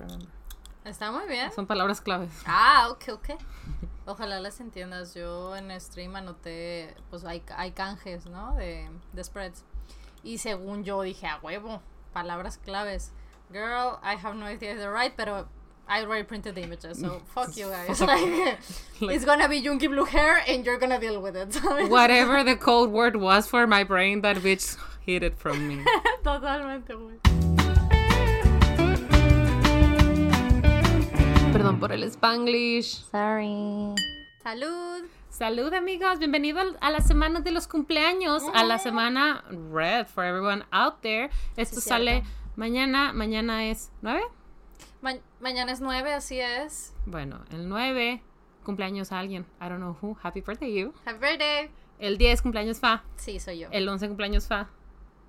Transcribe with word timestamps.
remember. 0.00 0.28
Está 0.84 1.12
muy 1.12 1.26
bien. 1.28 1.52
Son 1.52 1.66
palabras 1.66 2.00
claves. 2.00 2.30
Ah, 2.46 2.88
ok, 2.90 3.04
ok. 3.12 3.30
Ojalá 4.06 4.40
las 4.40 4.60
entiendas. 4.60 5.14
Yo 5.14 5.54
en 5.54 5.78
stream 5.80 6.16
anoté, 6.16 6.94
pues 7.10 7.24
hay, 7.24 7.42
hay 7.56 7.72
canjes, 7.72 8.26
¿no? 8.26 8.54
De, 8.54 8.88
de 9.12 9.24
spreads. 9.24 9.64
Y 10.22 10.38
según 10.38 10.84
yo 10.84 11.02
dije, 11.02 11.26
a 11.26 11.38
huevo, 11.42 11.82
palabras 12.12 12.58
claves. 12.58 13.12
Girl, 13.52 13.98
I 14.02 14.16
have 14.16 14.36
no 14.36 14.46
idea 14.46 14.72
if 14.72 14.78
they're 14.78 14.92
right, 14.92 15.12
pero 15.16 15.48
I 15.88 16.02
already 16.04 16.22
printed 16.22 16.54
the 16.54 16.62
images, 16.62 17.00
so 17.00 17.20
fuck 17.34 17.56
you 17.56 17.68
guys. 17.68 18.00
Like, 19.00 19.16
it's 19.16 19.24
gonna 19.24 19.48
be 19.48 19.60
Junkie 19.60 19.88
Blue 19.88 20.04
hair 20.04 20.42
and 20.46 20.64
you're 20.64 20.78
gonna 20.78 21.00
deal 21.00 21.20
with 21.20 21.36
it. 21.36 21.56
Whatever 21.90 22.44
the 22.44 22.54
code 22.68 22.90
word 22.90 23.16
was 23.16 23.48
for 23.48 23.66
my 23.66 23.82
brain, 23.82 24.20
that 24.20 24.36
bitch 24.36 24.76
hid 25.04 25.22
it 25.22 25.36
from 25.38 25.66
me. 25.66 25.84
Totalmente, 26.22 26.94
güey. 26.94 27.39
Perdón 31.60 31.78
por 31.78 31.92
el 31.92 32.04
Spanglish. 32.04 33.04
Sorry. 33.10 33.94
Salud. 34.42 35.04
Salud 35.28 35.70
amigos, 35.74 36.18
bienvenido 36.18 36.58
a 36.80 36.90
la 36.90 37.00
semana 37.02 37.40
de 37.40 37.50
los 37.50 37.68
cumpleaños, 37.68 38.42
a 38.54 38.64
la 38.64 38.78
semana 38.78 39.44
red 39.70 40.06
for 40.06 40.24
everyone 40.24 40.64
out 40.70 41.02
there. 41.02 41.28
Esto 41.58 41.82
Sí, 41.82 41.90
sale 41.90 42.12
cierto. 42.22 42.30
mañana, 42.56 43.12
mañana 43.12 43.66
es 43.66 43.92
9. 44.00 44.22
Ma- 45.02 45.18
mañana 45.40 45.72
es 45.72 45.82
9, 45.82 46.14
así 46.14 46.40
es. 46.40 46.94
Bueno, 47.04 47.44
el 47.52 47.68
9 47.68 48.22
cumpleaños 48.64 49.12
a 49.12 49.18
alguien, 49.18 49.44
I 49.60 49.64
don't 49.68 49.80
know 49.82 49.94
who, 50.00 50.16
happy 50.22 50.40
birthday 50.40 50.72
you. 50.74 50.94
Happy 51.04 51.18
birthday. 51.18 51.68
El 51.98 52.16
10 52.16 52.40
cumpleaños 52.40 52.80
Fa, 52.80 53.04
Sí, 53.16 53.38
soy 53.38 53.58
yo. 53.58 53.68
el 53.70 53.86
11 53.86 54.08
cumpleaños 54.08 54.48
Fa, 54.48 54.70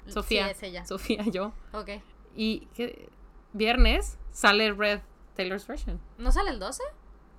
Sofía, 0.07 0.45
Sí, 0.45 0.51
es 0.51 0.63
ella. 0.63 0.85
Sofía, 0.85 1.25
yo. 1.25 1.51
Ok. 1.73 1.89
Y 2.37 2.69
¿qué? 2.73 3.09
viernes 3.51 4.17
sale 4.31 4.71
Red 4.71 5.01
Taylor's 5.35 5.65
version, 5.67 5.99
¿No 6.17 6.31
sale 6.31 6.49
el 6.51 6.59
12? 6.59 6.83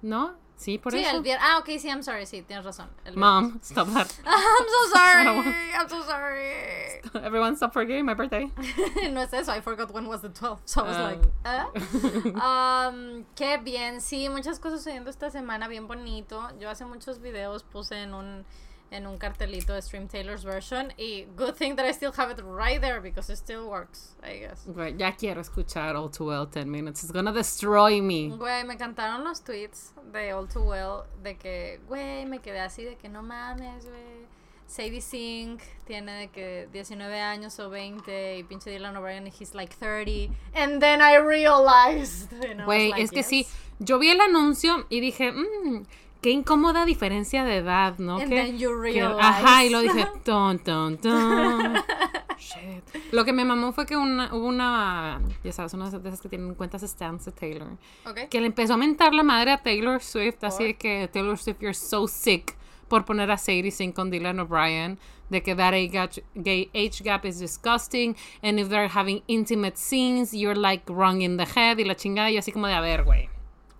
¿no? 0.02 0.34
Sí, 0.56 0.78
por 0.78 0.92
sí, 0.92 1.00
eso. 1.00 1.16
el 1.16 1.22
viernes. 1.22 1.44
Ah, 1.48 1.58
ok, 1.58 1.66
sí, 1.78 1.88
I'm 1.88 2.02
sorry, 2.02 2.24
sí, 2.26 2.42
tienes 2.42 2.64
razón. 2.64 2.88
El 3.04 3.16
Mom, 3.16 3.58
stop 3.62 3.88
that. 3.94 4.06
I'm 4.24 4.66
so 4.68 4.96
sorry. 4.96 5.72
I'm 5.74 5.88
so 5.88 6.02
sorry. 6.02 7.24
Everyone 7.24 7.56
stop 7.56 7.72
forgetting 7.72 8.04
my 8.04 8.14
birthday. 8.14 8.50
no 9.12 9.20
es 9.22 9.32
eso, 9.32 9.50
I 9.52 9.60
forgot 9.60 9.92
when 9.92 10.06
was 10.06 10.20
the 10.22 10.28
12th. 10.28 10.60
So 10.66 10.82
I 10.84 10.88
was 10.88 10.96
Ah. 10.96 11.02
like, 11.02 11.24
¿eh? 11.44 12.32
Um, 12.36 13.24
qué 13.34 13.58
bien, 13.58 14.00
sí, 14.00 14.28
muchas 14.28 14.58
cosas 14.60 14.80
sucediendo 14.80 15.10
esta 15.10 15.30
semana, 15.30 15.66
bien 15.68 15.88
bonito. 15.88 16.48
Yo 16.60 16.70
hace 16.70 16.84
muchos 16.84 17.20
videos 17.20 17.64
puse 17.64 17.96
en 18.02 18.14
un 18.14 18.44
en 18.92 19.06
un 19.06 19.16
cartelito 19.18 19.72
de 19.72 19.80
Stream 19.80 20.06
Taylor's 20.06 20.44
version 20.44 20.92
y 20.98 21.24
good 21.36 21.54
thing 21.54 21.76
that 21.76 21.86
I 21.86 21.92
still 21.92 22.12
have 22.16 22.30
it 22.30 22.40
right 22.44 22.80
there 22.80 23.00
because 23.00 23.32
it 23.32 23.38
still 23.38 23.66
works, 23.68 24.14
I 24.22 24.38
guess. 24.38 24.66
Güey, 24.66 24.96
ya 24.98 25.12
quiero 25.12 25.40
escuchar 25.40 25.96
All 25.96 26.10
Too 26.10 26.26
Well 26.26 26.46
10 26.46 26.70
Minutes. 26.70 27.02
It's 27.02 27.12
gonna 27.12 27.32
destroy 27.32 28.00
me. 28.02 28.28
Güey, 28.28 28.64
me 28.64 28.74
encantaron 28.74 29.24
los 29.24 29.40
tweets 29.40 29.92
de 30.12 30.32
All 30.32 30.46
Too 30.46 30.62
Well 30.62 31.04
de 31.22 31.36
que, 31.36 31.80
güey, 31.88 32.26
me 32.26 32.40
quedé 32.40 32.60
así 32.60 32.84
de 32.84 32.96
que 32.96 33.08
no 33.08 33.22
mames, 33.22 33.86
güey. 33.86 34.26
Sadie 34.66 35.00
Sink 35.02 35.60
tiene 35.86 36.12
de 36.12 36.28
que 36.28 36.68
19 36.72 37.20
años 37.20 37.58
o 37.60 37.68
20 37.68 38.38
y 38.38 38.42
pinche 38.44 38.70
Dylan 38.70 38.96
O'Brien 38.96 39.26
he's 39.26 39.54
like 39.54 39.74
30 39.74 40.32
and 40.54 40.80
then 40.80 41.02
I 41.02 41.16
realized 41.16 42.30
Güey, 42.64 42.90
like, 42.90 43.02
es 43.02 43.10
que 43.10 43.22
sí. 43.22 43.44
yes. 43.44 43.54
Yo 43.80 43.98
vi 43.98 44.10
el 44.10 44.20
anuncio 44.20 44.86
y 44.88 45.00
dije, 45.00 45.32
mmm, 45.32 45.82
qué 46.22 46.30
incómoda 46.30 46.84
diferencia 46.86 47.44
de 47.44 47.56
edad, 47.58 47.98
¿no? 47.98 48.16
And 48.18 48.28
Que- 48.30 48.34
then 48.36 48.58
you 48.58 48.70
que- 48.70 48.76
realize. 48.92 49.20
ajá, 49.20 49.64
y 49.64 49.70
lo 49.70 49.80
dije, 49.80 50.06
ton, 50.24 50.58
ton, 50.60 50.96
ton. 50.98 51.74
Shit. 52.38 53.12
Lo 53.12 53.24
que 53.24 53.32
me 53.32 53.44
mamó 53.44 53.72
fue 53.72 53.86
que 53.86 53.96
una, 53.96 54.34
hubo 54.34 54.46
una, 54.46 55.20
ya 55.44 55.52
sabes, 55.52 55.74
una 55.74 55.90
de 55.90 56.08
esas 56.08 56.20
que 56.20 56.28
tienen 56.28 56.54
cuentas 56.54 56.82
stands 56.82 57.24
de 57.26 57.32
Taylor, 57.32 57.68
Ok. 58.06 58.28
que 58.30 58.40
le 58.40 58.46
empezó 58.46 58.74
a 58.74 58.76
mentar 58.76 59.14
la 59.14 59.22
madre 59.22 59.52
a 59.52 59.62
Taylor 59.62 60.00
Swift, 60.02 60.42
así 60.42 60.64
de 60.64 60.74
que 60.74 61.08
Taylor 61.12 61.38
Swift, 61.38 61.60
you're 61.60 61.74
so 61.74 62.08
sick 62.08 62.56
por 62.88 63.04
poner 63.04 63.30
a 63.30 63.38
Sadie 63.38 63.70
Sink 63.70 63.94
con 63.94 64.10
Dylan 64.10 64.40
O'Brien, 64.40 64.98
de 65.30 65.42
que 65.42 65.54
that 65.54 65.72
age 65.72 65.88
gap, 65.92 66.10
gay 66.34 66.68
age 66.74 67.02
gap 67.02 67.24
is 67.24 67.38
disgusting, 67.38 68.16
and 68.42 68.58
if 68.58 68.68
they're 68.68 68.88
having 68.88 69.22
intimate 69.28 69.76
scenes, 69.78 70.32
you're 70.34 70.58
like 70.58 70.84
wrong 70.92 71.22
in 71.22 71.36
the 71.36 71.46
head, 71.46 71.78
y 71.78 71.84
la 71.84 71.94
chingada, 71.94 72.30
y 72.30 72.36
así 72.38 72.52
como 72.52 72.66
de, 72.66 72.74
a 72.74 72.80
ver, 72.80 73.04
güey. 73.04 73.28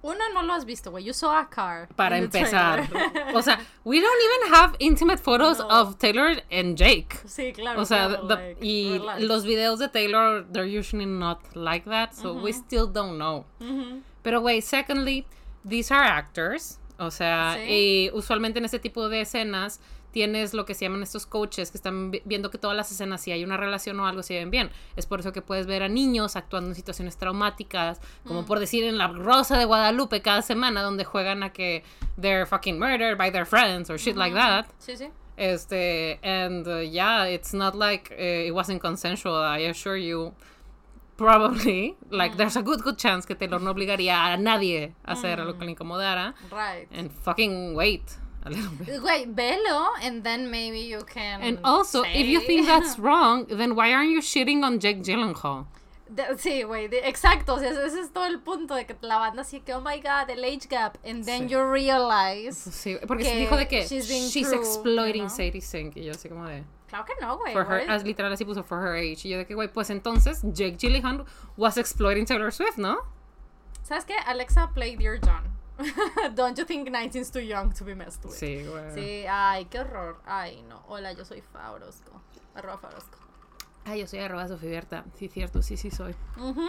Uno 0.03 0.19
no 0.35 0.43
lo 0.43 0.53
has 0.55 0.65
visto, 0.65 0.91
güey. 0.91 1.05
You 1.05 1.13
saw 1.13 1.39
a 1.39 1.49
car. 1.49 1.89
Para 1.95 2.19
empezar. 2.19 2.89
O 3.35 3.41
sea, 3.43 3.59
we 3.85 4.01
don't 4.01 4.21
even 4.23 4.53
have 4.55 4.77
intimate 4.81 5.19
photos 5.21 5.59
No. 5.61 5.69
of 5.69 5.97
Taylor 5.99 6.43
and 6.51 6.77
Jake. 6.77 7.21
sí, 7.25 7.53
claro. 7.55 7.81
O 7.81 7.85
sea, 7.85 8.09
claro, 8.09 8.27
the- 8.27 8.35
like, 8.35 8.57
y 8.61 8.99
relax. 8.99 9.23
los 9.23 9.45
videos 9.45 9.79
de 9.79 9.89
Taylor, 9.89 10.45
they're 10.53 10.67
usually 10.67 11.07
not 11.07 11.39
like 11.55 11.89
that, 11.89 12.15
so 12.15 12.33
we 12.35 12.53
still 12.53 12.87
don't 12.87 13.17
know. 13.17 13.45
Ujú. 13.61 14.03
Pero, 14.25 14.41
güey, 14.41 14.61
secondly, 14.61 15.25
these 15.65 15.93
are 15.93 16.03
actors. 16.05 16.79
O 16.99 17.11
sea, 17.11 17.55
Sí. 17.57 17.67
y 17.69 18.11
usualmente 18.13 18.59
en 18.59 18.65
este 18.65 18.79
tipo 18.81 19.09
de 19.09 19.21
escenas 19.23 19.81
tienes 20.13 20.55
lo 20.55 20.65
que 20.65 20.75
se 20.75 20.85
llaman 20.85 21.03
estos 21.03 21.27
coaches 21.27 21.71
que 21.71 21.79
están 21.79 22.11
vi- 22.13 22.23
viendo 22.25 22.51
que 22.51 22.59
todas 22.59 22.77
las 22.77 22.93
escenas, 22.93 23.21
si 23.21 23.33
hay 23.33 23.43
una 23.43 23.57
relación 23.57 23.99
o 23.99 24.07
algo, 24.07 24.23
se 24.23 24.35
ven 24.35 24.51
bien. 24.51 24.71
Es 24.95 25.07
por 25.07 25.21
eso 25.21 25.33
que 25.33 25.43
puedes 25.43 25.67
ver 25.67 25.83
a 25.83 25.89
niños 25.89 26.37
actuando 26.37 26.69
en 26.69 26.75
situaciones 26.77 27.17
traumáticas, 27.17 28.01
como 28.25 28.45
por 28.45 28.61
decir 28.61 28.85
en 28.85 28.99
La 28.99 29.09
Rosa 29.09 29.59
de 29.59 29.65
Guadalupe 29.65 30.23
cada 30.23 30.43
semana, 30.43 30.83
donde 30.83 31.05
juegan 31.05 31.43
a 31.43 31.53
que 31.53 31.83
they're 32.21 32.47
fucking 32.47 32.79
murdered 32.79 33.19
by 33.19 33.33
their 33.33 33.47
friends 33.47 33.91
or 33.91 33.99
shit 33.99 34.17
like 34.17 34.35
that. 34.35 34.67
Sí, 34.79 34.97
sí. 34.97 35.11
Este, 35.37 36.21
and 36.23 36.69
uh, 36.69 36.81
yeah, 36.81 37.25
it's 37.25 37.55
not 37.55 37.75
like 37.75 38.13
uh, 38.13 38.47
it 38.49 38.53
wasn't 38.55 38.81
consensual, 38.81 39.35
I 39.35 39.61
assure 39.69 39.97
you. 39.97 40.35
Probably, 41.17 41.95
like, 42.11 42.37
there's 42.37 42.57
a 42.57 42.63
good, 42.63 42.83
good 42.83 42.97
chance 42.97 43.27
que 43.27 43.37
Taylor 43.37 43.61
no 43.61 43.71
obligaría 43.71 44.33
a 44.33 44.37
nadie 44.37 44.95
a 45.05 45.13
hacer 45.13 45.39
algo 45.39 45.57
que 45.57 45.65
le 45.67 45.73
incomodara. 45.73 46.35
Right. 46.51 46.89
And 46.91 47.13
fucking 47.13 47.75
wait 47.77 48.03
a 48.45 48.51
little 48.51 48.71
bit. 48.73 49.01
Güey, 49.01 49.27
velo 49.35 49.89
and 50.03 50.23
then 50.25 50.51
maybe 50.51 50.81
you 50.81 51.03
can. 51.05 51.43
And 51.43 51.59
also, 51.65 52.03
if 52.03 52.27
you 52.27 52.41
say- 52.41 52.47
think 52.47 52.67
that's 52.67 52.99
wrong, 53.05 53.47
then 53.49 53.75
why 53.75 53.93
aren't 53.93 54.11
you 54.11 54.21
shitting 54.21 54.63
on 54.65 54.79
Jake 54.81 55.03
Gyllenhaal? 55.03 55.67
De- 56.09 56.37
sí, 56.37 56.63
güey, 56.65 56.91
exacto, 57.05 57.55
o 57.55 57.59
sea, 57.59 57.71
ese, 57.71 57.99
es 57.99 58.11
todo 58.13 58.27
el 58.27 58.41
punto 58.41 58.75
de 58.75 58.85
que 58.85 58.95
la 59.01 59.17
banda 59.19 59.41
así 59.43 59.61
que, 59.65 59.73
oh 59.73 59.81
my 59.81 59.99
god, 59.99 60.29
el 60.29 60.45
age 60.45 60.69
gap, 60.69 60.99
and 61.07 61.25
then 61.25 61.49
Sí. 61.49 61.53
you 61.55 61.63
realize. 61.63 62.57
Sí, 62.71 62.99
porque 63.07 63.25
Que 63.25 63.31
se 63.31 63.37
dijo 63.37 63.57
de 63.57 63.67
que 63.67 63.87
she's 63.87 64.07
she's 64.31 64.51
true, 64.51 64.59
exploiting 64.59 65.23
you 65.23 65.29
know? 65.29 65.37
Sadie 65.37 65.63
Sink. 65.63 65.97
Y 65.97 66.05
yo 66.05 66.13
así 66.13 66.29
como 66.29 66.47
de... 66.47 66.65
Claro 66.89 67.07
que 67.07 67.15
no, 67.23 67.39
güey. 67.39 67.55
For 67.55 67.65
her, 67.65 67.87
what 67.87 67.89
as 67.89 68.05
literal 68.05 68.31
así 68.31 68.45
puso 68.45 68.63
for 68.63 68.83
her 68.83 68.95
age. 68.95 69.25
Y 69.25 69.31
yo 69.31 69.39
de 69.39 69.47
que, 69.47 69.55
güey, 69.55 69.69
pues 69.73 69.89
entonces 69.89 70.43
Jake 70.53 70.77
Gyllenhaal 70.77 71.25
was 71.57 71.79
exploiting 71.79 72.27
Taylor 72.27 72.53
Swift, 72.53 72.77
¿no? 72.77 72.99
¿Sabes 73.83 74.05
qué? 74.05 74.15
Alexa 74.27 74.71
played 74.75 74.99
Dear 74.99 75.19
John. 75.25 75.43
Don't 76.35 76.57
you 76.59 76.65
think 76.65 76.89
19's 76.89 77.31
too 77.31 77.41
young 77.41 77.73
to 77.73 77.85
be 77.85 77.95
messed 77.95 78.25
with? 78.25 78.35
Sí, 78.35 78.65
güey. 78.65 78.95
Sí, 78.95 79.27
ay, 79.29 79.65
qué 79.67 79.81
horror. 79.81 80.21
Ay, 80.27 80.63
no. 80.69 80.83
Hola, 80.89 81.13
yo 81.13 81.25
soy 81.25 81.41
Fabrosco. 81.41 82.21
Arroba 82.55 82.79
Fabrosco. 82.79 83.19
Ah, 83.85 83.97
yo 83.97 84.07
soy 84.07 84.21
arroba 84.21 84.47
Sofía 84.47 84.71
Berta. 84.71 85.05
Sí, 85.19 85.29
cierto, 85.29 85.61
sí, 85.63 85.77
sí 85.77 85.91
soy. 85.91 86.15
Ujú. 86.37 86.67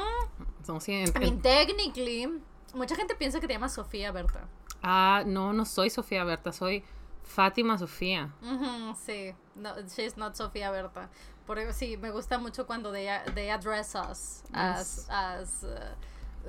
No, 0.68 0.80
sí, 0.80 0.94
en- 0.94 1.10
I 1.10 1.20
mean, 1.20 1.42
technically, 1.42 2.42
mucha 2.74 2.96
gente 2.96 3.14
piensa 3.16 3.40
que 3.40 3.48
te 3.48 3.54
llamas 3.54 3.74
Sofía 3.74 4.12
Berta. 4.12 4.48
ah, 4.82 5.24
no, 5.26 5.54
no 5.54 5.66
soy 5.66 5.90
Sofía 5.90 6.24
Berta, 6.24 6.52
soy 6.52 6.84
Fátima 7.24 7.78
Sofía. 7.78 8.34
Ujú, 8.42 8.96
sí, 9.06 9.34
no, 9.56 9.76
she's 9.96 10.18
not 10.18 10.36
Sofía 10.36 10.72
Berta. 10.72 11.10
Por 11.46 11.60
eso 11.60 11.72
sí, 11.78 11.98
me 11.98 12.10
gusta 12.10 12.38
mucho 12.40 12.66
cuando 12.66 12.92
they, 12.92 13.08
they 13.36 13.50
address 13.52 13.96
us 13.96 14.44
as, 14.54 15.08
as 15.10 15.64
uh, 15.64 15.94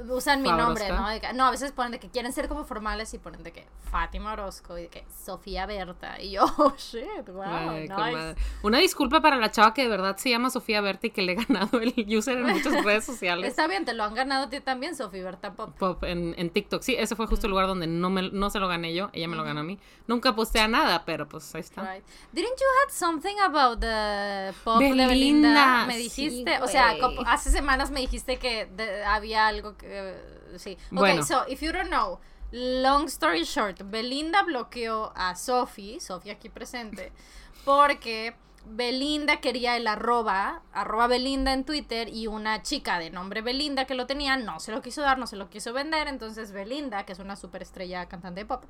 usan 0.08 0.42
mi 0.42 0.50
nombre. 0.50 0.88
¿no? 0.88 1.08
De 1.08 1.20
que- 1.20 1.32
no, 1.32 1.46
a 1.46 1.50
veces 1.50 1.72
ponen 1.72 1.92
de 1.92 2.00
que 2.00 2.08
quieren 2.10 2.32
ser 2.32 2.48
como 2.48 2.64
formales 2.64 3.12
y 3.14 3.18
ponen 3.18 3.42
de 3.42 3.52
que 3.52 3.66
Fátima 3.90 4.32
Orozco 4.32 4.76
y 4.78 4.82
de 4.82 4.88
que 4.88 5.04
Sofía 5.24 5.66
Berta. 5.66 6.20
Y 6.20 6.32
yo, 6.32 6.44
oh 6.58 6.74
shit, 6.76 7.28
wow, 7.28 7.42
Ay, 7.44 7.88
nice. 7.88 8.34
Una 8.62 8.78
disculpa 8.78 9.20
para 9.20 9.36
la 9.36 9.50
chava 9.50 9.72
que 9.74 9.82
de 9.82 9.88
verdad 9.88 10.16
se 10.16 10.30
llama 10.30 10.50
Sofía 10.50 10.80
Berta 10.80 11.06
y 11.06 11.10
que 11.10 11.22
le 11.22 11.32
he 11.32 11.34
ganado 11.44 11.78
el 11.80 11.94
user 12.16 12.38
en 12.38 12.46
muchas 12.46 12.84
redes 12.84 13.04
sociales. 13.06 13.48
Está 13.48 13.66
bien, 13.66 13.84
te 13.84 13.94
lo 13.94 14.04
han 14.04 14.14
ganado 14.14 14.44
a 14.46 14.50
ti 14.50 14.60
también, 14.60 14.96
Sofía 14.96 15.22
Berta 15.24 15.52
Pop. 15.54 15.76
Pop 15.78 16.02
en, 16.04 16.34
en 16.38 16.50
TikTok. 16.50 16.82
Sí, 16.82 16.96
ese 16.98 17.14
fue 17.16 17.26
justo 17.26 17.46
el 17.46 17.50
lugar 17.52 17.66
donde 17.66 17.86
no, 17.86 18.10
me, 18.10 18.30
no 18.30 18.50
se 18.50 18.58
lo 18.58 18.68
gané 18.68 18.94
yo, 18.94 19.10
ella 19.12 19.28
me 19.28 19.36
lo 19.36 19.44
ganó 19.44 19.60
a 19.60 19.64
mí. 19.64 19.78
Nunca 20.06 20.34
postea 20.34 20.66
nada, 20.68 21.04
pero 21.04 21.28
pues 21.28 21.54
ahí 21.54 21.60
está. 21.60 21.82
Right. 21.94 22.04
Didn't 22.32 22.58
you 22.58 22.66
had 22.84 22.92
something 22.92 23.36
about 23.42 23.80
the 23.80 24.52
pop 24.64 24.78
de 24.80 24.88
Belinda, 24.88 25.06
Belinda? 25.06 25.86
Me 25.86 25.94
sí, 25.94 26.02
dijiste, 26.02 26.60
o 26.62 26.66
sea, 26.68 26.98
como- 27.00 27.20
hace 27.26 27.50
semanas 27.50 27.90
me 27.90 28.00
dijiste 28.00 28.38
que 28.38 28.66
de- 28.66 29.04
había 29.04 29.46
algo 29.46 29.76
que 29.76 29.83
eh, 29.84 30.58
sí. 30.58 30.76
Bueno. 30.90 31.22
Okay, 31.22 31.24
so 31.24 31.44
if 31.48 31.60
you 31.62 31.72
don't 31.72 31.88
know, 31.88 32.20
long 32.52 33.06
story 33.06 33.44
short, 33.44 33.82
Belinda 33.90 34.42
bloqueó 34.42 35.12
a 35.14 35.34
Sophie, 35.34 36.00
Sophie 36.00 36.32
aquí 36.32 36.48
presente, 36.48 37.12
porque 37.64 38.34
Belinda 38.66 39.40
quería 39.40 39.76
el 39.76 39.86
arroba, 39.86 40.62
arroba 40.72 41.06
Belinda 41.06 41.52
en 41.52 41.64
Twitter 41.64 42.08
y 42.08 42.26
una 42.26 42.62
chica 42.62 42.98
de 42.98 43.10
nombre 43.10 43.42
Belinda 43.42 43.84
que 43.84 43.94
lo 43.94 44.06
tenía, 44.06 44.36
no 44.36 44.58
se 44.58 44.72
lo 44.72 44.80
quiso 44.80 45.02
dar, 45.02 45.18
no 45.18 45.26
se 45.26 45.36
lo 45.36 45.50
quiso 45.50 45.72
vender, 45.72 46.08
entonces 46.08 46.52
Belinda, 46.52 47.04
que 47.04 47.12
es 47.12 47.18
una 47.18 47.36
superestrella 47.36 48.06
cantante 48.06 48.40
de 48.40 48.46
pop, 48.46 48.64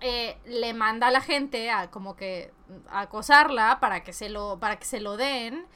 eh, 0.00 0.38
le 0.46 0.74
manda 0.74 1.08
a 1.08 1.10
la 1.10 1.20
gente 1.20 1.70
a 1.70 1.90
como 1.90 2.16
que 2.16 2.52
a 2.90 3.00
acosarla 3.02 3.80
para 3.80 4.02
que 4.02 4.12
se 4.12 4.28
lo, 4.28 4.58
para 4.58 4.78
que 4.78 4.84
se 4.84 5.00
lo 5.00 5.16
den. 5.16 5.66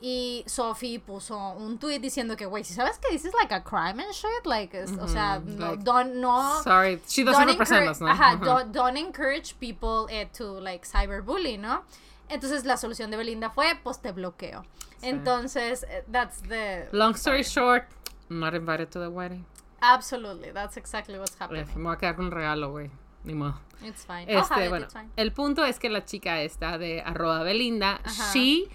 Y 0.00 0.44
Sophie 0.46 1.00
puso 1.00 1.36
un 1.56 1.78
tweet 1.78 1.98
diciendo 2.00 2.36
que, 2.36 2.46
güey, 2.46 2.62
si 2.62 2.72
sabes 2.72 2.98
que 2.98 3.08
this 3.10 3.24
is 3.24 3.34
like 3.34 3.52
a 3.52 3.64
crime 3.64 4.00
and 4.00 4.12
shit, 4.12 4.46
like, 4.46 4.72
es- 4.80 4.92
o 4.92 5.08
sea, 5.08 5.40
no, 5.44 5.70
like, 5.72 5.82
don't, 5.82 6.14
no, 6.14 6.62
Sorry, 6.62 7.00
she 7.08 7.24
doesn't 7.24 7.46
represent 7.48 7.88
us, 7.88 8.00
¿no? 8.00 8.06
Ajá, 8.08 8.36
don't, 8.36 8.72
don't 8.72 8.96
encourage 8.96 9.58
people 9.58 10.06
eh, 10.08 10.28
to 10.36 10.60
like 10.60 10.86
cyberbully, 10.86 11.58
¿no? 11.58 11.82
Entonces 12.28 12.64
la 12.64 12.76
solución 12.76 13.10
de 13.10 13.16
Belinda 13.16 13.50
fue, 13.50 13.74
pues 13.82 13.98
te 14.00 14.12
bloqueo. 14.12 14.64
Entonces, 15.02 15.84
eh, 15.88 16.04
that's 16.12 16.42
the... 16.42 16.88
Long 16.92 17.14
story 17.14 17.42
short, 17.42 17.84
not 18.28 18.54
invited 18.54 18.90
to 18.90 19.00
the 19.00 19.08
wedding. 19.08 19.44
Absolutely, 19.80 20.50
that's 20.52 20.76
exactly 20.76 21.18
what's 21.18 21.32
Eh, 21.34 21.38
happening. 21.40 21.66
Me 21.74 21.82
voy 21.84 21.94
a 21.94 21.98
quedar 21.98 22.16
con 22.16 22.26
un 22.26 22.30
regalo, 22.32 22.70
güey. 22.70 22.90
Ni 23.24 23.34
modo. 23.34 23.54
It's 23.82 24.04
fine. 24.04 24.28
I'll 24.30 24.42
have 24.42 24.50
Este, 24.52 24.64
it, 24.66 24.68
bueno, 24.70 24.84
it's 24.86 24.92
fine. 24.94 25.10
el 25.16 25.32
punto 25.32 25.64
es 25.64 25.78
que 25.78 25.88
la 25.88 26.04
chica 26.04 26.40
esta 26.42 26.78
de 26.78 27.00
arroba 27.00 27.42
Belinda, 27.42 28.00
Ajá. 28.04 28.32
she, 28.32 28.68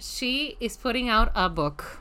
she 0.00 0.56
is 0.60 0.76
putting 0.76 1.08
out 1.08 1.30
a 1.34 1.48
book. 1.48 2.00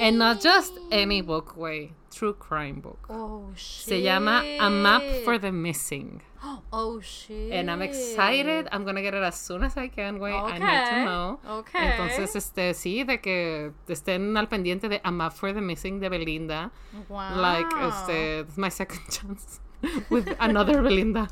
And 0.00 0.18
not 0.18 0.40
just 0.40 0.72
any 0.92 1.20
book, 1.22 1.54
güey. 1.56 1.90
True 2.12 2.34
crime 2.34 2.80
book. 2.80 3.06
Oh, 3.08 3.50
shit. 3.56 3.88
Se 3.88 4.02
llama 4.02 4.42
A 4.60 4.68
Map 4.70 5.02
for 5.24 5.38
the 5.38 5.52
Missing. 5.52 6.22
Oh, 6.72 7.00
shit. 7.00 7.50
And 7.52 7.68
I'm 7.70 7.82
excited. 7.82 8.68
I'm 8.70 8.84
gonna 8.84 9.02
get 9.02 9.12
it 9.12 9.22
as 9.24 9.34
soon 9.34 9.64
as 9.64 9.76
I 9.76 9.88
can, 9.88 10.18
güey. 10.18 10.32
I 10.32 10.58
need 10.58 10.90
to 10.90 11.04
know. 11.04 11.40
okay. 11.58 11.90
Entonces, 11.92 12.36
este, 12.36 12.74
sí, 12.74 13.04
de 13.04 13.18
que 13.18 13.72
estén 13.88 14.36
al 14.36 14.46
pendiente 14.46 14.88
de 14.88 15.00
A 15.04 15.10
Map 15.10 15.32
for 15.32 15.52
the 15.52 15.60
Missing 15.60 15.98
de 16.00 16.08
Belinda. 16.08 16.70
Wow. 17.08 17.36
Like, 17.40 17.66
este, 17.82 18.56
my 18.56 18.68
second 18.68 19.00
chance 19.10 19.60
with 20.10 20.28
another 20.38 20.80
Belinda. 20.82 21.26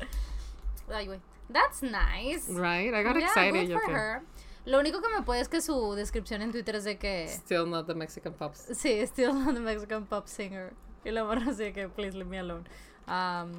Ay, 0.91 1.05
güey. 1.07 1.19
That's 1.49 1.81
nice. 1.81 2.49
Right? 2.49 2.93
I 2.93 3.01
got 3.03 3.15
Yeah, 3.17 3.27
excited. 3.27 3.67
good 3.69 3.79
for 3.85 3.93
her. 3.93 4.21
Lo 4.67 4.79
único 4.79 5.01
que 5.01 5.07
me 5.09 5.21
puede 5.23 5.39
es 5.41 5.47
que 5.49 5.61
su 5.61 5.93
descripción 5.95 6.41
en 6.41 6.51
Twitter 6.51 6.75
es 6.75 6.83
de 6.83 6.97
que... 6.97 7.27
Still 7.29 7.69
not 7.69 7.87
the 7.87 7.93
Mexican 7.95 8.33
pops. 8.33 8.65
Sí, 8.75 8.99
still 9.07 9.33
not 9.33 9.53
the 9.53 9.59
Mexican 9.61 10.05
pop 10.05 10.27
singer. 10.27 10.73
Y 11.05 11.11
la 11.11 11.23
morra 11.23 11.43
así 11.51 11.71
que, 11.71 11.87
please 11.87 12.15
leave 12.17 12.29
me 12.29 12.39
alone. 12.39 12.65
Um, 13.07 13.51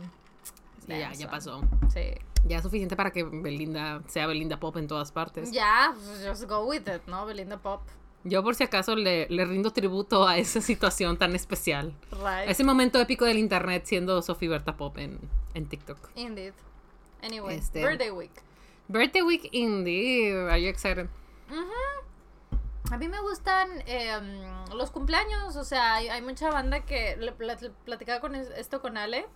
Ya, 0.87 1.13
ya 1.15 1.31
pasó. 1.31 1.63
Sí. 1.93 2.11
Ya 2.45 2.59
es 2.59 2.63
suficiente 2.63 2.95
para 2.97 3.11
que 3.11 3.25
Belinda 3.25 4.03
sea 4.07 4.27
Belinda 4.27 4.59
Pop 4.61 4.77
en 4.77 4.87
todas 4.87 5.11
partes. 5.13 5.51
Ya, 5.51 5.93
pues, 5.95 6.27
just 6.27 6.45
go 6.49 6.65
with 6.67 6.83
it, 6.83 7.03
¿no? 7.07 7.27
Belinda 7.27 7.57
Pop. 7.59 7.83
Yo 8.25 8.43
por 8.43 8.55
si 8.55 8.65
acaso 8.65 8.95
le, 8.97 9.27
le 9.29 9.45
rindo 9.45 9.73
tributo 9.73 10.27
a 10.27 10.39
esa 10.39 10.61
situación 10.71 11.17
tan 11.17 11.35
especial. 11.35 11.95
A 12.13 12.41
Right. 12.43 12.51
ese 12.51 12.65
momento 12.65 13.01
épico 13.01 13.25
del 13.25 13.39
internet 13.39 13.85
siendo 13.87 14.21
Sofía 14.23 14.51
Berta 14.51 14.77
Pop 14.77 14.97
en, 14.99 15.19
en 15.55 15.67
TikTok. 15.67 15.99
Indeed. 16.17 16.53
Anyway, 17.23 17.57
Este- 17.57 17.83
birthday 17.83 18.11
week. 18.11 18.33
Birthday 18.89 19.23
Week 19.23 19.49
Indie. 19.53 20.33
Are 20.51 20.59
you 20.61 20.69
excited? 20.69 21.09
A 22.91 22.97
mí 22.97 23.07
me 23.09 23.21
gustan 23.21 23.83
em, 23.87 24.43
los 24.75 24.91
cumpleaños, 24.91 25.57
o 25.57 25.65
sea, 25.65 25.95
hay, 25.97 26.23
mucha 26.23 26.51
banda 26.51 26.81
que 26.87 27.17
le 27.19 27.33
plat- 27.37 27.71
platicaba 27.85 28.21
con 28.21 28.35
es- 28.35 28.49
esto 28.57 28.81
con 28.81 28.97
Ale, 28.97 29.27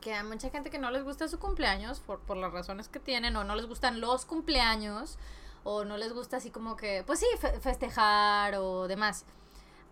que 0.00 0.14
hay 0.14 0.22
mucha 0.24 0.50
gente 0.50 0.70
que 0.70 0.78
no 0.78 0.92
les 0.92 1.02
gusta 1.02 1.26
su 1.26 1.40
cumpleaños 1.40 1.98
por, 1.98 2.20
las 2.36 2.52
razones 2.52 2.88
que 2.88 3.00
tienen, 3.00 3.34
o 3.36 3.42
no 3.42 3.56
les 3.56 3.66
gustan 3.66 4.00
los 4.00 4.24
cumpleaños, 4.24 5.18
o 5.64 5.84
no 5.84 5.96
les 5.96 6.12
gusta 6.12 6.36
así 6.36 6.50
como 6.52 6.76
que, 6.76 7.02
pues 7.04 7.18
sí, 7.18 7.26
fe- 7.40 7.58
festejar 7.58 8.54
o 8.54 8.86
demás. 8.86 9.24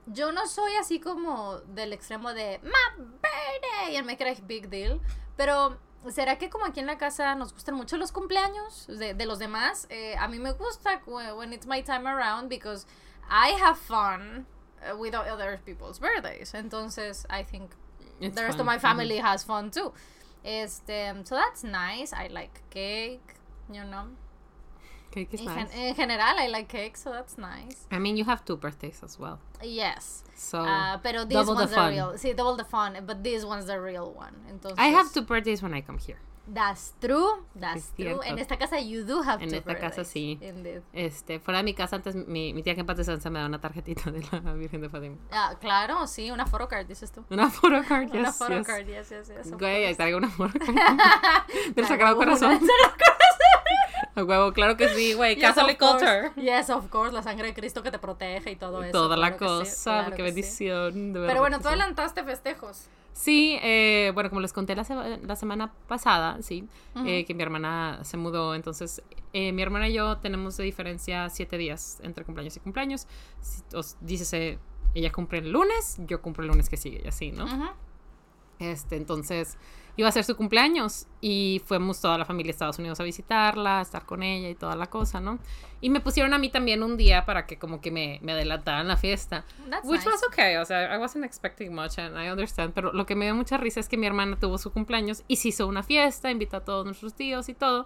Yo 0.06 0.30
no 0.30 0.46
soy 0.46 0.76
así 0.76 1.00
como 1.00 1.56
del 1.58 1.92
extremo 1.92 2.32
de 2.32 2.60
my 2.62 3.04
birthday 3.04 3.96
and 3.96 4.06
make 4.06 4.22
it 4.25 4.38
a 4.38 4.46
big 4.46 4.69
deal, 4.70 5.00
pero 5.36 5.78
¿será 6.08 6.38
que 6.38 6.48
como 6.48 6.64
aquí 6.66 6.80
en 6.80 6.86
la 6.86 6.96
casa 6.96 7.34
nos 7.34 7.52
gustan 7.52 7.74
mucho 7.74 7.96
los 7.96 8.12
cumpleaños 8.12 8.86
de, 8.86 9.14
de 9.14 9.26
los 9.26 9.38
demás? 9.38 9.86
Eh, 9.90 10.16
a 10.18 10.28
mí 10.28 10.38
me 10.38 10.52
gusta 10.52 11.00
when 11.36 11.52
it's 11.52 11.66
my 11.66 11.82
time 11.82 12.06
around 12.06 12.48
because 12.48 12.86
I 13.28 13.50
have 13.60 13.78
fun 13.78 14.46
uh, 14.82 14.96
with 14.96 15.14
other 15.14 15.60
people's 15.64 15.98
birthdays. 15.98 16.52
Entonces, 16.54 17.26
I 17.28 17.42
think 17.42 17.70
It's 18.20 18.34
the 18.34 18.42
rest 18.42 18.56
fun. 18.58 18.60
of 18.60 18.66
my 18.66 18.78
family 18.78 19.18
has 19.18 19.44
fun 19.44 19.70
too. 19.70 19.92
Este, 20.44 21.12
so 21.24 21.34
that's 21.34 21.62
nice. 21.62 22.12
I 22.12 22.28
like 22.28 22.62
cake, 22.70 23.34
you 23.70 23.84
know. 23.84 24.06
Cake 25.26 25.34
is 25.34 25.40
gen- 25.40 25.54
nice. 25.56 25.70
en 25.74 25.94
general, 25.94 26.38
I 26.38 26.48
like 26.48 26.68
cake, 26.68 26.96
so 26.96 27.10
that's 27.10 27.36
nice. 27.38 27.86
I 27.90 27.98
mean, 27.98 28.16
you 28.16 28.24
have 28.24 28.44
two 28.44 28.56
birthdays 28.56 29.02
as 29.02 29.18
well. 29.18 29.38
Yes. 29.62 30.24
So, 30.36 30.58
Ah, 30.66 31.00
pero 31.02 31.24
this 31.24 31.34
double 31.34 31.54
one's 31.54 31.70
the, 31.70 31.76
fun. 31.76 31.90
real. 31.92 32.12
Sí, 32.16 32.34
double 32.34 32.56
the 32.56 32.64
fun, 32.64 33.04
but 33.06 33.22
this 33.22 33.44
one's 33.44 33.66
the 33.66 33.80
real 33.80 34.12
one. 34.14 34.34
Entonces, 34.48 34.78
I 34.78 34.88
have 34.94 35.12
two 35.12 35.22
birthdays 35.22 35.62
when 35.62 35.74
I 35.74 35.80
come 35.82 35.98
here. 35.98 36.18
That's 36.50 36.94
true. 36.98 37.44
That's 37.54 37.92
true. 37.94 38.22
En 38.24 38.38
esta 38.38 38.56
casa 38.56 38.80
you 38.80 39.04
do 39.04 39.20
have 39.22 39.42
En 39.42 39.50
two 39.50 39.56
esta 39.58 39.74
casa 39.78 40.02
sí. 40.02 40.38
Indeed. 40.40 40.80
Este, 40.94 41.40
fuera 41.40 41.58
de 41.58 41.64
mi 41.64 41.74
casa 41.74 41.96
antes, 41.96 42.14
mi, 42.14 42.54
mi 42.54 42.62
tía 42.62 42.74
que 42.74 42.80
en 42.80 42.86
paz 42.86 42.96
descanse 42.96 43.28
me 43.28 43.38
da 43.38 43.44
una 43.44 43.60
tarjetita 43.60 44.10
de 44.10 44.24
la 44.32 44.52
Virgen 44.54 44.80
de 44.80 44.88
Fátima. 44.88 45.16
Ah, 45.30 45.56
claro, 45.60 46.06
sí, 46.06 46.30
una 46.30 46.46
photocard, 46.46 46.86
dices 46.86 47.12
tú. 47.12 47.22
Una 47.28 47.50
photocard, 47.50 48.08
una 48.14 48.28
yes, 48.30 48.38
photocard, 48.38 48.86
yes. 48.86 49.10
yes, 49.10 49.28
yes, 49.28 49.44
yes. 49.44 49.52
Güey, 49.58 49.74
ahí 49.74 49.82
course. 49.84 49.96
traigo 49.96 50.16
una 50.18 50.30
photocard. 50.30 50.74
Del 51.74 51.86
Sagrado 51.86 52.16
una 52.16 52.24
Corazón. 52.24 52.50
del 52.60 52.60
Sagrado 52.66 52.92
Corazón. 52.96 53.17
Huevo, 54.24 54.52
claro 54.52 54.76
que 54.76 54.88
sí, 54.90 55.14
güey. 55.14 55.34
Yes, 55.36 55.42
Catholic 55.54 55.78
culture. 55.78 56.30
Yes, 56.36 56.70
of 56.70 56.88
course, 56.88 57.12
la 57.12 57.22
sangre 57.22 57.48
de 57.48 57.54
Cristo 57.54 57.82
que 57.82 57.90
te 57.90 57.98
protege 57.98 58.52
y 58.52 58.56
todo 58.56 58.82
eso. 58.82 58.92
Toda 58.92 59.16
la 59.16 59.32
sí, 59.32 59.38
cosa, 59.38 59.92
claro 60.00 60.10
qué 60.10 60.16
sí. 60.16 60.22
bendición. 60.22 61.12
de 61.12 61.18
verdad 61.20 61.32
Pero 61.34 61.40
bueno, 61.40 61.60
tú 61.60 61.68
adelantaste 61.68 62.24
festejos. 62.24 62.88
Sí, 63.12 63.58
eh, 63.62 64.12
bueno, 64.14 64.28
como 64.30 64.40
les 64.40 64.52
conté 64.52 64.76
la, 64.76 64.84
sema- 64.84 65.18
la 65.20 65.34
semana 65.34 65.72
pasada, 65.88 66.40
sí, 66.40 66.68
eh, 67.04 67.24
que 67.24 67.34
mi 67.34 67.42
hermana 67.42 67.98
se 68.04 68.16
mudó, 68.16 68.54
entonces 68.54 69.02
eh, 69.32 69.50
mi 69.52 69.60
hermana 69.62 69.88
y 69.88 69.94
yo 69.94 70.18
tenemos 70.18 70.56
de 70.56 70.62
diferencia 70.62 71.28
siete 71.28 71.58
días 71.58 71.98
entre 72.04 72.24
cumpleaños 72.24 72.56
y 72.56 72.60
cumpleaños. 72.60 73.08
Si- 73.40 73.62
os- 73.76 73.96
dícese, 74.00 74.60
ella 74.94 75.10
cumple 75.10 75.38
el 75.40 75.50
lunes, 75.50 75.96
yo 76.06 76.22
cumplo 76.22 76.44
el 76.44 76.48
lunes 76.50 76.68
que 76.68 76.76
sigue 76.76 77.02
y 77.04 77.08
así, 77.08 77.32
¿no? 77.32 77.44
Ujú. 77.46 77.64
Este, 78.60 78.96
entonces 78.96 79.56
iba 79.98 80.08
a 80.08 80.12
ser 80.12 80.22
su 80.22 80.36
cumpleaños 80.36 81.08
y 81.20 81.60
fuimos 81.66 82.00
toda 82.00 82.16
la 82.16 82.24
familia 82.24 82.50
a 82.50 82.52
Estados 82.52 82.78
Unidos 82.78 83.00
a 83.00 83.02
visitarla, 83.02 83.80
a 83.80 83.82
estar 83.82 84.06
con 84.06 84.22
ella 84.22 84.48
y 84.48 84.54
toda 84.54 84.76
la 84.76 84.86
cosa, 84.86 85.20
¿no? 85.20 85.40
Y 85.80 85.90
me 85.90 85.98
pusieron 85.98 86.32
a 86.34 86.38
mí 86.38 86.50
también 86.50 86.84
un 86.84 86.96
día 86.96 87.26
para 87.26 87.46
que 87.46 87.58
como 87.58 87.80
que 87.80 87.90
me, 87.90 88.20
me 88.22 88.30
adelantaran 88.30 88.86
la 88.86 88.96
fiesta. 88.96 89.44
That's 89.68 89.84
Which 89.88 90.04
nice. 90.04 90.08
was 90.08 90.22
okay, 90.28 90.56
o 90.56 90.64
sea, 90.64 90.94
I 90.94 90.98
wasn't 90.98 91.24
expecting 91.24 91.74
much 91.74 91.98
and 91.98 92.16
I 92.16 92.30
understand, 92.30 92.74
pero 92.74 92.92
lo 92.92 93.06
que 93.06 93.16
me 93.16 93.24
dio 93.24 93.34
mucha 93.34 93.56
risa 93.56 93.80
es 93.80 93.88
que 93.88 93.96
mi 93.96 94.06
hermana 94.06 94.38
tuvo 94.38 94.56
su 94.56 94.72
cumpleaños 94.72 95.24
y 95.26 95.34
se 95.34 95.48
hizo 95.48 95.66
una 95.66 95.82
fiesta, 95.82 96.30
invitó 96.30 96.58
a 96.58 96.64
todos 96.64 96.84
nuestros 96.84 97.14
tíos 97.14 97.48
y 97.48 97.54
todo. 97.54 97.84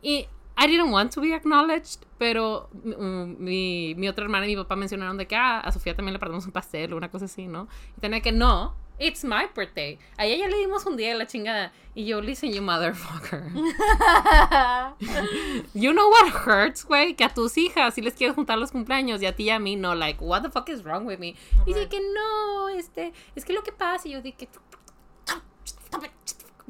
Y 0.00 0.28
I 0.56 0.68
didn't 0.68 0.92
want 0.92 1.12
to 1.14 1.20
be 1.20 1.34
acknowledged, 1.34 2.06
pero 2.18 2.68
mm, 2.84 3.42
mi, 3.42 3.96
mi 3.96 4.08
otra 4.08 4.24
hermana 4.24 4.46
y 4.46 4.50
mi 4.50 4.62
papá 4.62 4.76
mencionaron 4.76 5.16
de 5.16 5.26
que 5.26 5.34
ah, 5.34 5.58
a 5.58 5.72
Sofía 5.72 5.96
también 5.96 6.12
le 6.12 6.20
partimos 6.20 6.46
un 6.46 6.52
pastel 6.52 6.92
o 6.92 6.96
una 6.96 7.10
cosa 7.10 7.24
así, 7.24 7.48
¿no? 7.48 7.66
Y 7.96 8.00
tenía 8.00 8.20
que 8.20 8.30
no, 8.30 8.76
it's 8.98 9.24
my 9.24 9.46
birthday. 9.54 9.98
A 10.18 10.26
ella 10.26 10.36
ya 10.36 10.48
le 10.48 10.56
dimos 10.56 10.86
un 10.86 10.96
día 10.96 11.12
de 11.12 11.18
la 11.18 11.26
chingada 11.26 11.72
y 11.94 12.04
yo, 12.04 12.20
listen, 12.20 12.52
you 12.52 12.62
motherfucker. 12.62 13.50
You 15.74 15.92
know 15.92 16.08
what 16.08 16.30
hurts, 16.30 16.84
güey? 16.84 17.16
Que 17.16 17.24
a 17.24 17.28
tus 17.28 17.56
hijas 17.56 17.94
sí 17.94 18.02
les 18.02 18.14
quieres 18.14 18.34
juntar 18.34 18.58
los 18.58 18.70
cumpleaños 18.70 19.22
y 19.22 19.26
a 19.26 19.34
ti 19.34 19.44
y 19.44 19.50
a 19.50 19.58
mí 19.58 19.76
no. 19.76 19.94
Like, 19.94 20.20
what 20.20 20.42
the 20.42 20.50
fuck 20.50 20.68
is 20.68 20.84
wrong 20.84 21.06
with 21.06 21.18
me? 21.18 21.34
Y 21.66 21.74
dice 21.74 21.88
que 21.88 22.00
no, 22.00 22.68
este, 22.68 23.12
es 23.34 23.44
que 23.44 23.52
lo 23.52 23.62
que 23.62 23.72
pasa, 23.72 24.08
y 24.08 24.12
yo 24.12 24.22
dije, 24.22 24.48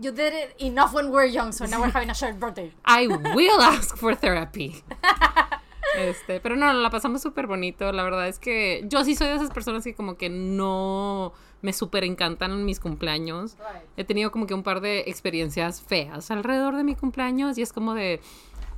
You 0.01 0.13
did 0.13 0.33
it 0.33 0.55
enough 0.61 0.95
when 0.95 1.07
we 1.07 1.11
were 1.11 1.25
young, 1.25 1.51
so 1.51 1.67
now 1.67 1.81
we're 1.81 1.91
having 1.91 2.09
a 2.09 2.15
shared 2.15 2.39
birthday. 2.39 2.73
I 2.85 3.09
will 3.09 3.61
ask 3.61 3.97
for 3.97 4.15
therapy. 4.15 4.85
Este, 5.97 6.41
pero 6.41 6.57
no, 6.57 6.73
la 6.73 6.91
pasamos 6.91 7.23
súper 7.23 7.47
bonito. 7.47 7.91
La 7.93 8.03
verdad 8.03 8.29
es 8.29 8.39
que 8.39 8.85
yo 8.89 9.05
sí 9.05 9.15
soy 9.17 9.29
de 9.29 9.35
esas 9.37 9.51
personas 9.51 9.85
que 9.85 9.95
como 9.95 10.17
que 10.17 10.29
no 10.29 11.33
me 11.63 11.73
súper 11.73 12.05
encantan 12.05 12.65
mis 12.65 12.79
cumpleaños. 12.81 13.57
Right. 13.59 13.83
He 13.97 14.05
tenido 14.05 14.31
como 14.31 14.47
que 14.47 14.55
un 14.55 14.63
par 14.63 14.81
de 14.81 15.01
experiencias 15.07 15.83
feas 15.83 16.31
alrededor 16.31 16.77
de 16.77 16.85
mi 16.85 16.95
cumpleaños 16.95 17.59
y 17.59 17.63
es 17.63 17.73
como 17.73 17.95
de 17.95 18.21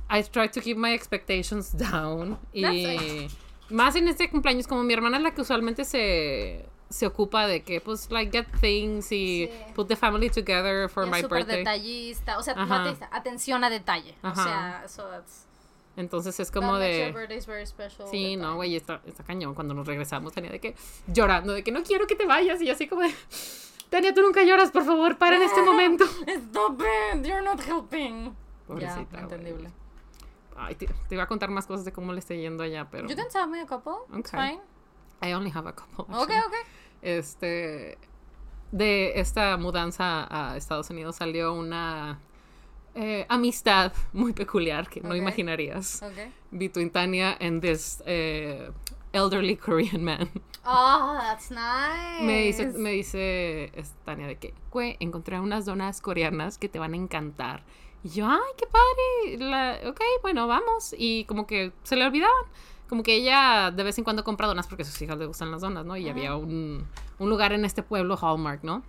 I 0.09 0.23
try 0.23 0.49
to 0.49 0.61
keep 0.61 0.77
my 0.77 0.91
expectations 0.93 1.77
down 1.77 2.37
y 2.53 3.27
más 3.69 3.95
en 3.95 4.07
este 4.07 4.29
cumpleaños 4.29 4.67
como 4.67 4.83
mi 4.83 4.93
hermana 4.93 5.17
es 5.17 5.23
la 5.23 5.31
que 5.33 5.41
usualmente 5.41 5.85
se 5.85 6.65
se 6.89 7.05
ocupa 7.07 7.47
de 7.47 7.61
que 7.63 7.79
pues 7.79 8.11
like 8.11 8.37
get 8.37 8.45
things 8.59 9.11
y 9.13 9.47
Sí. 9.47 9.49
put 9.73 9.87
the 9.87 9.95
family 9.95 10.29
together 10.29 10.89
for 10.89 11.05
Y 11.05 11.07
es 11.07 11.11
my 11.15 11.21
súper 11.21 11.37
birthday. 11.39 11.57
detallista, 11.59 12.37
o 12.37 12.43
sea, 12.43 12.53
Ajá. 12.57 12.93
atención 13.11 13.63
a 13.63 13.69
detalle. 13.69 14.13
Ajá. 14.21 14.41
O 14.41 14.43
sea, 14.43 14.83
so 14.89 15.03
that's 15.09 15.45
Entonces 15.97 16.39
es 16.39 16.49
that 16.51 16.59
como 16.61 16.73
your 16.73 16.81
de. 16.81 17.13
Sí, 18.09 18.37
no, 18.37 18.55
güey, 18.55 18.75
está, 18.75 19.01
está 19.05 19.23
cañón. 19.23 19.53
Cuando 19.53 19.73
nos 19.73 19.85
regresamos 19.85 20.33
tenía 20.33 20.51
de 20.51 20.59
que 20.59 20.75
llorando, 21.07 21.53
de 21.53 21.63
que 21.63 21.71
no 21.71 21.83
quiero 21.83 22.07
que 22.07 22.15
te 22.15 22.25
vayas. 22.25 22.61
Y 22.61 22.67
yo 22.67 22.73
así 22.73 22.87
como 22.87 23.01
de, 23.01 23.13
Tania, 23.89 24.13
tú 24.13 24.21
nunca 24.21 24.41
lloras, 24.43 24.71
por 24.71 24.85
favor, 24.85 25.17
para 25.17 25.35
en 25.35 25.41
este 25.43 25.61
momento. 25.65 26.05
Stop 26.27 26.81
it, 26.81 27.25
you're 27.25 27.41
not 27.43 27.59
helping. 27.67 28.33
Pobrecita, 28.67 29.05
güey. 29.11 29.23
entendible. 29.23 29.69
Ay, 30.55 30.75
te, 30.75 30.87
te 30.87 31.15
iba 31.15 31.23
a 31.23 31.27
contar 31.27 31.49
más 31.49 31.65
cosas 31.65 31.83
de 31.85 31.91
cómo 31.91 32.13
le 32.13 32.19
está 32.19 32.35
yendo 32.35 32.63
allá, 32.63 32.87
pero 32.89 33.07
You 33.07 33.15
can 33.15 33.27
tell 33.29 33.47
me 33.47 33.59
a 33.61 33.65
couple. 33.65 33.93
It's 34.17 34.33
Okay. 34.33 34.51
fine. 34.51 34.61
I 35.21 35.33
only 35.33 35.51
have 35.53 35.67
a 35.67 35.73
couple. 35.73 36.05
Okay, 36.05 36.37
actually. 36.37 36.39
okay. 36.47 36.59
Este, 37.01 37.97
de 38.71 39.19
esta 39.19 39.57
mudanza 39.57 40.25
a 40.29 40.55
Estados 40.55 40.89
Unidos 40.89 41.17
salió 41.17 41.53
una 41.53 42.19
eh, 42.95 43.25
amistad 43.29 43.93
muy 44.13 44.33
peculiar 44.33 44.89
que 44.89 45.01
no 45.01 45.15
imaginarías 45.15 46.01
Okay. 46.03 46.31
between 46.51 46.89
Tanya 46.89 47.37
and 47.39 47.61
this 47.61 48.01
eh, 48.05 48.69
elderly 49.13 49.55
Korean 49.55 50.03
man. 50.03 50.29
Oh, 50.63 51.17
that's 51.19 51.49
nice. 51.49 52.21
Me 52.21 52.43
dice, 52.43 52.67
me 52.77 52.91
dice 52.91 53.71
Tania 54.05 54.27
de 54.27 54.35
que, 54.37 54.53
güey, 54.69 54.95
encontré 54.99 55.39
unas 55.39 55.65
donas 55.65 56.01
coreanas 56.01 56.57
que 56.57 56.69
te 56.69 56.77
van 56.77 56.93
a 56.93 56.97
encantar. 56.97 57.63
Y 58.03 58.09
yo, 58.09 58.27
ay, 58.27 58.39
qué 58.57 58.65
padre. 58.67 59.43
La, 59.43 59.79
ok, 59.89 59.99
bueno, 60.21 60.47
vamos. 60.47 60.93
Y 60.97 61.25
como 61.25 61.47
que 61.47 61.71
se 61.83 61.95
le 61.95 62.05
olvidaban. 62.05 62.45
Como 62.87 63.03
que 63.03 63.15
ella 63.15 63.71
de 63.71 63.83
vez 63.83 63.97
en 63.97 64.03
cuando 64.03 64.23
compra 64.23 64.47
donas 64.47 64.67
porque 64.67 64.83
a 64.83 64.85
sus 64.85 65.01
hijas 65.01 65.17
le 65.17 65.25
gustan 65.25 65.49
las 65.49 65.61
donas, 65.61 65.85
¿no? 65.85 65.95
Y 65.97 66.09
había 66.09 66.35
un, 66.35 66.85
un 67.19 67.29
lugar 67.29 67.53
en 67.53 67.63
este 67.65 67.83
pueblo, 67.83 68.17
Hallmark, 68.21 68.63
¿no? 68.63 68.83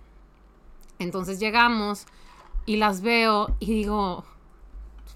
Entonces 0.99 1.39
llegamos 1.39 2.05
y 2.65 2.77
las 2.77 3.01
veo 3.01 3.55
y 3.59 3.67
digo, 3.73 4.23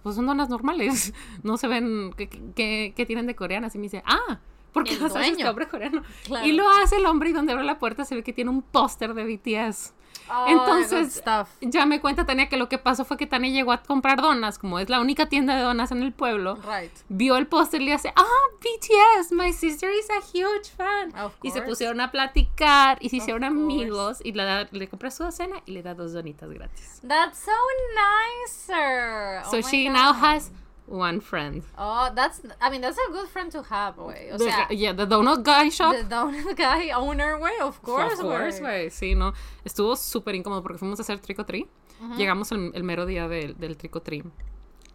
pues 0.04 0.16
son 0.16 0.25
donas 0.27 0.50
normales. 0.50 1.13
No 1.44 1.58
se 1.58 1.68
ven, 1.68 2.13
¿qué, 2.18 2.27
qué- 2.30 2.94
qué 2.96 3.06
tienen 3.06 3.25
de 3.27 3.36
coreanas? 3.36 3.74
Y 3.75 3.77
me 3.77 3.84
dice, 3.84 4.04
ah, 4.06 4.39
porque 4.74 4.94
El 4.94 5.01
las 5.01 5.16
hace 5.16 5.30
este 5.30 5.48
hombre 5.48 5.68
coreano. 5.68 6.04
Claro. 6.25 6.46
Y 6.46 6.51
lo 6.51 6.70
hace 6.70 6.98
el 6.98 7.06
hombre 7.06 7.30
y 7.30 7.34
donde 7.34 7.54
abre 7.54 7.63
la 7.66 7.80
puerta 7.80 8.06
se 8.06 8.16
ve 8.16 8.24
que 8.24 8.34
tiene 8.34 8.50
un 8.51 8.62
póster 8.62 9.13
de 9.13 9.24
BTS. 9.25 9.94
Oh, 10.29 10.46
Entonces-. 10.48 11.24
Ya 11.62 11.86
me 11.86 12.00
cuenta 12.01 12.25
Tania 12.25 12.50
que 12.50 12.57
lo 12.57 12.69
que 12.69 12.77
pasó 12.77 13.05
fue 13.05 13.17
que 13.17 13.27
Tania 13.27 13.50
llegó 13.51 13.72
a 13.72 13.77
comprar 13.84 14.22
donas, 14.22 14.57
como 14.60 14.79
es 14.79 14.89
la 14.89 15.00
única 15.00 15.27
tienda 15.27 15.55
de 15.55 15.62
donas 15.62 15.91
en 15.91 16.03
el 16.03 16.12
pueblo. 16.13 16.55
Right. 16.55 16.91
Vio 17.10 17.38
el 17.38 17.48
póster 17.48 17.81
y 17.81 17.86
le 17.86 17.93
hace, 17.93 18.12
ah, 18.15 18.24
BTS, 18.60 19.31
my 19.31 19.53
sister 19.53 19.89
is 19.91 20.07
a 20.10 20.19
huge 20.34 20.69
fan. 20.75 21.13
Y 21.43 21.51
se 21.51 21.62
pusieron 21.62 22.01
a 22.01 22.12
platicar 22.12 22.98
y 23.01 23.10
se 23.10 23.17
Of 23.17 23.24
hicieron 23.24 23.41
course. 23.43 23.63
amigos 23.63 24.17
y 24.24 24.31
le, 24.34 24.43
da- 24.43 24.67
le 24.72 24.88
compra 24.88 25.12
su 25.12 25.24
docena 25.24 25.57
y 25.65 25.72
le 25.72 25.84
da 25.84 25.93
dos 25.93 26.13
donitas 26.13 26.50
gratis. 26.50 27.01
That's 27.07 27.38
so 27.39 27.51
nice, 27.96 28.51
sir. 28.53 29.41
Oh 29.46 29.51
so 29.51 29.57
my 29.57 29.63
she 29.63 29.89
now 29.89 30.13
has 30.13 30.51
one 30.88 31.20
friend. 31.22 31.63
Oh, 31.77 32.10
that's. 32.15 32.41
I 32.62 32.70
mean, 32.70 32.82
that's 32.82 32.98
a 32.98 33.12
good 33.12 33.27
friend 33.27 33.51
to 33.51 33.62
have, 33.70 33.96
güey. 33.98 34.32
O 34.32 34.38
The- 34.38 34.46
sea, 34.46 34.67
yeah, 34.70 34.94
the 34.96 35.06
donut 35.06 35.44
guy 35.44 35.70
shop. 35.70 35.94
the 35.96 36.03
donut 36.03 36.56
guy 36.56 36.91
owner, 36.96 37.38
güey. 37.38 37.60
Of 37.62 37.82
course, 37.82 38.13
Of 38.13 38.22
course, 38.22 38.60
güey. 38.62 38.89
Sí, 38.89 39.13
no. 39.15 39.34
Estuvo 39.65 39.96
súper 39.96 40.36
incómodo 40.36 40.63
porque 40.63 40.77
fuimos 40.77 41.00
a 41.00 41.01
hacer 41.03 41.20
trick 41.20 41.39
or 41.39 41.46
treat. 41.46 41.67
Llegamos 42.15 42.51
el, 42.51 42.72
el 42.75 42.84
mero 42.84 43.06
día 43.06 43.27
del, 43.27 43.58
del 43.58 43.75
trick 43.75 43.96
or 43.96 44.01
treat. 44.01 44.25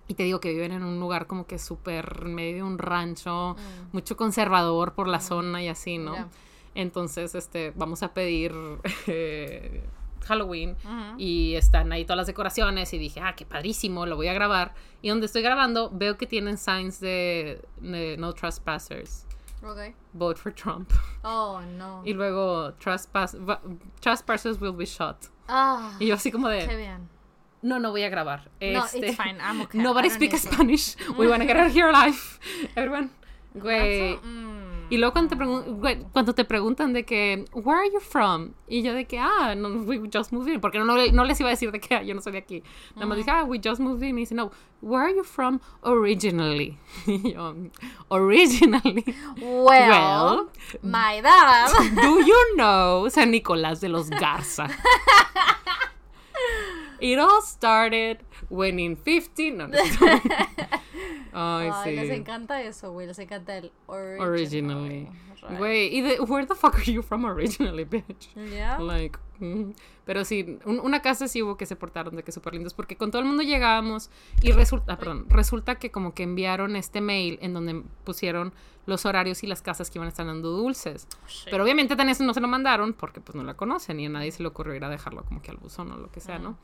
Y 0.08 0.14
te 0.14 0.22
digo 0.24 0.40
que 0.40 0.50
viven 0.52 0.72
en 0.72 0.82
un 0.84 0.98
lugar 1.00 1.26
como 1.26 1.46
que 1.46 1.58
súper 1.58 2.24
medio 2.26 2.56
de 2.56 2.62
un 2.64 2.78
rancho, 2.78 3.56
mucho 3.92 4.16
conservador 4.16 4.94
por 4.94 5.08
la 5.08 5.20
zona 5.20 5.62
y 5.62 5.68
así, 5.68 5.98
¿no? 5.98 6.14
Entonces, 6.74 7.34
este, 7.34 7.72
vamos 7.76 8.02
a 8.02 8.14
pedir 8.14 8.52
eh, 9.06 9.82
Halloween 10.22 10.76
y 11.18 11.54
están 11.54 11.92
ahí 11.92 12.04
todas 12.04 12.16
las 12.18 12.26
decoraciones 12.26 12.92
y 12.92 12.98
dije, 12.98 13.20
ah, 13.20 13.34
qué 13.36 13.44
padrísimo, 13.46 14.06
lo 14.06 14.16
voy 14.16 14.28
a 14.28 14.32
grabar. 14.32 14.74
Y 15.02 15.08
donde 15.08 15.26
estoy 15.26 15.42
grabando 15.42 15.90
veo 15.92 16.16
que 16.16 16.26
tienen 16.26 16.56
signs 16.58 17.00
de, 17.00 17.62
de 17.80 18.16
no 18.18 18.32
trespassers, 18.32 19.26
Okay. 19.64 19.94
vote 20.12 20.40
for 20.40 20.52
Trump. 20.52 20.90
Oh, 21.22 21.60
no. 21.78 22.02
Y 22.04 22.12
luego 22.14 22.72
trespass, 22.74 23.36
trespassers 24.00 24.60
will 24.60 24.72
be 24.76 24.84
shot. 24.86 25.26
Ah, 25.48 25.94
Y 26.00 26.06
yo 26.06 26.14
así 26.16 26.32
como 26.32 26.48
qué 26.48 26.66
de, 26.66 26.76
bien. 26.76 27.08
no, 27.62 27.78
no 27.78 27.90
voy 27.92 28.02
a 28.02 28.08
grabar. 28.08 28.50
No, 28.60 28.84
Este, 28.84 28.98
it's 29.06 29.16
fine. 29.16 29.38
I'm 29.40 29.60
okay. 29.60 29.80
Nobody 29.80 30.08
to. 30.08 30.14
Spanish. 30.38 30.96
We 31.16 31.28
wanna 31.28 31.44
get 31.46 31.56
out 31.56 31.66
of 31.68 31.72
here 31.72 31.88
alive. 31.88 32.40
Everyone. 32.76 33.10
Güey. 33.54 34.18
Mm. 34.92 34.94
Y 34.94 34.98
luego 34.98 35.12
cuando 35.14 35.36
te, 35.36 36.04
cuando 36.12 36.34
te 36.34 36.44
preguntan 36.44 36.92
de 36.92 37.04
que, 37.04 37.46
where 37.54 37.80
are 37.80 37.90
you 37.90 38.00
from? 38.00 38.52
Y 38.68 38.82
yo 38.82 38.92
de 38.92 39.06
que, 39.06 39.18
ah, 39.18 39.54
no, 39.54 39.68
we 39.84 39.98
just 40.12 40.32
moved 40.32 40.52
in. 40.52 40.60
Porque 40.60 40.78
no, 40.78 40.84
no, 40.84 41.24
les 41.24 41.40
iba 41.40 41.48
a 41.48 41.52
decir 41.52 41.72
de 41.72 41.80
que 41.80 41.94
ah, 41.94 42.02
yo 42.02 42.14
no 42.14 42.20
soy 42.20 42.32
de 42.32 42.38
aquí. 42.38 42.62
Nada 42.94 43.06
más 43.06 43.16
dije, 43.16 43.30
ah, 43.30 43.44
we 43.44 43.58
just 43.58 43.80
moved 43.80 44.02
in. 44.02 44.18
Y 44.18 44.22
dice, 44.22 44.34
no, 44.34 44.52
where 44.82 45.02
are 45.02 45.14
you 45.14 45.24
from 45.24 45.60
originally? 45.82 46.78
Y 47.06 47.32
yo, 47.32 47.54
originally. 48.10 49.04
Well, 49.40 49.88
Well, 49.88 50.50
my 50.82 51.22
dad. 51.22 51.70
Do 51.94 52.22
you 52.22 52.56
know 52.56 53.08
San 53.08 53.32
Nicolás 53.32 53.80
de 53.80 53.88
los 53.88 54.10
Garza? 54.10 54.68
It 57.00 57.18
all 57.18 57.40
started 57.42 58.18
when 58.48 58.78
in 58.78 58.96
15. 58.96 59.56
No, 59.56 59.66
no. 59.66 59.80
Ay, 61.32 61.70
Ay, 61.72 61.90
sí. 61.90 61.96
les 61.96 62.10
encanta 62.18 62.62
eso, 62.62 62.92
güey. 62.92 63.06
Les 63.06 63.18
encanta 63.18 63.56
el 63.56 63.72
original. 63.86 64.28
Originally. 64.28 65.08
Right. 65.48 65.58
Güey, 65.58 65.96
y 65.96 66.00
de, 66.02 66.20
where 66.20 66.46
the 66.46 66.54
fuck 66.54 66.74
are 66.76 66.84
you 66.92 67.02
from 67.02 67.24
originally, 67.24 67.84
bitch? 67.90 68.32
Yeah. 68.36 68.78
Like, 68.78 69.18
mm. 69.40 69.72
pero 70.04 70.24
sí, 70.24 70.58
un- 70.64 70.78
una 70.78 71.02
casa 71.02 71.26
sí 71.26 71.42
hubo 71.42 71.56
que 71.56 71.66
se 71.66 71.74
portaron 71.74 72.14
de 72.14 72.22
que 72.22 72.30
súper 72.30 72.54
lindos, 72.54 72.74
porque 72.74 72.96
con 72.96 73.10
todo 73.10 73.22
el 73.22 73.26
mundo 73.26 73.42
llegábamos 73.42 74.08
y 74.40 74.52
resulta, 74.52 74.92
ah, 74.92 74.98
perdón, 74.98 75.26
resulta 75.28 75.76
que 75.80 75.90
como 75.90 76.14
que 76.14 76.22
enviaron 76.22 76.76
este 76.76 77.00
mail 77.00 77.38
en 77.42 77.54
donde 77.54 77.82
pusieron 78.04 78.52
los 78.86 79.04
horarios 79.04 79.42
y 79.42 79.48
las 79.48 79.62
casas 79.62 79.90
que 79.90 79.98
iban 79.98 80.06
a 80.06 80.10
estar 80.10 80.26
dando 80.26 80.50
dulces. 80.50 81.08
Shit. 81.26 81.48
Pero 81.50 81.64
obviamente 81.64 81.96
tan 81.96 82.08
eso 82.08 82.22
no 82.22 82.34
se 82.34 82.40
lo 82.40 82.46
mandaron 82.46 82.92
porque 82.92 83.20
pues 83.20 83.34
no 83.34 83.42
la 83.42 83.54
conocen 83.54 83.98
y 83.98 84.06
a 84.06 84.10
nadie 84.10 84.30
se 84.30 84.42
le 84.42 84.48
ocurrió 84.48 84.74
ir 84.76 84.84
a 84.84 84.88
dejarlo 84.90 85.24
como 85.24 85.42
que 85.42 85.50
al 85.50 85.56
buzón 85.56 85.90
o 85.90 85.96
lo 85.96 86.10
que 86.12 86.20
sea, 86.20 86.38
¿no? 86.38 86.56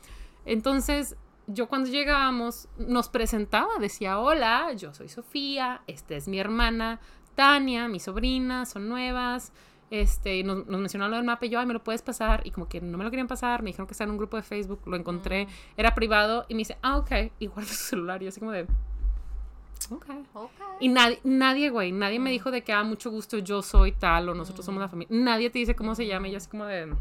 Entonces, 0.46 1.16
yo 1.49 1.67
cuando 1.67 1.90
llegábamos 1.90 2.69
nos 2.76 3.09
presentaba, 3.09 3.78
decía, 3.81 4.19
hola, 4.21 4.73
yo 4.75 4.95
soy 4.95 5.09
Sofía, 5.09 5.83
esta 5.87 6.14
es 6.14 6.28
mi 6.28 6.38
hermana 6.38 7.00
Tania, 7.35 7.88
mi 7.88 8.00
sobrina, 8.00 8.67
son 8.67 8.88
nuevas. 8.88 9.52
Este, 9.90 10.45
nos, 10.45 10.67
nos 10.67 10.81
mencionó 10.81 11.09
lo 11.09 11.17
del 11.17 11.25
mapa 11.25 11.47
y 11.47 11.49
yo, 11.49 11.59
ay, 11.59 11.64
me 11.64 11.73
lo 11.73 11.83
puedes 11.83 12.02
pasar. 12.02 12.43
Y 12.45 12.50
como 12.50 12.69
que 12.69 12.81
no 12.81 12.99
me 12.99 13.05
lo 13.05 13.11
querían 13.11 13.28
pasar, 13.28 13.62
me 13.62 13.71
dijeron 13.71 13.87
que 13.87 13.93
está 13.93 14.05
en 14.05 14.11
un 14.11 14.19
grupo 14.19 14.37
de 14.37 14.43
Facebook, 14.43 14.81
lo 14.87 14.97
encontré, 14.97 15.49
era 15.76 15.95
privado 15.95 16.45
y 16.49 16.55
me 16.55 16.59
dice, 16.59 16.76
ah, 16.83 16.99
ok, 16.99 17.11
y 17.38 17.47
guarda 17.47 17.71
su 17.71 17.85
celular. 17.85 18.21
Y 18.21 18.26
yo 18.26 18.28
así 18.28 18.40
como 18.40 18.52
de, 18.52 18.64
ok. 18.64 18.71
Okay. 19.90 20.25
Y 20.81 20.88
nadie, 20.88 21.21
nadie, 21.25 21.71
güey, 21.71 21.93
nadie 21.93 22.19
me 22.19 22.31
dijo 22.31 22.50
de 22.50 22.62
que, 22.62 22.73
ah, 22.73 22.83
mucho 22.83 23.11
gusto, 23.11 23.38
yo 23.38 23.62
soy 23.62 23.93
tal, 23.93 24.28
o 24.28 24.35
nosotros 24.35 24.67
somos 24.67 24.81
la 24.81 24.88
familia. 24.88 25.17
Nadie 25.17 25.49
te 25.49 25.59
dice 25.59 25.75
cómo 25.75 25.95
se 25.95 26.07
llama, 26.07 26.28
y 26.28 26.33
yo 26.33 26.38
así 26.38 26.50
como 26.50 26.67
de, 26.67 26.93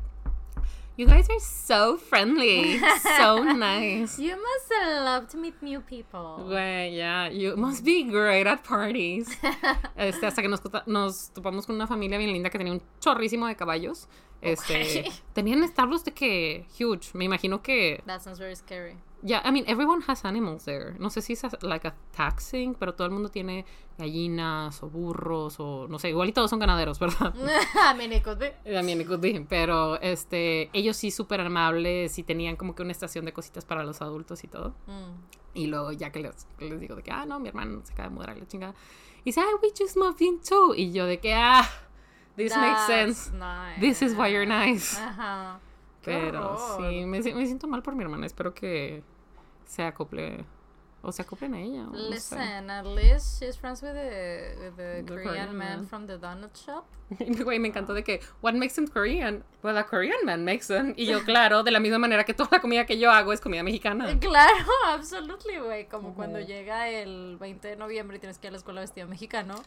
you 0.98 1.06
guys 1.08 1.28
are 1.30 1.40
so 1.40 1.98
friendly, 1.98 2.80
so 3.18 3.44
nice. 3.56 4.18
You 4.20 4.36
must 4.36 4.72
love 5.06 5.28
to 5.30 5.38
meet 5.38 5.62
new 5.62 5.82
people. 5.82 6.44
Güey, 6.48 6.98
ya, 6.98 7.28
you 7.30 7.56
must 7.56 7.84
be 7.86 8.04
great 8.04 8.48
at 8.48 8.64
parties. 8.64 9.30
Este, 9.96 10.26
hasta 10.26 10.42
que 10.42 10.48
nos, 10.50 10.62
nos 10.88 11.32
topamos 11.34 11.66
con 11.66 11.76
una 11.76 11.88
familia 11.88 12.18
bien 12.18 12.32
linda 12.34 12.50
que 12.50 12.58
tenía 12.58 12.74
un 12.74 12.82
chorrísimo 13.00 13.48
de 13.48 13.56
caballos. 13.56 14.08
Este, 14.42 15.04
Ok. 15.08 15.14
tenían 15.34 15.64
establos 15.64 16.04
de 16.04 16.12
que 16.14 16.66
huge. 16.80 17.12
Me 17.14 17.26
imagino 17.26 17.62
que 17.62 18.02
That 18.06 18.22
sounds 18.22 18.40
very 18.40 18.56
scary. 18.56 18.98
Yeah, 19.28 19.42
I 19.44 19.52
mean, 19.52 19.66
everyone 19.68 20.02
has 20.08 20.24
animals 20.24 20.64
there. 20.64 20.96
No 21.00 21.10
sé 21.10 21.22
si 21.22 21.34
es 21.34 21.44
a- 21.44 21.50
like 21.62 21.86
a 21.86 21.94
taxing, 22.16 22.76
pero 22.76 22.94
todo 22.94 23.08
el 23.08 23.12
mundo 23.14 23.28
tiene 23.28 23.66
gallinas 23.98 24.82
o 24.84 24.90
burros 24.90 25.60
o 25.60 25.86
no 25.90 26.00
sé, 26.00 26.10
igual 26.10 26.30
y 26.30 26.32
todos 26.32 26.50
son 26.50 26.60
ganaderos, 26.60 26.98
¿verdad? 26.98 27.34
I 27.94 27.98
mean, 27.98 28.14
it 28.14 28.24
could 28.24 28.38
be. 28.40 28.54
I 28.66 28.82
mean, 28.84 29.02
it 29.02 29.08
could 29.08 29.20
be, 29.20 29.46
pero 29.50 30.00
este, 30.00 30.70
ellos 30.72 30.96
sí 30.96 31.12
súper 31.12 31.42
amables 31.42 32.18
y 32.18 32.24
tenían 32.24 32.56
como 32.56 32.74
que 32.74 32.84
una 32.84 32.94
estación 32.94 33.26
de 33.26 33.34
cositas 33.34 33.66
para 33.66 33.84
los 33.84 34.02
adultos 34.02 34.46
y 34.46 34.48
todo. 34.48 34.70
Mm. 34.88 35.56
Y 35.56 35.68
luego 35.68 35.92
ya 35.92 36.10
que 36.12 36.22
les, 36.22 36.48
digo 36.60 36.96
de 36.96 37.04
que, 37.04 37.12
ah, 37.12 37.26
no, 37.26 37.40
mi 37.42 37.50
hermano 37.50 37.82
se 37.84 37.92
acaba 37.92 38.08
de 38.08 38.16
mudar 38.16 38.38
y 38.38 38.40
la 38.40 38.48
chingada. 38.48 38.76
Y 39.22 39.32
dice, 39.32 39.42
ah, 39.42 39.60
we 39.62 39.74
just 39.78 39.98
moved 39.98 40.22
in 40.22 40.40
too. 40.40 40.74
Y 40.74 40.94
yo 40.94 41.06
de 41.06 41.20
que, 41.20 41.34
ah, 41.34 41.68
this 42.38 42.56
makes 42.56 42.86
sense. 42.86 43.32
nice. 43.34 43.82
This 43.82 44.02
is 44.02 44.18
why 44.18 44.32
you're 44.32 44.46
nice. 44.46 44.98
Ajá. 44.98 45.60
Qué 46.02 46.12
Pero 46.12 46.58
sí, 46.78 47.06
me, 47.06 47.20
me 47.20 47.46
siento 47.46 47.68
mal 47.68 47.84
por 47.84 47.94
mi 47.94 48.04
hermana. 48.04 48.26
Espero 48.26 48.54
que 48.54 49.04
se 49.68 49.84
acople. 49.84 50.44
O 51.04 51.12
se 51.12 51.22
acoplen 51.22 51.54
a 51.54 51.62
ella. 51.62 51.84
o 51.84 51.92
no 51.92 51.98
sé. 51.98 52.10
Listen, 52.10 52.70
at 52.72 52.86
least 52.86 53.40
she's 53.40 53.56
friends 53.56 53.82
with 53.84 53.94
the, 53.94 54.56
with 54.60 54.76
the, 54.76 55.04
The 55.04 55.14
Korean, 55.14 55.28
Korean 55.28 55.56
man, 55.58 55.78
man. 55.78 55.88
from 55.88 56.08
the 56.08 56.18
donut 56.18 56.56
shop. 56.58 56.86
Güey, 57.20 57.60
me 57.60 57.68
encantó 57.70 57.94
de 57.94 58.04
que, 58.04 58.20
what 58.42 58.56
makes 58.56 58.74
them 58.74 58.88
Korean? 58.88 59.44
Well, 59.62 59.78
a 59.78 59.84
Korean 59.86 60.26
man 60.26 60.44
makes 60.44 60.68
them. 60.68 60.96
Y 60.98 61.06
yo, 61.06 61.24
claro, 61.24 61.62
de 61.64 61.70
la 61.72 61.80
misma 61.80 62.00
manera 62.00 62.24
que 62.26 62.34
toda 62.34 62.50
la 62.52 62.60
comida 62.60 62.86
que 62.86 62.98
yo 62.98 63.12
hago 63.12 63.32
es 63.32 63.40
comida 63.40 63.62
mexicana. 63.64 64.08
Claro, 64.20 64.66
absolutely, 64.88 65.60
güey. 65.60 65.88
Como 65.88 66.14
cuando 66.16 66.40
Ujú. 66.40 66.48
llega 66.48 66.90
el 66.90 67.38
20 67.38 67.68
de 67.68 67.76
noviembre 67.78 68.18
y 68.18 68.20
tienes 68.20 68.40
que 68.40 68.48
ir 68.48 68.50
a 68.50 68.54
la 68.54 68.58
escuela 68.58 68.82
vestido 68.82 69.08
mexicano. 69.08 69.62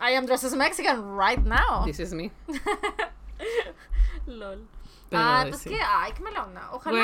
I 0.00 0.14
am 0.16 0.24
dressed 0.26 0.46
as 0.46 0.56
Mexican 0.56 1.16
right 1.16 1.44
now. 1.44 1.84
This 1.84 2.00
is 2.00 2.12
me. 2.14 2.32
Lol. 4.26 4.66
Pero, 5.12 5.22
ah, 5.24 5.44
pues 5.48 5.60
sí. 5.62 5.70
que, 5.70 5.80
ay, 5.80 6.12
qué 6.12 6.22
mala 6.22 6.44
onda. 6.44 6.68
Ojalá, 6.72 6.96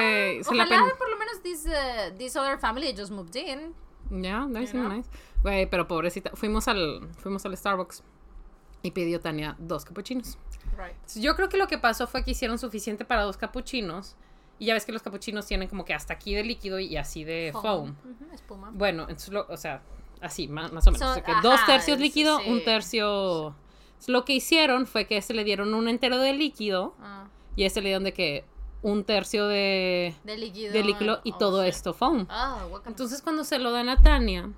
se 0.42 0.54
la 0.54 0.64
ojalá 0.64 0.94
por 0.98 1.10
lo 1.10 1.16
menos 1.16 1.42
this, 1.42 1.66
uh, 1.66 2.16
this 2.18 2.34
other 2.36 2.58
family 2.58 2.94
just 2.96 3.10
moved 3.12 3.36
in. 3.36 3.74
Yeah, 4.10 4.46
that 4.52 4.62
is 4.62 4.72
You 4.72 4.80
know? 4.80 4.88
nice. 4.88 5.08
Güey, 5.42 5.66
pero 5.70 5.86
pobrecita. 5.86 6.30
Fuimos 6.34 6.66
al, 6.68 7.08
fuimos 7.18 7.44
al 7.46 7.56
Starbucks 7.56 8.02
y 8.82 8.90
pidió 8.92 9.20
Tania 9.20 9.54
dos 9.58 9.84
capuchinos. 9.84 10.38
Right. 10.76 10.96
Yo 11.20 11.36
creo 11.36 11.48
que 11.48 11.56
lo 11.56 11.66
que 11.68 11.78
pasó 11.78 12.06
fue 12.06 12.24
que 12.24 12.30
hicieron 12.32 12.58
suficiente 12.58 13.04
para 13.04 13.22
dos 13.22 13.36
capuchinos. 13.36 14.16
Y 14.60 14.66
ya 14.66 14.74
ves 14.74 14.84
que 14.84 14.90
los 14.92 15.02
capuchinos 15.02 15.46
tienen 15.46 15.68
como 15.68 15.84
que 15.84 15.94
hasta 15.94 16.14
aquí 16.14 16.34
de 16.34 16.42
líquido 16.42 16.80
y 16.80 16.96
así 16.96 17.22
de 17.22 17.50
foam. 17.52 17.94
Ujú, 18.04 18.34
espuma. 18.34 18.70
Bueno, 18.72 19.02
entonces 19.02 19.28
lo- 19.32 19.46
o 19.48 19.56
sea, 19.56 19.82
así, 20.20 20.48
más, 20.48 20.72
más 20.72 20.84
o 20.88 20.90
menos. 20.90 21.06
So, 21.06 21.10
O 21.12 21.14
sea, 21.14 21.22
que 21.22 21.30
ajá, 21.30 21.42
dos 21.42 21.60
tercios 21.66 21.96
sí, 21.98 22.02
líquido, 22.02 22.40
sí. 22.40 22.50
un 22.50 22.64
tercio. 22.64 23.54
Entonces, 23.88 24.08
Lo 24.08 24.24
que 24.24 24.32
hicieron 24.32 24.86
fue 24.88 25.06
que 25.06 25.16
este 25.16 25.32
le 25.34 25.44
dieron 25.44 25.74
un 25.74 25.88
entero 25.88 26.18
de 26.18 26.32
líquido 26.32 26.94
Ah, 27.00 27.26
y 27.58 27.64
a 27.64 27.66
este 27.66 27.80
le 27.82 27.88
dieron 27.88 28.04
de 28.04 28.12
que 28.12 28.44
un 28.82 29.02
tercio 29.04 29.48
de, 29.48 30.14
De 30.22 30.38
líquido. 30.38 30.72
de 30.72 30.84
líquido 30.84 31.20
y 31.24 31.32
oh, 31.32 31.36
todo 31.38 31.62
esto 31.64 31.92
foam. 31.92 32.26
Ah. 32.30 32.64
Entonces 32.86 33.20
cuando 33.22 33.42
se 33.42 33.58
lo 33.58 33.72
dan 33.72 33.88
a 33.88 33.96
Tania, 34.00 34.50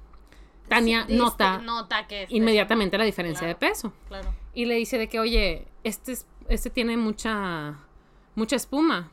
Tania 0.68 1.06
Sí, 1.08 1.16
nota 1.16 1.54
este, 1.54 1.64
nota 1.66 2.06
que 2.06 2.22
este- 2.24 2.36
inmediatamente 2.36 2.98
la 2.98 3.04
diferencia 3.04 3.40
Claro. 3.46 3.58
de 3.58 3.66
peso. 3.68 3.92
Claro. 4.08 4.34
Y 4.54 4.66
le 4.66 4.74
dice 4.74 4.98
de 4.98 5.08
que, 5.08 5.18
oye, 5.18 5.66
este, 5.84 6.12
es- 6.12 6.26
este 6.48 6.68
tiene 6.70 6.96
mucha, 6.98 7.78
mucha 8.34 8.56
espuma. 8.56 9.10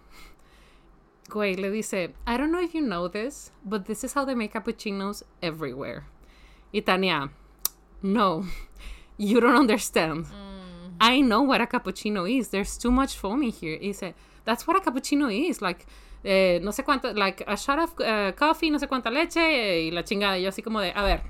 Güey, 1.29 1.55
le 1.55 1.69
dice, 1.71 2.13
I 2.27 2.37
don't 2.37 2.49
know 2.49 2.61
if 2.61 2.73
you 2.73 2.81
know 2.81 3.09
this, 3.09 3.51
but 3.63 3.85
this 3.85 4.03
is 4.03 4.15
how 4.15 4.25
they 4.25 4.35
make 4.35 4.51
cappuccinos 4.51 5.25
everywhere. 5.41 6.03
Y 6.71 6.81
Tania, 6.81 7.31
no, 8.01 8.43
you 9.17 9.39
don't 9.39 9.57
understand. 9.57 10.25
Mm. 10.27 10.46
I 10.99 11.21
know 11.21 11.41
what 11.41 11.61
a 11.61 11.67
cappuccino 11.67 12.25
is. 12.29 12.49
There's 12.49 12.77
too 12.77 12.91
much 12.91 13.15
foam 13.15 13.43
in 13.43 13.51
here. 13.51 13.77
Y 13.81 13.87
dice, 13.87 14.13
that's 14.45 14.65
what 14.65 14.77
a 14.77 14.81
cappuccino 14.81 15.29
is. 15.31 15.61
Like, 15.61 15.85
eh, 16.23 16.59
no 16.61 16.71
sé 16.71 16.83
cuánto, 16.83 17.15
like 17.15 17.43
a 17.47 17.55
shot 17.55 17.79
of 17.79 17.99
uh, 17.99 18.31
coffee, 18.33 18.69
no 18.69 18.79
sé 18.79 18.87
cuánta 18.87 19.11
leche 19.11 19.39
eh, 19.39 19.87
y 19.87 19.91
la 19.91 20.03
chingada. 20.03 20.39
Yo 20.39 20.49
así 20.49 20.63
como 20.63 20.81
de, 20.81 20.91
a 20.95 21.03
ver, 21.03 21.21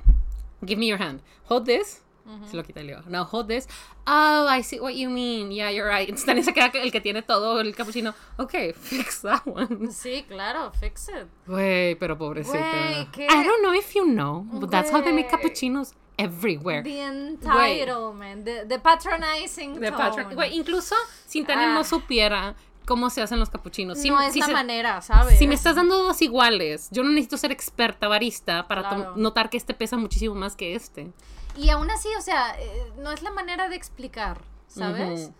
give 0.65 0.79
me 0.79 0.87
your 0.87 0.97
hand. 0.97 1.21
Hold 1.45 1.65
this. 1.65 2.01
Se 2.49 2.55
lo 2.57 2.63
quita 2.63 2.81
y 2.81 2.85
le 2.85 2.97
now 3.07 3.23
hold 3.23 3.47
this. 3.47 3.67
Oh, 4.05 4.47
I 4.49 4.61
see 4.63 4.79
what 4.79 4.93
you 4.95 5.09
mean. 5.09 5.51
Yeah, 5.51 5.69
you're 5.71 5.87
right. 5.89 6.07
Entonces 6.09 6.25
Tania 6.25 6.43
se 6.43 6.53
queda 6.53 6.71
el 6.73 6.91
que 6.91 6.99
tiene 7.01 7.21
todo 7.21 7.59
el 7.61 7.73
cappuccino. 7.75 8.13
Okay, 8.37 8.73
fix 8.73 9.21
that 9.21 9.41
one. 9.45 9.91
Sí, 9.91 10.25
claro, 10.27 10.71
fix 10.79 11.07
it. 11.09 11.27
Güey, 11.47 11.95
pero 11.95 12.17
pobrecita. 12.17 13.07
¿qué? 13.11 13.25
I 13.25 13.43
don't 13.43 13.61
know 13.61 13.73
if 13.73 13.93
you 13.95 14.05
know, 14.05 14.45
but 14.59 14.69
that's 14.69 14.91
how 14.91 15.01
they 15.01 15.13
make 15.13 15.29
cappuccinos 15.29 15.93
everywhere. 16.17 16.83
The 16.83 16.99
entitlement, 17.01 18.43
the, 18.45 18.65
the 18.67 18.79
patronizing 18.79 19.75
tone. 19.79 19.91
Patrick. 19.91 20.33
Güey, 20.33 20.55
incluso 20.57 20.95
si 21.25 21.43
Tania 21.43 21.71
Ah. 21.71 21.73
no 21.73 21.83
supiera 21.83 22.55
cómo 22.85 23.09
se 23.09 23.21
hacen 23.21 23.39
los 23.39 23.49
capuchinos. 23.49 23.97
Si, 23.97 24.09
no 24.09 24.21
es 24.21 24.33
si 24.33 24.39
la 24.39 24.45
se- 24.47 24.53
manera, 24.53 25.01
¿sabes? 25.01 25.37
Si 25.37 25.45
me 25.47 25.55
estás 25.55 25.75
dando 25.75 26.01
dos 26.03 26.21
iguales, 26.21 26.87
yo 26.91 27.03
no 27.03 27.09
necesito 27.09 27.35
ser 27.37 27.51
experta 27.51 28.07
barista 28.07 28.67
para 28.67 28.81
Claro. 28.87 29.13
notar 29.17 29.49
que 29.49 29.57
este 29.57 29.73
pesa 29.73 29.97
muchísimo 29.97 30.35
más 30.35 30.55
que 30.55 30.73
este. 30.75 31.11
Y 31.57 31.69
aún 31.69 31.89
así, 31.89 32.09
o 32.17 32.21
sea, 32.21 32.55
eh, 32.59 32.91
no 32.97 33.11
es 33.11 33.21
la 33.23 33.31
manera 33.31 33.67
de 33.67 33.75
explicar, 33.75 34.39
¿sabes? 34.67 35.31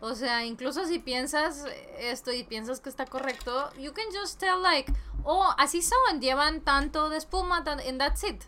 O 0.00 0.14
sea, 0.14 0.44
incluso 0.44 0.84
si 0.86 0.98
piensas 0.98 1.64
esto 1.98 2.32
y 2.32 2.44
piensas 2.44 2.80
que 2.80 2.88
está 2.88 3.06
correcto, 3.06 3.70
you 3.78 3.92
can 3.92 4.06
just 4.12 4.38
tell 4.38 4.62
like, 4.62 4.92
oh, 5.24 5.54
así 5.58 5.82
son, 5.82 6.20
llevan 6.20 6.60
tanto 6.60 7.08
de 7.08 7.16
espuma 7.18 7.64
tan- 7.64 7.80
and 7.80 7.98
that's 7.98 8.24
it. 8.24 8.44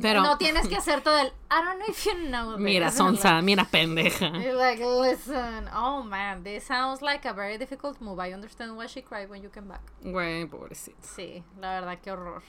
Pero, 0.00 0.20
no 0.20 0.36
tienes 0.36 0.68
que 0.68 0.76
hacer 0.76 1.00
todo 1.00 1.18
el, 1.18 1.28
I 1.50 1.64
don't 1.64 1.78
know 1.78 1.88
if 1.88 2.04
you 2.04 2.12
know 2.28 2.52
this. 2.52 2.60
mira, 2.60 2.90
sonsa, 2.90 3.40
mira, 3.40 3.64
pendeja. 3.64 4.28
You're 4.42 4.54
like, 4.54 4.82
listen, 4.84 5.68
oh 5.74 6.02
man, 6.02 6.44
this 6.44 6.64
sounds 6.64 7.00
like 7.00 7.26
a 7.26 7.32
very 7.32 7.56
difficult 7.56 7.98
move. 8.02 8.20
I 8.20 8.34
understand 8.34 8.76
why 8.76 8.86
she 8.88 9.00
cried 9.00 9.30
when 9.30 9.42
you 9.42 9.48
came 9.48 9.68
back. 9.68 9.80
Güey, 10.02 10.44
pobrecita. 10.46 11.00
Sí, 11.02 11.42
la 11.58 11.80
verdad, 11.80 11.98
qué 12.02 12.10
horror. 12.10 12.42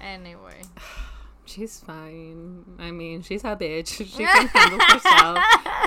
Anyway. 0.00 0.62
She's 1.52 1.80
fine. 1.84 2.64
I 2.78 2.92
mean, 2.92 3.22
she's 3.22 3.44
a 3.44 3.56
bitch. 3.56 3.88
She 4.06 4.24
can 4.24 4.46
handle 4.48 4.78
herself. 4.78 5.38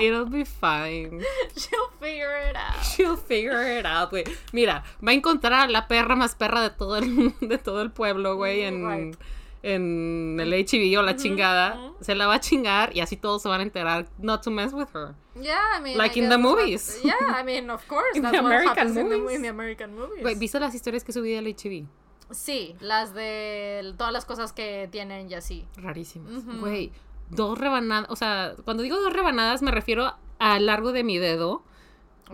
It'll 0.01 0.25
be 0.25 0.43
fine. 0.43 1.21
She'll 1.55 1.89
figure 2.01 2.35
it 2.49 2.55
out. 2.57 2.83
She'll 2.83 3.15
figure 3.17 3.63
it 3.79 3.85
out, 3.85 4.09
güey. 4.11 4.25
Mira, 4.51 4.83
va 5.01 5.11
a 5.11 5.13
encontrar 5.13 5.69
a 5.69 5.71
la 5.71 5.87
perra 5.87 6.15
más 6.17 6.35
perra 6.35 6.61
de 6.61 6.69
todo 6.71 6.97
el, 6.97 7.33
de 7.41 7.57
todo 7.57 7.81
el 7.81 7.91
pueblo, 7.91 8.35
güey, 8.35 8.61
en, 8.63 8.85
Right. 8.85 9.15
en 9.63 10.37
el 10.41 10.53
HIV 10.53 10.99
o 10.99 11.01
la 11.01 11.15
chingada. 11.15 11.79
Se 12.01 12.13
la 12.15 12.27
va 12.27 12.35
a 12.35 12.39
chingar 12.41 12.93
y 12.93 12.99
así 12.99 13.15
todos 13.15 13.41
se 13.41 13.47
van 13.47 13.61
a 13.61 13.63
enterar 13.63 14.07
not 14.17 14.43
to 14.43 14.51
mess 14.51 14.73
with 14.73 14.89
her. 14.93 15.15
Yeah, 15.39 15.57
I 15.77 15.81
mean, 15.81 15.97
Like 15.97 16.19
I 16.19 16.23
in 16.23 16.29
the 16.29 16.35
that's 16.35 16.43
what- 16.45 16.57
movies. 16.59 16.99
yeah, 17.03 17.13
I 17.39 17.43
mean, 17.43 17.69
of 17.69 17.87
course, 17.87 18.15
In 18.17 18.21
that's 18.23 18.35
the 18.35 18.43
what 18.43 18.51
American 18.51 18.77
happens 18.77 18.97
in 18.97 19.09
the, 19.09 19.17
movies. 19.17 19.35
in 19.37 19.41
the 19.43 19.47
American 19.49 19.95
movies. 19.95 20.21
Güey, 20.21 20.35
¿viste 20.35 20.59
las 20.59 20.75
historias 20.75 21.03
que 21.05 21.13
subí 21.13 21.31
del 21.33 21.47
HIV? 21.47 21.87
Sí, 22.31 22.75
las 22.79 23.13
de 23.13 23.93
todas 23.97 24.13
las 24.13 24.25
cosas 24.25 24.53
que 24.53 24.87
tienen 24.91 25.29
y 25.29 25.33
así. 25.33 25.67
Rarísimas. 25.75 26.45
Güey, 26.45 26.91
dos 27.29 27.57
rebanadas, 27.57 28.09
o 28.09 28.15
sea, 28.15 28.53
cuando 28.63 28.83
digo 28.83 28.99
dos 28.99 29.13
rebanadas 29.13 29.61
me 29.61 29.71
refiero 29.71 30.15
al 30.39 30.65
largo 30.65 30.91
de 30.91 31.03
mi 31.03 31.17
dedo 31.17 31.63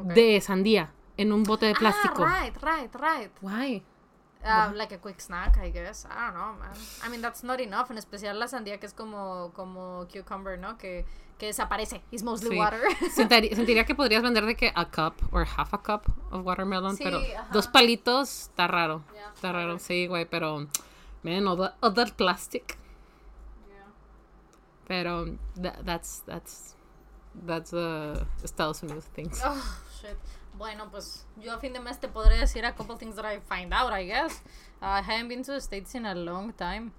de 0.04 0.40
sandía 0.42 0.92
en 1.18 1.34
un 1.34 1.44
bote 1.44 1.66
de 1.66 1.74
plástico. 1.74 2.24
Ah, 2.26 2.44
right, 2.44 2.58
right, 2.64 2.96
right. 2.96 3.32
Why? 3.42 3.84
Uh, 4.42 4.74
like 4.74 4.96
a 4.96 5.00
quick 5.00 5.20
snack, 5.20 5.58
I 5.58 5.70
guess. 5.70 6.06
I 6.06 6.28
don't 6.28 6.34
know, 6.34 6.54
man. 6.54 6.72
I 7.04 7.10
mean, 7.10 7.22
that's 7.22 7.44
not 7.44 7.60
enough. 7.60 7.92
En 7.92 7.98
especial 7.98 8.40
la 8.40 8.48
sandía 8.48 8.80
que 8.80 8.86
es 8.86 8.94
como, 8.94 9.52
como 9.54 10.08
cucumber, 10.08 10.58
¿no? 10.58 10.78
Que, 10.78 11.06
que 11.40 11.48
desaparece. 11.48 12.04
It's 12.12 12.22
mostly 12.22 12.52
Sí. 12.52 12.58
water. 12.60 12.82
Sentiría 13.16 13.86
que 13.86 13.96
podrías 13.96 14.22
vender 14.22 14.46
de 14.46 14.56
que 14.56 14.72
a 14.76 14.86
cup 14.92 15.16
or 15.32 15.48
half 15.58 15.74
a 15.74 15.82
cup 15.82 16.04
of 16.32 16.46
watermelon, 16.46 16.96
Sí, 16.96 17.04
pero 17.04 17.18
ajá. 17.20 17.48
dos 17.52 17.68
palitos 17.68 18.42
está 18.50 18.68
raro. 18.68 19.02
Yeah, 19.14 19.32
está 19.34 19.52
raro, 19.52 19.80
sí, 19.80 20.06
güey, 20.06 20.26
pero 20.26 20.68
man, 21.24 21.48
other, 21.48 21.74
other 21.82 22.14
plastic. 22.14 22.78
Pero 24.88 25.26
tha- 25.56 25.80
that's 25.86 26.24
that's 26.26 26.76
that's 27.46 27.74
uh, 27.74 28.26
Estados 28.44 28.82
Unidos 28.84 29.06
things. 29.14 29.40
Oh, 29.46 29.56
shit. 30.02 30.18
Bueno, 30.58 30.90
pues 30.90 31.26
yo 31.38 31.54
a 31.54 31.60
fin 31.60 31.72
de 31.74 31.80
mes 31.80 32.00
te 32.00 32.08
podré 32.08 32.38
decir 32.40 32.66
a 32.66 32.74
couple 32.76 32.98
things 32.98 33.16
that 33.16 33.24
I 33.26 33.40
find 33.40 33.72
out, 33.74 33.94
I 33.94 34.06
guess. 34.06 34.42
I 34.82 35.02
haven't 35.02 35.28
been 35.30 35.44
to 35.44 35.54
the 35.54 35.62
States 35.62 35.94
in 35.96 36.06
a 36.06 36.16
long 36.16 36.52
time. 36.54 36.92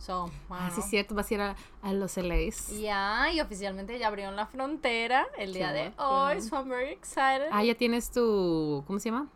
So, 0.00 0.30
Ah, 0.48 0.68
bueno. 0.68 0.74
es 0.78 0.84
cierto, 0.88 1.14
vas 1.14 1.30
a 1.30 1.34
ir 1.34 1.40
a, 1.42 1.56
a 1.82 1.92
los 1.92 2.16
LAs. 2.16 2.70
Ya, 2.80 3.30
y 3.32 3.40
oficialmente 3.40 3.98
ya 3.98 4.06
abrieron 4.08 4.34
la 4.34 4.46
frontera 4.46 5.26
el 5.36 5.52
día 5.52 5.72
de 5.72 5.92
hoy, 5.98 6.40
so 6.40 6.56
I'm 6.56 6.68
very 6.70 6.90
excited. 6.90 7.48
Ah, 7.52 7.62
ya 7.62 7.74
tienes 7.74 8.10
tu, 8.10 8.82
¿cómo 8.86 8.98
se 8.98 9.10
llama? 9.10 9.28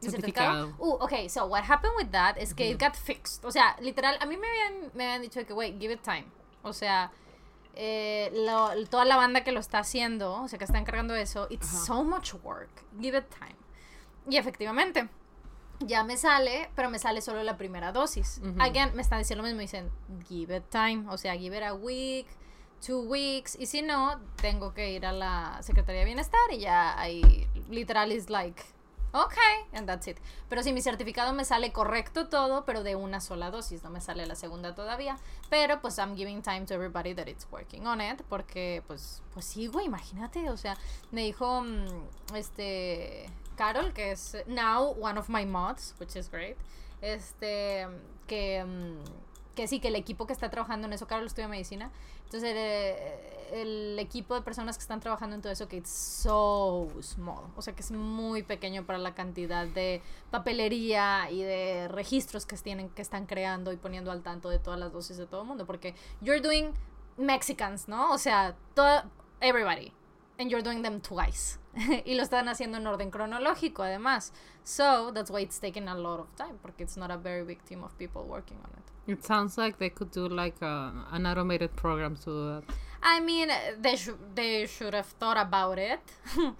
¿Mi 0.00 0.08
Certificado. 0.10 0.74
Uh, 0.78 0.94
okay, 1.04 1.28
so 1.28 1.44
what 1.46 1.62
happened 1.62 1.92
with 1.96 2.10
that 2.10 2.36
is 2.38 2.54
que 2.54 2.70
it 2.70 2.80
got 2.80 2.96
fixed. 2.96 3.44
O 3.44 3.52
sea, 3.52 3.76
literal, 3.80 4.16
a 4.20 4.26
mí 4.26 4.36
me 4.36 4.46
habían, 4.48 4.90
me 4.94 5.04
habían 5.04 5.22
dicho 5.22 5.44
que, 5.46 5.52
wait, 5.52 5.78
give 5.78 5.92
it 5.92 6.00
time. 6.02 6.24
O 6.62 6.72
sea, 6.72 7.12
eh, 7.74 8.30
lo- 8.34 8.70
toda 8.88 9.04
la 9.04 9.16
banda 9.16 9.44
que 9.44 9.52
lo 9.52 9.60
está 9.60 9.78
haciendo, 9.78 10.42
o 10.42 10.48
sea, 10.48 10.58
que 10.58 10.64
está 10.64 10.78
encargando 10.78 11.14
eso, 11.14 11.46
it's 11.50 11.68
so 11.68 12.02
much 12.02 12.32
work. 12.42 12.70
Give 13.00 13.16
it 13.16 13.26
time. 13.38 13.54
Y 14.28 14.38
efectivamente, 14.38 15.08
ya 15.86 16.04
me 16.04 16.16
sale, 16.16 16.70
pero 16.74 16.90
me 16.90 16.98
sale 16.98 17.20
solo 17.20 17.42
la 17.42 17.56
primera 17.56 17.92
dosis. 17.92 18.40
Again, 18.58 18.94
me 18.94 19.02
están 19.02 19.18
diciendo 19.18 19.42
lo 19.42 19.48
mismo, 19.48 19.60
dicen, 19.60 19.90
give 20.28 20.56
it 20.56 20.64
time. 20.70 21.04
O 21.08 21.18
sea, 21.18 21.36
give 21.36 21.56
it 21.56 21.62
a 21.62 21.74
week, 21.74 22.26
two 22.84 23.00
weeks. 23.00 23.56
Y 23.58 23.66
si 23.66 23.82
no, 23.82 24.20
tengo 24.40 24.74
que 24.74 24.92
ir 24.92 25.06
a 25.06 25.12
la 25.12 25.58
Secretaría 25.62 26.00
de 26.00 26.06
Bienestar 26.06 26.40
y 26.50 26.58
ya 26.58 26.98
ahí, 26.98 27.46
literal, 27.70 28.12
is 28.12 28.30
like, 28.30 28.62
ok, 29.12 29.36
and 29.72 29.86
that's 29.86 30.06
it. 30.08 30.18
Pero 30.48 30.62
si 30.62 30.72
mi 30.72 30.82
certificado 30.82 31.32
me 31.32 31.44
sale 31.44 31.72
correcto 31.72 32.28
todo, 32.28 32.64
pero 32.64 32.82
de 32.82 32.96
una 32.96 33.20
sola 33.20 33.50
dosis, 33.50 33.82
no 33.84 33.90
me 33.90 34.00
sale 34.00 34.26
la 34.26 34.34
segunda 34.34 34.74
todavía. 34.74 35.18
Pero 35.50 35.80
pues 35.80 35.98
I'm 35.98 36.16
giving 36.16 36.42
time 36.42 36.66
to 36.66 36.74
everybody 36.74 37.14
that 37.14 37.28
it's 37.28 37.46
working 37.50 37.86
on 37.86 38.00
it, 38.00 38.22
porque 38.28 38.82
pues, 38.86 39.22
pues 39.32 39.44
sí, 39.44 39.66
güey, 39.66 39.86
imagínate, 39.86 40.50
o 40.50 40.56
sea, 40.56 40.76
me 41.10 41.22
dijo, 41.22 41.62
mm, 41.62 42.34
este, 42.36 43.28
Carol, 43.56 43.92
que 43.92 44.12
es 44.12 44.36
now 44.46 44.94
one 45.00 45.18
of 45.18 45.28
my 45.28 45.44
mods, 45.44 45.94
which 46.00 46.16
is 46.16 46.30
great, 46.30 46.56
este, 47.00 47.86
que, 48.26 48.64
mm, 48.64 49.54
que 49.54 49.68
sí, 49.68 49.80
que 49.80 49.88
el 49.88 49.96
equipo 49.96 50.26
que 50.26 50.32
está 50.32 50.50
trabajando 50.50 50.86
en 50.86 50.92
eso, 50.92 51.06
Carol 51.06 51.26
estudia 51.26 51.48
medicina, 51.48 51.90
entonces 52.24 52.54
el 53.52 53.98
equipo 53.98 54.34
de 54.34 54.40
personas 54.40 54.78
que 54.78 54.82
están 54.82 55.00
trabajando 55.00 55.36
en 55.36 55.42
todo 55.42 55.52
eso, 55.52 55.68
que 55.68 55.76
it's 55.76 55.90
so 55.90 56.88
small, 57.02 57.44
o 57.56 57.60
sea 57.60 57.74
que 57.74 57.82
es 57.82 57.90
muy 57.90 58.42
pequeño 58.42 58.86
para 58.86 58.98
la 58.98 59.14
cantidad 59.14 59.66
de 59.66 60.00
papelería 60.30 61.30
y 61.30 61.42
de 61.42 61.88
registros 61.88 62.46
que 62.46 62.56
tienen, 62.56 62.88
que 62.88 63.02
están 63.02 63.26
creando 63.26 63.72
y 63.72 63.76
poniendo 63.76 64.10
al 64.10 64.22
tanto 64.22 64.48
de 64.48 64.58
todas 64.58 64.80
las 64.80 64.92
dosis 64.92 65.18
de 65.18 65.26
todo 65.26 65.42
el 65.42 65.46
mundo, 65.48 65.66
porque 65.66 65.94
you're 66.22 66.40
doing 66.40 66.72
Mexicans, 67.18 67.88
¿no? 67.88 68.10
O 68.12 68.18
sea, 68.18 68.56
todo, 68.74 69.02
everybody, 69.40 69.92
and 70.42 70.50
you're 70.50 70.62
doing 70.62 70.82
them 70.82 71.00
twice. 71.00 71.58
y 72.04 72.14
lo 72.14 72.22
están 72.22 72.48
haciendo 72.48 72.76
en 72.76 72.86
orden 72.86 73.10
cronológico, 73.10 73.82
además. 73.82 74.32
So, 74.64 75.10
that's 75.12 75.30
why 75.30 75.40
it's 75.40 75.58
taking 75.58 75.88
a 75.88 75.94
lot 75.94 76.20
of 76.20 76.26
time, 76.36 76.58
porque 76.60 76.82
it's 76.82 76.96
not 76.96 77.10
a 77.10 77.16
very 77.16 77.44
big 77.44 77.64
team 77.64 77.82
of 77.82 77.96
people 77.98 78.24
working 78.24 78.58
on 78.62 78.70
it. 78.76 79.12
It 79.12 79.24
sounds 79.24 79.56
like 79.56 79.78
they 79.78 79.90
could 79.90 80.10
do 80.10 80.28
like 80.28 80.60
a, 80.60 80.92
an 81.12 81.26
automated 81.26 81.74
program 81.74 82.16
to 82.16 82.24
do 82.24 82.46
that. 82.48 82.62
I 83.02 83.18
mean, 83.20 83.48
they 83.80 83.96
should 83.96 84.18
they 84.36 84.66
should 84.66 84.94
have 84.94 85.06
thought 85.06 85.36
about 85.36 85.78
it 85.78 86.00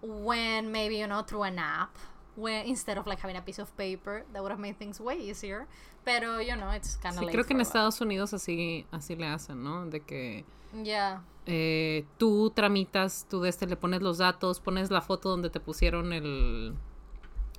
when 0.00 0.72
maybe 0.72 0.96
you 0.96 1.06
know 1.06 1.22
through 1.22 1.42
an 1.42 1.58
app, 1.58 1.98
when 2.36 2.66
instead 2.66 2.96
of 2.98 3.06
like 3.06 3.20
having 3.22 3.36
a 3.36 3.42
piece 3.44 3.60
of 3.60 3.70
paper, 3.76 4.24
that 4.32 4.40
would 4.42 4.50
have 4.50 4.60
made 4.60 4.76
things 4.78 5.00
way 5.00 5.16
easier. 5.18 5.66
Pero 6.04 6.40
you 6.40 6.54
know, 6.56 6.70
it's 6.72 6.96
kind 6.96 7.14
of 7.16 7.20
Sí, 7.20 7.26
creo 7.30 7.44
que 7.44 7.54
en 7.54 7.60
Estados 7.60 8.00
Unidos 8.00 8.32
así, 8.34 8.86
así 8.90 9.14
le 9.16 9.26
hacen, 9.26 9.62
¿no? 9.62 9.86
De 9.86 10.00
que 10.00 10.44
Yeah. 10.82 11.22
eh, 11.46 12.06
tú 12.18 12.50
tramitas, 12.50 13.26
tú 13.28 13.42
de 13.42 13.50
este 13.50 13.66
le 13.66 13.76
pones 13.76 14.00
los 14.00 14.18
datos, 14.18 14.58
pones 14.60 14.90
la 14.90 15.02
foto 15.02 15.28
donde 15.28 15.50
te 15.50 15.60
pusieron 15.60 16.12
el, 16.14 16.74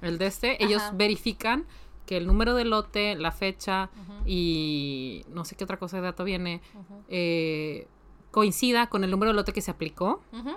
el 0.01 0.17
de 0.17 0.25
este, 0.25 0.63
ellos 0.63 0.81
Ajá. 0.81 0.91
verifican 0.95 1.65
que 2.07 2.17
el 2.17 2.25
número 2.27 2.55
de 2.55 2.65
lote, 2.65 3.15
la 3.15 3.31
fecha 3.31 3.89
y 4.25 5.23
no 5.29 5.45
sé 5.45 5.55
qué 5.55 5.63
otra 5.63 5.77
cosa 5.77 5.97
de 5.97 6.03
dato 6.03 6.23
viene, 6.23 6.61
eh, 7.07 7.87
coincida 8.31 8.87
con 8.87 9.03
el 9.03 9.11
número 9.11 9.31
de 9.31 9.35
lote 9.35 9.53
que 9.53 9.61
se 9.61 9.71
aplicó 9.71 10.21
Ujú. 10.33 10.55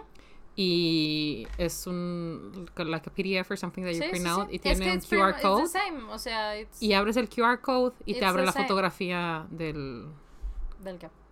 Y 0.59 1.47
es 1.59 1.87
un 1.87 2.66
like 2.79 3.11
a 3.11 3.12
PDF 3.12 3.51
or 3.51 3.59
something 3.59 3.83
that 3.83 3.90
you 3.92 4.03
Sí, 4.03 4.09
print 4.09 4.25
sí, 4.27 4.31
out 4.31 4.49
sí. 4.49 4.57
y 4.57 4.59
tiene 4.59 4.90
un 4.92 5.01
QR 5.01 5.38
code 5.40 5.62
It's 5.64 5.73
the 5.73 5.79
same, 5.79 6.03
o 6.11 6.19
sea, 6.19 6.59
it's 6.59 6.83
y 6.83 6.95
abres 6.95 7.16
el 7.19 7.29
QR 7.29 7.61
code 7.61 7.95
y 8.07 8.14
te 8.14 8.25
abre 8.25 8.45
la 8.45 8.53
same. 8.53 8.64
fotografía 8.64 9.47
del, 9.51 10.07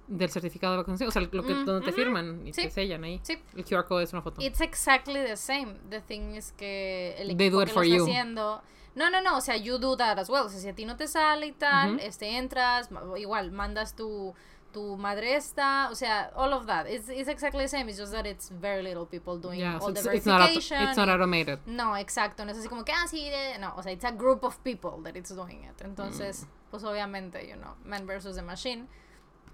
del 0.07 0.29
certificado 0.31 0.75
de 0.75 0.79
vacunación, 0.79 1.09
o 1.09 1.13
sea, 1.13 1.23
lo 1.23 1.31
que 1.31 1.55
Mm, 1.55 1.65
donde 1.65 1.87
te 1.87 1.93
firman 1.93 2.47
y 2.47 2.53
te 2.53 2.71
sellan 2.71 3.05
ahí. 3.05 3.21
Sí. 3.23 3.39
El 3.57 3.65
QR 3.65 3.87
code 3.87 4.05
es 4.05 4.13
una 4.13 4.21
foto. 4.23 4.43
It's 4.43 4.61
exactly 4.61 5.15
the 5.25 5.37
same. 5.37 5.77
The 5.89 6.01
thing 6.03 6.35
is 6.35 6.53
que 6.53 7.15
el 7.19 7.29
They 7.37 7.47
equipo 7.47 7.57
do 7.57 7.63
it 7.63 7.69
que 7.69 7.75
for 7.75 7.87
lo 7.87 7.93
está 7.93 7.97
you. 7.97 8.05
haciendo. 8.05 8.63
No, 8.95 9.11
no, 9.11 9.21
no, 9.23 9.39
o 9.39 9.41
sea, 9.41 9.57
you 9.57 9.79
do 9.79 9.97
that 9.97 10.19
as 10.19 10.29
well. 10.29 10.45
O 10.45 10.49
sea, 10.49 10.61
si 10.61 10.69
a 10.69 10.75
ti 10.75 10.85
no 10.85 10.97
te 10.97 11.09
sale 11.09 11.47
y 11.47 11.53
tal, 11.53 11.99
este 11.99 12.37
entras, 12.37 12.91
igual 13.17 13.51
mandas 13.51 13.97
tu 13.97 14.35
tu 14.75 14.97
madre 14.99 15.35
esta, 15.37 15.89
o 15.91 15.95
sea, 15.95 16.31
all 16.37 16.53
of 16.53 16.67
that. 16.67 16.87
It's, 16.87 17.09
it's 17.09 17.29
exactly 17.29 17.63
the 17.65 17.69
same. 17.69 17.89
It's 17.89 17.97
just 17.99 18.13
that 18.13 18.27
it's 18.27 18.51
very 18.51 18.83
little 18.83 19.07
people 19.07 19.39
doing 19.39 19.61
Yeah, 19.61 19.79
so 19.79 19.87
all 19.87 19.93
the 19.93 20.01
it's, 20.01 20.09
it's 20.09 20.27
not 20.27 20.41
verification. 20.41 20.83
it's 20.89 20.97
not 20.99 21.09
y- 21.09 21.15
automated. 21.15 21.61
No, 21.67 21.95
exacto, 21.97 22.45
no 22.45 22.51
es 22.51 22.59
así 22.59 22.69
como 22.69 22.85
que, 22.85 22.93
ah, 22.93 23.07
sí, 23.07 23.31
de- 23.31 23.59
no, 23.61 23.73
o 23.77 23.83
sea, 23.83 23.93
it's 23.93 24.05
a 24.05 24.11
group 24.13 24.43
of 24.45 24.59
people 24.63 25.01
that 25.05 25.17
it's 25.17 25.31
doing 25.31 25.65
it. 25.65 25.77
Mm. 25.79 25.87
Entonces, 25.95 26.47
pues 26.71 26.83
obviamente, 26.85 27.47
you 27.49 27.57
know, 27.57 27.75
man 27.87 28.05
versus 28.07 28.37
the 28.37 28.43
machine. 28.43 28.87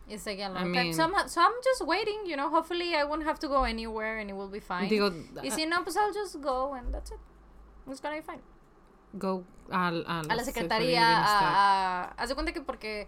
It's 0.09 0.25
taking 0.25 0.45
a 0.47 0.49
I 0.49 0.53
long 0.55 0.73
time. 0.75 0.87
mean- 0.87 0.95
So 0.95 1.05
I'm, 1.05 1.29
so 1.29 1.41
I'm 1.41 1.53
just 1.63 1.87
waiting, 1.87 2.27
you 2.27 2.37
know, 2.37 2.49
hopefully 2.49 2.97
I 2.97 3.05
won't 3.05 3.23
have 3.25 3.39
to 3.41 3.47
go 3.49 3.63
anywhere 3.63 4.19
and 4.19 4.29
it 4.29 4.35
will 4.35 4.49
be 4.51 4.59
fine. 4.59 4.89
Digo, 4.89 5.13
y 5.41 5.51
si 5.51 5.67
no, 5.67 5.85
pues 5.85 5.97
I'll 5.97 6.13
just 6.13 6.41
go 6.41 6.75
and 6.75 6.93
that's 6.93 7.13
it. 7.13 7.19
It's 7.89 8.01
gonna 8.01 8.17
be 8.17 8.23
fine. 8.23 8.41
Go 9.13 9.45
al, 9.71 10.05
A 10.09 10.23
la 10.35 10.45
Secretaría 10.45 11.19
a, 11.19 12.03
a, 12.03 12.05
haz 12.17 12.29
de 12.29 12.35
cuenta 12.35 12.53
que 12.53 12.61
porque 12.61 13.07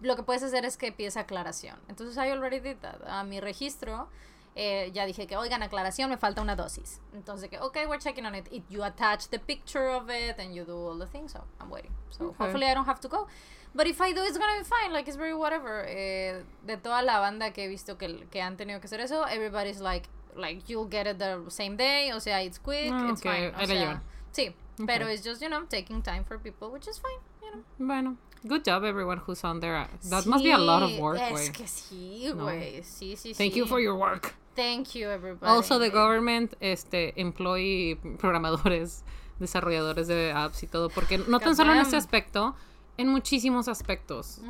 lo 0.00 0.16
que 0.16 0.22
puedes 0.22 0.42
hacer 0.42 0.64
es 0.64 0.76
que 0.76 0.92
pides 0.92 1.16
aclaración. 1.16 1.78
Entonces, 1.88 2.16
I 2.16 2.30
already 2.30 2.60
did 2.60 2.76
that. 2.78 3.00
A 3.06 3.24
mi 3.24 3.40
registro, 3.40 4.08
eh, 4.54 4.90
ya 4.92 5.06
dije 5.06 5.26
que, 5.26 5.36
oigan, 5.36 5.62
aclaración, 5.62 6.10
me 6.10 6.16
falta 6.18 6.42
una 6.42 6.56
dosis. 6.56 7.00
Entonces, 7.14 7.48
que, 7.48 7.58
okay, 7.60 7.86
we're 7.86 7.98
checking 8.02 8.26
on 8.26 8.34
it. 8.34 8.46
it. 8.52 8.64
You 8.68 8.84
attach 8.84 9.28
the 9.30 9.38
picture 9.38 9.88
of 9.88 10.10
it 10.10 10.38
and 10.38 10.54
you 10.54 10.64
do 10.64 10.76
all 10.76 10.98
the 10.98 11.06
things, 11.06 11.32
so 11.32 11.42
I'm 11.60 11.70
waiting. 11.70 11.92
So, 12.10 12.26
Okay. 12.26 12.36
hopefully 12.38 12.66
I 12.66 12.74
don't 12.74 12.86
have 12.86 13.00
to 13.00 13.08
go. 13.08 13.26
But 13.74 13.86
if 13.86 14.00
I 14.00 14.12
do, 14.12 14.22
it's 14.22 14.38
gonna 14.38 14.58
be 14.58 14.64
fine. 14.64 14.92
Like, 14.92 15.08
it's 15.08 15.16
very 15.16 15.34
whatever. 15.34 15.84
Eh, 15.88 16.44
de 16.64 16.76
toda 16.76 17.02
la 17.02 17.18
banda 17.18 17.50
que 17.52 17.64
he 17.64 17.68
visto 17.68 17.96
que, 17.98 18.26
que 18.30 18.40
han 18.40 18.56
tenido 18.56 18.78
que 18.80 18.86
hacer 18.86 19.00
eso, 19.00 19.24
everybody's 19.26 19.80
like, 19.80 20.08
like, 20.36 20.62
you'll 20.68 20.88
get 20.88 21.06
it 21.08 21.18
the 21.18 21.40
same 21.50 21.76
day. 21.76 22.12
O 22.12 22.20
sea, 22.20 22.40
it's 22.42 22.58
quick, 22.60 22.92
Ah, 22.92 23.08
it's 23.10 23.20
ok, 23.20 23.32
fine. 23.32 23.54
O 23.56 23.66
sea, 23.66 24.02
sí, 24.34 24.54
pero 24.86 25.08
it's 25.08 25.24
just, 25.24 25.40
you 25.40 25.48
know, 25.48 25.64
taking 25.68 26.02
time 26.02 26.24
for 26.24 26.38
people, 26.38 26.68
which 26.68 26.86
is 26.88 26.98
fine, 27.00 27.20
you 27.42 27.50
know. 27.52 27.64
Bueno, 27.78 28.16
good 28.44 28.62
job 28.64 28.84
everyone 28.84 29.18
who's 29.26 29.42
on 29.44 29.60
there. 29.60 29.86
That 30.10 30.26
must 30.26 30.44
be 30.44 30.50
a 30.52 30.58
lot 30.58 30.82
of 30.82 30.98
work, 30.98 31.18
Es 31.20 31.30
güey. 31.30 31.52
que 31.52 31.66
sí, 31.66 32.24
No. 32.34 32.44
güey. 32.44 32.82
Sí, 32.82 33.16
sí, 33.16 33.32
Thank 33.34 33.52
sí. 33.54 33.58
you 33.60 33.66
for 33.66 33.80
your 33.80 33.94
work. 33.96 34.34
Thank 34.54 34.94
you, 34.94 35.08
everybody. 35.08 35.50
Also, 35.50 35.78
the 35.78 35.90
government, 35.90 36.54
este, 36.60 37.12
employee 37.20 37.96
programadores, 38.18 39.02
desarrolladores 39.40 40.06
de 40.06 40.30
apps 40.32 40.62
y 40.62 40.66
todo, 40.68 40.88
porque 40.90 41.18
no 41.18 41.40
tan 41.40 41.56
solo 41.56 41.72
en 41.72 41.78
este 41.80 41.96
aspecto, 41.96 42.54
en 42.96 43.08
muchísimos 43.08 43.66
aspectos 43.66 44.40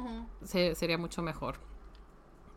se- 0.44 0.74
sería 0.74 0.98
mucho 0.98 1.22
mejor 1.22 1.56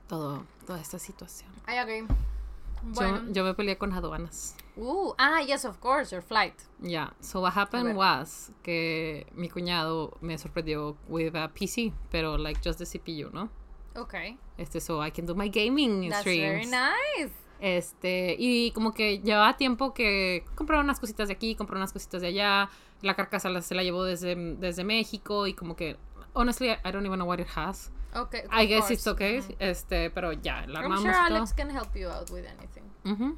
todo, 0.08 0.44
toda 0.66 0.82
esta 0.82 1.00
situación. 1.00 1.50
I 1.68 1.78
agree. 1.78 2.02
Yo, 2.02 2.94
Bueno. 2.94 3.22
yo 3.32 3.44
me 3.46 3.54
peleé 3.54 3.78
con 3.78 3.94
aduanas. 3.94 4.56
Uh, 4.80 5.14
ah, 5.18 5.40
yes, 5.42 5.66
of 5.66 5.80
course, 5.80 6.12
your 6.12 6.22
flight. 6.22 6.54
Yeah, 6.82 7.10
so 7.20 7.42
what 7.42 7.54
happened 7.54 7.96
was 7.96 8.52
que 8.64 9.26
mi 9.36 9.50
cuñado 9.50 10.18
me 10.22 10.38
sorprendió 10.38 10.96
with 11.08 11.36
a 11.36 11.48
PC, 11.50 11.94
pero 12.12 12.38
like 12.38 12.62
just 12.64 12.78
the 12.80 12.86
CPU, 12.86 13.32
¿no? 13.34 13.50
Okay. 13.96 14.38
Este, 14.58 14.80
so 14.80 15.02
I 15.02 15.10
can 15.10 15.26
do 15.26 15.34
my 15.34 15.48
gaming 15.50 16.10
That's 16.10 16.22
streams. 16.22 16.42
very 16.42 16.66
nice. 16.68 17.32
Este, 17.60 18.36
y 18.38 18.70
como 18.72 18.94
que 18.94 19.20
llevaba 19.20 19.58
tiempo 19.58 19.94
que 19.94 20.46
compraba 20.56 20.84
unas 20.84 21.00
cositas 21.00 21.28
de 21.28 21.34
aquí, 21.34 21.56
compraba 21.56 21.80
unas 21.82 21.94
cositas 21.94 22.22
de 22.22 22.28
allá. 22.28 22.70
La 23.02 23.16
carcasa 23.16 23.50
la- 23.50 23.62
se 23.64 23.74
la 23.74 23.82
llevó 23.84 24.04
desde, 24.04 24.36
desde 24.58 24.84
México 24.84 25.48
y 25.48 25.54
como 25.54 25.76
que, 25.76 25.98
honestly, 26.34 26.70
I 26.70 26.92
don't 26.92 27.06
even 27.06 27.18
know 27.18 27.28
what 27.28 27.40
it 27.40 27.48
has. 27.56 27.92
Okay. 28.16 28.44
I 28.52 28.66
guess 28.68 28.82
course. 28.88 28.94
it's 28.94 29.08
okay. 29.08 29.42
Este, 29.60 30.10
pero 30.12 30.32
ya, 30.34 30.66
la 30.68 30.82
I'm 30.82 30.98
sure 30.98 31.12
todo. 31.12 31.36
Alex 31.36 31.54
can 31.54 31.70
help 31.72 31.96
you 31.96 32.08
out 32.10 32.30
with 32.30 32.46
anything. 32.46 32.84
Ujú. 33.06 33.36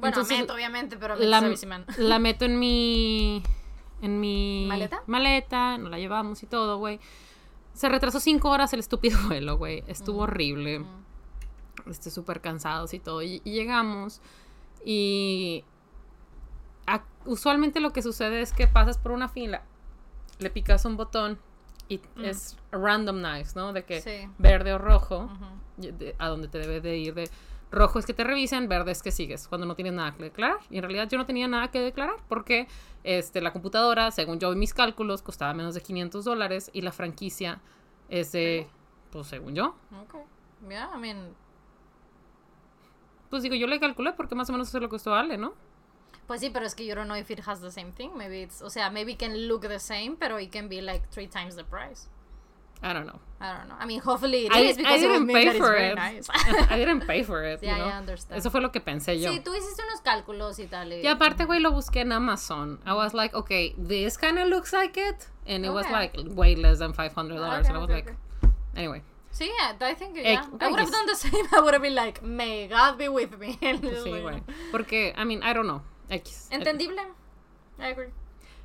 Bueno, 0.00 0.08
Entonces, 0.16 0.38
Met, 0.40 0.50
obviamente, 0.50 0.96
pero 0.96 1.14
la, 1.16 2.18
meto 2.18 2.44
en 2.46 2.58
mi 2.58 3.42
en 4.02 4.18
mi 4.18 4.64
¿Maleta? 4.66 5.02
maleta, 5.06 5.76
nos 5.78 5.90
la 5.90 5.98
llevamos 5.98 6.42
y 6.42 6.46
todo, 6.46 6.78
güey. 6.78 6.98
Se 7.74 7.88
retrasó 7.88 8.18
cinco 8.18 8.50
horas 8.50 8.72
el 8.72 8.80
estúpido 8.80 9.18
vuelo, 9.28 9.56
güey. 9.58 9.84
Estuvo 9.86 10.22
horrible. 10.22 10.84
Este, 11.86 12.10
súper 12.10 12.40
cansados 12.40 12.92
y 12.94 12.98
todo. 12.98 13.22
Y, 13.22 13.40
y 13.44 13.52
llegamos 13.52 14.20
y 14.84 15.64
a- 16.86 17.04
usualmente 17.26 17.80
lo 17.80 17.92
que 17.92 18.02
sucede 18.02 18.40
es 18.42 18.52
que 18.52 18.66
pasas 18.66 18.98
por 18.98 19.12
una 19.12 19.28
fila, 19.28 19.62
le 20.38 20.50
picas 20.50 20.84
un 20.84 20.96
botón 20.96 21.38
y 21.88 22.00
es 22.22 22.56
random 22.70 23.18
knives, 23.18 23.56
¿no? 23.56 23.72
De 23.72 23.84
que 23.84 24.00
Sí. 24.00 24.28
verde 24.38 24.72
o 24.72 24.78
rojo, 24.78 25.28
de- 25.76 26.14
a 26.18 26.28
donde 26.28 26.48
te 26.48 26.58
debe 26.58 26.80
de 26.80 26.96
ir 26.98 27.14
de 27.14 27.28
rojo 27.70 27.98
es 27.98 28.06
que 28.06 28.14
te 28.14 28.24
revisen, 28.24 28.68
verde 28.68 28.92
es 28.92 29.02
que 29.02 29.10
sigues, 29.10 29.48
cuando 29.48 29.66
no 29.66 29.74
tienes 29.74 29.92
nada 29.92 30.12
que 30.14 30.24
declarar. 30.24 30.58
Y 30.70 30.76
en 30.76 30.82
realidad 30.82 31.08
yo 31.08 31.18
no 31.18 31.26
tenía 31.26 31.48
nada 31.48 31.70
que 31.70 31.80
declarar 31.80 32.16
porque 32.28 32.66
este, 33.04 33.40
la 33.40 33.52
computadora, 33.52 34.10
según 34.10 34.38
yo 34.38 34.52
y 34.52 34.56
mis 34.56 34.74
cálculos, 34.74 35.22
costaba 35.22 35.54
menos 35.54 35.74
de 35.74 35.82
500 35.82 36.24
dólares 36.24 36.70
y 36.72 36.82
la 36.82 36.92
franquicia 36.92 37.60
es 38.08 38.32
de, 38.32 38.68
pues 39.10 39.26
según 39.28 39.54
yo, 39.54 39.76
Okay. 40.04 40.22
Yeah, 40.68 40.90
I 40.94 40.98
mean, 40.98 41.34
pues 43.30 43.44
digo, 43.44 43.54
yo 43.54 43.66
le 43.66 43.78
calculé 43.78 44.12
porque 44.12 44.34
más 44.34 44.48
o 44.50 44.52
menos 44.52 44.68
eso 44.68 44.78
es 44.78 44.82
lo 44.82 44.88
que 44.88 44.94
costó 44.94 45.14
Ale, 45.14 45.38
¿no? 45.38 45.54
Pues 46.26 46.40
sí, 46.40 46.50
pero 46.50 46.66
es 46.66 46.74
que 46.74 46.84
yo 46.84 46.94
don't 46.94 47.06
know 47.06 47.16
if 47.16 47.30
it 47.30 47.40
has 47.46 47.60
the 47.60 47.70
same 47.70 47.92
thing. 47.92 48.10
Maybe 48.14 48.42
it's, 48.42 48.60
o 48.60 48.70
sea, 48.70 48.90
maybe 48.90 49.12
it 49.12 49.18
can 49.18 49.48
look 49.48 49.62
the 49.62 49.78
same, 49.78 50.16
pero 50.18 50.38
it 50.38 50.52
can 50.52 50.68
be 50.68 50.82
like 50.82 51.06
three 51.10 51.28
times 51.28 51.56
the 51.56 51.64
price. 51.64 52.08
I 52.82 52.92
don't 52.94 53.06
know. 53.06 53.18
I 53.42 53.56
don't 53.56 53.68
know. 53.68 53.74
I 53.78 53.86
mean, 53.86 54.00
hopefully 54.00 54.46
it 54.46 54.52
I, 54.52 54.60
is 54.60 54.76
I 54.76 54.80
because 54.82 55.02
it 55.02 55.06
would 55.08 55.12
didn't 55.14 55.26
mean 55.26 55.52
pay 55.52 55.58
for 55.58 55.74
it. 55.76 55.94
nice. 55.96 56.28
I 56.70 56.76
didn't 56.76 57.06
pay 57.06 57.22
for 57.22 57.42
it, 57.44 57.60
you 57.62 57.68
Yeah, 57.68 57.78
know? 57.78 57.84
I 57.86 57.92
understand. 57.98 58.38
Eso 58.38 58.50
fue 58.50 58.60
lo 58.60 58.70
que 58.70 58.80
pensé 58.80 59.18
yo. 59.20 59.30
Sí, 59.32 59.40
tú 59.40 59.54
hiciste 59.54 59.82
unos 59.82 60.00
cálculos 60.02 60.58
y 60.58 60.66
tal. 60.66 60.92
Y, 60.92 61.02
Y 61.02 61.06
aparte, 61.06 61.44
güey, 61.46 61.60
lo 61.60 61.72
busqué 61.72 62.00
en 62.00 62.12
Amazon. 62.12 62.80
I 62.86 62.92
was 62.94 63.12
like, 63.14 63.34
okay, 63.34 63.74
this 63.78 64.16
kind 64.18 64.38
of 64.38 64.48
looks 64.48 64.72
like 64.72 64.96
it. 64.98 65.28
And 65.46 65.64
it 65.64 65.70
was 65.70 65.84
Okay. 65.86 65.92
like 65.92 66.16
way 66.36 66.54
less 66.54 66.78
than 66.78 66.92
$500. 66.92 67.32
Okay, 67.32 67.68
and 67.68 67.76
I 67.76 67.78
was 67.78 67.84
okay, 67.90 67.92
like, 67.94 68.14
anyway. 68.76 69.02
Sí, 69.32 69.46
yeah, 69.58 69.74
I 69.80 69.94
think, 69.94 70.16
Eh, 70.18 70.32
yeah. 70.32 70.44
I 70.60 70.68
would 70.68 70.80
have 70.80 70.90
done 70.90 71.06
the 71.06 71.14
same. 71.16 71.46
I 71.52 71.60
would 71.60 71.72
have 71.74 71.82
been 71.82 71.94
like, 71.94 72.22
may 72.22 72.66
God 72.66 72.98
be 72.98 73.08
with 73.08 73.38
me. 73.38 73.56
Sí, 73.60 74.10
güey. 74.10 74.42
Porque, 74.70 75.14
I 75.16 75.24
mean, 75.24 75.42
I 75.42 75.52
don't 75.52 75.66
know. 75.66 75.82
X. 76.10 76.48
Entendible. 76.50 76.98
I 77.78 77.88
agree. 77.88 78.08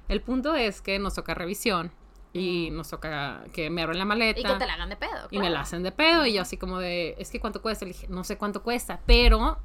El 0.09 0.21
punto 0.21 0.53
es 0.55 0.81
que 0.81 0.99
nos 0.99 1.13
toca 1.15 1.33
revisión 1.33 1.91
y 2.37 2.69
nos 2.69 2.89
toca 2.89 3.45
que 3.53 3.69
me 3.69 3.81
abren 3.81 3.97
la 3.97 4.03
maleta. 4.03 4.39
Y 4.41 4.43
que 4.43 4.53
te 4.55 4.65
la 4.65 4.73
hagan 4.73 4.89
de 4.89 4.97
pedo. 4.97 5.27
y 5.31 5.39
me 5.39 5.49
la 5.49 5.61
hacen 5.61 5.83
de 5.83 5.93
pedo 5.93 6.25
y 6.25 6.33
yo 6.33 6.41
así 6.41 6.57
como 6.57 6.79
de, 6.79 7.15
es 7.17 7.31
que 7.31 7.39
cuánto 7.39 7.61
cuesta, 7.61 7.85
le 7.85 7.93
dije, 7.93 8.07
no 8.09 8.25
sé 8.25 8.37
cuánto 8.37 8.61
cuesta, 8.61 8.99
pero 9.05 9.57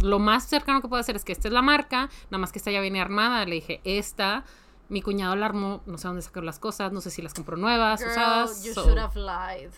lo 0.00 0.18
más 0.18 0.44
cercano 0.48 0.82
que 0.82 0.88
puedo 0.88 1.00
hacer 1.00 1.14
es 1.14 1.24
que 1.24 1.30
esta 1.30 1.46
es 1.46 1.54
la 1.54 1.62
marca, 1.62 2.10
nada 2.28 2.38
más 2.38 2.50
que 2.50 2.58
esta 2.58 2.72
ya 2.72 2.80
viene 2.80 3.00
armada, 3.00 3.44
le 3.44 3.54
dije, 3.54 3.80
esta, 3.84 4.42
mi 4.88 5.00
cuñado 5.00 5.36
la 5.36 5.46
armó, 5.46 5.80
no 5.86 5.96
sé 5.96 6.08
dónde 6.08 6.22
sacó 6.22 6.40
las 6.40 6.58
cosas, 6.58 6.90
no 6.90 7.00
sé 7.00 7.12
si 7.12 7.22
las 7.22 7.34
compró 7.34 7.56
nuevas, 7.56 8.00
Girl, 8.00 8.10
usadas. 8.10 8.64
you 8.64 8.74
so- 8.74 8.82
should 8.84 8.98
have 8.98 9.14
lied. 9.14 9.70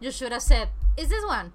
You 0.00 0.12
should 0.12 0.32
have 0.32 0.42
said, 0.42 0.68
is 0.96 1.08
this 1.08 1.24
one? 1.24 1.50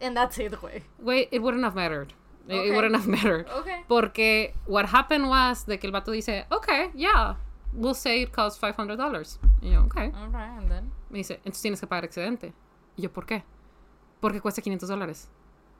And 0.00 0.16
that's 0.16 0.38
it, 0.38 0.52
güey. 0.60 0.84
Güey, 1.00 1.28
it 1.32 1.40
wouldn't 1.42 1.64
have 1.64 1.74
mattered. 1.74 2.12
It- 2.46 2.74
wouldn't 2.74 2.94
have 2.94 3.08
mattered. 3.08 3.48
Okay. 3.50 3.82
Porque 3.88 4.54
what 4.66 4.86
happened 4.86 5.28
was 5.28 5.66
de 5.66 5.78
que 5.80 5.88
el 5.88 5.92
vato 5.92 6.12
dice, 6.12 6.46
okay, 6.50 6.90
yeah, 6.94 7.38
we'll 7.74 7.94
say 7.94 8.22
it 8.22 8.32
costs 8.32 8.60
$500. 8.60 9.38
Y 9.62 9.70
yo, 9.70 9.84
okay. 9.84 10.10
Alright, 10.14 10.58
and 10.58 10.68
then? 10.68 10.92
Me 11.10 11.18
dice, 11.18 11.34
entonces 11.44 11.62
tienes 11.62 11.80
que 11.80 11.86
pagar 11.86 12.04
excedente. 12.04 12.52
Y 12.96 13.02
yo, 13.02 13.12
¿por 13.12 13.26
qué? 13.26 13.44
Porque 14.20 14.40
cuesta 14.40 14.62
500 14.62 14.88
dólares. 14.88 15.28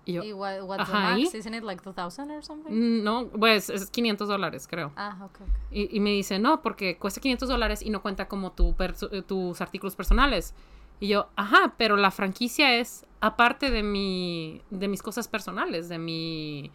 Y 0.06 0.12
yo, 0.12 0.22
Y 0.22 0.32
what, 0.34 0.62
what's 0.64 0.82
Ajá, 0.82 1.14
the 1.14 1.22
max? 1.22 1.34
Isn't 1.34 1.54
it 1.54 1.62
like 1.62 1.82
2000 1.82 2.30
or 2.30 2.42
something? 2.44 3.02
no, 3.02 3.28
pues 3.28 3.70
es 3.70 3.88
500 3.90 4.28
dólares, 4.28 4.66
creo. 4.68 4.92
Ah, 4.96 5.16
okay, 5.22 5.46
okay. 5.46 5.54
Y, 5.70 5.96
y 5.96 6.00
me 6.00 6.10
dice, 6.10 6.38
no, 6.38 6.60
porque 6.60 6.98
cuesta 6.98 7.20
500 7.20 7.48
dólares 7.48 7.80
y 7.82 7.88
no 7.90 8.02
cuenta 8.02 8.28
como 8.28 8.52
tu 8.52 8.74
eh, 8.78 9.22
tus 9.22 9.60
artículos 9.60 9.96
personales. 9.96 10.54
Y 11.00 11.08
yo, 11.08 11.28
ajá, 11.36 11.74
pero 11.78 11.96
la 11.96 12.10
franquicia 12.10 12.76
es 12.78 13.06
aparte 13.20 13.70
de 13.70 13.82
mi, 13.82 14.60
de 14.70 14.88
mis 14.88 15.02
cosas 15.02 15.26
personales, 15.26 15.88
de 15.88 15.98
mi, 15.98 16.70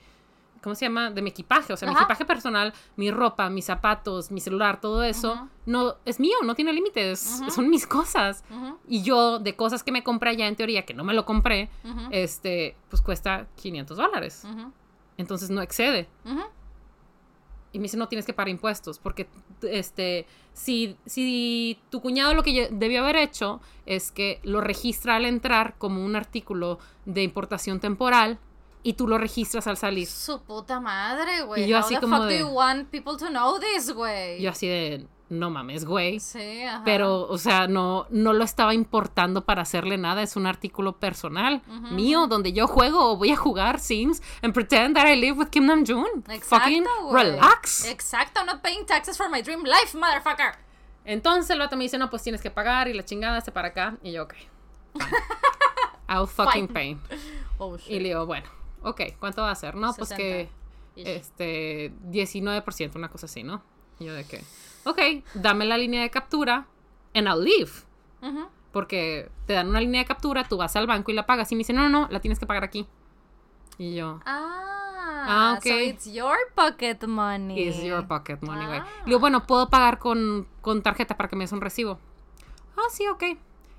¿cómo 0.61 0.75
se 0.75 0.85
llama? 0.85 1.09
De 1.09 1.21
mi 1.21 1.29
equipaje, 1.29 1.73
o 1.73 1.77
sea, 1.77 1.87
mi 1.87 1.95
equipaje 1.95 2.25
personal, 2.25 2.73
mi 2.95 3.11
ropa, 3.11 3.49
mis 3.49 3.65
zapatos, 3.65 4.31
mi 4.31 4.39
celular, 4.39 4.79
todo 4.81 5.03
eso, 5.03 5.47
no, 5.65 5.95
es 6.05 6.19
mío, 6.19 6.37
no 6.43 6.55
tiene 6.55 6.73
límites, 6.73 7.41
son 7.49 7.69
mis 7.69 7.85
cosas. 7.87 8.43
Y 8.87 9.01
yo, 9.01 9.39
de 9.39 9.55
cosas 9.55 9.83
que 9.83 9.91
me 9.91 10.03
compré 10.03 10.35
ya 10.35 10.47
en 10.47 10.55
teoría, 10.55 10.85
que 10.85 10.93
no 10.93 11.03
me 11.03 11.13
lo 11.13 11.25
compré, 11.25 11.69
este, 12.11 12.75
pues 12.89 13.01
cuesta 13.01 13.47
500 13.55 13.97
dólares. 13.97 14.45
Entonces 15.17 15.49
no 15.49 15.61
excede. 15.61 16.07
Y 17.71 17.77
me 17.77 17.83
dice, 17.83 17.97
no 17.97 18.07
tienes 18.07 18.25
que 18.25 18.33
pagar 18.33 18.49
impuestos, 18.49 18.97
porque 18.97 19.27
este, 19.61 20.25
si, 20.53 20.97
si 21.05 21.79
tu 21.91 22.01
cuñado 22.01 22.33
lo 22.33 22.41
que 22.41 22.69
debió 22.71 23.01
haber 23.01 23.17
hecho 23.17 23.61
es 23.85 24.11
que 24.11 24.39
lo 24.43 24.59
registra 24.59 25.17
al 25.17 25.25
entrar 25.25 25.75
como 25.77 26.03
un 26.03 26.15
artículo 26.15 26.79
de 27.05 27.21
importación 27.21 27.79
temporal 27.79 28.39
y 28.83 28.93
tú 28.93 29.07
lo 29.07 29.17
registras 29.17 29.67
al 29.67 29.77
salir. 29.77 30.07
Su 30.07 30.41
puta 30.41 30.79
madre, 30.79 31.41
güey. 31.43 31.63
Y 31.63 31.67
yo 31.67 31.77
How 31.77 31.83
así 31.83 31.95
the 31.95 32.01
como 32.01 32.17
fuck 32.17 32.25
de- 32.27 32.39
do 32.39 32.47
you 32.47 32.53
want 32.53 32.89
people 32.89 33.17
to 33.17 33.27
know 33.27 33.59
this, 33.59 33.91
güey? 33.93 34.41
Yo 34.41 34.51
así 34.51 34.67
de, 34.67 35.05
no 35.29 35.49
mames, 35.49 35.85
güey. 35.85 36.19
Sí, 36.19 36.63
ajá. 36.63 36.81
Pero, 36.85 37.27
o 37.27 37.37
sea, 37.37 37.67
no, 37.67 38.07
no 38.09 38.33
lo 38.33 38.43
estaba 38.43 38.73
importando 38.73 39.43
para 39.45 39.61
hacerle 39.63 39.97
nada. 39.97 40.23
Es 40.23 40.35
un 40.35 40.47
artículo 40.47 40.93
personal 40.97 41.61
mío 41.91 42.25
donde 42.27 42.51
yo 42.53 42.67
juego 42.67 43.11
o 43.11 43.17
voy 43.17 43.31
a 43.31 43.35
jugar 43.35 43.79
Sims 43.79 44.21
and 44.41 44.53
pretend 44.53 44.95
that 44.95 45.07
I 45.07 45.15
live 45.19 45.37
with 45.37 45.49
Kim 45.49 45.65
Nam-joon. 45.65 46.23
Fucking 46.23 46.35
Exacto, 46.83 46.89
güey. 47.09 47.23
relax. 47.31 47.85
Exacto, 47.85 48.39
I'm 48.39 48.47
not 48.47 48.61
paying 48.61 48.85
taxes 48.85 49.17
for 49.17 49.29
my 49.29 49.41
dream 49.41 49.63
life, 49.65 49.95
motherfucker. 49.95 50.55
Entonces 51.05 51.49
el 51.51 51.59
vato 51.59 51.75
me 51.75 51.83
dice, 51.83 51.97
no, 51.97 52.09
pues 52.09 52.23
tienes 52.23 52.41
que 52.41 52.49
pagar 52.51 52.87
y 52.87 52.93
la 52.93 53.03
chingada 53.03 53.41
se 53.41 53.51
para 53.51 53.67
acá. 53.69 53.97
Y 54.03 54.11
yo, 54.13 54.23
ok. 54.23 54.33
fine. 54.93 55.09
I'll 56.07 56.27
fucking 56.27 56.67
pay. 56.67 56.97
Oh, 57.57 57.75
Y 57.75 57.79
shit. 57.79 58.01
le 58.01 58.09
digo, 58.09 58.25
bueno, 58.25 58.47
ok, 58.83 59.01
¿cuánto 59.19 59.41
va 59.41 59.51
a 59.51 59.55
ser? 59.55 59.75
No, 59.75 59.93
pues 59.93 60.09
que 60.13 60.49
60. 60.95 61.11
este 61.11 61.91
19%, 62.09 62.95
una 62.95 63.09
cosa 63.09 63.25
así, 63.25 63.43
¿no? 63.43 63.61
Y 63.99 64.05
yo 64.05 64.13
de 64.13 64.25
que, 64.25 64.43
ok, 64.85 65.23
dame 65.35 65.65
la 65.65 65.77
línea 65.77 66.01
de 66.01 66.09
captura 66.09 66.65
and 67.13 67.27
I'll 67.27 67.43
leave. 67.43 67.71
Porque 68.71 69.29
te 69.47 69.53
dan 69.53 69.67
una 69.69 69.79
línea 69.79 70.01
de 70.01 70.05
captura, 70.05 70.43
tú 70.43 70.57
vas 70.57 70.75
al 70.75 70.85
banco 70.87 71.11
y 71.11 71.15
la 71.15 71.25
pagas. 71.25 71.51
Y 71.51 71.55
me 71.55 71.59
dice, 71.59 71.73
no, 71.73 71.83
no, 71.83 71.89
no, 71.89 72.07
la 72.11 72.19
tienes 72.19 72.37
que 72.39 72.45
pagar 72.45 72.63
aquí. 72.63 72.85
Y 73.77 73.95
yo, 73.95 74.19
Ah, 74.25 74.65
Ah, 75.31 75.55
ok. 75.57 75.63
So 75.67 75.79
it's 75.79 76.05
your 76.11 76.37
pocket 76.55 77.05
money. 77.07 77.59
is 77.67 77.81
your 77.83 78.07
pocket 78.07 78.37
money, 78.41 78.65
güey. 78.67 78.79
Ah. 78.79 78.87
Digo, 79.05 79.19
bueno, 79.19 79.45
puedo 79.45 79.69
pagar 79.69 79.99
con, 79.99 80.47
con 80.61 80.81
tarjeta 80.81 81.17
para 81.17 81.29
que 81.29 81.35
me 81.35 81.43
des 81.43 81.51
un 81.51 81.61
recibo. 81.61 81.99
Ah, 82.77 82.83
sí, 82.91 83.05
ok. 83.07 83.23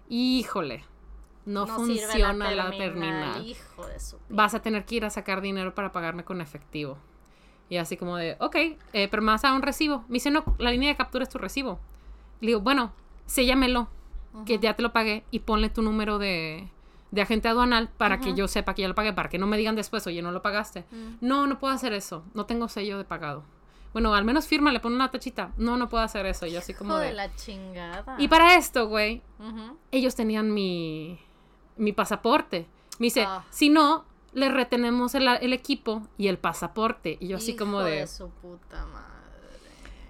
Híjole, 0.08 0.84
no, 1.46 1.66
No 1.66 1.84
sirve 1.86 2.06
funciona 2.06 2.50
la 2.50 2.70
terminal. 2.70 3.46
Hijo 3.46 3.86
de 3.86 3.98
su. 3.98 4.18
Vas 4.28 4.54
a 4.54 4.60
tener 4.60 4.84
que 4.84 4.96
ir 4.96 5.04
a 5.04 5.10
sacar 5.10 5.40
dinero 5.40 5.74
para 5.74 5.92
pagarme 5.92 6.24
con 6.24 6.40
efectivo. 6.40 6.98
Y 7.68 7.76
así 7.76 7.96
como 7.96 8.16
de, 8.16 8.36
ok, 8.40 8.56
eh, 8.92 9.08
pero 9.08 9.22
me 9.22 9.32
vas 9.32 9.44
a 9.44 9.48
dar 9.48 9.56
un 9.56 9.62
recibo. 9.62 10.04
Me 10.08 10.14
dice, 10.14 10.30
no, 10.30 10.44
la 10.58 10.70
línea 10.72 10.88
de 10.88 10.96
captura 10.96 11.22
es 11.22 11.30
tu 11.30 11.38
recibo. 11.38 11.78
Le 12.40 12.48
digo, 12.48 12.60
bueno, 12.60 12.92
séllamelo, 13.26 13.88
que 14.44 14.58
ya 14.58 14.74
te 14.74 14.82
lo 14.82 14.92
pagué 14.92 15.24
y 15.30 15.40
ponle 15.40 15.70
tu 15.70 15.82
número 15.82 16.18
de, 16.18 16.68
de 17.10 17.22
agente 17.22 17.48
aduanal 17.48 17.88
para 17.88 18.20
que 18.20 18.34
yo 18.34 18.48
sepa 18.48 18.74
que 18.74 18.82
ya 18.82 18.88
lo 18.88 18.94
pagué, 18.94 19.12
para 19.12 19.28
que 19.28 19.38
no 19.38 19.46
me 19.46 19.56
digan 19.56 19.76
después, 19.76 20.06
oye, 20.06 20.20
no 20.20 20.32
lo 20.32 20.42
pagaste. 20.42 20.84
No, 21.20 21.46
no 21.46 21.58
puedo 21.58 21.72
hacer 21.72 21.92
eso, 21.92 22.24
no 22.34 22.46
tengo 22.46 22.68
sello 22.68 22.98
de 22.98 23.04
pagado. 23.04 23.44
Bueno, 23.92 24.14
al 24.14 24.24
menos 24.24 24.46
firma, 24.46 24.72
le 24.72 24.78
pone 24.78 24.94
una 24.94 25.10
tachita. 25.10 25.52
No, 25.56 25.76
no 25.76 25.88
puedo 25.88 26.04
hacer 26.04 26.24
eso. 26.26 26.46
Y 26.46 26.52
yo 26.52 26.60
así 26.60 26.74
como 26.74 26.92
Hijo 26.92 27.00
de... 27.00 27.06
de 27.08 27.12
la 27.12 27.34
chingada. 27.34 28.14
Y 28.18 28.28
para 28.28 28.54
esto, 28.56 28.86
güey, 28.86 29.22
ellos 29.90 30.14
tenían 30.14 30.54
mi, 30.54 31.18
mi 31.76 31.92
pasaporte. 31.92 32.66
Me 32.98 33.06
dice, 33.06 33.22
Ah. 33.26 33.44
si 33.50 33.68
no, 33.70 34.04
le 34.32 34.48
retenemos 34.48 35.14
el, 35.14 35.26
el 35.28 35.52
equipo 35.52 36.02
y 36.18 36.28
el 36.28 36.38
pasaporte. 36.38 37.16
Y 37.20 37.28
yo 37.28 37.36
así 37.38 37.56
como 37.56 37.78
Hijo 37.80 37.86
de, 37.88 38.06
su 38.06 38.28
puta 38.28 38.84
madre. 38.86 39.08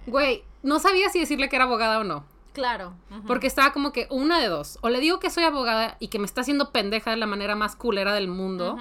güey, 0.07 0.45
no 0.63 0.79
sabía 0.79 1.09
si 1.09 1.21
decirle 1.21 1.49
que 1.49 1.57
era 1.57 1.65
abogada 1.65 1.99
o 2.01 2.05
no. 2.05 2.25
Claro. 2.53 2.95
Porque 3.29 3.47
estaba 3.47 3.73
como 3.73 3.93
que 3.93 4.09
una 4.11 4.41
de 4.41 4.49
dos. 4.49 4.79
O 4.83 4.89
le 4.89 4.99
digo 4.99 5.21
que 5.21 5.31
soy 5.31 5.45
abogada 5.45 5.97
y 6.01 6.09
que 6.09 6.19
me 6.19 6.27
está 6.27 6.41
haciendo 6.41 6.73
pendeja 6.73 7.11
de 7.11 7.17
la 7.17 7.27
manera 7.27 7.55
más 7.55 7.77
culera 7.77 8.13
del 8.13 8.27
mundo. 8.29 8.77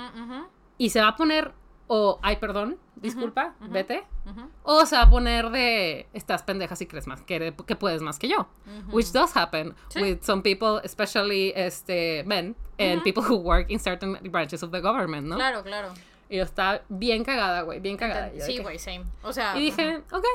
Y 0.79 0.89
se 0.89 1.01
va 1.01 1.09
a 1.09 1.15
poner, 1.15 1.53
o, 1.87 2.19
ay, 2.23 2.37
perdón, 2.37 2.77
disculpa, 3.01 3.55
vete. 3.69 4.03
ujú, 4.25 4.49
O 4.63 4.85
se 4.85 4.95
va 4.95 5.03
a 5.03 5.09
poner 5.09 5.49
de, 5.49 6.07
estás 6.13 6.43
pendeja 6.43 6.75
si 6.75 6.85
crees 6.85 7.07
más, 7.07 7.21
que, 7.21 7.53
que 7.65 7.75
puedes 7.75 8.01
más 8.01 8.19
que 8.19 8.27
yo. 8.27 8.47
Which 8.91 9.11
does 9.11 9.35
happen 9.35 9.75
Sí. 9.89 10.01
with 10.01 10.19
some 10.23 10.41
people, 10.41 10.79
especially 10.83 11.51
este, 11.55 12.23
men, 12.25 12.55
and 12.77 13.01
people 13.03 13.23
who 13.23 13.35
work 13.37 13.69
in 13.69 13.79
certain 13.79 14.17
branches 14.31 14.63
of 14.63 14.71
the 14.71 14.81
government, 14.81 15.27
¿no? 15.27 15.35
Claro, 15.35 15.63
claro. 15.63 15.89
Y 16.29 16.37
yo 16.37 16.43
estaba 16.43 16.81
bien 16.89 17.23
cagada, 17.23 17.61
güey, 17.63 17.79
bien 17.79 17.97
cagada. 17.97 18.31
Sí, 18.39 18.59
güey, 18.59 18.77
same. 18.77 19.03
O 19.23 19.33
sea. 19.33 19.57
Y 19.57 19.61
dije, 19.61 20.03
ok, 20.11 20.25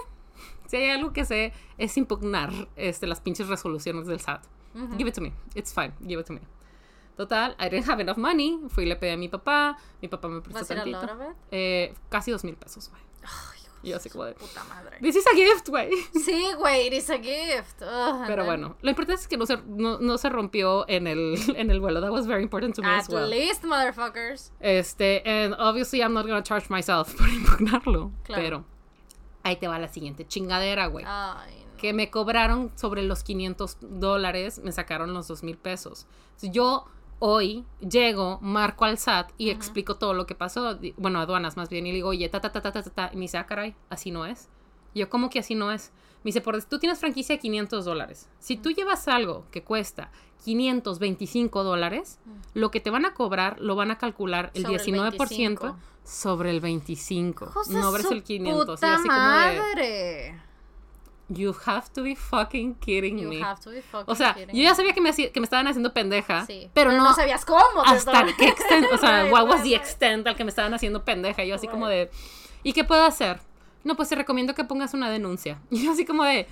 si 0.66 0.77
hay 0.77 0.90
algo 0.90 1.12
que 1.12 1.24
sé 1.24 1.53
es 1.79 1.96
impugnar 1.96 2.50
este, 2.74 3.07
las 3.07 3.20
pinches 3.20 3.46
resoluciones 3.48 4.07
del 4.07 4.18
SAT. 4.20 4.42
Give 4.98 5.09
it 5.09 5.14
to 5.14 5.20
me. 5.20 5.33
It's 5.55 5.72
fine. 5.72 5.92
Give 6.05 6.20
it 6.20 6.27
to 6.27 6.33
me. 6.33 6.40
Total, 7.16 7.55
I 7.59 7.68
didn't 7.68 7.88
have 7.88 8.00
enough 8.00 8.16
money. 8.18 8.59
Fui 8.68 8.85
y 8.85 8.87
le 8.87 8.96
pedí 8.96 9.12
a 9.12 9.16
mi 9.16 9.29
papá. 9.29 9.79
Mi 10.03 10.09
papá 10.09 10.29
me 10.29 10.40
prestó 10.40 10.61
¿Vas 10.61 10.70
a 10.70 10.74
a 10.74 10.77
tantito. 10.79 11.05
it? 11.05 11.37
Eh, 11.53 11.94
casi 12.09 12.31
dos 12.33 12.42
mil 12.44 12.57
pesos, 12.57 12.90
güey. 12.90 13.03
Y 13.85 13.90
yo 13.90 13.98
así 13.98 14.09
como 14.09 14.24
de, 14.24 14.33
puta 14.33 14.64
madre. 14.64 14.96
this 15.03 15.14
is 15.14 15.27
a 15.27 15.35
gift, 15.37 15.68
güey. 15.68 15.90
Sí, 16.24 16.46
güey, 16.59 16.87
it 16.87 16.94
is 16.94 17.11
a 17.11 17.18
gift. 17.18 17.83
Ugh, 17.83 18.24
Pero 18.27 18.46
bueno, 18.46 18.77
lo 18.81 18.88
importante 18.88 19.20
es 19.20 19.29
que 19.29 19.37
no 19.37 19.44
se, 19.44 19.59
no, 19.66 19.98
no 19.98 20.16
se 20.16 20.31
rompió 20.31 20.88
en 20.88 21.07
el, 21.07 21.37
en 21.57 21.70
el 21.70 21.81
vuelo. 21.81 22.00
That 22.00 22.11
was 22.11 22.27
very 22.27 22.42
important 22.42 22.74
to 22.77 22.83
me 22.83 22.88
At 22.88 23.00
as 23.00 23.09
well. 23.11 23.29
least, 23.29 23.62
motherfuckers. 23.62 24.53
Este, 24.61 25.22
and 25.27 25.55
obviously 25.59 26.00
I'm 26.00 26.14
not 26.14 26.27
gonna 26.27 26.42
charge 26.42 26.70
myself 26.70 27.14
por 27.18 27.29
impugnarlo. 27.29 28.11
Claro. 28.24 28.42
Pero 28.42 28.64
ahí 29.42 29.57
te 29.57 29.68
va 29.68 29.79
la 29.79 29.88
siguiente 29.88 30.27
chingadera, 30.27 30.87
güey. 30.87 31.05
Ay, 31.07 31.55
no. 31.70 31.77
que 31.77 31.92
me 31.92 32.11
cobraron 32.11 32.72
sobre 32.77 33.03
los 33.03 33.22
500 33.22 33.77
dólares, 33.83 34.61
me 34.64 34.72
sacaron 34.72 35.12
los 35.12 35.29
2 35.29 35.42
mil 35.42 35.59
pesos. 35.59 36.07
Yo 36.40 36.87
hoy 37.18 37.64
llego, 37.81 38.38
marco 38.40 38.85
al 38.85 38.98
SAT 38.98 39.33
y 39.38 39.50
explico 39.50 39.96
todo 39.96 40.14
lo 40.14 40.27
que 40.27 40.35
pasó, 40.35 40.79
bueno, 40.96 41.20
aduanas 41.20 41.57
más 41.57 41.68
bien, 41.68 41.87
y 41.87 41.90
le 41.90 41.96
digo, 41.96 42.09
oye, 42.09 42.29
ta, 42.29 42.40
ta, 42.40 42.53
ta, 42.53 42.61
ta, 42.61 42.72
ta, 42.72 42.83
ta, 42.83 43.11
y 43.12 43.16
me 43.16 43.22
dice, 43.22 43.38
ah, 43.38 43.46
caray, 43.46 43.74
así 43.90 44.11
no 44.11 44.27
es. 44.27 44.48
Y 44.92 45.00
yo, 45.00 45.11
¿cómo 45.11 45.31
que 45.31 45.40
así 45.40 45.55
no 45.55 45.72
es? 45.72 45.92
Me 46.22 46.29
dice, 46.29 46.40
por, 46.40 46.62
tú 46.64 46.79
tienes 46.79 46.98
franquicia 46.98 47.35
de 47.35 47.40
500 47.40 47.85
dólares. 47.85 48.29
Si 48.38 48.57
tú 48.57 48.70
llevas 48.70 49.09
algo 49.09 49.44
que 49.50 49.62
cuesta 49.62 50.11
525 50.44 51.64
dólares, 51.64 52.18
lo 52.55 52.70
que 52.70 52.81
te 52.81 52.90
van 52.90 53.05
a 53.05 53.14
cobrar 53.14 53.61
lo 53.61 53.77
van 53.77 53.90
a 53.90 53.98
calcular 53.98 54.50
el 54.55 54.62
Sobre 54.62 54.77
el 54.77 54.83
19% 54.83 55.18
25. 55.18 55.77
sobre 56.05 56.50
el 56.50 56.61
25. 56.61 57.44
Hijos 57.46 57.68
de 57.68 57.74
no 57.74 57.83
sobre 57.83 58.03
su 58.03 58.12
el 58.12 58.22
500. 58.22 58.62
Y 58.62 58.66
Puta 58.66 58.94
así 58.94 59.09
como 59.09 59.18
de, 59.18 59.24
madre. 59.27 60.40
You 61.29 61.55
have 61.67 61.89
to 61.95 62.03
be 62.03 62.15
fucking 62.15 62.75
kidding 62.77 63.19
You 63.19 63.29
me. 63.29 63.41
have 63.43 63.61
to 63.63 63.71
be 63.71 63.81
fucking 63.81 64.13
O 64.13 64.15
sea, 64.15 64.35
kidding 64.35 64.55
yo 64.55 64.63
ya 64.63 64.75
sabía 64.75 64.93
que 64.93 65.01
me, 65.01 65.13
que 65.15 65.41
me 65.41 65.45
estaban 65.45 65.67
haciendo 65.67 65.93
pendeja, 65.95 66.45
Sí, 66.47 66.71
pero, 66.75 66.93
no, 66.93 67.15
sabías 67.15 67.45
cómo. 67.45 67.83
hasta 67.85 68.27
qué 68.37 68.49
extent, 68.49 68.87
o 68.93 68.99
sea, 68.99 69.23
Right, 69.25 69.33
what 69.33 69.45
was 69.47 69.55
right, 69.57 69.63
the 69.65 69.69
right. 69.71 69.81
extent 69.81 70.27
al 70.27 70.37
que 70.37 70.45
me 70.45 70.51
estaban 70.51 70.75
haciendo 70.75 71.05
pendeja. 71.05 71.45
Yo 71.45 71.55
así 71.55 71.67
como 71.69 71.89
de, 71.89 72.11
¿y 72.63 72.73
qué 72.73 72.85
puedo 72.85 73.05
hacer? 73.05 73.41
No, 73.85 73.97
pues 73.97 74.09
te 74.09 74.15
recomiendo 74.17 74.55
que 74.55 74.65
pongas 74.65 74.93
una 74.95 75.11
denuncia. 75.11 75.61
Y 75.71 75.85
yo 75.85 75.93
así 75.93 76.05
como 76.05 76.25
de, 76.25 76.47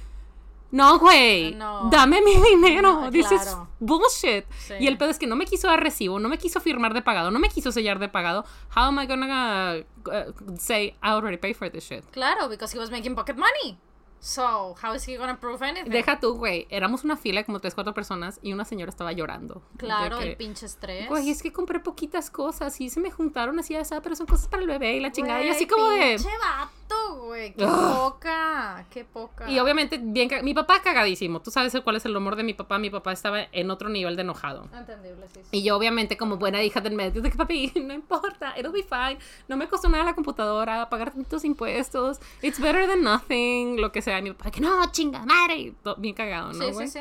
no, 0.71 0.99
güey, 0.99 1.55
No. 1.55 1.91
dame 1.91 2.23
mi 2.23 2.35
dinero. 2.35 2.81
No, 3.03 3.11
This 3.11 3.31
is 3.31 3.43
claro. 3.43 3.69
bullshit. 3.79 4.47
Sí. 4.59 4.75
Y 4.81 4.87
el 4.87 4.97
pedo 4.97 5.11
es 5.11 5.19
que 5.19 5.27
no 5.27 5.37
me 5.37 5.45
quiso 5.45 5.69
dar 5.69 5.83
recibo, 5.83 6.19
no 6.19 6.31
me 6.31 6.39
quiso 6.39 6.61
firmar 6.61 6.95
de 6.95 7.03
pagado, 7.03 7.31
no 7.31 7.39
me 7.39 7.51
quiso 7.51 7.73
sellar 7.73 7.99
de 7.99 8.09
pagado. 8.09 8.47
How 8.75 8.85
am 8.85 8.99
I 8.99 9.07
gonna 9.07 9.85
uh, 10.07 10.57
say 10.59 10.95
I 11.03 11.11
already 11.11 11.37
paid 11.37 11.57
for 11.57 11.69
this 11.71 11.85
shit? 11.87 12.05
Claro, 12.11 12.49
because 12.49 12.75
he 12.75 12.79
was 12.81 12.91
making 12.91 13.15
pocket 13.15 13.37
money. 13.37 13.77
So, 14.23 14.77
how 14.81 14.95
is 14.95 15.09
he 15.09 15.17
gonna 15.17 15.37
prove 15.37 15.61
anything? 15.65 15.91
Deja 15.91 16.21
tú, 16.21 16.35
güey. 16.35 16.69
Éramos 16.71 17.03
una 17.03 17.17
fila 17.17 17.41
de 17.41 17.45
como 17.45 17.59
tres, 17.59 17.75
cuatro 17.75 17.93
personas 17.93 18.39
y 18.41 18.53
una 18.53 18.65
señora 18.65 18.89
estaba 18.89 19.11
llorando. 19.11 19.63
Claro, 19.77 20.21
que, 20.21 20.31
el 20.31 20.37
pinche 20.37 20.65
estrés. 20.65 21.09
Güey, 21.09 21.29
es 21.29 21.43
que 21.43 21.53
compré 21.53 21.81
poquitas 21.81 22.31
cosas 22.31 22.81
y 22.81 22.89
se 22.89 23.01
me 23.01 23.11
juntaron 23.11 23.59
así, 23.59 23.75
esa, 23.75 24.01
pero 24.01 24.15
son 24.15 24.27
cosas 24.27 24.47
para 24.47 24.63
el 24.63 24.69
bebé 24.69 24.95
y 24.95 25.01
la 25.01 25.11
chingada. 25.11 25.43
y 25.43 25.49
así 25.49 25.67
como 25.67 25.89
de. 25.89 26.19
Güey. 27.20 27.55
Qué 27.55 27.64
Ugh. 27.64 27.96
poca. 27.96 28.87
Qué 28.90 29.05
poca. 29.05 29.50
Y 29.50 29.59
obviamente, 29.59 29.98
bien. 30.02 30.31
Mi 30.42 30.55
papá 30.55 30.81
cagadísimo. 30.83 31.40
Tú 31.40 31.50
sabes 31.50 31.76
cuál 31.83 31.96
es 31.96 32.05
el 32.05 32.16
humor 32.16 32.37
de 32.37 32.42
mi 32.42 32.55
papá. 32.55 32.78
Mi 32.78 32.90
papá 32.90 33.12
estaba 33.12 33.42
en 33.52 33.70
otro 33.70 33.88
nivel 33.88 34.16
de 34.16 34.22
enojado. 34.22 34.68
Entendible, 34.74 35.26
sí. 35.33 35.40
sí. 35.42 35.48
Y 35.59 35.62
yo, 35.62 35.76
obviamente, 35.76 36.16
como 36.16 36.37
buena 36.37 36.62
hija 36.62 36.81
del 36.81 36.94
medio, 36.94 37.22
de 37.22 37.31
que 37.31 37.37
papi, 37.37 37.72
no 37.83 37.94
importa, 37.94 38.55
it'll 38.59 38.72
be 38.72 38.83
fine. 38.83 39.18
No 39.48 39.57
me 39.57 39.68
costó 39.68 39.88
nada 39.88 40.05
la 40.05 40.14
computadora, 40.14 40.88
pagar 40.88 41.12
tantos 41.12 41.44
impuestos. 41.44 42.20
It's 42.42 42.61
better 42.61 42.87
than 42.87 43.02
nothing, 43.02 43.81
lo 43.81 43.92
que 43.92 44.02
sea. 44.02 44.18
Y 44.18 44.22
mi 44.22 44.33
papá, 44.33 44.50
que 44.50 44.61
no, 44.61 44.90
chinga, 44.92 45.24
madre. 45.24 45.74
Bien 45.98 46.14
cagado, 46.14 46.52
¿no? 46.52 46.64
sí, 46.64 46.74
sí, 46.74 46.88
sí. 46.88 47.00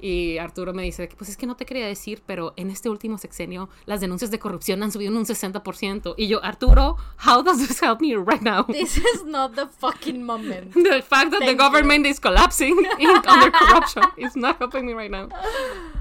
Y 0.00 0.38
Arturo 0.38 0.72
me 0.72 0.82
dice 0.82 1.08
pues 1.16 1.30
es 1.30 1.36
que 1.36 1.46
no 1.46 1.56
te 1.56 1.66
quería 1.66 1.86
decir, 1.86 2.22
pero 2.26 2.52
en 2.56 2.70
este 2.70 2.88
último 2.88 3.18
sexenio 3.18 3.68
las 3.86 4.00
denuncias 4.00 4.30
de 4.30 4.38
corrupción 4.38 4.82
han 4.82 4.92
subido 4.92 5.10
en 5.10 5.18
un 5.18 5.24
60%. 5.24 6.14
Y 6.16 6.28
yo, 6.28 6.42
Arturo, 6.44 6.96
how 7.26 7.42
does 7.42 7.58
this 7.58 7.82
help 7.82 8.00
me 8.00 8.14
right 8.16 8.42
now? 8.42 8.64
This 8.68 8.96
is 8.96 9.24
not 9.24 9.54
the 9.54 9.66
fucking 9.66 10.22
moment. 10.24 10.72
The 10.88 11.02
fact 11.02 11.30
that 11.32 11.40
the 11.40 11.46
Thank 11.46 11.50
you. 11.50 11.56
government 11.56 12.06
is 12.06 12.20
collapsing 12.20 12.76
in, 12.98 13.08
under 13.10 13.50
corruption 13.50 14.02
is 14.16 14.36
not 14.36 14.58
helping 14.58 14.86
me 14.86 14.94
right 14.94 15.10
now. 15.10 15.28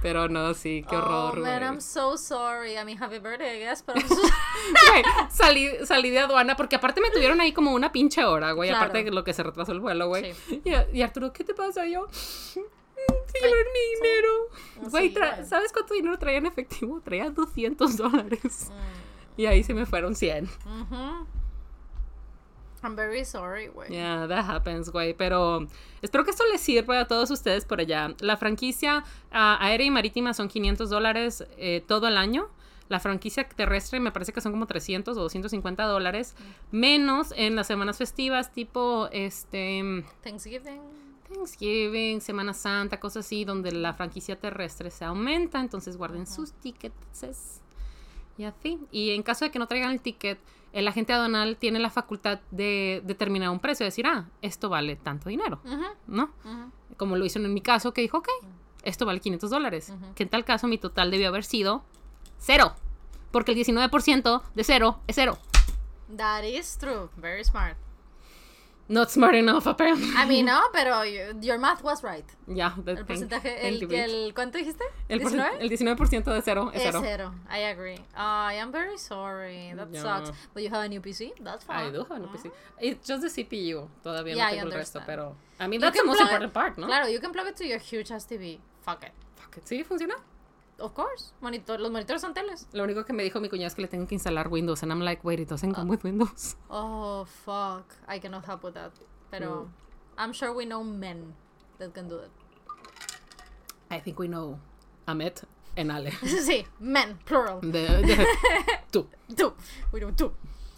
Pero 0.02 0.28
no, 0.30 0.54
sí, 0.54 0.86
qué 0.88 0.96
horror, 0.96 1.40
Oh, 1.40 1.42
man, 1.42 1.60
güey. 1.60 1.68
I'm 1.70 1.82
so 1.82 2.18
sorry. 2.18 2.78
I 2.78 2.84
mean, 2.86 2.98
happy 2.98 3.20
birthday, 3.20 3.58
I 3.58 3.60
guess, 3.60 3.84
pero... 3.84 4.00
Güey, 4.06 5.04
salí, 5.30 5.70
salí 5.86 6.10
de 6.10 6.20
aduana 6.20 6.56
porque 6.56 6.76
aparte 6.76 7.02
me 7.02 7.10
tuvieron 7.10 7.42
ahí 7.42 7.52
como 7.54 7.74
una 7.74 7.92
pinche 7.92 8.24
hora, 8.24 8.52
güey. 8.52 8.70
Claro. 8.70 8.86
Aparte 8.86 9.04
de 9.04 9.12
lo 9.12 9.24
que 9.24 9.34
se 9.34 9.44
retrasó 9.44 9.72
el 9.72 9.80
vuelo, 9.80 10.08
güey. 10.08 10.34
Sí. 10.48 10.62
Y, 10.64 10.98
y 10.98 11.02
Arturo, 11.02 11.34
¿qué 11.34 11.44
te 11.44 11.54
pasa? 11.54 11.86
Y 11.88 11.94
yo, 11.94 12.08
"Mm, 12.98 13.32
señor, 13.32 13.58
mi 13.74 13.96
dinero. 13.96 14.30
No, 14.82 14.90
Güey, 14.90 15.14
tra-. 15.14 15.44
¿sabes 15.46 15.72
cuánto 15.72 15.94
dinero 15.94 16.18
traía 16.18 16.38
en 16.38 16.46
efectivo? 16.46 17.02
Traía 17.02 17.30
200 17.30 17.98
dólares. 17.98 18.72
Mm. 18.72 19.42
Y 19.42 19.46
ahí 19.46 19.64
se 19.64 19.74
me 19.74 19.86
fueron 19.86 20.16
100. 20.16 20.46
Ujú. 20.46 21.28
I'm 22.84 22.96
very 22.96 23.26
sorry, 23.26 23.68
güey. 23.68 23.90
Yeah, 23.90 24.28
that 24.28 24.50
happens, 24.50 24.90
güey. 24.92 25.14
Pero 25.14 25.68
espero 26.02 26.24
que 26.24 26.32
esto 26.32 26.44
les 26.52 26.62
sirva 26.62 27.00
a 27.02 27.06
todos 27.08 27.32
ustedes 27.32 27.66
por 27.66 27.80
allá. 27.80 28.14
La 28.20 28.38
franquicia 28.38 29.04
ah, 29.32 29.58
aérea 29.60 29.88
y 29.88 29.92
marítima 29.92 30.34
son 30.34 30.48
500 30.48 30.90
dólares 30.90 31.44
eh, 31.58 31.84
todo 31.88 32.08
el 32.08 32.18
año. 32.18 32.50
La 32.88 33.00
franquicia 33.00 33.48
terrestre 33.50 34.00
me 34.00 34.12
parece 34.12 34.32
que 34.32 34.40
son 34.42 34.54
como 34.54 34.66
300 34.68 35.18
o 35.18 35.22
250 35.22 35.84
dólares. 35.86 36.36
Menos 36.72 37.34
en 37.36 37.56
las 37.56 37.68
semanas 37.68 37.98
festivas, 37.98 38.54
tipo 38.54 39.10
este 39.12 40.04
Thanksgiving. 40.24 40.82
Thanksgiving, 41.28 42.22
Semana 42.22 42.54
Santa, 42.54 43.00
cosas 43.00 43.26
así, 43.26 43.46
donde 43.46 43.72
la 43.72 43.94
franquicia 43.94 44.40
terrestre 44.40 44.92
se 44.92 45.06
aumenta. 45.06 45.60
Entonces 45.60 45.98
guarden 45.98 46.28
sus 46.28 46.54
tickets. 46.54 47.62
Y 48.38 48.44
así. 48.44 48.80
Y 48.92 49.12
en 49.12 49.24
caso 49.24 49.46
de 49.46 49.52
que 49.52 49.60
no 49.60 49.68
traigan 49.68 49.92
el 49.92 50.02
ticket, 50.02 50.40
el 50.74 50.88
agente 50.88 51.14
aduanal 51.14 51.58
tiene 51.58 51.80
la 51.80 51.90
facultad 51.90 52.40
de 52.52 53.02
determinar 53.06 53.50
un 53.50 53.60
precio, 53.60 53.86
decir, 53.86 54.06
ah, 54.06 54.30
esto 54.42 54.70
vale 54.70 54.96
tanto 54.96 55.30
dinero, 55.30 55.60
¿no? 56.06 56.30
Como 56.98 57.16
lo 57.16 57.26
hizo 57.26 57.40
en 57.40 57.54
mi 57.54 57.62
caso, 57.62 57.94
que 57.94 58.02
dijo, 58.02 58.18
ok, 58.18 58.28
esto 58.84 59.06
vale 59.06 59.20
500 59.20 59.50
dólares. 59.50 59.94
Que 60.16 60.24
en 60.24 60.30
tal 60.30 60.46
caso 60.46 60.68
mi 60.68 60.78
total 60.78 61.10
debió 61.10 61.30
haber 61.30 61.44
sido 61.44 61.84
cero. 62.38 62.76
Porque 63.32 63.52
el 63.52 63.58
19% 63.58 64.42
de 64.56 64.64
cero 64.64 65.00
es 65.08 65.16
cero. 65.16 65.38
That 66.16 66.44
is 66.44 66.78
true. 66.78 67.10
Very 67.18 67.44
smart. 67.44 67.78
Not 68.90 69.12
smart 69.12 69.36
enough, 69.36 69.66
apparently. 69.68 70.08
I 70.16 70.26
mean, 70.26 70.46
no, 70.46 70.62
pero 70.74 71.04
you- 71.04 71.36
your 71.42 71.58
math 71.58 71.84
was 71.84 72.02
right. 72.04 72.24
Ya, 72.48 72.74
the 72.84 72.92
El 72.92 73.06
porcentaje, 73.06 73.68
el, 73.68 73.84
el, 73.92 74.34
¿cuánto 74.34 74.58
dijiste? 74.58 74.84
El, 75.10 75.20
por- 75.20 75.32
¿19? 75.32 75.60
el 75.60 75.70
19% 75.70 76.24
de 76.34 76.42
cero 76.42 76.72
es 76.74 76.82
Es 76.82 76.84
cero. 76.92 77.02
cero. 77.04 77.34
I 77.50 77.64
agree. 77.66 78.00
I 78.16 78.54
am 78.62 78.72
very 78.72 78.98
sorry. 78.98 79.74
That 79.76 79.90
Yeah. 79.92 80.02
sucks. 80.02 80.32
But 80.54 80.64
you 80.64 80.70
have 80.70 80.86
a 80.86 80.88
new 80.88 81.02
PC? 81.02 81.34
That's 81.44 81.66
fine. 81.66 81.88
I 81.88 81.92
do 81.92 82.06
have 82.06 82.12
an 82.24 82.30
PC. 82.30 82.50
It's 82.80 83.06
just 83.06 83.22
the 83.24 83.30
CPU. 83.30 83.90
Todavía 84.04 84.36
Yeah, 84.36 84.46
no 84.46 84.52
I 84.52 84.56
tengo 84.60 84.68
el 84.72 84.78
resto, 84.78 85.02
pero... 85.06 85.36
I 85.60 85.68
mean, 85.68 85.82
that's 85.82 85.98
the 85.98 86.06
most 86.06 86.22
important 86.22 86.54
part, 86.54 86.78
¿no? 86.78 86.88
Claro, 86.88 87.08
you 87.10 87.20
can 87.20 87.32
plug 87.34 87.48
it 87.48 87.56
to 87.58 87.66
your 87.66 87.80
huge 87.80 88.10
ass 88.12 88.26
TV. 88.26 88.60
Fuck 88.86 89.04
it. 89.04 89.12
Fuck 89.36 89.58
it. 89.58 89.64
¿Sí 89.66 89.84
funciona? 89.84 90.16
Of 90.80 90.94
course. 90.94 91.34
Monitor, 91.42 91.80
los 91.80 91.90
monitores 91.92 92.22
son 92.22 92.34
teles. 92.34 92.68
Lo 92.72 92.84
único 92.84 93.04
que 93.04 93.12
me 93.14 93.24
dijo 93.24 93.40
mi 93.40 93.50
cuñado 93.50 93.68
es 93.68 93.76
que 93.76 93.82
le 93.82 93.88
tengo 93.88 94.06
que 94.08 94.14
instalar 94.16 94.48
Windows. 94.48 94.84
And 94.84 94.92
I'm 94.92 95.02
like, 95.02 95.24
wait, 95.24 95.40
it 95.40 95.50
doesn't 95.50 95.74
come 95.74 95.90
with 95.90 96.04
Windows. 96.04 96.56
Oh, 96.70 97.26
fuck. 97.26 97.96
I 98.08 98.20
cannot 98.20 98.46
help 98.46 98.64
with 98.64 98.74
that. 98.76 98.92
Pero 99.32 99.66
Mm. 99.66 99.70
I'm 100.20 100.34
sure 100.34 100.54
we 100.54 100.66
know 100.66 100.84
men 100.84 101.34
that 101.80 101.94
can 101.94 102.08
do 102.08 102.18
it. 102.20 102.32
I 103.90 104.00
think 104.00 104.20
we 104.20 104.28
know 104.28 104.60
Ahmed 105.08 105.42
and 105.76 105.92
Ale. 105.92 106.12
sí, 106.24 106.66
men, 106.80 107.18
plural. 107.26 107.60
De, 107.62 107.72
de- 108.04 108.28
tú. 108.92 109.08
Tú. 109.36 109.54
We 109.92 110.00
know 110.00 110.12
tú. 110.12 110.32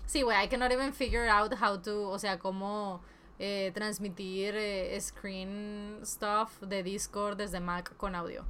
Sí, 0.06 0.22
güey, 0.24 0.36
I 0.44 0.48
cannot 0.48 0.72
even 0.72 0.94
figure 0.94 1.28
out 1.28 1.54
how 1.56 1.78
to, 1.78 2.10
o 2.10 2.18
sea, 2.20 2.38
cómo 2.40 3.02
eh, 3.40 3.72
transmitir 3.74 4.56
eh, 4.56 5.00
screen 5.02 6.00
stuff 6.04 6.60
de 6.62 6.84
Discord 6.84 7.38
desde 7.38 7.60
Mac 7.60 7.96
con 7.98 8.16
audio. 8.16 8.44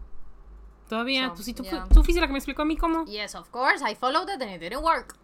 Todavía, 0.90 1.30
So, 1.30 1.36
tú 1.36 1.44
sí, 1.44 1.54
tú, 1.54 1.64
yeah. 1.64 1.88
tú 1.88 2.04
fuiste 2.04 2.20
la 2.20 2.28
que 2.28 2.34
me 2.34 2.40
explicó 2.40 2.64
a 2.64 2.66
mí 2.66 2.76
cómo. 2.76 3.06
Yes, 3.06 3.36
of 3.36 3.50
course, 3.52 3.82
I 3.82 3.94
followed 3.96 4.28
it 4.28 4.42
and 4.42 4.52
it 4.52 4.60
didn't 4.60 4.82
work. 4.84 5.16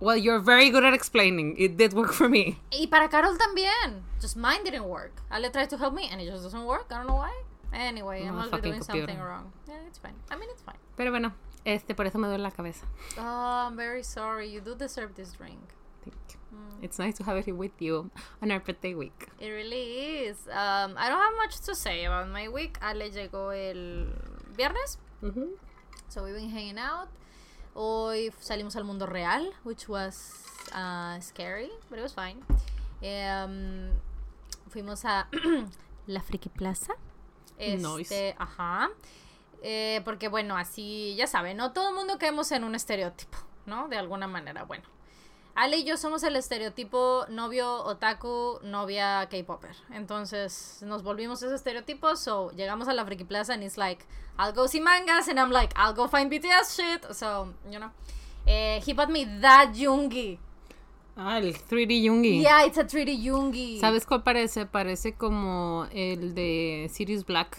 Well, 0.00 0.16
you're 0.16 0.38
very 0.40 0.70
good 0.70 0.84
at 0.84 0.94
explaining. 0.94 1.56
It 1.58 1.76
did 1.76 1.92
work 1.92 2.12
for 2.12 2.28
me. 2.28 2.58
Y 2.72 2.86
para 2.86 3.08
Carol 3.10 3.36
también. 3.36 4.02
Just 4.20 4.36
mine 4.36 4.62
didn't 4.64 4.88
work. 4.88 5.12
Ale 5.30 5.50
tried 5.50 5.68
to 5.70 5.76
help 5.76 5.92
me 5.92 6.08
and 6.10 6.20
it 6.22 6.30
just 6.30 6.42
doesn't 6.42 6.64
work. 6.64 6.86
I 6.90 6.98
don't 6.98 7.06
know 7.08 7.16
why. 7.16 7.32
Anyway, 7.72 8.24
I 8.26 8.30
must 8.30 8.50
be 8.52 8.60
doing 8.60 8.82
something 8.82 9.18
wrong. 9.18 9.52
Yeah, 9.68 9.74
it's 9.86 9.98
fine. 9.98 10.14
I 10.30 10.36
mean, 10.36 10.48
it's 10.50 10.62
fine. 10.62 10.78
Pero 10.96 11.10
bueno, 11.10 11.32
este, 11.64 11.94
por 11.94 12.06
eso 12.06 12.18
me 12.18 12.28
duele 12.28 12.42
la 12.42 12.50
cabeza. 12.50 12.86
Oh, 13.18 13.66
I'm 13.66 13.76
very 13.76 14.02
sorry. 14.02 14.48
You 14.48 14.60
do 14.60 14.74
deserve 14.74 15.14
this 15.16 15.32
drink. 15.32 15.58
Thank 16.02 16.16
you. 16.30 16.38
Mm. 16.56 16.84
It's 16.84 16.98
nice 16.98 17.16
to 17.18 17.24
have 17.24 17.36
it 17.36 17.52
with 17.52 17.72
you 17.80 18.10
on 18.40 18.50
our 18.50 18.60
birthday 18.60 18.94
week. 18.94 19.28
It 19.38 19.50
really 19.50 20.26
is. 20.26 20.46
Um, 20.48 20.94
I 20.96 21.08
don't 21.10 21.20
have 21.20 21.36
much 21.36 21.60
to 21.66 21.74
say 21.74 22.04
about 22.06 22.28
my 22.30 22.48
week. 22.48 22.78
Ale 22.80 23.10
llegó 23.10 23.50
el 23.52 24.08
viernes. 24.56 24.98
So 26.08 26.24
we've 26.24 26.34
been 26.34 26.50
hanging 26.50 26.78
out. 26.78 27.08
Hoy 27.74 28.32
salimos 28.40 28.76
al 28.76 28.84
mundo 28.84 29.06
real, 29.06 29.52
which 29.64 29.88
was 29.88 30.44
uh, 30.74 31.20
scary, 31.20 31.70
but 31.88 31.98
it 31.98 32.02
was 32.02 32.14
fine. 32.14 32.42
Um, 33.02 33.90
fuimos 34.68 35.04
a 35.04 35.26
la 36.06 36.20
Friki 36.20 36.48
Plaza. 36.48 36.94
Este, 37.58 37.82
Nice. 37.82 38.34
Ajá. 38.38 38.88
Eh, 39.62 40.00
porque 40.04 40.28
bueno, 40.28 40.56
así, 40.56 41.14
ya 41.16 41.26
saben, 41.26 41.56
no 41.56 41.72
todo 41.72 41.90
el 41.90 41.94
mundo 41.94 42.18
caemos 42.18 42.50
en 42.52 42.64
un 42.64 42.74
estereotipo, 42.74 43.38
¿no? 43.66 43.88
De 43.88 43.96
alguna 43.96 44.26
manera, 44.26 44.64
bueno. 44.64 44.84
Ale 45.54 45.78
y 45.78 45.84
yo 45.84 45.96
somos 45.96 46.22
el 46.22 46.36
estereotipo 46.36 47.26
novio 47.28 47.84
otaku, 47.84 48.60
novia 48.62 49.28
K-popper. 49.30 49.74
Entonces 49.92 50.82
nos 50.86 51.02
volvimos 51.02 51.42
ese 51.42 51.54
estereotipo. 51.54 52.16
So 52.16 52.50
llegamos 52.52 52.88
a 52.88 52.94
la 52.94 53.04
Friki 53.04 53.24
Plaza 53.24 53.54
and 53.54 53.62
it's 53.62 53.76
like, 53.76 54.04
I'll 54.38 54.52
go 54.52 54.66
see 54.66 54.80
mangas. 54.80 55.28
And 55.28 55.38
I'm 55.38 55.50
like, 55.50 55.74
I'll 55.76 55.94
go 55.94 56.08
find 56.08 56.30
BTS 56.30 56.76
shit. 56.76 57.14
So, 57.14 57.54
you 57.70 57.78
know. 57.78 57.90
Eh, 58.46 58.80
he 58.84 58.92
bought 58.94 59.10
me 59.10 59.26
that 59.40 59.74
Yoongi. 59.74 60.38
Ah, 61.16 61.38
el 61.38 61.52
3D 61.52 62.02
Yoongi. 62.02 62.40
Yeah, 62.40 62.64
it's 62.64 62.78
a 62.78 62.84
3D 62.84 63.22
Yoongi. 63.22 63.78
¿Sabes 63.78 64.06
cuál 64.06 64.22
parece? 64.22 64.64
Parece 64.64 65.14
como 65.14 65.86
el 65.92 66.34
de 66.34 66.88
Sirius 66.90 67.26
Black. 67.26 67.58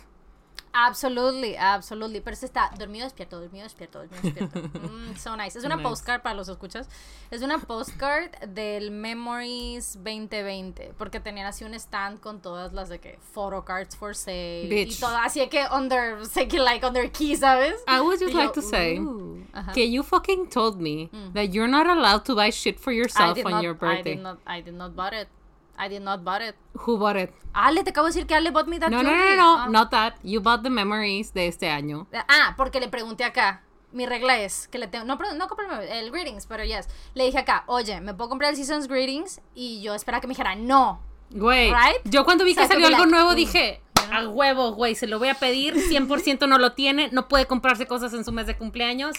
Absolutely, 0.74 1.56
absolutely. 1.58 2.22
Pero 2.22 2.34
este 2.34 2.46
está 2.46 2.72
dormido, 2.78 3.04
despierto, 3.06 3.40
dormido, 3.40 3.64
despierto, 3.64 4.00
dormido, 4.00 4.22
despierto. 4.22 4.60
Mm, 4.88 5.16
so 5.18 5.36
nice. 5.36 5.58
Es 5.58 5.66
una 5.66 5.76
Nice. 5.76 5.88
postcard 5.90 6.22
para 6.22 6.36
los 6.36 6.48
escuchas. 6.50 6.88
Es 7.30 7.42
una 7.42 7.58
postcard 7.60 8.32
del 8.48 8.92
Memories 8.92 9.96
2020. 9.96 10.94
Porque 10.98 11.20
tenían 11.20 11.48
así 11.48 11.64
un 11.66 11.74
stand 11.74 12.20
con 12.20 12.42
todas 12.42 12.74
las 12.74 12.90
de 12.90 13.00
que 13.00 13.20
photo 13.34 13.64
cards 13.66 13.96
for 13.96 14.16
sale. 14.16 14.68
Bitch. 14.70 14.98
Y 14.98 15.00
todo 15.00 15.16
así 15.18 15.46
que 15.50 15.66
under, 15.72 16.26
sé 16.26 16.48
que 16.48 16.60
like 16.60 16.86
under 16.86 17.12
key, 17.12 17.36
¿sabes? 17.36 17.76
I 17.88 18.00
would 18.00 18.20
just 18.20 18.34
Y 18.34 18.38
like 18.38 18.54
yo, 18.56 18.62
to 18.62 18.62
say. 18.62 19.00
Ajá. 19.54 19.74
que 19.74 19.92
you 19.92 20.04
fucking 20.04 20.48
told 20.50 20.80
me 20.80 21.10
that 21.34 21.52
you're 21.52 21.68
not 21.68 21.88
allowed 21.88 22.24
to 22.26 22.36
buy 22.36 22.50
shit 22.52 22.80
for 22.80 22.92
I 22.94 22.98
yourself 22.98 23.38
on 23.46 23.52
not, 23.52 23.64
your 23.64 23.74
I 23.76 23.78
birthday. 23.78 24.16
did 24.16 24.24
not, 24.24 24.40
I 24.46 24.62
did 24.62 24.74
not 24.76 24.96
bought 24.96 25.14
it. 25.14 25.28
I 25.78 25.90
did 25.90 26.02
not 26.02 26.24
bought 26.24 26.42
it. 26.42 26.56
Who 26.86 26.98
bought 26.98 27.18
it? 27.18 27.32
Ale, 27.54 27.84
te 27.84 27.90
acabo 27.90 28.08
de 28.08 28.14
decir 28.14 28.28
que 28.28 28.36
Ale 28.36 28.52
bought 28.52 28.68
me 28.68 28.80
that 28.80 28.90
No, 28.90 29.02
no, 29.04 29.12
no, 29.12 29.18
Yoongi. 29.18 29.38
no, 29.38 29.58
Ah. 29.58 29.68
not 29.70 29.90
that. 29.92 30.14
You 30.24 30.42
bought 30.42 30.62
the 30.64 30.70
memories 30.70 31.34
de 31.34 31.48
este 31.48 31.70
año. 31.70 32.08
Ah, 32.28 32.54
porque 32.58 32.80
le 32.80 32.88
pregunté 32.88 33.24
acá. 33.24 33.64
Mi 33.92 34.06
regla 34.06 34.40
es 34.40 34.68
que 34.70 34.78
le 34.78 34.88
tengo. 34.88 35.04
No, 35.06 35.18
pero- 35.18 35.34
no 35.34 35.48
compré 35.50 35.66
el 36.00 36.12
greetings, 36.12 36.46
pero 36.46 36.64
yes. 36.64 36.88
Le 37.14 37.26
dije 37.26 37.40
acá, 37.40 37.64
oye, 37.68 38.00
¿me 38.00 38.14
puedo 38.14 38.30
comprar 38.30 38.52
el 38.52 38.56
Seasons 38.56 38.88
Greetings? 38.88 39.42
Y 39.54 39.82
yo 39.82 39.94
esperaba 39.96 40.22
que 40.22 40.28
me 40.28 40.32
dijera 40.32 40.56
no. 40.56 41.02
Güey, 41.32 41.70
Right? 41.72 42.02
yo 42.06 42.24
cuando 42.24 42.46
vi 42.46 42.52
O 42.52 42.54
sea, 42.56 42.64
que 42.64 42.68
to 42.70 42.74
salió 42.76 42.88
be 42.88 42.94
algo 42.94 43.06
like, 43.06 43.12
nuevo 43.18 43.32
mm, 43.32 43.36
dije, 43.36 43.82
a 44.14 44.28
huevo, 44.30 44.72
güey, 44.74 44.96
se 44.96 45.08
lo 45.08 45.20
voy 45.20 45.28
a 45.30 45.34
pedir, 45.34 45.76
100% 45.76 46.48
no 46.48 46.58
lo 46.58 46.72
tiene, 46.74 47.10
no 47.12 47.28
puede 47.28 47.48
comprarse 47.48 47.86
cosas 47.86 48.14
en 48.14 48.24
su 48.24 48.32
mes 48.32 48.48
de 48.48 48.58
cumpleaños. 48.58 49.16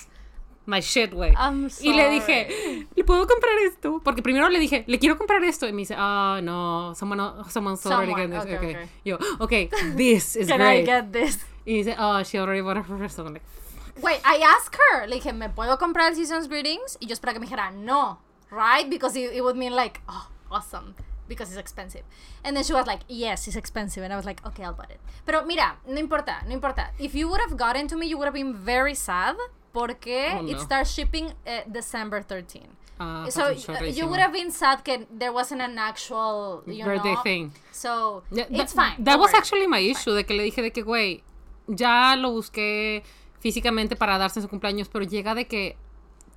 My 0.64 0.80
shit, 0.80 1.12
güey. 1.12 1.34
Y 1.80 1.92
le 1.92 2.08
dije, 2.10 2.86
¿le 2.94 3.04
puedo 3.04 3.26
comprar 3.26 3.58
esto? 3.66 4.00
Porque 4.04 4.22
primero 4.22 4.48
le 4.48 4.60
dije, 4.60 4.84
le 4.86 4.98
quiero 4.98 5.18
comprar 5.18 5.42
esto. 5.42 5.66
Y 5.66 5.72
me 5.72 5.78
dice, 5.78 5.94
ah, 5.98 6.38
no, 6.42 6.94
someone, 6.94 7.20
someone's 7.50 7.84
already 7.84 8.12
Someone, 8.12 8.30
getting 8.30 8.48
this. 8.48 8.58
okay, 8.58 8.74
Okay. 8.76 8.88
Yo, 9.04 9.18
okay, 9.40 9.68
this 9.96 10.36
is 10.36 10.46
Can 10.48 10.58
great. 10.58 10.82
I 10.82 10.84
get 10.84 11.12
this? 11.12 11.38
Y 11.66 11.82
dice, 11.82 11.96
oh, 11.98 12.22
she 12.22 12.38
already 12.38 12.60
bought 12.60 12.76
it 12.76 12.84
for 12.86 12.96
herself. 12.96 13.26
I'm 13.26 13.34
like, 13.34 13.42
Wait, 14.00 14.20
I 14.24 14.36
asked 14.42 14.76
her. 14.76 15.06
Le 15.08 15.16
dije, 15.18 15.32
¿me 15.34 15.48
puedo 15.48 15.78
comprar 15.78 16.14
Seasons 16.14 16.48
Greetings? 16.48 16.96
Y 17.00 17.06
yo 17.08 17.14
esperaba 17.14 17.34
que 17.34 17.40
me 17.40 17.46
dijera 17.46 17.70
no. 17.72 18.18
Right? 18.50 18.88
Because 18.88 19.16
it, 19.16 19.32
it 19.34 19.42
would 19.42 19.56
mean 19.56 19.74
like, 19.74 20.00
oh, 20.08 20.28
awesome. 20.50 20.94
Because 21.28 21.50
it's 21.50 21.58
expensive. 21.58 22.02
And 22.44 22.56
then 22.56 22.62
she 22.64 22.72
was 22.72 22.86
like, 22.86 23.00
yes, 23.08 23.46
it's 23.48 23.56
expensive. 23.56 24.02
And 24.04 24.12
I 24.12 24.16
was 24.16 24.24
like, 24.26 24.44
okay, 24.46 24.64
I'll 24.64 24.74
buy 24.74 24.84
it. 24.90 25.00
Pero 25.26 25.44
mira, 25.44 25.76
no 25.86 25.98
importa, 26.00 26.42
no 26.46 26.52
importa. 26.54 26.90
If 26.98 27.14
you 27.14 27.28
would 27.28 27.40
have 27.40 27.56
gotten 27.56 27.86
to 27.88 27.96
me, 27.96 28.06
you 28.06 28.16
would 28.18 28.26
have 28.26 28.34
been 28.34 28.54
very 28.54 28.94
sad. 28.94 29.36
Porque 29.72 30.28
Oh, 30.38 30.46
it 30.46 30.60
starts 30.60 30.90
shipping 30.92 31.32
uh, 31.46 31.62
December 31.70 32.22
13. 32.22 32.62
ah, 33.00 33.26
so 33.30 33.46
uh, 33.46 33.82
you 33.84 34.06
would 34.06 34.20
have 34.20 34.32
been 34.32 34.50
sad 34.50 34.84
que 34.84 35.06
there 35.10 35.32
wasn't 35.32 35.60
an 35.62 35.78
actual 35.78 36.62
you 36.66 36.84
birthday 36.84 37.14
know, 37.14 37.22
thing. 37.22 37.52
So 37.72 38.22
Yeah, 38.30 38.44
it's 38.50 38.74
that, 38.74 38.96
fine. 38.96 39.04
That 39.04 39.18
was 39.18 39.32
actually 39.34 39.66
my 39.66 39.78
issue, 39.80 40.14
de 40.14 40.24
que 40.24 40.36
le 40.36 40.44
dije 40.44 40.62
de 40.62 40.70
que, 40.70 40.82
güey, 40.84 41.22
ya 41.68 42.14
lo 42.16 42.30
busqué 42.32 43.02
físicamente 43.40 43.96
para 43.96 44.18
darse 44.18 44.38
en 44.40 44.42
su 44.42 44.48
cumpleaños, 44.48 44.88
pero 44.88 45.04
llega 45.04 45.34
de 45.34 45.46
que 45.46 45.76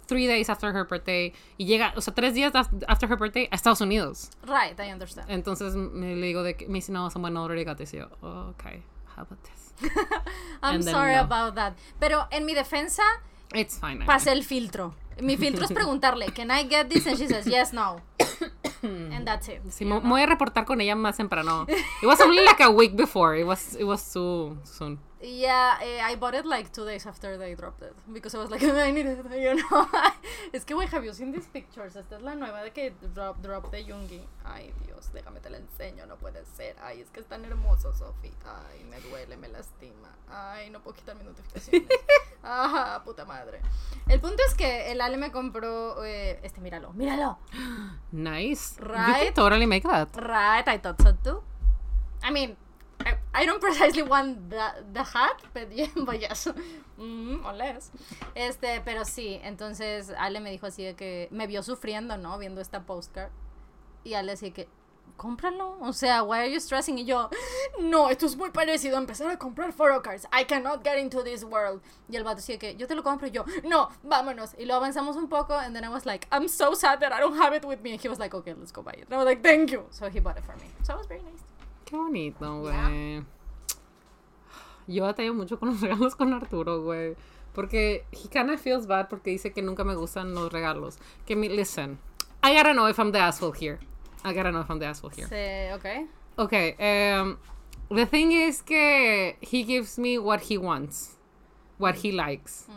three 0.07 0.27
days 0.27 0.49
after 0.49 0.71
her 0.71 0.85
birthday 0.85 1.33
y 1.57 1.65
llega, 1.65 1.93
o 1.97 2.01
sea, 2.01 2.13
tres 2.13 2.33
días 2.33 2.53
af- 2.53 2.83
after 2.87 3.07
her 3.09 3.17
birthday 3.17 3.47
a 3.51 3.55
Estados 3.55 3.81
Unidos. 3.81 4.29
Right, 4.47 4.79
I 4.79 4.91
understand. 4.91 5.29
Entonces 5.29 5.75
me 5.75 6.15
le 6.15 6.25
digo 6.27 6.41
de 6.43 6.55
que 6.55 6.67
me 6.67 6.75
dice, 6.75 6.91
no, 6.91 7.09
someone 7.09 7.35
already 7.37 7.63
got 7.65 7.77
this. 7.77 7.93
Y 7.93 7.97
yo, 7.97 8.07
oh, 8.21 8.53
okay, 8.55 8.81
how 9.15 9.23
about 9.23 9.39
this? 9.43 9.73
I'm 10.61 10.81
sorry 10.81 11.15
no. 11.15 11.21
about 11.21 11.55
that. 11.55 11.73
Pero 11.99 12.27
en 12.31 12.45
mi 12.45 12.53
defensa, 12.53 13.03
It's 13.53 13.79
fine. 13.79 14.05
Pasé 14.05 14.31
el 14.31 14.43
filtro. 14.43 14.95
Mi 15.21 15.37
filtro 15.37 15.63
es 15.63 15.71
preguntarle, 15.71 16.25
can 16.33 16.51
I 16.51 16.67
get 16.67 16.89
this? 16.89 17.07
And 17.07 17.17
she 17.17 17.27
says, 17.27 17.45
yes, 17.45 17.71
no. 17.73 18.01
And 18.83 19.25
that's 19.25 19.47
it. 19.47 19.61
Sí, 19.69 19.85
me 19.85 19.99
voy 19.99 20.21
a 20.21 20.25
reportar 20.25 20.65
con 20.65 20.81
ella 20.81 20.95
más 20.95 21.17
temprano. 21.17 21.65
It 21.67 22.05
was 22.05 22.19
only 22.21 22.43
like 22.43 22.61
a 22.61 22.69
week 22.69 22.95
before. 22.95 23.35
It 23.35 23.45
was, 23.45 23.75
it 23.75 23.85
was 23.85 24.11
too 24.11 24.57
soon. 24.63 24.99
Yeah, 25.27 25.77
I 26.03 26.15
bought 26.17 26.35
it 26.35 26.45
like 26.45 26.71
two 26.71 26.85
days 26.85 27.07
after 27.07 27.35
they 27.37 27.55
dropped 27.55 27.81
it. 27.81 27.93
Because 28.13 28.35
I 28.35 28.37
was 28.37 28.51
like, 28.51 28.61
I 28.63 28.91
need 28.91 29.07
it, 29.07 29.17
you 29.33 29.55
know. 29.55 29.87
es 30.53 30.63
que, 30.65 30.75
güey, 30.75 30.87
have 30.87 31.03
you 31.03 31.13
seen 31.13 31.31
these 31.31 31.47
pictures? 31.47 31.95
Esta 31.95 32.17
es 32.17 32.21
la 32.21 32.35
nueva 32.35 32.61
de 32.61 32.69
que 32.71 32.93
drop, 33.13 33.41
drop 33.41 33.71
de 33.71 33.83
Yoongi. 33.85 34.21
Ay, 34.43 34.71
Dios, 34.85 35.09
déjame 35.13 35.39
te 35.39 35.49
la 35.49 35.57
enseño, 35.57 36.05
no 36.05 36.15
puede 36.17 36.45
ser. 36.55 36.75
Ay, 36.83 37.01
es 37.01 37.09
que 37.09 37.21
es 37.21 37.25
tan 37.25 37.43
hermoso, 37.43 37.91
Sophie. 37.93 38.33
Ay, 38.45 38.83
me 38.83 38.99
duele, 39.01 39.35
me 39.37 39.47
lastima. 39.47 40.09
Ay, 40.29 40.69
no 40.69 40.79
puedo 40.81 40.95
quitar 40.95 41.15
mis 41.15 41.25
notificaciones. 41.25 41.89
Ah, 42.47 43.01
puta 43.03 43.25
madre. 43.25 43.59
El 44.07 44.19
punto 44.19 44.43
es 44.47 44.53
que 44.53 44.91
el 44.91 45.01
Ale 45.01 45.17
me 45.17 45.31
compró. 45.31 46.05
Eh, 46.05 46.39
este, 46.43 46.61
míralo, 46.61 46.93
míralo. 46.93 47.39
Nice. 48.11 48.75
You 48.79 48.85
Right? 48.85 49.23
can 49.25 49.33
totally 49.33 49.65
make 49.65 49.81
that. 49.81 50.09
Right, 50.15 50.67
I 50.67 50.77
thought 50.77 51.01
so 51.01 51.13
too. 51.23 51.41
I 52.21 52.29
mean, 52.29 52.55
I, 53.03 53.15
I 53.33 53.45
don't 53.45 53.59
precisely 53.59 54.03
want 54.03 54.49
the, 54.49 54.83
the 54.93 55.03
hat, 55.03 55.41
but, 55.53 55.71
yeah, 55.71 55.87
but 55.95 56.19
yes. 56.19 56.47
Mm. 56.99 57.41
Este, 58.35 58.81
pero 58.85 59.03
sí, 59.03 59.39
entonces 59.43 60.13
Ale 60.17 60.39
me 60.39 60.51
dijo 60.51 60.67
así 60.67 60.83
de 60.83 60.95
que 60.95 61.27
me 61.31 61.47
vio 61.47 61.61
sufriendo, 61.61 62.17
¿no? 62.17 62.37
Viendo 62.37 62.61
esta 62.61 62.85
postcard. 62.85 63.31
Y 64.03 64.13
Ale 64.13 64.31
así 64.31 64.51
que, 64.51 64.67
cómpralo. 65.17 65.77
O 65.81 65.93
sea, 65.93 66.23
why 66.23 66.39
are 66.39 66.51
you 66.51 66.59
stressing? 66.59 66.97
Y 66.99 67.05
yo, 67.05 67.29
no, 67.79 68.09
esto 68.09 68.25
es 68.25 68.35
muy 68.35 68.51
parecido 68.51 68.97
a 68.97 68.99
empezar 68.99 69.29
a 69.29 69.37
comprar 69.37 69.73
photocards. 69.73 70.25
I 70.31 70.45
cannot 70.45 70.83
get 70.83 70.97
into 70.97 71.23
this 71.23 71.43
world. 71.43 71.81
Y 72.09 72.15
el 72.15 72.23
vato 72.23 72.39
así 72.39 72.53
de 72.53 72.59
que, 72.59 72.75
yo 72.75 72.87
te 72.87 72.95
lo 72.95 73.03
compro. 73.03 73.27
Y 73.27 73.31
yo, 73.31 73.45
no, 73.63 73.89
vámonos. 74.03 74.55
Y 74.57 74.65
lo 74.65 74.75
avanzamos 74.75 75.15
un 75.15 75.27
poco. 75.27 75.53
And 75.53 75.75
then 75.75 75.83
I 75.83 75.89
was 75.89 76.05
like, 76.05 76.27
I'm 76.31 76.47
so 76.47 76.73
sad 76.73 76.99
that 77.01 77.11
I 77.11 77.19
don't 77.19 77.37
have 77.37 77.53
it 77.53 77.65
with 77.65 77.81
me. 77.81 77.91
And 77.91 78.01
he 78.01 78.07
was 78.07 78.19
like, 78.19 78.33
okay, 78.33 78.53
let's 78.53 78.71
go 78.71 78.81
buy 78.81 78.93
it. 78.93 79.05
And 79.05 79.13
I 79.13 79.17
was 79.17 79.25
like, 79.25 79.41
thank 79.43 79.71
you. 79.71 79.85
So 79.91 80.09
he 80.09 80.19
bought 80.19 80.37
it 80.37 80.45
for 80.45 80.55
me. 80.55 80.65
So 80.83 80.93
it 80.93 80.97
was 80.97 81.07
very 81.07 81.21
nice. 81.21 81.43
Qué 81.85 81.95
bonito, 81.95 82.63
Yeah. 82.63 82.89
güey. 82.89 83.23
Yo 84.87 85.03
batallo 85.03 85.33
mucho 85.33 85.59
con 85.59 85.69
los 85.69 85.81
regalos 85.81 86.15
con 86.15 86.33
Arturo, 86.33 86.81
güey. 86.83 87.15
Porque 87.53 88.05
he 88.11 88.27
kinda 88.29 88.57
feels 88.57 88.85
bad 88.87 89.07
porque 89.07 89.31
dice 89.31 89.51
que 89.53 89.61
nunca 89.61 89.83
me 89.83 89.95
gustan 89.95 90.33
los 90.33 90.51
regalos. 90.51 90.97
Que 91.25 91.35
me, 91.35 91.47
listen, 91.49 91.97
I 92.43 92.53
gotta 92.55 92.73
know 92.73 92.87
if 92.89 92.99
I'm 92.99 93.11
the 93.11 93.19
asshole 93.19 93.53
here. 93.53 93.79
I 94.23 94.33
gotta 94.33 94.51
know 94.51 94.61
if 94.61 94.69
I'm 94.69 94.79
the 94.79 94.87
asshole 94.87 95.11
here. 95.15 95.27
Sí, 95.27 95.73
ok. 95.73 96.07
Okay, 96.37 96.75
um, 97.17 97.37
the 97.89 98.05
thing 98.05 98.31
is 98.33 98.61
que 98.61 99.37
he 99.41 99.63
gives 99.63 99.97
me 99.97 100.17
what 100.17 100.41
he 100.51 100.57
wants, 100.57 101.17
what 101.77 101.95
he 102.03 102.11
likes, 102.11 102.67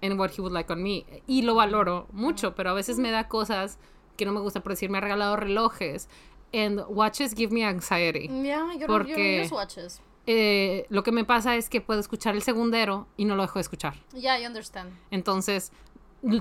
and 0.00 0.16
what 0.18 0.30
he 0.30 0.40
would 0.40 0.52
like 0.52 0.70
on 0.72 0.80
me. 0.82 1.04
Y 1.26 1.42
lo 1.42 1.54
valoro 1.56 2.06
mucho, 2.12 2.54
pero 2.54 2.70
a 2.70 2.74
veces 2.74 2.98
me 2.98 3.10
da 3.10 3.26
cosas 3.26 3.78
que 4.16 4.24
no 4.24 4.32
me 4.32 4.40
gusta. 4.40 4.60
Por 4.60 4.72
decir, 4.72 4.90
me 4.90 4.98
ha 4.98 5.00
regalado 5.00 5.34
relojes. 5.36 6.08
And 6.52 6.80
watches 6.88 7.34
give 7.34 7.52
me 7.52 7.64
anxiety. 7.64 8.28
Yeah, 8.28 8.72
yo 8.74 8.86
no, 8.86 8.86
no 8.86 8.86
Porque- 8.86 9.42
use 9.44 9.54
watches. 9.54 10.00
Eh, 10.26 10.86
lo 10.90 11.02
que 11.02 11.12
me 11.12 11.24
pasa 11.24 11.56
es 11.56 11.68
que 11.68 11.80
puedo 11.80 11.98
escuchar 12.00 12.34
el 12.34 12.42
segundero 12.42 13.06
y 13.16 13.24
no 13.24 13.36
lo 13.36 13.42
dejo 13.42 13.54
de 13.54 13.62
escuchar. 13.62 13.94
Yeah, 14.14 14.38
I 14.38 14.46
understand. 14.46 14.92
Entonces, 15.10 15.72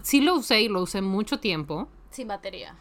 sí 0.03 0.21
lo 0.21 0.35
usé 0.35 0.61
y 0.61 0.67
lo 0.67 0.81
usé 0.81 1.01
mucho 1.01 1.39
tiempo. 1.39 1.87
Sin 2.11 2.27
batería. 2.27 2.75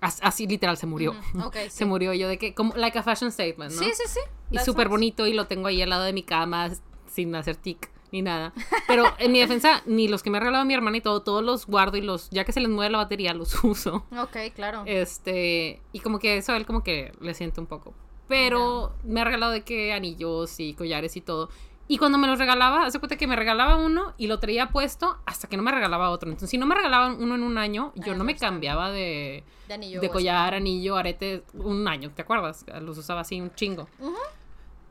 As- 0.00 0.20
Así 0.22 0.46
literal 0.46 0.76
se 0.76 0.86
murió. 0.86 1.14
Ok, 1.44 1.54
sí. 1.64 1.70
Se 1.70 1.84
murió 1.84 2.12
yo 2.14 2.28
de 2.28 2.36
que, 2.38 2.54
como, 2.54 2.74
like 2.74 2.98
a 2.98 3.02
fashion 3.02 3.30
statement, 3.30 3.72
¿no? 3.72 3.78
Sí, 3.78 3.90
sí, 3.94 4.02
sí. 4.06 4.20
Y 4.50 4.58
súper 4.58 4.86
nice. 4.86 4.90
bonito 4.90 5.26
y 5.26 5.32
lo 5.34 5.46
tengo 5.46 5.68
ahí 5.68 5.80
al 5.82 5.90
lado 5.90 6.02
de 6.04 6.12
mi 6.12 6.22
cama 6.22 6.70
sin 7.06 7.34
hacer 7.34 7.56
tic 7.56 7.90
ni 8.14 8.22
nada. 8.22 8.52
Pero 8.86 9.06
en 9.18 9.32
mi 9.32 9.40
defensa, 9.40 9.82
ni 9.86 10.06
los 10.06 10.22
que 10.22 10.30
me 10.30 10.36
ha 10.36 10.40
regalado 10.40 10.64
mi 10.64 10.72
hermana 10.72 10.98
y 10.98 11.00
todo, 11.00 11.22
todos 11.22 11.42
los 11.42 11.66
guardo 11.66 11.96
y 11.96 12.00
los, 12.00 12.30
ya 12.30 12.44
que 12.44 12.52
se 12.52 12.60
les 12.60 12.70
mueve 12.70 12.92
la 12.92 12.98
batería, 12.98 13.34
los 13.34 13.62
uso. 13.64 14.06
Ok, 14.16 14.36
claro. 14.54 14.84
Este, 14.86 15.82
y 15.92 15.98
como 15.98 16.20
que 16.20 16.36
eso 16.36 16.52
a 16.52 16.56
él 16.56 16.64
como 16.64 16.84
que 16.84 17.12
le 17.20 17.34
siento 17.34 17.60
un 17.60 17.66
poco. 17.66 17.92
Pero 18.28 18.92
me 19.02 19.20
ha 19.20 19.24
regalado 19.24 19.50
de 19.50 19.62
que 19.62 19.92
anillos 19.92 20.60
y 20.60 20.74
collares 20.74 21.16
y 21.16 21.22
todo. 21.22 21.50
Y 21.88 21.98
cuando 21.98 22.16
me 22.16 22.28
los 22.28 22.38
regalaba, 22.38 22.86
hace 22.86 23.00
cuenta 23.00 23.16
que 23.16 23.26
me 23.26 23.34
regalaba 23.34 23.76
uno 23.76 24.14
y 24.16 24.28
lo 24.28 24.38
traía 24.38 24.68
puesto 24.68 25.18
hasta 25.26 25.48
que 25.48 25.56
no 25.56 25.64
me 25.64 25.72
regalaba 25.72 26.10
otro. 26.10 26.30
Entonces, 26.30 26.50
si 26.50 26.56
no 26.56 26.66
me 26.66 26.76
regalaban 26.76 27.20
uno 27.20 27.34
en 27.34 27.42
un 27.42 27.58
año, 27.58 27.92
yo 27.96 28.14
I 28.14 28.16
no 28.16 28.22
me 28.22 28.36
cambiaba 28.36 28.92
de, 28.92 29.42
de 29.66 29.74
anillo. 29.74 30.00
de 30.00 30.08
collar, 30.08 30.54
anillo, 30.54 30.96
arete, 30.96 31.42
un 31.52 31.86
año, 31.88 32.12
¿te 32.12 32.22
acuerdas? 32.22 32.64
Los 32.80 32.96
usaba 32.96 33.22
así 33.22 33.40
un 33.40 33.52
chingo. 33.56 33.88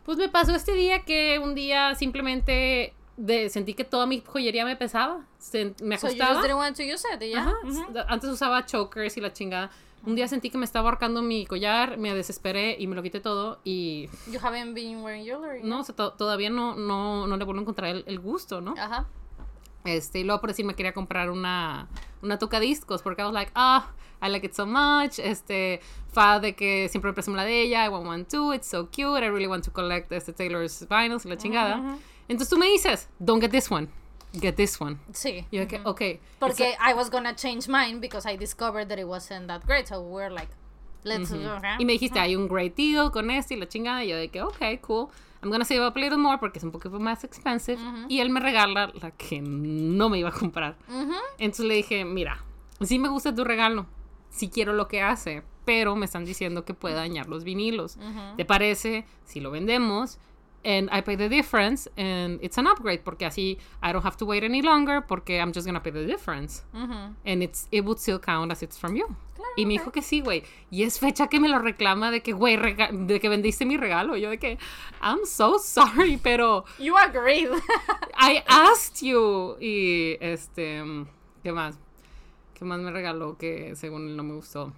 Pues 0.05 0.17
me 0.17 0.27
pasó 0.27 0.53
este 0.53 0.73
día 0.73 1.03
que 1.05 1.39
un 1.39 1.55
día 1.55 1.95
simplemente 1.95 2.93
de, 3.17 3.49
sentí 3.49 3.73
que 3.73 3.83
toda 3.83 4.05
mi 4.05 4.21
joyería 4.25 4.65
me 4.65 4.75
pesaba. 4.75 5.25
Se- 5.37 5.73
me 5.83 5.97
So 5.97 6.07
want 6.55 6.75
to 6.77 6.83
use 6.83 7.05
it, 7.13 7.21
¿y 7.21 7.29
ya? 7.31 7.41
Ajá, 7.41 7.53
Ujú. 7.63 7.83
Antes 8.07 8.29
usaba 8.29 8.65
chokers 8.65 9.15
y 9.17 9.21
la 9.21 9.31
chingada. 9.33 9.69
Un 10.05 10.15
día 10.15 10.27
sentí 10.27 10.49
que 10.49 10.57
me 10.57 10.65
estaba 10.65 10.89
ahorcando 10.89 11.21
mi 11.21 11.45
collar, 11.45 11.97
me 11.97 12.13
desesperé 12.13 12.75
y 12.77 12.87
me 12.87 12.95
lo 12.95 13.01
quité 13.01 13.21
todo 13.21 13.59
y 13.63 14.09
You 14.29 14.39
haven't 14.43 14.73
been 14.73 15.01
wearing 15.01 15.23
jewelry. 15.23 15.61
no, 15.63 15.79
o 15.79 15.83
sea, 15.83 15.95
to- 15.95 16.11
todavía 16.13 16.49
no, 16.49 16.75
no, 16.75 17.25
no 17.25 17.37
le 17.37 17.45
vuelvo 17.45 17.59
a 17.59 17.61
encontrar 17.61 17.89
el, 17.89 18.03
el 18.07 18.19
gusto, 18.19 18.59
¿no? 18.59 18.73
Ajá. 18.77 19.05
Este, 19.85 20.19
y 20.19 20.23
luego 20.23 20.41
por 20.41 20.49
decir 20.49 20.65
me 20.65 20.75
quería 20.75 20.93
comprar 20.93 21.29
una, 21.29 21.87
una 22.21 22.37
tocadiscos 22.39 23.01
porque 23.01 23.21
I 23.21 23.25
was 23.25 23.33
like, 23.33 23.51
ah, 23.55 23.91
I 24.21 24.29
like 24.29 24.45
it 24.45 24.53
so 24.53 24.65
much. 24.65 25.19
Este, 25.19 25.81
fa 26.11 26.39
de 26.39 26.53
que 26.55 26.87
siempre 26.89 27.09
me 27.11 27.13
presumo 27.13 27.35
la 27.37 27.43
de 27.45 27.61
ella, 27.61 27.85
I 27.85 27.89
want 27.89 28.05
one 28.05 28.25
too, 28.25 28.53
it's 28.53 28.67
so 28.67 28.87
cute, 28.89 29.23
I 29.23 29.29
really 29.29 29.47
want 29.47 29.63
to 29.65 29.71
collect 29.71 30.11
este 30.11 30.33
Taylor's 30.33 30.85
vinyls 30.89 31.25
y 31.25 31.29
la 31.29 31.37
chingada. 31.37 31.97
Entonces 32.27 32.49
tú 32.49 32.57
me 32.57 32.67
dices, 32.67 33.09
don't 33.19 33.41
get 33.41 33.51
this 33.51 33.69
one, 33.71 33.89
get 34.33 34.55
this 34.55 34.79
one. 34.79 34.97
Sí. 35.13 35.45
Y 35.51 35.57
yo 35.57 35.61
de 35.61 35.67
que, 35.67 35.81
ok. 35.83 36.01
Porque 36.39 36.75
I 36.79 36.93
was 36.93 37.09
gonna 37.09 37.35
change 37.35 37.67
mine 37.67 37.99
because 37.99 38.25
I 38.31 38.37
discovered 38.37 38.87
that 38.89 38.99
it 38.99 39.05
wasn't 39.07 39.47
that 39.47 39.65
great. 39.65 39.87
So 39.87 40.01
we're 40.01 40.31
like, 40.31 40.51
let's. 41.03 41.31
okay. 41.31 41.75
Y 41.79 41.85
me 41.85 41.93
dijiste, 41.93 42.19
hay 42.19 42.35
un 42.35 42.47
great 42.47 42.75
deal 42.75 43.11
con 43.11 43.29
este 43.29 43.55
y 43.55 43.57
la 43.57 43.67
chingada. 43.67 44.03
Y 44.03 44.09
yo 44.09 44.17
de 44.17 44.29
que, 44.29 44.41
ok, 44.41 44.79
cool. 44.81 45.09
I'm 45.41 45.51
gonna 45.51 45.65
save 45.65 45.85
up 45.85 45.97
a 45.97 45.99
little 45.99 46.17
more 46.17 46.37
porque 46.37 46.59
es 46.59 46.63
un 46.63 46.71
poquito 46.71 46.97
más 46.99 47.25
expensive. 47.25 47.77
Y 48.07 48.21
él 48.21 48.29
me 48.29 48.39
regala 48.39 48.91
la 49.01 49.11
que 49.11 49.41
no 49.41 50.07
me 50.09 50.17
iba 50.19 50.29
a 50.29 50.31
comprar. 50.31 50.77
Entonces 51.37 51.65
le 51.65 51.75
dije, 51.75 52.05
mira, 52.05 52.43
sí 52.81 52.97
me 52.97 53.09
gusta 53.09 53.35
tu 53.35 53.43
regalo. 53.43 53.85
Sí 54.29 54.49
quiero 54.49 54.71
lo 54.71 54.87
que 54.87 55.01
hace. 55.01 55.43
Pero 55.65 55.95
me 55.95 56.05
están 56.05 56.23
diciendo 56.25 56.65
que 56.65 56.73
puede 56.73 56.95
dañar 56.95 57.27
los 57.27 57.43
vinilos. 57.43 57.97
¿Te 58.37 58.45
parece 58.45 59.05
si 59.25 59.41
lo 59.41 59.51
vendemos? 59.51 60.17
And 60.65 60.89
I 60.91 61.01
pay 61.01 61.15
the 61.15 61.27
difference 61.27 61.89
and 61.97 62.39
it's 62.41 62.57
an 62.57 62.67
upgrade 62.67 63.03
porque 63.03 63.25
así 63.25 63.57
I 63.81 63.91
don't 63.91 64.03
have 64.03 64.15
to 64.17 64.25
wait 64.25 64.43
any 64.43 64.61
longer 64.61 65.01
porque 65.01 65.39
I'm 65.41 65.51
just 65.51 65.65
gonna 65.67 65.81
pay 65.81 65.91
the 65.91 66.05
difference. 66.05 66.63
Ujú. 66.73 67.15
And 67.25 67.43
it's, 67.43 67.67
it 67.71 67.83
would 67.83 67.99
still 67.99 68.17
count 68.19 68.51
as 68.51 68.63
it's 68.63 68.77
from 68.77 68.95
you. 68.95 69.13
y 69.57 69.65
me 69.65 69.73
dijo 69.77 69.91
que 69.91 70.01
sí, 70.01 70.21
güey. 70.21 70.43
Y 70.71 70.83
es 70.83 70.99
fecha 70.99 71.27
que 71.27 71.39
me 71.39 71.47
lo 71.49 71.59
reclama 71.59 72.11
de 72.11 72.21
que, 72.21 72.31
güey, 72.33 72.57
de 72.57 73.19
que 73.19 73.29
vendiste 73.29 73.65
mi 73.65 73.77
regalo. 73.77 74.15
Yo 74.15 74.29
de 74.29 74.39
que, 74.39 74.57
I'm 75.01 75.25
so 75.25 75.59
sorry, 75.59 76.17
pero 76.23 76.63
You 76.79 76.97
agreed. 76.97 77.49
I 78.17 78.41
asked 78.47 79.05
you. 79.05 79.57
Y 79.59 80.17
este, 80.21 80.81
¿qué 81.43 81.51
más? 81.51 81.77
¿Qué 82.53 82.63
más 82.65 82.79
me 82.79 82.89
regaló 82.91 83.37
que 83.37 83.75
según 83.75 84.07
él 84.07 84.15
no 84.15 84.23
me 84.23 84.33
gustó? 84.33 84.71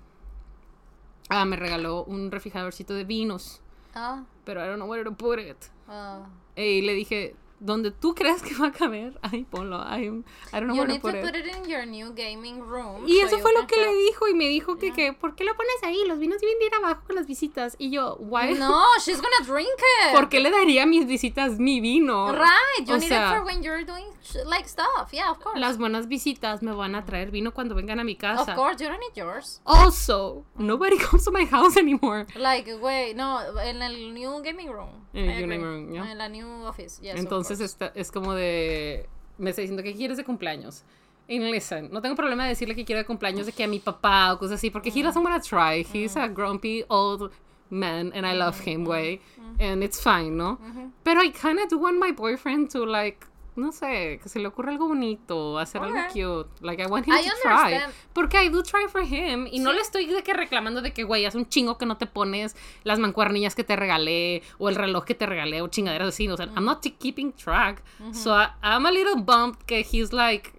Ah, 1.30 1.46
me 1.46 1.56
regaló 1.56 2.04
un 2.04 2.32
refrigeradorcito 2.32 2.94
de 2.96 3.04
vinos. 3.04 3.62
Ah, 3.94 4.24
Pero 4.44 4.62
I 4.62 4.68
don't 4.68 4.78
know 4.78 4.88
where 4.90 5.04
to 5.04 5.12
put 5.12 5.40
it. 5.40 5.58
Ah. 5.88 6.28
Y 6.56 6.82
le 6.82 6.94
dije, 6.94 7.36
donde 7.60 7.92
tú 7.92 8.14
creas 8.14 8.42
que 8.42 8.54
va 8.56 8.68
a 8.68 8.72
caber, 8.72 9.18
ahí 9.22 9.44
ponlo. 9.46 9.78
I, 9.82 10.06
I 10.06 10.60
don't 10.60 10.68
know 10.68 10.76
you 10.76 10.82
where 10.82 10.88
need 10.88 11.02
to 11.02 11.08
to 11.08 11.14
put 11.14 11.16
it. 11.16 11.26
put 11.26 11.36
it 11.36 11.46
in 11.56 11.70
your 11.70 11.86
new 11.86 12.12
gaming 12.14 12.60
room. 12.62 13.06
Y 13.08 13.20
so 13.22 13.28
eso 13.28 13.40
fue 13.40 13.54
lo 13.54 13.66
que 13.68 13.78
le 13.78 13.88
have- 13.88 13.96
dijo 13.98 14.28
y 14.28 14.34
me 14.34 14.48
dijo 14.48 14.78
que, 14.78 14.92
que 14.94 15.14
¿por 15.14 15.36
qué 15.36 15.44
lo 15.44 15.56
pones 15.56 15.82
ahí? 15.84 16.04
Los 16.08 16.20
vinos 16.20 16.42
deben 16.42 16.60
de 16.60 16.66
ir 16.66 16.76
abajo 16.76 17.04
con 17.08 17.16
las 17.16 17.28
visitas. 17.28 17.76
Y 17.80 17.92
yo, 17.92 18.16
why? 18.20 18.54
No, 18.56 18.84
she's 19.06 19.22
gonna 19.22 19.46
drink 19.46 19.70
it. 20.08 20.14
¿Por 20.14 20.30
qué 20.30 20.40
le 20.40 20.52
daría 20.52 20.84
a 20.84 20.86
mis 20.86 21.06
visitas 21.08 21.58
mi 21.60 21.80
vino? 21.80 22.32
Right, 22.34 22.86
you 22.88 22.94
O 22.96 22.98
need 22.98 23.08
sea, 23.08 23.32
it 23.32 23.38
for 23.38 23.46
when 23.46 23.64
you're 23.64 23.84
doing 23.86 24.06
like 24.46 24.68
stuff. 24.68 25.12
Yeah, 25.14 25.32
of 25.32 25.40
course. 25.40 25.60
Las 25.60 25.78
buenas 25.78 26.08
visitas 26.08 26.62
me 26.62 26.72
van 26.74 26.96
a 26.96 27.06
traer 27.06 27.32
vino 27.32 27.54
cuando 27.54 27.74
vengan 27.76 28.00
a 28.00 28.04
mi 28.04 28.14
of 28.14 28.20
casa. 28.20 28.56
course, 28.56 28.84
you 28.84 28.90
don't 28.90 29.00
need 29.00 29.16
yours. 29.16 29.62
Also, 29.66 30.46
nobody 30.58 30.98
comes 31.10 31.24
to 31.26 31.32
my 31.32 31.46
house 31.46 31.78
anymore. 31.78 32.26
Like, 32.36 32.70
wait, 32.82 33.16
no, 33.16 33.40
en 33.62 33.82
el 33.82 34.14
new 34.14 34.42
gaming 34.44 34.70
room. 34.70 35.06
En 35.14 35.30
el 35.30 35.36
new 35.36 35.42
gaming 35.42 35.62
room, 35.62 35.94
yeah. 35.94 36.12
En 36.12 36.18
la 36.18 36.28
new 36.28 36.46
office, 36.66 37.00
yes. 37.02 37.14
of 37.24 37.45
Entonces 37.46 37.72
está, 37.72 37.92
es 37.96 38.12
como 38.12 38.34
de... 38.34 39.08
Me 39.38 39.50
está 39.50 39.62
diciendo 39.62 39.84
que 39.84 39.94
quieres 39.94 40.18
de 40.18 40.24
cumpleaños. 40.24 40.84
And 41.28 41.52
listen, 41.52 41.90
no 41.92 42.02
tengo 42.02 42.16
problema 42.16 42.44
de 42.44 42.50
decirle 42.50 42.76
que 42.76 42.86
quiero 42.86 43.00
de 43.00 43.06
cumpleaños 43.06 43.46
de 43.46 43.52
que 43.52 43.64
a 43.64 43.68
mi 43.68 43.80
papá 43.80 44.34
o 44.34 44.38
cosas 44.38 44.56
así, 44.60 44.70
porque 44.70 44.90
he 44.90 45.02
doesn't 45.02 45.24
want 45.24 45.42
to 45.42 45.50
try. 45.50 45.84
He's 45.84 46.16
a 46.16 46.28
grumpy 46.28 46.84
old 46.88 47.32
man 47.70 48.12
and 48.14 48.26
I 48.26 48.38
love 48.38 48.60
him, 48.66 48.86
way. 48.86 49.20
And 49.60 49.84
it's 49.84 50.00
fine, 50.00 50.38
¿no? 50.38 50.60
Pero 51.04 51.22
I 51.22 51.32
kind 51.32 51.60
of 51.60 51.70
do 51.70 51.78
want 51.80 52.00
my 52.00 52.12
boyfriend 52.12 52.70
to 52.72 52.86
like, 52.86 53.26
no 53.56 53.72
sé, 53.72 54.20
que 54.22 54.28
se 54.28 54.40
le 54.40 54.48
ocurra 54.48 54.72
algo 54.72 54.88
bonito, 54.88 55.58
hacer 55.58 55.82
algo 55.82 55.98
Okay. 55.98 56.22
cute. 56.24 56.50
Like 56.62 56.82
I 56.84 56.88
want 56.88 57.08
him 57.08 57.14
I 57.14 57.24
to 57.24 57.32
try. 57.42 57.80
Porque 58.14 58.38
I 58.44 58.50
do 58.50 58.62
try 58.64 58.88
for 58.90 59.02
him. 59.02 59.48
Y 59.50 59.60
no 59.60 59.72
le 59.72 59.80
estoy 59.82 60.06
de 60.08 60.24
que 60.24 60.34
reclamando 60.34 60.82
de 60.82 60.92
que, 60.92 61.04
güey, 61.04 61.26
hace 61.26 61.38
un 61.38 61.48
chingo 61.48 61.78
que 61.78 61.86
no 61.86 61.98
te 61.98 62.06
pones 62.06 62.56
las 62.84 63.00
mancuernillas 63.00 63.56
que 63.56 63.64
te 63.64 63.76
regalé 63.76 64.44
o 64.58 64.68
el 64.70 64.76
reloj 64.76 65.06
que 65.06 65.16
te 65.16 65.26
regalé 65.26 65.62
o 65.62 65.68
chingaderas 65.70 66.10
así. 66.10 66.28
O 66.28 66.36
sea, 66.36 66.48
I'm 66.48 66.66
not 66.66 66.82
keeping 67.00 67.32
track. 67.32 67.82
So 68.12 68.32
I, 68.36 68.50
I'm 68.62 68.86
a 68.86 68.92
little 68.92 69.22
bummed 69.22 69.58
que 69.66 69.84
he's 69.84 70.12
like 70.12 70.52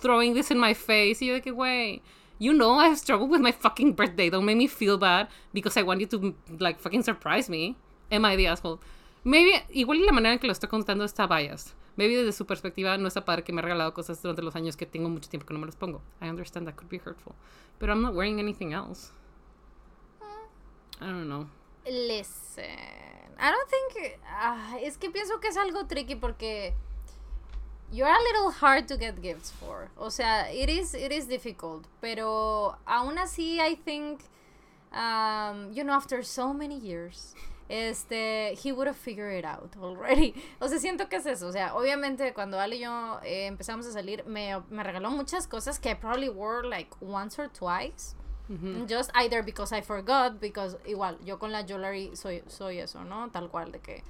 throwing 0.00 0.34
this 0.34 0.50
in 0.50 0.58
my 0.58 0.74
face. 0.74 1.20
Y 1.20 1.26
yo 1.26 1.34
de 1.34 1.40
que, 1.42 1.50
güey, 1.52 2.02
you 2.38 2.52
know 2.52 2.78
I've 2.78 2.98
struggled 2.98 3.30
with 3.30 3.40
my 3.40 3.52
fucking 3.52 3.94
birthday. 3.94 4.30
Don't 4.30 4.44
make 4.44 4.56
me 4.56 4.68
feel 4.68 4.96
bad 4.96 5.28
because 5.52 5.76
I 5.76 5.82
want 5.82 6.00
you 6.00 6.06
to 6.06 6.34
like 6.60 6.78
fucking 6.78 7.02
surprise 7.02 7.48
me. 7.50 7.76
Am 8.10 8.24
I 8.24 8.36
the 8.36 8.46
asshole? 8.46 8.78
Maybe, 9.24 9.64
igual 9.70 10.04
la 10.04 10.12
manera 10.12 10.34
en 10.34 10.38
que 10.38 10.46
lo 10.46 10.52
estoy 10.52 10.68
contando 10.68 11.04
está 11.04 11.26
biased. 11.26 11.72
Maybe 11.96 12.16
desde 12.16 12.32
su 12.32 12.46
perspectiva 12.46 12.96
no 12.96 13.08
está 13.08 13.24
padre 13.24 13.42
que 13.42 13.52
me 13.52 13.60
ha 13.60 13.62
regalado 13.62 13.92
cosas 13.92 14.22
durante 14.22 14.42
los 14.42 14.54
años 14.54 14.76
que 14.76 14.86
tengo 14.86 15.08
mucho 15.08 15.28
tiempo 15.28 15.46
que 15.46 15.54
no 15.54 15.60
me 15.60 15.66
los 15.66 15.76
pongo. 15.76 16.00
I 16.20 16.28
understand 16.28 16.66
that 16.66 16.76
could 16.76 16.88
be 16.88 16.98
hurtful. 16.98 17.34
But 17.80 17.88
I'm 17.90 18.02
not 18.02 18.14
wearing 18.14 18.38
anything 18.38 18.72
else. 18.72 19.10
I 21.00 21.06
don't 21.06 21.28
know. 21.28 21.48
Listen, 21.86 22.64
I 23.38 23.50
don't 23.50 23.68
think. 23.68 24.18
ah, 24.26 24.76
es 24.80 24.96
que 24.96 25.10
pienso 25.10 25.40
que 25.40 25.48
es 25.48 25.56
algo 25.56 25.86
tricky 25.86 26.14
porque. 26.14 26.74
you're 27.90 28.08
a 28.08 28.22
little 28.22 28.50
hard 28.50 28.86
to 28.88 28.96
get 28.96 29.22
gifts 29.22 29.50
for. 29.50 29.90
O 29.96 30.10
sea, 30.10 30.46
it 30.52 30.68
is 30.68 30.94
it 30.94 31.10
is 31.12 31.26
difficult, 31.26 31.86
pero 32.00 32.76
aún 32.86 33.18
así 33.18 33.60
I 33.60 33.76
think 33.76 34.20
um, 34.92 35.72
you 35.72 35.84
know 35.84 35.94
after 35.94 36.22
so 36.22 36.52
many 36.52 36.78
years 36.78 37.34
este, 37.68 38.54
he 38.62 38.72
would 38.72 38.86
have 38.86 38.96
figured 38.96 39.38
it 39.38 39.44
out 39.44 39.76
already. 39.80 40.34
O 40.60 40.68
sea, 40.68 40.78
siento 40.78 41.08
que 41.08 41.16
es 41.16 41.26
eso. 41.26 41.48
O 41.48 41.52
sea, 41.52 41.74
obviamente 41.74 42.32
cuando 42.32 42.58
Ale 42.58 42.76
y 42.76 42.80
yo 42.80 43.20
eh, 43.22 43.46
empezamos 43.46 43.86
a 43.86 43.92
salir, 43.92 44.24
me, 44.26 44.60
me, 44.70 44.82
regaló 44.82 45.10
muchas 45.10 45.46
cosas 45.46 45.78
que 45.78 45.90
I 45.90 45.94
probably 45.94 46.28
wore 46.28 46.66
like 46.66 46.90
once 47.00 47.38
or 47.38 47.48
twice. 47.48 48.14
Just 48.88 49.10
either 49.14 49.42
because 49.42 49.72
I 49.72 49.82
forgot, 49.82 50.40
because 50.40 50.78
igual, 50.86 51.18
yo 51.22 51.38
con 51.38 51.52
la 51.52 51.64
jewelry 51.64 52.16
soy, 52.16 52.42
soy 52.46 52.78
eso, 52.78 53.04
¿no? 53.04 53.28
Tal 53.30 53.50
cual, 53.50 53.72
de 53.72 53.78
que 53.78 54.02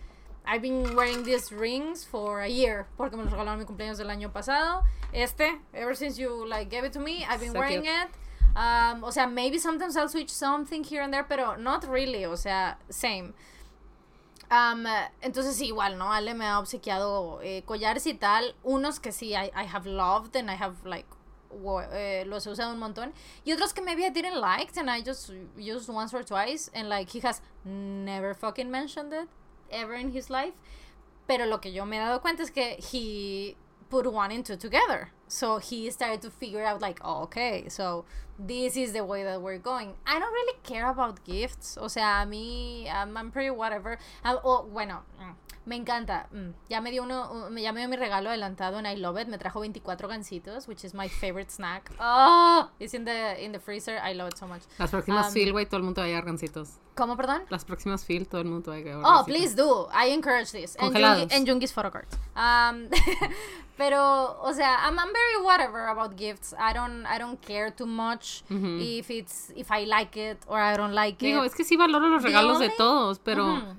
I've 0.46 0.62
been 0.62 0.94
wearing 0.94 1.24
these 1.24 1.50
rings 1.50 2.04
for 2.04 2.40
a 2.40 2.48
year, 2.48 2.86
porque 2.96 3.16
me 3.16 3.24
los 3.24 3.32
regalaron 3.32 3.58
mi 3.58 3.64
cumpleaños 3.64 3.98
del 3.98 4.10
año 4.10 4.32
pasado. 4.32 4.84
Este, 5.12 5.60
ever 5.74 5.96
since 5.96 6.16
you 6.16 6.46
like 6.46 6.70
gave 6.70 6.84
it 6.84 6.92
to 6.92 7.00
me, 7.00 7.24
I've 7.28 7.40
been 7.40 7.52
wearing 7.52 7.84
it. 7.84 8.08
Um, 8.56 9.04
o 9.04 9.12
sea, 9.12 9.26
maybe 9.26 9.58
sometimes 9.58 9.96
I'll 9.96 10.08
switch 10.08 10.30
something 10.30 10.82
here 10.82 11.02
and 11.02 11.12
there, 11.12 11.24
pero 11.24 11.56
not 11.56 11.84
really, 11.88 12.24
o 12.24 12.36
sea, 12.36 12.78
same. 12.88 13.34
Um, 14.50 14.86
entonces 15.20 15.60
igual, 15.60 15.98
¿no? 15.98 16.12
Ale 16.12 16.34
me 16.34 16.46
ha 16.46 16.58
obsequiado 16.58 17.40
eh, 17.42 17.62
collares 17.66 18.06
y 18.06 18.14
tal, 18.14 18.54
unos 18.64 18.98
que 18.98 19.12
sí 19.12 19.34
I, 19.34 19.50
I 19.54 19.64
have 19.64 19.86
loved 19.86 20.34
and 20.36 20.50
I 20.50 20.54
have 20.54 20.84
like 20.84 21.06
eh, 21.92 22.24
los 22.26 22.46
he 22.46 22.50
usado 22.50 22.72
un 22.72 22.78
montón 22.78 23.12
y 23.44 23.52
otros 23.52 23.72
que 23.72 23.82
maybe 23.82 24.04
I 24.04 24.10
didn't 24.10 24.40
like 24.40 24.76
and 24.78 24.90
I 24.90 25.02
just 25.02 25.30
used 25.56 25.88
once 25.88 26.14
or 26.14 26.22
twice 26.22 26.70
and 26.74 26.88
like 26.88 27.10
he 27.10 27.20
has 27.20 27.40
never 27.64 28.34
fucking 28.34 28.70
mentioned 28.70 29.12
it 29.12 29.28
ever 29.70 29.94
in 29.94 30.12
his 30.12 30.28
life 30.30 30.54
pero 31.26 31.46
lo 31.46 31.58
que 31.60 31.72
yo 31.72 31.84
me 31.84 31.96
he 31.96 32.00
dado 32.00 32.20
cuenta 32.20 32.42
es 32.42 32.50
que 32.50 32.78
he 32.92 33.56
put 33.90 34.06
one 34.06 34.32
and 34.32 34.44
two 34.44 34.56
together. 34.56 35.10
So 35.28 35.58
he 35.58 35.90
started 35.90 36.22
to 36.22 36.30
figure 36.30 36.64
out 36.64 36.80
like, 36.80 37.00
oh, 37.04 37.22
okay, 37.24 37.68
so 37.68 38.04
this 38.38 38.76
is 38.76 38.92
the 38.92 39.04
way 39.04 39.24
that 39.24 39.42
we're 39.42 39.58
going. 39.58 39.94
I 40.06 40.18
don't 40.18 40.32
really 40.32 40.58
care 40.62 40.88
about 40.88 41.24
gifts. 41.24 41.76
O 41.80 41.88
sea, 41.88 42.22
a 42.22 42.26
mí, 42.26 42.90
I'm, 42.92 43.16
I'm 43.16 43.30
pretty 43.30 43.50
whatever. 43.50 43.98
Uh, 44.24 44.36
oh, 44.42 44.66
bueno, 44.72 45.02
mm, 45.32 45.68
me 45.68 45.76
encanta. 45.76 46.28
Mm, 46.32 46.54
ya 46.68 46.80
me 46.80 46.90
dio 46.90 47.02
uno, 47.02 47.50
ya 47.50 47.72
me 47.72 47.80
dio 47.80 47.88
mi 47.88 47.96
regalo 47.96 48.30
adelantado 48.30 48.78
en 48.78 48.86
I 48.86 48.96
Love 48.96 49.22
It. 49.22 49.28
Me 49.28 49.38
trajo 49.38 49.60
24 49.60 50.08
gancitos, 50.08 50.66
which 50.66 50.84
is 50.84 50.94
my 50.94 51.08
favorite 51.08 51.50
snack. 51.50 51.90
Oh, 52.00 52.68
it's 52.80 52.94
in 52.94 53.04
the, 53.04 53.44
in 53.44 53.52
the 53.52 53.60
freezer. 53.60 53.98
I 53.98 54.14
love 54.14 54.28
it 54.28 54.38
so 54.38 54.46
much. 54.46 54.62
Las 54.78 54.90
próximas 54.90 55.28
um, 55.28 55.32
feel, 55.32 55.52
güey, 55.52 55.66
todo 55.66 55.78
el 55.78 55.84
mundo 55.84 56.00
va 56.00 56.06
a 56.06 56.08
llevar 56.08 56.24
gancitos. 56.24 56.78
¿Cómo, 56.94 57.16
perdón? 57.16 57.42
Las 57.48 57.64
próximas 57.64 58.04
feel, 58.04 58.26
todo 58.26 58.40
el 58.40 58.48
mundo 58.48 58.72
va 58.72 58.76
a 58.76 58.80
llevar 58.80 59.02
Oh, 59.04 59.24
please 59.24 59.54
do. 59.54 59.88
I 59.92 60.10
encourage 60.10 60.50
this. 60.50 60.76
Congelados. 60.76 61.30
En 61.30 61.46
Jungi's 61.46 61.72
photocards. 61.72 62.18
Um, 62.34 62.88
pero, 63.76 64.40
o 64.42 64.52
sea, 64.52 64.78
I'm, 64.84 64.98
I'm 64.98 65.12
very 65.12 65.44
whatever 65.44 65.88
about 65.88 66.16
gifts. 66.16 66.54
I 66.58 66.72
don't, 66.72 67.06
I 67.06 67.18
don't 67.18 67.40
care 67.40 67.70
too 67.70 67.86
much 67.86 68.42
mm 68.48 68.60
-hmm. 68.60 68.98
if 68.98 69.10
it's, 69.10 69.52
if 69.54 69.70
I 69.70 69.84
like 69.84 70.18
it 70.18 70.38
or 70.48 70.58
I 70.58 70.76
don't 70.76 70.94
like 70.94 71.24
Digo, 71.24 71.44
it. 71.44 71.50
es 71.50 71.54
que 71.54 71.64
sí 71.64 71.76
valoro 71.76 72.08
los 72.08 72.22
regalos 72.22 72.56
only... 72.56 72.68
de 72.68 72.74
todos, 72.76 73.18
pero, 73.20 73.44
mm 73.44 73.60
-hmm. 73.60 73.74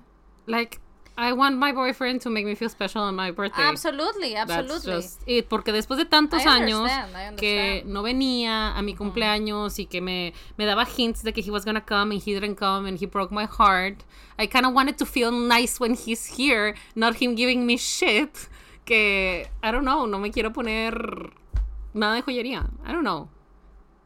like, 0.45 0.79
I 1.19 1.33
want 1.33 1.57
my 1.57 1.73
boyfriend 1.73 2.21
to 2.21 2.29
make 2.29 2.45
me 2.45 2.55
feel 2.55 2.69
special 2.69 3.01
on 3.01 3.13
my 3.13 3.31
birthday. 3.31 3.61
Absolutely, 3.61 4.35
absolutely. 4.37 4.93
That's 4.93 5.17
just 5.17 5.23
it, 5.27 5.49
porque 5.49 5.73
después 5.73 5.97
de 5.97 6.05
tantos 6.05 6.45
años 6.45 6.89
que 7.35 7.83
no 7.85 8.03
venía 8.03 8.73
a 8.73 8.81
mi 8.81 8.95
cumpleaños 8.95 9.77
y 9.79 9.85
que 9.85 9.99
me, 9.99 10.33
me 10.57 10.65
daba 10.65 10.85
hints 10.85 11.21
de 11.23 11.33
que 11.33 11.43
he 11.43 11.51
was 11.51 11.65
gonna 11.65 11.81
come 11.81 12.11
and 12.11 12.21
he 12.23 12.33
didn't 12.33 12.55
come 12.55 12.85
and 12.85 12.97
he 13.01 13.05
broke 13.05 13.33
my 13.33 13.43
heart. 13.43 14.05
I 14.37 14.47
kind 14.47 14.65
of 14.65 14.73
wanted 14.73 14.97
to 14.99 15.05
feel 15.05 15.29
nice 15.29 15.77
when 15.77 15.93
he's 15.93 16.25
here, 16.25 16.75
not 16.95 17.15
him 17.15 17.35
giving 17.35 17.65
me 17.65 17.75
shit. 17.75 18.47
Que, 18.85 19.45
I 19.61 19.71
don't 19.71 19.83
know, 19.83 20.05
no 20.05 20.19
me 20.19 20.29
quiero 20.29 20.51
poner 20.51 21.33
nada 21.93 22.15
de 22.15 22.21
joyería. 22.21 22.69
I 22.85 22.93
don't 22.93 23.03
know. 23.03 23.27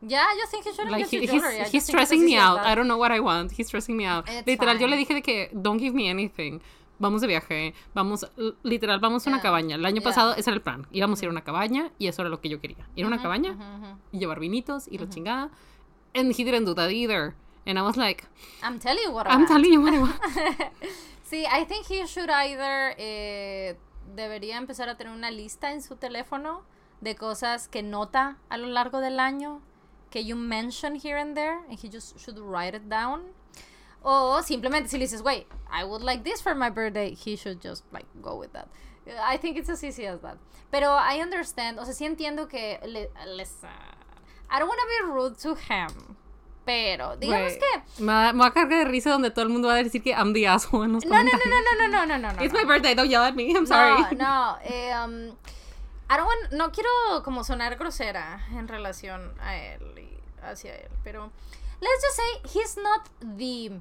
Yeah, 0.01 0.25
yo 0.33 0.47
think 0.47 0.65
he 0.65 0.73
shouldn't 0.73 0.91
like, 0.91 1.07
he, 1.07 1.27
he's, 1.27 1.71
he's 1.71 1.85
stressing 1.85 2.25
me 2.25 2.35
out. 2.35 2.59
I 2.59 2.73
don't 2.73 2.87
know 2.87 2.97
what 2.97 3.11
I 3.11 3.19
want. 3.19 3.51
He's 3.51 3.67
stressing 3.67 3.95
me 3.95 4.03
out. 4.03 4.27
It's 4.27 4.47
Literal, 4.47 4.73
fine. 4.73 4.81
yo 4.81 4.87
le 4.87 4.97
dije 4.97 5.13
de 5.13 5.21
que 5.21 5.49
don't 5.61 5.77
give 5.77 5.93
me 5.93 6.09
anything 6.09 6.59
vamos 6.99 7.21
de 7.21 7.27
viaje, 7.27 7.73
vamos, 7.93 8.25
literal, 8.63 8.99
vamos 8.99 9.25
a 9.25 9.29
una 9.29 9.37
Yeah. 9.37 9.43
cabaña. 9.43 9.75
El 9.75 9.85
año 9.85 9.95
Yeah. 10.01 10.03
pasado 10.09 10.33
ese 10.35 10.49
era 10.49 10.55
el 10.55 10.61
plan. 10.61 10.87
Íbamos 10.91 11.19
a 11.21 11.25
ir 11.25 11.29
a 11.29 11.31
una 11.31 11.43
cabaña 11.43 11.91
y 11.99 12.07
eso 12.07 12.21
era 12.21 12.29
lo 12.29 12.39
que 12.41 12.49
yo 12.49 12.59
quería. 12.61 12.87
Ir 12.95 13.05
a 13.05 13.07
una 13.07 13.21
cabaña 13.21 13.57
y 14.11 14.19
llevar 14.19 14.39
vinitos 14.39 14.87
y 14.87 14.97
la 14.97 15.09
chingada. 15.09 15.49
And 16.15 16.31
he 16.31 16.43
didn't 16.43 16.65
do 16.65 16.75
that 16.75 16.89
either. 16.91 17.35
And 17.65 17.79
I 17.79 17.81
was 17.81 17.95
like, 17.97 18.25
I'm 18.61 18.77
telling 18.79 19.03
you 19.05 19.11
what 19.11 19.25
I 19.25 19.31
I'm 19.31 19.39
want. 19.39 19.47
telling 19.49 19.71
you 19.73 19.81
what 19.81 19.93
I 19.93 19.99
want. 19.99 20.15
Sí, 21.23 21.45
I 21.47 21.65
think 21.65 21.85
he 21.89 22.05
should 22.05 22.29
either 22.29 22.93
eh, 22.99 23.75
debería 24.15 24.57
empezar 24.57 24.87
a 24.89 24.95
tener 24.97 25.11
una 25.13 25.31
lista 25.31 25.71
en 25.71 25.81
su 25.81 25.95
teléfono 25.95 26.61
de 27.01 27.15
cosas 27.15 27.67
que 27.67 27.81
nota 27.81 28.37
a 28.49 28.57
lo 28.57 28.67
largo 28.67 28.99
del 28.99 29.19
año 29.19 29.59
que 30.11 30.23
you 30.25 30.35
mention 30.35 30.95
here 30.95 31.19
and 31.19 31.33
there 31.35 31.57
and 31.69 31.79
he 31.83 31.89
just 31.89 32.19
should 32.19 32.37
write 32.37 32.75
it 32.77 32.83
down. 32.87 33.21
O 34.03 34.41
simplemente 34.43 34.89
si 34.89 34.97
le 34.97 35.05
dices, 35.05 35.21
wait, 35.21 35.47
I 35.71 35.83
would 35.83 36.03
like 36.03 36.23
this 36.23 36.41
for 36.41 36.53
my 36.53 36.69
birthday, 36.69 37.15
he 37.15 37.35
should 37.35 37.61
just 37.61 37.83
like 37.91 38.05
go 38.21 38.35
with 38.37 38.51
that. 38.53 38.67
I 39.07 39.37
think 39.37 39.57
it's 39.57 39.69
as 39.69 39.83
easy 39.83 40.05
as 40.05 40.21
that. 40.21 40.37
Pero 40.71 40.89
I 40.91 41.21
understand, 41.21 41.79
o 41.79 41.85
sea, 41.85 41.93
sí 41.93 42.05
entiendo 42.05 42.47
que 42.47 42.79
le, 42.85 43.09
les, 43.35 43.51
uh, 43.63 43.67
I 44.49 44.59
don't 44.59 44.67
want 44.67 44.79
to 44.79 44.87
be 44.87 45.11
rude 45.11 45.37
to 45.39 45.55
him. 45.55 46.15
Pero, 46.65 47.17
digamos 47.17 47.57
Güey, 47.57 47.59
que 47.59 48.03
Me 48.03 48.13
va, 48.13 48.31
me 48.33 48.39
va 48.39 48.45
a 48.47 48.53
cargar 48.53 48.79
de 48.79 48.85
risa 48.85 49.09
donde 49.09 49.31
todo 49.31 49.43
el 49.43 49.49
mundo 49.49 49.67
va 49.67 49.75
a 49.75 49.83
decir 49.83 50.01
que 50.01 50.11
I'm 50.11 50.33
the 50.33 50.47
asshole 50.47 50.85
en 50.85 50.93
los 50.93 51.05
no, 51.05 51.15
no, 51.17 51.23
no, 51.23 51.29
no, 51.31 51.87
no, 51.87 51.87
no, 51.89 52.05
no, 52.05 52.17
no, 52.17 52.33
no. 52.33 52.41
It's 52.43 52.53
my 52.53 52.63
birthday, 52.63 52.95
don't 52.95 53.09
yell 53.09 53.23
at 53.23 53.35
me. 53.35 53.53
I'm 53.53 53.65
sorry. 53.65 54.01
No, 54.15 54.55
no, 54.55 54.57
eh, 54.63 54.93
um, 54.95 55.35
I 56.09 56.15
don't 56.17 56.25
want- 56.25 56.51
no 56.53 56.71
quiero 56.71 57.21
como 57.23 57.43
sonar 57.43 57.75
grosera 57.77 58.45
en 58.51 58.67
relación 58.69 59.33
a 59.41 59.57
él 59.57 59.81
y 59.97 60.17
hacia 60.41 60.73
él, 60.75 60.89
pero 61.03 61.31
let's 61.81 62.01
just 62.01 62.15
say 62.15 62.59
he's 62.59 62.77
not 62.77 63.09
the 63.37 63.71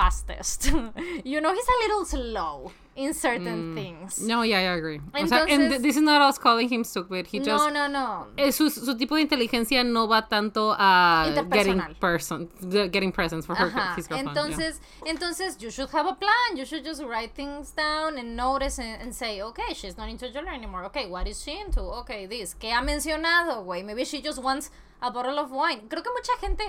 fastest. 0.00 0.66
you 1.24 1.40
know, 1.40 1.52
he's 1.52 1.68
a 1.76 1.78
little 1.84 2.04
slow 2.04 2.72
in 2.96 3.14
certain 3.14 3.74
things. 3.74 4.20
No, 4.20 4.42
yeah, 4.42 4.58
I 4.58 4.76
agree. 4.80 5.00
o 5.14 5.26
sea, 5.26 5.46
and 5.48 5.48
th- 5.48 5.48
Entonces- 5.48 5.82
this 5.82 5.96
is 5.96 6.02
not 6.02 6.20
us 6.22 6.38
calling 6.38 6.68
him 6.68 6.84
stupid. 6.84 7.26
He 7.26 7.38
just 7.38 7.64
no, 7.64 7.70
no, 7.70 7.86
no. 7.86 8.26
eh, 8.36 8.50
su, 8.50 8.68
su 8.70 8.94
tipo 8.96 9.14
de 9.16 9.22
inteligencia 9.22 9.84
no 9.84 10.06
va 10.06 10.26
tanto 10.28 10.74
a 10.78 11.44
getting 11.50 11.80
person, 12.00 12.48
getting 12.90 13.12
presents 13.12 13.46
for 13.46 13.54
her 13.54 13.70
his 13.96 14.06
girlfriend. 14.08 14.34
yeah. 14.36 14.42
Entonces, 14.42 14.80
entonces 15.06 15.62
you 15.62 15.70
should 15.70 15.90
have 15.90 16.06
a 16.06 16.14
plan. 16.14 16.56
You 16.56 16.64
should 16.64 16.84
just 16.84 17.02
write 17.02 17.32
things 17.34 17.70
down 17.72 18.18
and 18.18 18.36
notice 18.36 18.78
and, 18.78 19.00
and 19.02 19.14
say, 19.14 19.40
okay, 19.42 19.72
she's 19.74 19.96
not 19.96 20.08
into 20.08 20.30
jewelry 20.32 20.54
anymore. 20.54 20.84
Okay, 20.86 21.06
what 21.08 21.26
is 21.28 21.42
she 21.42 21.58
into? 21.60 21.80
Okay, 22.02 22.26
this. 22.26 22.54
¿Qué 22.54 22.70
ha 22.72 22.82
mencionado, 22.82 23.64
güey? 23.64 23.84
Maybe 23.84 24.04
she 24.04 24.20
just 24.20 24.42
wants 24.42 24.70
a 25.02 25.10
bottle 25.10 25.38
of 25.38 25.50
wine. 25.50 25.82
Creo 25.88 26.02
que 26.02 26.12
mucha 26.12 26.32
gente, 26.40 26.64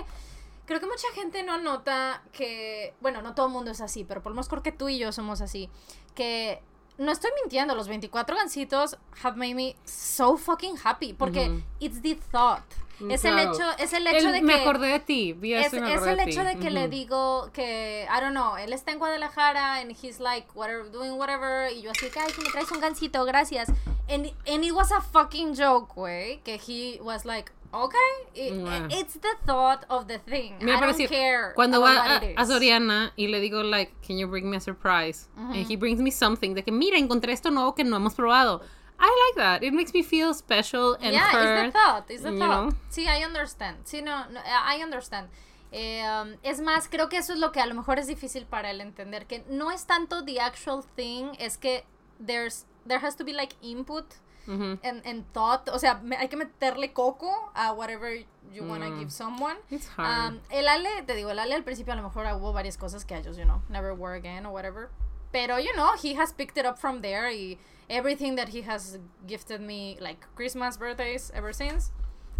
creo 0.66 0.80
que 0.80 0.86
mucha 0.86 1.08
gente 1.14 1.42
no 1.42 1.58
nota 1.58 2.22
que, 2.32 2.94
bueno, 3.00 3.22
no 3.22 3.34
todo 3.34 3.46
el 3.46 3.52
mundo 3.52 3.70
es 3.70 3.80
así, 3.80 4.04
pero 4.04 4.22
por 4.22 4.30
lo 4.32 4.34
menos 4.36 4.48
creo 4.48 4.62
que 4.62 4.72
tú 4.72 4.88
y 4.88 4.98
yo 4.98 5.12
somos 5.12 5.40
así, 5.40 5.68
que 6.14 6.60
no 6.98 7.10
estoy 7.10 7.30
mintiendo, 7.40 7.74
los 7.74 7.88
24 7.88 8.36
gancitos 8.36 8.96
have 9.22 9.36
made 9.36 9.54
me 9.54 9.76
so 9.84 10.36
fucking 10.36 10.76
happy 10.84 11.12
porque 11.14 11.48
Ujú. 11.50 11.62
it's 11.80 12.00
the 12.02 12.14
thought. 12.30 12.62
Es 13.08 13.24
el 13.24 13.32
Claro. 13.34 13.52
hecho, 13.52 13.64
es 13.78 13.92
el 13.94 14.06
hecho 14.06 14.28
Él- 14.28 14.32
de 14.34 14.42
me 14.42 14.54
que 14.54 14.60
acordé 14.60 14.86
de 14.88 15.00
ti. 15.00 15.32
Vi 15.32 15.54
es, 15.54 15.66
eso 15.68 15.78
y 15.78 15.80
me 15.80 15.92
es 15.94 16.02
el 16.06 16.16
de 16.18 16.22
hecho 16.24 16.44
de 16.44 16.56
que 16.58 16.70
le 16.70 16.82
Ujú. 16.82 16.88
digo 16.90 17.50
que, 17.52 18.06
I 18.08 18.20
don't 18.20 18.30
know, 18.32 18.56
él 18.58 18.72
está 18.72 18.92
en 18.92 18.98
Guadalajara 19.00 19.76
and 19.80 19.90
he's 19.90 20.20
like, 20.20 20.46
whatever, 20.54 20.88
doing 20.92 21.12
whatever, 21.18 21.72
y 21.72 21.82
yo 21.82 21.90
así, 21.90 22.08
que, 22.10 22.20
ay, 22.20 22.30
que 22.32 22.42
me 22.42 22.50
traes 22.50 22.70
un 22.70 22.78
gancito, 22.80 23.24
gracias. 23.24 23.70
And, 24.08 24.26
and 24.46 24.62
it 24.62 24.72
was 24.72 24.92
a 24.92 25.00
fucking 25.00 25.56
joke, 25.56 25.92
güey, 25.96 26.42
que 26.44 26.60
he 26.64 27.00
was 27.02 27.24
like, 27.24 27.50
okay, 27.72 27.98
it- 28.34 28.52
Wow. 28.62 28.86
it's 28.90 29.14
the 29.14 29.34
thought 29.46 29.84
of 29.88 30.06
the 30.06 30.18
thing. 30.18 30.58
Me 30.60 30.72
I 30.72 30.80
don't 30.80 30.90
pareció- 30.92 31.08
care 31.08 31.52
Cuando 31.54 31.80
va 31.80 32.16
a, 32.16 32.34
a. 32.36 32.46
Soriana 32.46 33.12
y 33.16 33.26
le 33.28 33.40
digo, 33.40 33.62
like, 33.62 33.92
can 34.06 34.18
you 34.18 34.26
bring 34.28 34.48
me 34.50 34.56
a 34.56 34.60
surprise? 34.60 35.28
And 35.36 35.66
he 35.68 35.76
brings 35.76 36.00
me 36.00 36.10
something. 36.10 36.54
De 36.54 36.62
que, 36.62 36.72
mira, 36.72 36.98
encontré 36.98 37.32
esto 37.32 37.50
nuevo 37.50 37.74
que 37.74 37.84
no 37.84 37.96
hemos 37.96 38.14
probado. 38.14 38.60
I 39.00 39.06
like 39.06 39.36
that. 39.36 39.62
It 39.64 39.72
makes 39.72 39.92
me 39.92 40.02
feel 40.04 40.32
special 40.32 40.94
and 41.00 41.12
yeah, 41.12 41.28
heard. 41.32 41.66
it's 41.66 41.72
the 41.74 41.78
thought, 41.80 42.10
it's 42.10 42.22
the 42.22 42.30
thought. 42.38 42.70
know? 42.70 42.76
Sí, 42.88 43.06
I 43.08 43.24
understand. 43.24 43.78
Sí, 43.84 44.00
no, 44.02 44.28
no, 44.30 44.40
I 44.44 44.80
understand. 44.82 45.28
Eh, 45.72 46.04
um, 46.06 46.36
es 46.44 46.60
más, 46.60 46.86
creo 46.88 47.08
que 47.08 47.16
eso 47.18 47.32
es 47.32 47.38
lo 47.40 47.50
que 47.50 47.60
a 47.60 47.66
lo 47.66 47.74
mejor 47.74 47.98
es 47.98 48.06
difícil 48.06 48.44
para 48.46 48.70
él 48.70 48.80
entender, 48.80 49.26
que 49.26 49.42
no 49.48 49.70
es 49.72 49.86
tanto 49.86 50.22
the 50.24 50.38
actual 50.38 50.84
thing, 50.96 51.32
es 51.40 51.56
que 51.56 51.84
there's, 52.24 52.66
there 52.86 53.00
has 53.04 53.16
to 53.16 53.24
be 53.24 53.32
like 53.32 53.56
input 53.62 54.04
Ujú. 54.46 54.78
and, 54.82 55.02
and 55.06 55.24
thought, 55.32 55.68
o 55.68 55.78
sea, 55.78 56.00
me- 56.02 56.16
hay 56.16 56.28
que 56.28 56.36
meterle 56.36 56.92
coco 56.92 57.30
a 57.54 57.72
whatever 57.72 58.12
you 58.52 58.64
wanna 58.64 58.86
Mm. 58.90 58.98
give 58.98 59.10
someone. 59.12 59.56
It's 59.70 59.88
hard. 59.96 60.34
Um, 60.34 60.40
el 60.50 60.66
Ale, 60.68 61.02
te 61.06 61.14
digo, 61.14 61.30
el 61.30 61.38
Ale 61.38 61.54
al 61.54 61.62
principio 61.62 61.92
a 61.92 61.96
lo 61.96 62.02
mejor 62.02 62.26
hubo 62.26 62.52
varias 62.52 62.76
cosas 62.76 63.04
que 63.04 63.22
just, 63.22 63.38
you 63.38 63.44
know, 63.44 63.62
never 63.68 63.94
wore 63.94 64.14
again 64.14 64.44
or 64.46 64.52
whatever. 64.52 64.90
Pero, 65.32 65.58
you 65.58 65.72
know, 65.74 65.92
he 66.02 66.14
has 66.14 66.32
picked 66.32 66.58
it 66.58 66.66
up 66.66 66.76
from 66.78 67.00
there 67.00 67.30
y 67.30 67.56
everything 67.88 68.36
that 68.36 68.48
he 68.50 68.62
has 68.62 68.98
gifted 69.26 69.60
me, 69.60 69.96
like 70.00 70.26
Christmas, 70.34 70.76
birthdays, 70.76 71.30
ever 71.34 71.52
since. 71.54 71.90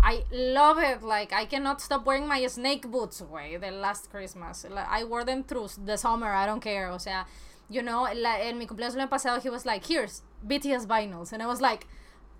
I 0.04 0.24
love 0.32 0.78
it. 0.78 1.02
Like, 1.02 1.32
I 1.32 1.46
cannot 1.46 1.80
stop 1.80 2.04
wearing 2.04 2.26
my 2.26 2.44
snake 2.48 2.90
boots, 2.90 3.22
way 3.22 3.56
the 3.56 3.70
last 3.70 4.10
Christmas. 4.10 4.64
Like, 4.68 4.88
I 4.90 5.04
wore 5.04 5.24
them 5.24 5.44
through 5.44 5.68
the 5.86 5.96
summer, 5.96 6.32
I 6.34 6.44
don't 6.44 6.60
care. 6.60 6.90
O 6.90 6.98
sea, 6.98 7.24
you 7.70 7.82
know, 7.82 8.02
la- 8.12 8.38
en 8.40 8.58
mi 8.58 8.66
cumpleaños 8.66 8.94
el 8.96 9.00
año 9.06 9.08
pasado, 9.08 9.40
he 9.40 9.48
was 9.48 9.64
like, 9.64 9.86
here's 9.86 10.22
BTS 10.46 10.86
vinyls. 10.86 11.32
And 11.32 11.42
I 11.42 11.46
was 11.46 11.60
like, 11.60 11.86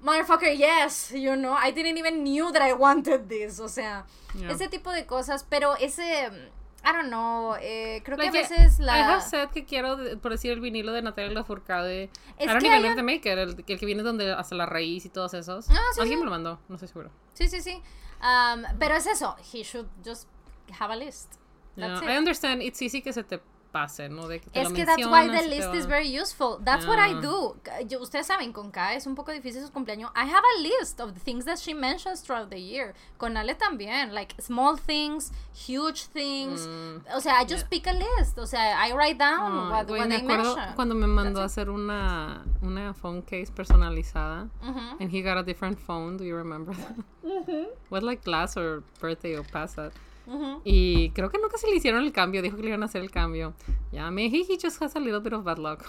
motherfucker, 0.02 0.56
yes, 0.56 1.12
you 1.12 1.36
know, 1.36 1.52
I 1.54 1.70
didn't 1.70 1.96
even 1.98 2.22
knew 2.24 2.50
that 2.52 2.62
I 2.62 2.72
wanted 2.72 3.28
this. 3.28 3.60
O 3.60 3.68
sea, 3.68 4.04
Yeah. 4.34 4.50
ese 4.50 4.68
tipo 4.68 4.90
de 4.92 5.04
cosas, 5.06 5.44
pero 5.48 5.74
ese, 5.78 6.30
I 6.84 6.92
don't 6.92 7.08
know, 7.10 7.54
eh, 7.60 8.00
creo 8.04 8.16
que 8.16 8.24
Like, 8.24 8.38
a 8.38 8.42
veces 8.48 8.80
I 8.80 8.84
la... 8.84 8.94
have 9.14 9.22
said 9.22 9.50
que 9.50 9.64
quiero, 9.64 9.96
por 10.20 10.32
decir, 10.32 10.52
el 10.52 10.60
vinilo 10.60 10.92
de 10.92 11.02
Natalia 11.02 11.30
Lafourcade. 11.32 12.04
Es 12.38 12.46
I 12.46 12.48
don't 12.48 12.60
que 12.60 12.74
even 12.74 12.90
un- 12.92 12.96
the 12.96 13.02
maker, 13.02 13.38
el, 13.38 13.50
el 13.50 13.78
que 13.78 13.86
viene 13.86 14.02
donde 14.02 14.32
hasta 14.32 14.54
la 14.56 14.66
raíz 14.66 15.04
y 15.04 15.08
todos 15.10 15.34
esos. 15.34 15.68
Ah, 15.70 15.78
sí, 15.94 16.00
Alguien 16.00 16.18
sí. 16.18 16.20
me 16.20 16.24
lo 16.24 16.30
mandó, 16.30 16.58
no 16.68 16.74
estoy 16.76 16.88
seguro. 16.88 17.10
Sí, 17.34 17.46
sí, 17.48 17.60
sí. 17.60 17.82
Um, 18.22 18.62
pero 18.78 18.94
es 18.96 19.06
eso, 19.06 19.36
he 19.52 19.62
should 19.62 19.86
just 20.04 20.26
have 20.80 20.92
a 20.92 20.96
list. 20.96 21.34
That's 21.76 22.02
it. 22.02 22.08
I 22.08 22.16
understand, 22.18 22.62
it's 22.62 22.80
easy 22.82 23.00
que 23.02 23.12
se 23.12 23.22
te 23.24 23.40
pase, 23.72 24.08
¿no? 24.08 24.28
De 24.28 24.38
que 24.40 24.50
te 24.50 24.60
Es 24.60 24.68
lo 24.68 24.74
que 24.76 24.84
that's 24.84 25.06
why 25.06 25.26
the 25.28 25.48
list 25.48 25.74
is 25.74 25.86
very 25.86 26.06
useful. 26.08 26.58
That's 26.62 26.86
what 26.86 26.98
I 26.98 27.12
Yeah. 27.14 27.20
do. 27.22 27.56
Yo- 27.88 28.00
ustedes 28.00 28.26
saben, 28.26 28.52
con 28.52 28.70
K 28.70 28.94
es 28.94 29.06
un 29.06 29.14
poco 29.14 29.32
difícil 29.32 29.62
su 29.66 29.72
cumpleaños. 29.72 30.10
I 30.14 30.24
have 30.26 30.44
a 30.56 30.60
list 30.60 31.00
of 31.00 31.14
the 31.14 31.20
things 31.20 31.44
that 31.46 31.58
she 31.58 31.72
mentions 31.74 32.20
throughout 32.22 32.50
the 32.50 32.60
year. 32.60 32.94
Con 33.18 33.36
Ale 33.36 33.54
también, 33.54 34.12
like 34.12 34.34
small 34.40 34.76
things, 34.76 35.32
huge 35.54 36.04
things. 36.12 36.68
O 37.14 37.20
sea, 37.20 37.40
I 37.40 37.44
just 37.48 37.68
pick 37.70 37.86
a 37.86 37.92
list. 37.94 38.38
O 38.38 38.46
sea, 38.46 38.76
I 38.86 38.92
write 38.92 39.18
down 39.18 39.70
what, 39.70 39.86
güey, 39.88 40.00
what 40.00 40.08
me 40.08 40.16
they 40.18 40.24
acuerdo 40.26 40.54
mention. 40.54 40.74
cuando 40.76 40.94
me 40.94 41.06
mandó 41.06 41.40
a 41.40 41.44
hacer 41.44 41.70
una, 41.70 42.44
una 42.62 42.92
phone 42.94 43.22
case 43.22 43.50
personalizada. 43.50 44.48
And 45.00 45.10
he 45.10 45.22
got 45.22 45.38
a 45.38 45.42
different 45.42 45.78
phone, 45.78 46.16
do 46.18 46.24
you 46.24 46.36
remember 46.36 46.74
that? 46.74 46.96
What 47.88 48.02
like 48.02 48.26
last 48.26 48.56
or 48.56 48.82
birthday 49.00 49.36
or 49.36 49.44
past 49.44 49.76
that? 49.76 49.92
Y 50.64 51.10
creo 51.10 51.30
que 51.30 51.38
nunca 51.38 51.58
se 51.58 51.66
le 51.68 51.76
hicieron 51.76 52.04
el 52.04 52.12
cambio, 52.12 52.42
dijo 52.42 52.56
que 52.56 52.62
le 52.62 52.68
iban 52.68 52.82
a 52.82 52.86
hacer 52.86 53.02
el 53.02 53.10
cambio. 53.10 53.54
Ya, 53.90 54.10
maybe 54.10 54.44
he 54.48 54.56
just 54.56 54.80
has 54.80 54.94
a 54.96 55.00
little 55.00 55.20
bit 55.20 55.32
of 55.32 55.44
bad 55.44 55.58
luck. 55.58 55.84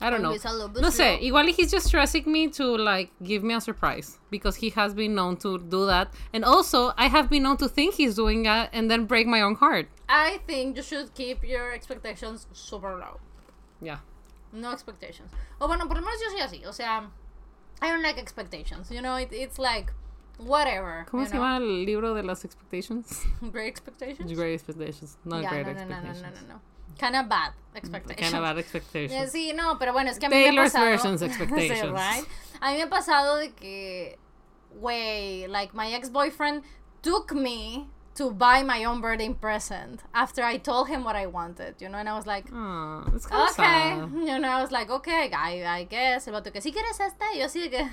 I 0.00 0.10
don't 0.10 0.22
know. 0.22 0.34
No 0.80 0.90
sé, 0.90 1.18
igual 1.22 1.48
he's 1.48 1.70
just 1.70 1.86
stressing 1.86 2.24
me 2.26 2.48
to 2.48 2.76
like 2.76 3.10
give 3.22 3.42
me 3.42 3.54
a 3.54 3.60
surprise 3.60 4.18
because 4.30 4.56
he 4.56 4.70
has 4.70 4.92
been 4.92 5.14
known 5.14 5.36
to 5.38 5.58
do 5.58 5.86
that. 5.86 6.12
And 6.32 6.44
also, 6.44 6.92
I 6.98 7.06
have 7.08 7.30
been 7.30 7.44
known 7.44 7.56
to 7.58 7.68
think 7.68 7.94
he's 7.94 8.14
doing 8.14 8.42
that 8.42 8.70
and 8.72 8.90
then 8.90 9.06
break 9.06 9.26
my 9.26 9.40
own 9.40 9.54
heart. 9.54 9.88
I 10.08 10.40
think 10.46 10.76
you 10.76 10.82
should 10.82 11.14
keep 11.14 11.42
your 11.44 11.72
expectations 11.72 12.46
super 12.52 12.96
low. 12.96 13.20
Yeah. 13.80 13.98
No 14.52 14.72
expectations. 14.72 15.30
O 15.60 15.66
bueno, 15.68 15.86
por 15.86 15.96
lo 15.96 16.02
menos 16.02 16.20
yo 16.20 16.30
soy 16.30 16.40
así. 16.40 16.66
O 16.66 16.72
sea, 16.72 17.08
I 17.80 17.88
don't 17.88 18.02
like 18.02 18.18
expectations. 18.18 18.90
You 18.90 19.00
know, 19.00 19.16
it, 19.16 19.32
it's 19.32 19.58
like, 19.58 19.92
whatever. 20.38 21.06
¿Cómo 21.10 21.24
se 21.24 21.30
know? 21.32 21.40
llama 21.42 21.56
el 21.58 21.84
libro 21.84 22.14
de 22.14 22.22
las 22.22 22.44
expectations? 22.44 23.22
Great 23.40 23.68
expectations? 23.68 24.32
Great 24.36 24.54
expectations, 24.54 25.16
not 25.24 25.42
Yeah, 25.42 25.50
great 25.50 25.66
no, 25.66 25.72
no, 25.72 25.78
no, 25.80 25.88
no, 25.88 26.10
expectations. 26.10 26.42
no, 26.42 26.48
no, 26.48 26.54
no. 26.54 26.60
Kind 26.98 27.16
of 27.16 27.28
bad 27.28 27.52
expectations. 27.74 28.30
Kind 28.30 28.34
of 28.36 28.42
bad 28.42 28.56
Eh, 28.58 28.60
expectations. 28.60 29.32
Sí, 29.32 29.52
no, 29.54 29.78
pero 29.78 29.92
bueno, 29.92 30.10
es 30.10 30.18
que 30.18 30.26
a 30.26 30.28
mí 30.28 30.36
me 30.36 30.42
ha 30.42 30.46
Taylor's 30.50 30.72
pasado. 30.72 30.86
versions 30.90 31.20
Sí, 31.22 31.26
expectations. 31.26 31.92
right? 31.92 32.24
A 32.60 32.70
mí 32.70 32.76
me 32.76 32.82
ha 32.82 32.88
pasado 32.90 33.36
de 33.36 33.52
que, 33.52 34.18
güey, 34.80 35.48
like 35.48 35.74
my 35.74 35.92
ex-boyfriend 35.94 36.62
took 37.02 37.32
me 37.32 37.88
to 38.14 38.30
buy 38.30 38.62
my 38.62 38.84
own 38.84 39.00
birthday 39.00 39.28
present 39.34 40.00
after 40.14 40.44
I 40.44 40.56
told 40.56 40.88
him 40.88 41.02
what 41.02 41.16
I 41.16 41.26
wanted, 41.26 41.74
you 41.80 41.88
know, 41.88 41.98
and 41.98 42.08
I 42.08 42.14
was 42.14 42.26
like, 42.26 42.46
of 42.52 43.24
okay, 43.26 43.52
sad. 43.56 44.08
you 44.12 44.38
know, 44.38 44.48
I 44.48 44.62
was 44.62 44.70
like, 44.70 44.88
okay, 44.88 45.32
I, 45.32 45.64
I 45.66 45.82
guess, 45.84 46.28
el 46.28 46.32
vato 46.34 46.52
que, 46.52 46.60
si 46.60 46.70
quieres 46.72 47.00
esta, 47.00 47.24
y 47.34 47.40
yo 47.40 47.48
de 47.48 47.70
que, 47.70 47.90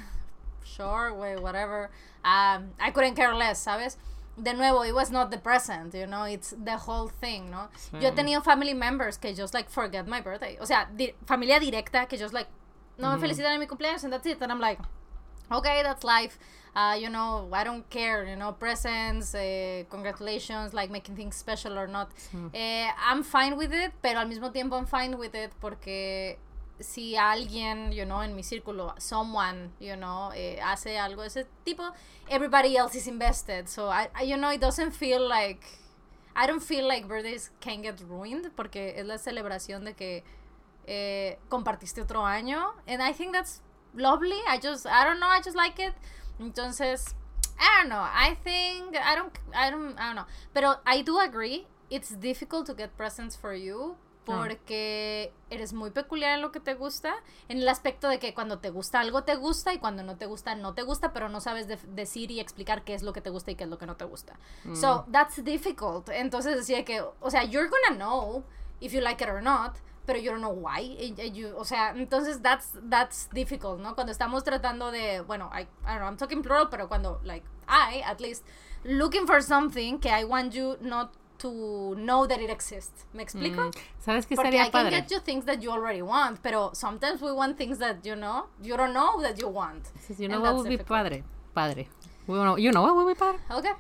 sure, 0.64 1.12
güey, 1.12 1.40
whatever, 1.40 1.90
um, 2.24 2.72
I 2.80 2.92
couldn't 2.92 3.16
care 3.16 3.34
less, 3.34 3.60
¿sabes? 3.60 3.98
De 4.38 4.54
nuevo, 4.54 4.84
it 4.86 4.94
was 4.94 5.12
not 5.12 5.30
the 5.30 5.38
present, 5.38 5.94
you 5.94 6.06
know, 6.08 6.24
it's 6.24 6.56
the 6.64 6.78
whole 6.78 7.10
thing, 7.10 7.50
¿no? 7.52 7.70
Yo 7.94 8.08
he 8.10 8.12
Sí. 8.12 8.16
tenido 8.16 8.42
family 8.44 8.74
members 8.74 9.18
que 9.18 9.34
just 9.34 9.54
like 9.54 9.70
forget 9.70 10.08
my 10.08 10.22
birthday, 10.22 10.58
o 10.60 10.66
sea, 10.66 10.88
di- 10.96 11.14
familia 11.26 11.60
directa 11.60 12.08
que 12.08 12.18
just 12.18 12.34
like, 12.34 12.48
no 12.98 13.12
me 13.12 13.20
felicitan 13.20 13.52
en 13.54 13.60
mi 13.60 13.68
cumpleaños, 13.68 14.04
and 14.04 14.14
that's 14.14 14.26
it, 14.26 14.42
and 14.42 14.52
I'm 14.52 14.60
like, 14.60 14.80
okay, 15.52 15.84
that's 15.84 16.04
life. 16.04 16.38
Uh, 16.74 16.96
you 16.98 17.10
know, 17.10 17.50
I 17.52 17.66
don't 17.66 17.84
care, 17.90 18.24
you 18.26 18.38
know, 18.38 18.54
presents, 18.54 19.36
eh, 19.36 19.84
congratulations, 19.90 20.74
like 20.74 20.90
making 20.90 21.18
things 21.18 21.36
special 21.36 21.78
or 21.78 21.86
not. 21.88 22.10
Eh, 22.54 22.88
I'm 22.98 23.24
fine 23.24 23.58
with 23.58 23.74
it, 23.74 23.92
pero 24.02 24.20
al 24.20 24.28
mismo 24.28 24.54
tiempo 24.54 24.78
I'm 24.78 24.86
fine 24.86 25.18
with 25.18 25.36
it 25.36 25.52
porque 25.60 26.38
si 26.80 27.16
alguien, 27.16 27.92
you 27.92 28.06
know, 28.06 28.22
en 28.24 28.36
mi 28.36 28.44
círculo, 28.44 28.94
someone, 29.00 29.72
you 29.80 29.96
know, 29.96 30.32
eh, 30.34 30.60
hace 30.64 30.98
algo 30.98 31.22
de 31.22 31.28
ese 31.28 31.46
tipo, 31.64 31.84
everybody 32.30 32.76
else 32.78 32.96
is 32.98 33.08
invested. 33.08 33.68
So, 33.68 33.90
I, 33.90 34.10
I- 34.16 34.24
you 34.24 34.38
know, 34.38 34.50
it 34.52 34.62
doesn't 34.62 34.92
feel 34.94 35.28
like, 35.28 35.64
I 36.36 36.48
don't 36.48 36.62
feel 36.64 36.88
like 36.88 37.08
birthdays 37.08 37.52
can 37.60 37.82
get 37.84 38.00
ruined 38.08 38.52
porque 38.56 38.94
es 38.98 39.06
la 39.06 39.18
celebración 39.18 39.84
de 39.86 39.94
que 39.94 40.24
eh, 40.88 41.38
compartiste 41.50 42.02
otro 42.02 42.26
año. 42.26 42.74
And 42.88 43.02
I 43.02 43.14
think 43.14 43.34
that's 43.34 43.62
lovely. 43.94 44.40
I 44.48 44.58
just, 44.58 44.86
I 44.88 45.04
don't 45.04 45.20
know, 45.20 45.28
I 45.28 45.42
just 45.44 45.56
like 45.58 45.80
it. 45.80 45.94
Entonces, 46.40 47.14
I 47.60 47.82
don't 47.82 47.90
know. 47.90 48.02
I 48.02 48.36
think, 48.44 48.96
I 48.98 49.16
don't, 49.16 49.32
I 49.54 49.70
don't, 49.70 49.96
I 50.00 50.06
don't 50.08 50.16
know. 50.16 50.26
Pero 50.54 50.78
I 50.86 51.02
do 51.04 51.20
agree, 51.20 51.68
it's 51.90 52.10
difficult 52.16 52.66
to 52.68 52.74
get 52.74 52.96
presents 52.98 53.36
for 53.36 53.54
you. 53.54 53.98
Porque 54.26 55.34
eres 55.50 55.74
muy 55.74 55.90
peculiar 55.92 56.36
en 56.36 56.42
lo 56.42 56.52
que 56.52 56.60
te 56.60 56.74
gusta, 56.76 57.14
en 57.50 57.58
el 57.58 57.68
aspecto 57.68 58.08
de 58.08 58.20
que 58.20 58.34
cuando 58.34 58.60
te 58.60 58.70
gusta 58.70 59.00
algo 59.00 59.24
te 59.24 59.36
gusta 59.36 59.74
y 59.74 59.80
cuando 59.80 60.04
no 60.04 60.16
te 60.18 60.26
gusta 60.26 60.56
no 60.56 60.74
te 60.74 60.84
gusta, 60.84 61.12
pero 61.14 61.28
no 61.30 61.42
sabes 61.42 61.68
de- 61.68 61.78
decir 61.94 62.32
y 62.32 62.40
explicar 62.40 62.84
qué 62.84 62.94
es 62.94 63.04
lo 63.04 63.14
que 63.14 63.22
te 63.22 63.30
gusta 63.30 63.52
y 63.52 63.56
qué 63.56 63.64
es 63.66 63.70
lo 63.70 63.78
que 63.78 63.86
no 63.86 63.96
te 63.98 64.06
gusta. 64.06 64.38
So 64.76 65.06
that's 65.12 65.44
difficult. 65.44 66.10
Entonces 66.10 66.56
decía 66.56 66.86
que, 66.86 67.02
o 67.02 67.32
sea, 67.32 67.44
you're 67.44 67.70
gonna 67.70 67.96
know 67.98 68.44
if 68.80 68.94
you 68.94 69.02
like 69.02 69.24
it 69.24 69.30
or 69.30 69.42
not, 69.42 69.76
pero 70.06 70.20
you 70.20 70.32
don't 70.32 70.42
know 70.42 70.54
why. 70.54 70.96
You- 71.34 71.56
o 71.58 71.66
sea, 71.66 71.90
entonces 71.92 72.42
that's 72.42 72.72
that's 72.90 73.30
difficult, 73.32 73.80
¿no? 73.80 73.96
Cuando 73.96 74.12
estamos 74.12 74.44
tratando 74.44 74.92
de, 74.92 75.22
bueno, 75.22 75.50
I, 75.54 75.62
I 75.62 75.66
don't 75.86 75.98
know, 76.00 76.08
I'm 76.08 76.18
talking 76.18 76.42
plural, 76.42 76.70
pero 76.70 76.88
cuando 76.88 77.20
like 77.24 77.46
I 77.68 78.02
at 78.04 78.20
least 78.20 78.46
looking 78.84 79.26
for 79.28 79.42
something 79.44 80.00
que 80.00 80.10
I 80.10 80.24
want 80.24 80.54
you 80.54 80.78
not 80.82 81.12
to 81.42 81.96
know 81.96 82.28
that 82.28 82.40
it 82.40 82.50
exists. 82.50 83.06
¿Me 83.14 83.24
explico? 83.24 83.62
Mm, 83.62 83.72
¿Sabes 84.00 84.26
qué 84.26 84.36
Porque 84.36 84.50
estaría 84.50 84.68
I 84.68 84.72
can 84.72 84.86
padre? 84.86 85.02
get 85.02 85.10
you 85.12 85.20
things 85.20 85.46
that 85.46 85.60
you 85.60 85.72
already 85.72 86.02
want, 86.02 86.40
pero 86.42 86.72
sometimes 86.74 87.22
we 87.22 87.32
want 87.32 87.58
things 87.58 87.80
that 87.80 88.04
you 88.04 88.16
know 88.16 88.48
you 88.62 88.76
don't 88.78 88.94
know 88.94 89.22
that 89.22 89.38
you 89.38 89.48
want. 89.50 89.84
Dices, 89.96 90.20
You 90.20 90.28
know 90.28 90.42
what 90.42 90.56
would 90.56 90.70
be 90.70 90.78
padre? 90.78 91.24
Padre. 91.54 91.88
You 92.28 92.72
know 92.72 92.84
what 92.84 92.96
would 92.96 93.08
be 93.08 93.16
padre? 93.16 93.40
Okay. 93.50 93.72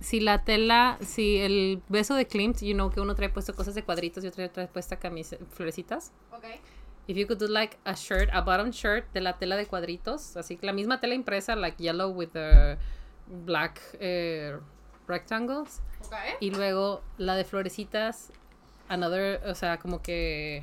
Si 0.00 0.18
la 0.18 0.38
tela, 0.44 0.98
si 1.00 1.38
el 1.38 1.80
beso 1.88 2.16
de 2.16 2.26
Klimt, 2.26 2.60
you 2.60 2.74
know 2.74 2.90
que 2.90 3.00
uno 3.00 3.14
trae 3.14 3.28
puesto 3.28 3.54
cosas 3.54 3.74
de 3.76 3.84
cuadritos 3.84 4.24
y 4.24 4.26
otro 4.26 4.50
trae 4.50 4.66
puesta 4.66 4.96
camisa, 4.98 5.36
florecitas. 5.50 6.10
Okay. 6.36 6.60
If 7.06 7.16
you 7.16 7.26
could 7.26 7.38
do 7.38 7.46
like 7.46 7.78
a 7.84 7.94
shirt, 7.94 8.28
a 8.32 8.42
bottom 8.42 8.70
shirt 8.72 9.12
de 9.12 9.20
la 9.20 9.34
tela 9.38 9.56
de 9.56 9.66
cuadritos, 9.66 10.36
así 10.36 10.56
que 10.56 10.66
la 10.66 10.72
misma 10.72 11.00
tela 11.00 11.14
impresa, 11.14 11.54
like 11.56 11.80
yellow 11.82 12.10
with 12.10 12.30
the 12.32 12.78
black 13.28 13.80
eh, 14.00 14.56
rectangles. 15.06 15.80
Okay. 16.06 16.34
Y 16.40 16.50
luego 16.50 17.02
la 17.18 17.36
de 17.36 17.44
florecitas, 17.44 18.30
another, 18.88 19.40
o 19.46 19.54
sea, 19.54 19.78
como 19.78 20.00
que 20.02 20.62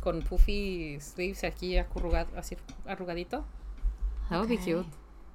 con 0.00 0.22
puffy 0.22 0.98
sleeves 1.00 1.44
aquí 1.44 1.78
acurrugado, 1.78 2.28
así 2.36 2.56
arrugadito. 2.86 3.44
That 4.30 4.38
would 4.38 4.48
be 4.48 4.54
Okay. 4.56 4.64
cute. 4.74 4.86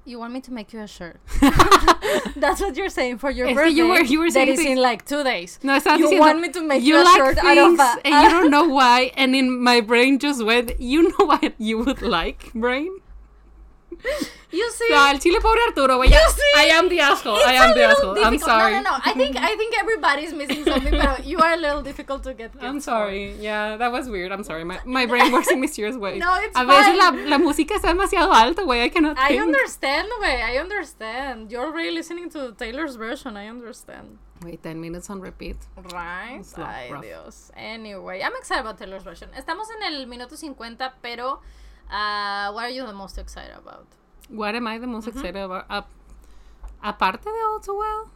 You 0.06 0.20
want 0.20 0.32
me 0.34 0.40
to 0.42 0.52
make 0.52 0.72
you 0.74 0.80
a 0.82 0.88
shirt? 0.88 1.20
That's 2.38 2.62
what 2.62 2.76
you're 2.78 2.90
saying 2.90 3.18
for 3.18 3.30
your 3.30 3.48
Es 3.48 3.56
birthday. 3.56 3.72
you 3.76 3.88
were- 3.90 4.02
you 4.04 4.20
were 4.20 4.28
that 4.30 4.34
saying 4.34 4.48
is 4.50 4.60
things- 4.60 4.72
in 4.78 4.82
like 4.82 5.06
two 5.06 5.24
days. 5.24 5.60
No, 5.64 5.74
estás 5.74 6.00
you 6.00 6.08
diciendo, 6.08 6.20
want 6.22 6.40
me 6.40 6.50
to 6.50 6.62
make 6.62 6.82
you, 6.82 6.96
a 6.98 7.04
like 7.04 7.16
shirt 7.18 7.38
out 7.40 7.58
of 7.58 7.78
things 7.78 7.80
a, 7.80 8.08
and 8.08 8.24
you 8.24 8.30
don't 8.30 8.50
know 8.56 8.64
why, 8.70 9.12
and 9.18 9.36
in 9.36 9.62
my 9.62 9.82
brain 9.82 10.18
just 10.18 10.44
went, 10.44 10.80
you 10.80 11.10
know 11.10 11.26
what 11.26 11.54
you 11.60 11.78
would 11.84 12.02
like, 12.02 12.52
brain? 12.54 12.90
You 14.50 14.72
see? 14.72 14.88
No, 14.90 15.10
el 15.10 15.20
chile 15.20 15.40
pobre 15.42 15.60
Arturo, 15.68 15.98
güey. 15.98 16.10
I 16.56 16.70
am 16.72 16.88
the 16.88 17.02
asshole. 17.02 17.36
It's 17.38 17.48
I 17.48 17.54
am 17.56 17.74
the 17.74 17.84
asshole. 17.84 18.12
I'm 18.24 18.32
difficult. 18.32 18.42
sorry. 18.50 18.72
No, 18.76 18.82
no, 18.82 18.92
no. 18.92 18.98
I 19.04 19.14
think 19.14 19.36
I 19.36 19.56
think 19.58 19.78
everybody's 19.78 20.34
missing 20.34 20.64
something, 20.64 20.94
but 20.98 21.26
you 21.32 21.38
are 21.40 21.54
a 21.54 21.58
little 21.58 21.82
difficult 21.82 22.24
to 22.24 22.34
get. 22.34 22.52
I'm 22.62 22.80
sorry. 22.80 23.34
Yeah, 23.40 23.76
that 23.76 23.92
was 23.92 24.08
weird. 24.10 24.32
I'm 24.32 24.44
sorry. 24.44 24.64
My, 24.64 24.80
my 24.86 25.06
brain 25.06 25.32
works 25.34 25.52
in 25.52 25.60
mysterious 25.60 25.98
ways. 25.98 26.20
No, 26.20 26.34
it's 26.36 26.56
A 26.58 26.64
veces 26.66 26.96
la, 26.98 27.12
fine. 27.12 27.30
la 27.30 27.38
música 27.40 27.76
está 27.76 27.90
demasiado 27.90 28.32
alta, 28.34 28.62
güey. 28.64 28.84
I 28.84 28.90
cannot 28.90 29.18
I 29.20 29.28
think. 29.30 29.42
understand, 29.42 30.08
way. 30.22 30.42
I 30.42 30.58
understand. 30.60 31.52
You're 31.52 31.66
already 31.66 31.92
listening 31.92 32.30
to 32.30 32.54
Taylor's 32.54 32.96
version. 32.96 33.36
I 33.36 33.50
understand. 33.50 34.18
Wait, 34.46 34.62
10 34.64 34.80
minutes 34.80 35.10
on 35.10 35.20
repeat. 35.20 35.58
Right. 35.92 36.42
Ay, 36.58 36.90
rough. 36.92 37.02
Dios. 37.04 37.52
Anyway, 37.58 38.22
I'm 38.22 38.36
excited 38.38 38.62
about 38.62 38.78
Taylor's 38.78 39.04
version. 39.04 39.30
Estamos 39.36 39.68
en 39.76 39.84
el 39.94 40.08
minuto 40.08 40.38
50, 40.38 40.94
pero 41.02 41.42
uh, 41.90 42.52
what 42.54 42.64
are 42.66 42.70
you 42.72 42.86
the 42.86 42.94
most 42.94 43.18
excited 43.18 43.56
about? 43.58 43.88
What 44.30 44.56
am 44.56 44.68
I 44.68 44.78
the 44.78 44.88
most 44.88 45.08
excited 45.08 45.38
about? 45.38 45.66
A- 45.70 45.86
aparte 46.82 47.24
de 47.26 47.42
All 47.46 47.60
Too 47.62 47.78
Well. 47.78 48.12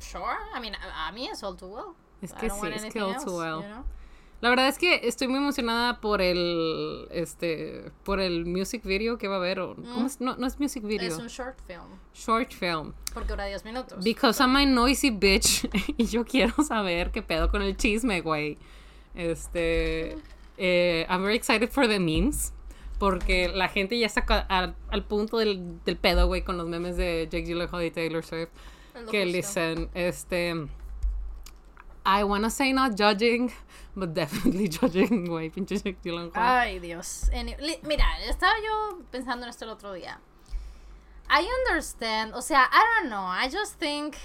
Sure. 0.00 0.38
I 0.54 0.60
mean, 0.60 0.74
a, 0.74 1.08
a 1.08 1.12
mí 1.12 1.28
es 1.30 1.42
all 1.42 1.56
too 1.56 1.68
well. 1.68 1.94
Es 2.20 2.32
que 2.32 2.50
sí, 2.50 2.66
es 2.74 2.92
que 2.92 3.00
All 3.00 3.12
else, 3.12 3.24
Too 3.24 3.36
Well. 3.36 3.62
you 3.62 3.68
know? 3.68 3.84
La 4.40 4.48
verdad 4.48 4.66
es 4.66 4.76
que 4.76 5.06
estoy 5.06 5.28
muy 5.28 5.38
emocionada 5.38 6.00
por 6.00 6.20
el 6.20 7.06
este 7.12 7.92
por 8.02 8.18
el 8.18 8.44
music 8.44 8.82
video 8.82 9.16
que 9.16 9.28
va 9.28 9.36
a 9.36 9.38
haber 9.38 9.58
¿cómo 9.58 10.04
es? 10.06 10.20
No, 10.20 10.34
no 10.36 10.48
es 10.48 10.58
music 10.58 10.82
video. 10.82 11.10
Mm. 11.10 11.12
Es 11.12 11.18
un 11.18 11.28
short 11.28 11.60
film. 11.64 12.00
Short 12.12 12.52
film. 12.52 12.92
Porque 13.14 13.28
dura 13.28 13.44
10 13.46 13.64
minutos. 13.64 14.02
Because 14.02 14.42
I'm 14.42 14.56
a 14.56 14.66
noisy 14.66 15.10
bitch 15.10 15.70
y 15.96 16.06
yo 16.06 16.24
quiero 16.24 16.60
saber 16.64 17.12
qué 17.12 17.22
pedo 17.22 17.52
con 17.52 17.62
el 17.62 17.76
chisme, 17.76 18.20
güey. 18.20 18.58
Este 19.14 20.18
Eh, 20.58 21.06
I'm 21.08 21.22
very 21.22 21.36
excited 21.36 21.70
for 21.70 21.86
the 21.86 21.98
memes. 21.98 22.52
Porque 23.02 23.48
la 23.48 23.66
gente 23.66 23.98
ya 23.98 24.06
está 24.06 24.20
al, 24.48 24.76
al 24.88 25.02
punto 25.02 25.38
del, 25.38 25.82
del 25.84 25.96
pedo, 25.96 26.28
güey, 26.28 26.42
con 26.42 26.56
los 26.56 26.68
memes 26.68 26.96
de 26.96 27.28
Jake 27.28 27.46
Gyllenhaal 27.46 27.82
y 27.82 27.90
Taylor 27.90 28.24
Swift. 28.24 28.50
Que 29.10 29.24
justo. 29.24 29.36
dicen, 29.36 29.90
este... 29.92 30.68
I 32.06 32.22
wanna 32.22 32.48
say 32.48 32.72
not 32.72 32.92
judging, 32.96 33.50
but 33.96 34.14
definitely 34.14 34.68
judging, 34.80 35.26
güey, 35.26 35.50
pinche 35.50 35.82
Jake 35.82 35.98
Gyllenhaal. 36.04 36.60
Ay, 36.60 36.78
Dios. 36.78 37.28
Mira, 37.82 38.06
estaba 38.28 38.52
yo 38.64 39.00
pensando 39.10 39.46
en 39.46 39.50
esto 39.50 39.64
el 39.64 39.72
otro 39.72 39.94
día. 39.94 40.20
I 41.28 41.44
understand, 41.66 42.34
o 42.36 42.40
sea, 42.40 42.68
I 42.70 42.84
don't 43.00 43.10
know. 43.10 43.26
I 43.26 43.48
just 43.48 43.80
think 43.80 44.16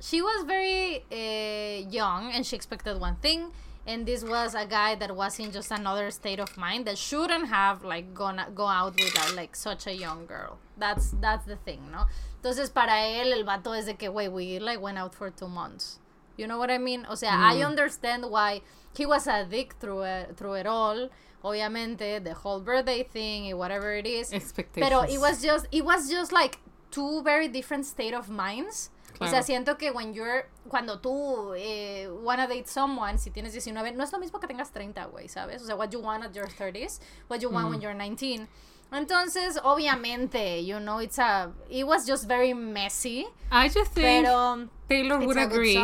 she 0.00 0.22
was 0.22 0.46
very 0.46 1.04
uh, 1.12 1.90
young 1.90 2.32
and 2.32 2.46
she 2.46 2.56
expected 2.56 2.98
one 2.98 3.16
thing. 3.16 3.50
And 3.88 4.04
this 4.04 4.22
was 4.22 4.54
a 4.54 4.66
guy 4.66 4.96
that 4.96 5.16
was 5.16 5.38
in 5.38 5.50
just 5.50 5.70
another 5.70 6.10
state 6.10 6.40
of 6.40 6.54
mind 6.58 6.84
that 6.84 6.98
shouldn't 6.98 7.48
have 7.48 7.82
like 7.82 8.12
gone 8.12 8.38
go 8.54 8.66
out 8.66 8.94
with 8.96 9.16
a, 9.16 9.34
like 9.34 9.56
such 9.56 9.86
a 9.86 9.94
young 9.94 10.26
girl. 10.26 10.58
That's 10.76 11.14
that's 11.18 11.46
the 11.46 11.56
thing, 11.56 11.90
¿no? 11.90 12.06
Entonces 12.42 12.68
para 12.68 12.92
él 12.92 13.32
el 13.32 13.44
vato 13.44 13.72
es 13.72 13.86
de 13.86 13.94
que, 13.94 14.10
wait, 14.10 14.28
we 14.28 14.58
like 14.58 14.78
went 14.78 14.98
out 14.98 15.14
for 15.14 15.30
two 15.30 15.48
months. 15.48 16.00
You 16.36 16.46
know 16.46 16.58
what 16.58 16.70
I 16.70 16.76
mean? 16.76 17.06
O 17.08 17.14
sea, 17.14 17.30
I 17.32 17.56
mm. 17.56 17.66
understand 17.66 18.30
why 18.30 18.60
he 18.94 19.06
was 19.06 19.26
a 19.26 19.46
dick 19.48 19.74
through 19.80 20.02
it, 20.02 20.36
through 20.36 20.54
it 20.54 20.66
all. 20.66 21.08
Obviamente, 21.42 22.22
the 22.22 22.34
whole 22.34 22.60
birthday 22.60 23.04
thing, 23.04 23.46
y 23.46 23.54
whatever 23.54 23.94
it 23.94 24.06
is. 24.06 24.34
Expectations. 24.34 24.86
Pero 24.86 25.02
it 25.02 25.18
was 25.18 25.42
just, 25.42 25.66
it 25.72 25.84
was 25.84 26.10
just 26.10 26.30
like 26.30 26.58
two 26.90 27.22
very 27.22 27.48
different 27.48 27.86
state 27.86 28.12
of 28.12 28.28
minds. 28.28 28.90
O 29.20 29.24
sea, 29.24 29.30
Claro. 29.30 29.44
siento 29.44 29.78
que 29.78 29.90
when 29.90 30.14
you're, 30.14 30.46
cuando 30.68 31.00
tú 31.00 31.52
eh, 31.56 32.08
wanna 32.22 32.46
date 32.46 32.66
someone, 32.68 33.18
si 33.18 33.30
tienes 33.30 33.52
19, 33.52 33.92
no 33.92 34.04
es 34.04 34.12
lo 34.12 34.18
mismo 34.18 34.38
que 34.38 34.46
tengas 34.46 34.70
30, 34.70 35.06
güey, 35.06 35.28
¿sabes? 35.28 35.62
O 35.62 35.66
sea, 35.66 35.74
what 35.76 35.90
you 35.90 36.00
want 36.00 36.22
at 36.24 36.32
your 36.34 36.46
30s, 36.48 37.00
what 37.28 37.40
you 37.40 37.50
want 37.50 37.68
when 37.70 37.80
you're 37.80 37.94
19. 37.94 38.46
Entonces, 38.92 39.58
obviamente, 39.64 40.64
you 40.64 40.78
know, 40.78 41.00
it's 41.00 41.18
a, 41.18 41.52
it 41.68 41.84
was 41.84 42.06
just 42.06 42.26
very 42.26 42.54
messy, 42.54 43.26
I 43.50 43.68
just 43.68 43.92
think 43.92 44.24
pero 44.24 44.68
Taylor 44.88 45.18
would 45.18 45.36
agree. 45.36 45.76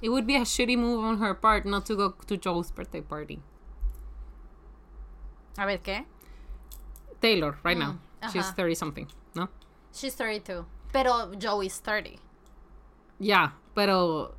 It 0.00 0.08
would 0.10 0.26
be 0.26 0.36
a 0.36 0.44
shitty 0.44 0.76
move 0.78 1.04
on 1.04 1.18
her 1.18 1.34
part 1.34 1.66
not 1.66 1.84
to 1.86 1.94
go 1.96 2.14
to 2.26 2.36
Joe's 2.36 2.70
birthday 2.72 3.00
party. 3.02 3.40
a 5.56 5.66
ver, 5.66 5.78
¿qué? 5.82 6.04
Taylor, 7.20 7.58
right 7.64 7.76
now. 7.76 7.98
She's 8.32 8.44
ajá. 8.46 8.54
30 8.56 8.74
something, 8.76 9.06
¿no? 9.34 9.48
She's 9.92 10.14
32, 10.14 10.64
pero 10.92 11.32
Joe 11.36 11.62
is 11.62 11.80
30. 11.80 12.18
Ya, 13.18 13.54
pero 13.74 14.34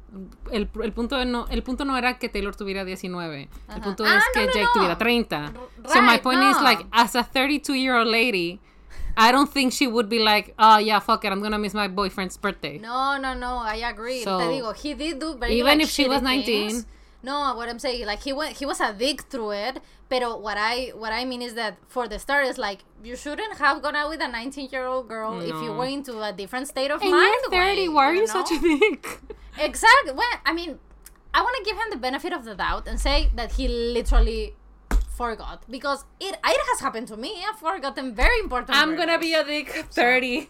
el, 0.51 0.69
el 0.81 0.91
punto 0.93 1.23
no, 1.25 1.47
el 1.49 1.63
punto 1.63 1.85
no 1.85 1.97
era 1.97 2.17
que 2.17 2.29
Taylor 2.29 2.55
tuviera 2.55 2.83
19. 2.85 3.49
El 3.75 3.81
punto 3.81 4.03
Ah, 4.05 4.17
es 4.17 4.23
no, 4.23 4.33
que 4.33 4.47
no, 4.47 4.53
Jake 4.53 4.61
no. 4.65 4.73
tuviera 4.73 4.97
30. 4.97 5.53
so 5.87 6.01
my 6.01 6.07
right, 6.13 6.23
point 6.23 6.41
is 6.43 6.61
like 6.61 6.85
as 6.91 7.15
a 7.15 7.23
32 7.23 7.73
year 7.75 7.95
old 7.95 8.07
lady, 8.07 8.59
I 9.17 9.31
don't 9.31 9.51
think 9.51 9.73
she 9.73 9.85
would 9.87 10.07
be 10.07 10.19
like, 10.19 10.53
"Oh, 10.57 10.77
yeah, 10.77 10.99
fuck 10.99 11.25
it. 11.25 11.31
I'm 11.31 11.41
to 11.41 11.57
miss 11.57 11.73
my 11.73 11.87
boyfriend's 11.89 12.37
birthday." 12.37 12.79
No, 12.79 13.17
no, 13.17 13.33
no, 13.33 13.57
I 13.57 13.83
agree. 13.83 14.23
So, 14.23 14.39
Te 14.39 14.45
digo, 14.45 14.73
he 14.73 14.93
did 14.93 15.19
do 15.19 15.35
very 15.35 15.55
even 15.59 15.77
like, 15.77 15.83
if 15.83 15.89
she 15.89 16.07
was 16.07 16.19
shitty 16.21 16.23
19. 16.23 16.69
things. 16.69 16.85
No, 17.21 17.53
what 17.55 17.67
I'm 17.69 17.79
saying, 17.79 18.05
like 18.05 18.23
he 18.23 18.31
went, 18.33 18.57
he 18.57 18.65
was 18.65 18.79
a 18.79 18.93
dick 18.93 19.23
through 19.23 19.51
it. 19.51 19.81
But 20.07 20.41
what 20.41 20.57
I 20.57 20.91
what 20.95 21.11
I 21.11 21.25
mean 21.25 21.41
is 21.41 21.53
that 21.55 21.77
for 21.87 22.07
the 22.07 22.17
start, 22.17 22.45
is 22.47 22.57
like 22.57 22.79
you 23.03 23.15
shouldn't 23.15 23.57
have 23.57 23.81
gone 23.81 23.95
out 23.95 24.09
with 24.09 24.21
a 24.21 24.27
19 24.27 24.69
year 24.71 24.85
old 24.85 25.07
girl 25.07 25.39
if 25.41 25.49
you 25.49 25.67
No. 25.67 25.73
were 25.73 25.85
into 25.85 26.21
a 26.21 26.31
different 26.31 26.67
state 26.67 26.91
of 26.91 27.01
And 27.01 27.11
mind. 27.11 27.35
you're 27.43 27.51
30. 27.51 27.87
güey, 27.87 27.93
Why 27.93 28.05
are 28.05 28.13
you, 28.15 28.21
know? 28.21 28.25
such 28.27 28.51
a 28.51 28.59
dick? 28.59 29.19
Exactly. 29.57 30.13
Well, 30.13 30.35
I 30.45 30.53
mean, 30.53 30.79
I 31.33 31.41
want 31.41 31.55
to 31.57 31.63
give 31.69 31.75
him 31.75 31.89
the 31.89 31.97
benefit 31.97 32.31
of 32.31 32.45
the 32.45 32.55
doubt 32.55 32.87
and 32.87 32.97
say 32.99 33.29
that 33.35 33.51
he 33.53 33.67
literally 33.67 34.55
forgot 35.17 35.63
because 35.69 36.05
it 36.19 36.33
it 36.55 36.61
has 36.71 36.79
happened 36.79 37.07
to 37.09 37.17
me. 37.17 37.43
I've 37.47 37.59
forgotten 37.59 38.15
very 38.15 38.39
important. 38.39 38.77
I'm 38.77 38.95
going 38.95 39.09
to 39.09 39.19
be 39.19 39.33
a 39.33 39.43
dick 39.43 39.69
30 39.91 40.49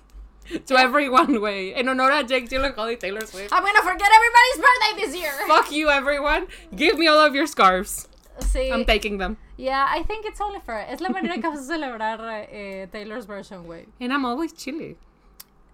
to 0.65 0.77
everyone, 0.77 1.39
way. 1.41 1.73
En 1.73 1.87
honor 1.89 2.11
a 2.11 2.23
Jake 2.23 2.49
Gyllenhaal 2.49 2.87
y 2.87 2.95
Taylor 2.95 3.25
Swift. 3.25 3.53
I'm 3.53 3.63
gonna 3.63 3.81
forget 3.81 4.09
everybody's 4.19 4.57
birthday 4.57 5.05
this 5.05 5.15
year. 5.15 5.33
Fuck 5.47 5.71
you, 5.71 5.89
everyone. 5.89 6.47
Give 6.75 6.97
me 6.97 7.07
all 7.07 7.19
of 7.19 7.35
your 7.35 7.47
scarves. 7.47 8.07
Sí. 8.39 8.71
I'm 8.71 8.85
taking 8.85 9.17
them. 9.17 9.37
Yeah, 9.57 9.85
I 9.89 10.03
think 10.03 10.25
it's 10.25 10.39
only 10.39 10.59
fair. 10.61 10.85
Es 10.87 11.01
la 11.01 11.09
manera 11.09 11.33
que 11.35 11.49
vas 11.49 11.69
a 11.69 11.73
celebrar 11.73 12.47
eh, 12.51 12.85
Taylor's 12.91 13.25
version, 13.25 13.65
güey. 13.65 13.85
And 13.99 14.13
I'm 14.13 14.25
always 14.25 14.53
chilly. 14.53 14.95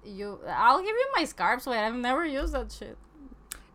You, 0.03 0.39
I'll 0.47 0.79
give 0.79 0.87
you 0.87 1.07
my 1.15 1.25
scarves, 1.25 1.65
güey. 1.65 1.77
I've 1.77 1.95
never 1.95 2.25
used 2.25 2.53
that 2.53 2.71
shit. 2.71 2.97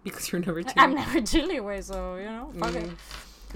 Because 0.02 0.32
you're 0.32 0.40
never 0.40 0.62
chilly. 0.62 0.74
I'm 0.76 0.94
never 0.94 1.20
chilly, 1.20 1.60
way. 1.60 1.80
So 1.82 2.16
you 2.16 2.24
know, 2.26 2.52
fuck 2.58 2.74
it. 2.74 2.90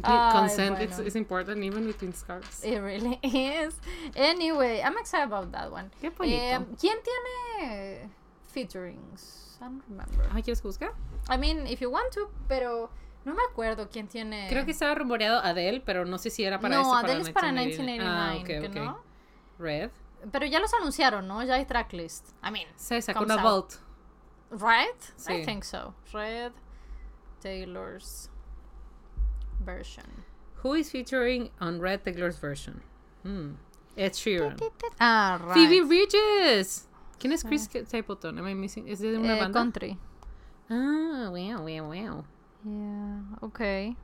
Consent 0.03 0.77
bueno. 0.79 1.03
is 1.07 1.17
important 1.17 1.63
even 1.63 1.87
between 1.87 2.13
scarves. 2.15 2.63
It 2.65 2.81
really 2.81 3.19
is. 3.23 3.75
Anyway, 4.17 4.81
I'm 4.83 4.97
excited 4.99 5.27
about 5.33 5.53
that 5.53 5.71
one. 5.71 5.91
Qué 6.01 6.11
bonito. 6.11 6.37
Eh, 6.37 6.59
¿Quién 6.81 6.97
tiene 7.03 8.11
featurings? 8.53 9.59
I 9.61 9.65
don't 9.65 9.83
remember. 9.89 10.27
Ay, 10.33 10.43
¿quieres 10.43 10.61
juzgar? 10.61 10.93
I 11.29 11.37
mean, 11.39 11.67
if 11.67 11.81
you 11.81 11.91
want 11.91 12.13
to, 12.15 12.29
pero 12.49 12.91
no 13.25 13.35
me 13.35 13.43
acuerdo 13.51 13.89
quién 13.91 14.09
tiene. 14.09 14.49
Creo 14.49 14.65
que 14.65 14.73
estaba 14.73 14.95
rumoreado 14.95 15.39
Adele, 15.41 15.81
pero 15.81 16.05
no 16.05 16.19
sé 16.19 16.31
si 16.31 16.45
era 16.45 16.59
para 16.61 16.75
no, 16.77 16.81
eso. 16.83 16.95
Adele 16.95 17.23
es 17.23 17.31
para 17.31 17.53
1989. 17.53 18.05
1989, 18.05 18.05
Ah, 18.05 18.37
ok, 18.41 18.73
que 18.73 18.81
ok. 18.81 18.85
no. 18.85 19.03
Red. 19.59 19.91
Pero 20.33 20.47
ya 20.47 20.59
los 20.59 20.73
anunciaron, 20.75 21.29
¿no? 21.29 21.43
Ya 21.45 21.55
hay 21.55 21.65
tracklist. 21.67 22.29
I 22.43 22.51
mean, 22.51 22.67
Se 22.77 23.01
sacó 23.01 23.25
una 23.25 23.35
out. 23.35 23.43
Vault. 23.43 23.75
Right? 24.51 25.01
I 25.19 25.39
Sí. 25.41 25.45
think 25.45 25.65
so. 25.65 25.95
Red 26.13 26.53
Taylor's 27.41 28.31
version. 29.65 30.05
Who 30.63 30.75
is 30.75 30.91
featuring 30.91 31.51
on 31.61 31.81
Red 31.81 32.05
Taylor's 32.05 32.37
version? 32.39 32.81
Hmm. 33.23 33.53
Ed 33.97 34.13
Sheeran. 34.13 34.59
Ah, 35.01 35.39
right. 35.43 35.55
Phoebe 35.55 35.87
Bridges. 35.87 36.87
¿Quién 37.19 37.33
es 37.33 37.43
Chris 37.45 37.69
Stapleton? 37.71 38.39
Am 38.39 38.47
I 38.47 38.55
missing? 38.55 38.89
¿Es 38.89 39.01
de 39.01 39.17
una 39.17 39.37
Eh, 39.37 39.41
banda? 39.41 39.59
country. 39.59 39.97
Ah, 40.69 41.31
wow, 41.31 41.63
wow, 41.63 41.89
wow. 41.89 42.25
Yeah, 42.65 43.21
okay. 43.43 43.97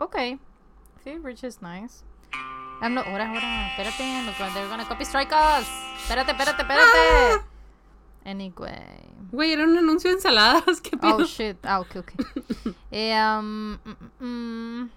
Okay. 0.00 0.38
Phoebe 1.04 1.18
Bridges 1.20 1.56
is 1.56 1.62
nice. 1.62 2.02
I'm 2.82 2.94
not. 2.94 3.06
Ahora, 3.06 3.28
ahora. 3.28 3.68
Espérate. 3.76 4.54
They're 4.54 4.68
gonna 4.68 4.84
copy 4.84 5.04
strike 5.04 5.32
us. 5.32 5.68
Espérate, 6.00 6.32
espérate, 6.32 6.62
espérate. 6.64 7.44
Anyway. 8.24 9.08
Güey, 9.32 9.52
era 9.52 9.64
un 9.64 9.76
anuncio 9.76 10.10
de 10.10 10.16
ensaladas. 10.16 10.80
¿Qué 10.82 10.96
pedo? 10.96 11.16
Oh 11.16 11.24
shit. 11.24 11.56
Ah, 11.64 11.80
okay, 11.80 12.00
okay. 12.00 12.16
Eh, 12.90 13.14
um, 13.14 13.78
mm, 13.84 13.96
mm, 14.20 14.24
mm. 14.26 14.90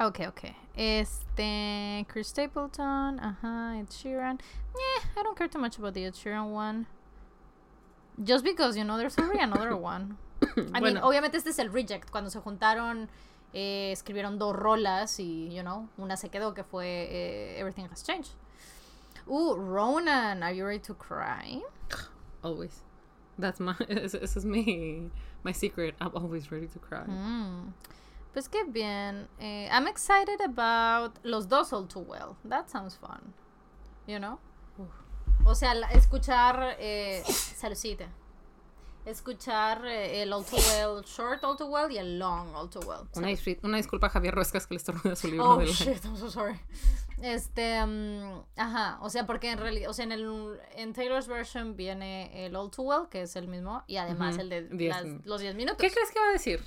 Okay, 0.00 0.26
okay. 0.26 0.56
Este, 0.74 2.06
Chris 2.08 2.28
Stapleton, 2.28 3.20
ajá, 3.20 3.78
Ed 3.78 3.88
Sheeran. 3.90 4.38
Yeah, 4.74 5.20
I 5.20 5.22
don't 5.22 5.36
care 5.36 5.48
too 5.48 5.58
much 5.60 5.78
about 5.78 5.92
the 5.94 6.04
Ed 6.06 6.14
Sheeran 6.14 6.52
one. 6.52 6.86
Just 8.22 8.44
because, 8.44 8.76
you 8.76 8.84
know, 8.84 8.96
there's 8.96 9.18
already 9.18 9.40
another 9.40 9.76
one. 9.92 10.16
I 10.56 10.80
mean, 10.80 10.94
Bueno. 10.94 11.00
obviamente 11.06 11.36
este 11.36 11.50
es 11.50 11.58
el 11.58 11.70
reject. 11.70 12.10
Cuando 12.10 12.30
se 12.30 12.40
juntaron, 12.40 13.08
eh, 13.52 13.92
escribieron 13.92 14.38
dos 14.38 14.56
rolas 14.56 15.20
y, 15.20 15.54
you 15.54 15.62
know, 15.62 15.88
una 15.98 16.16
se 16.16 16.30
quedó 16.30 16.54
que 16.54 16.64
fue 16.64 16.86
eh, 17.10 17.60
Everything 17.60 17.84
Has 17.92 18.02
Changed. 18.02 18.32
Ooh, 19.28 19.54
Ronan, 19.56 20.42
are 20.42 20.52
you 20.52 20.64
ready 20.64 20.78
to 20.80 20.94
cry? 20.94 21.60
Always. 22.44 22.80
That's 23.38 23.60
my. 23.60 23.74
Ese 23.88 24.14
es 24.36 24.44
mi. 24.44 25.10
My 25.42 25.52
secret. 25.52 25.94
I'm 26.00 26.12
always 26.14 26.52
ready 26.52 26.66
to 26.68 26.78
cry. 26.78 27.04
Mm. 27.06 27.72
Pues 28.34 28.48
qué 28.48 28.70
bien. 28.70 29.26
Eh, 29.40 29.68
I'm 29.70 29.86
excited 29.86 30.40
about 30.40 31.18
los 31.24 31.46
dos 31.46 31.72
All 31.72 31.86
Too 31.86 32.00
Well. 32.00 32.36
That 32.44 32.70
sounds 32.70 32.94
fun. 32.94 33.32
You 34.06 34.18
know? 34.18 34.38
O 35.46 35.54
sea, 35.54 35.74
escuchar. 35.92 36.76
Eh, 36.78 37.22
saludcita. 37.24 38.06
Escuchar 39.10 39.84
eh, 39.86 40.22
el 40.22 40.32
All 40.32 40.44
Too 40.44 40.56
Well 40.56 41.04
short 41.04 41.42
All 41.44 41.56
Too 41.56 41.66
Well 41.66 41.90
y 41.90 41.98
el 41.98 42.18
long 42.18 42.54
All 42.54 42.70
Too 42.70 42.80
Well. 42.80 43.08
Una, 43.16 43.76
disculpa 43.76 44.06
a 44.06 44.10
Javier 44.10 44.34
Ruescas 44.34 44.66
que 44.66 44.74
le 44.74 44.78
estornuda 44.78 45.16
su 45.16 45.28
libro 45.28 45.48
Oh 45.56 45.60
shit, 45.64 46.04
I'm 46.04 46.16
so 46.16 46.30
sorry. 46.30 46.58
Este, 47.22 47.84
mm, 47.84 48.42
ajá, 48.56 48.98
o 49.02 49.10
sea, 49.10 49.26
porque 49.26 49.50
en 49.50 49.58
realidad, 49.58 49.90
o 49.90 49.92
sea, 49.92 50.04
en 50.04 50.12
el 50.12 50.58
en 50.74 50.92
Taylor's 50.94 51.26
version 51.28 51.76
viene 51.76 52.46
el 52.46 52.56
All 52.56 52.70
Too 52.70 52.82
Well, 52.82 53.08
que 53.10 53.22
es 53.22 53.36
el 53.36 53.46
mismo, 53.48 53.82
y 53.86 53.96
además 53.96 54.38
el 54.38 54.48
de 54.48 54.62
diez 54.68 54.96
las- 55.02 55.26
los 55.26 55.40
10 55.40 55.54
minutos. 55.54 55.78
¿Qué 55.78 55.90
crees 55.90 56.10
que 56.10 56.18
va 56.20 56.28
a 56.28 56.32
decir? 56.32 56.60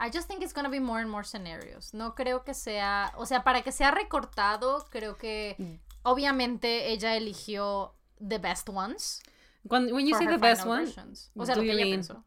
I 0.00 0.10
just 0.16 0.28
think 0.28 0.42
it's 0.42 0.54
gonna 0.54 0.68
be 0.68 0.80
more 0.80 1.02
and 1.02 1.10
more 1.10 1.24
scenarios. 1.24 1.92
No 1.92 2.14
creo 2.14 2.44
que 2.44 2.54
sea, 2.54 3.12
o 3.16 3.26
sea, 3.26 3.42
para 3.42 3.62
que 3.62 3.72
sea 3.72 3.90
recortado, 3.90 4.86
creo 4.90 5.16
que 5.18 5.56
Mm. 5.58 5.74
obviamente 6.04 6.92
ella 6.92 7.16
eligió 7.16 7.94
the 8.26 8.38
best 8.38 8.68
ones. 8.68 9.20
When, 9.68 9.94
when 9.94 10.06
you 10.06 10.14
say 10.16 10.26
the 10.26 10.38
best 10.38 10.66
one, 10.66 10.84
versions. 10.86 11.30
O 11.38 11.44
sea, 11.44 11.54
do 11.54 11.60
lo 11.62 11.66
que 11.66 11.72
ella 11.72 11.84
pensó. 11.96 12.24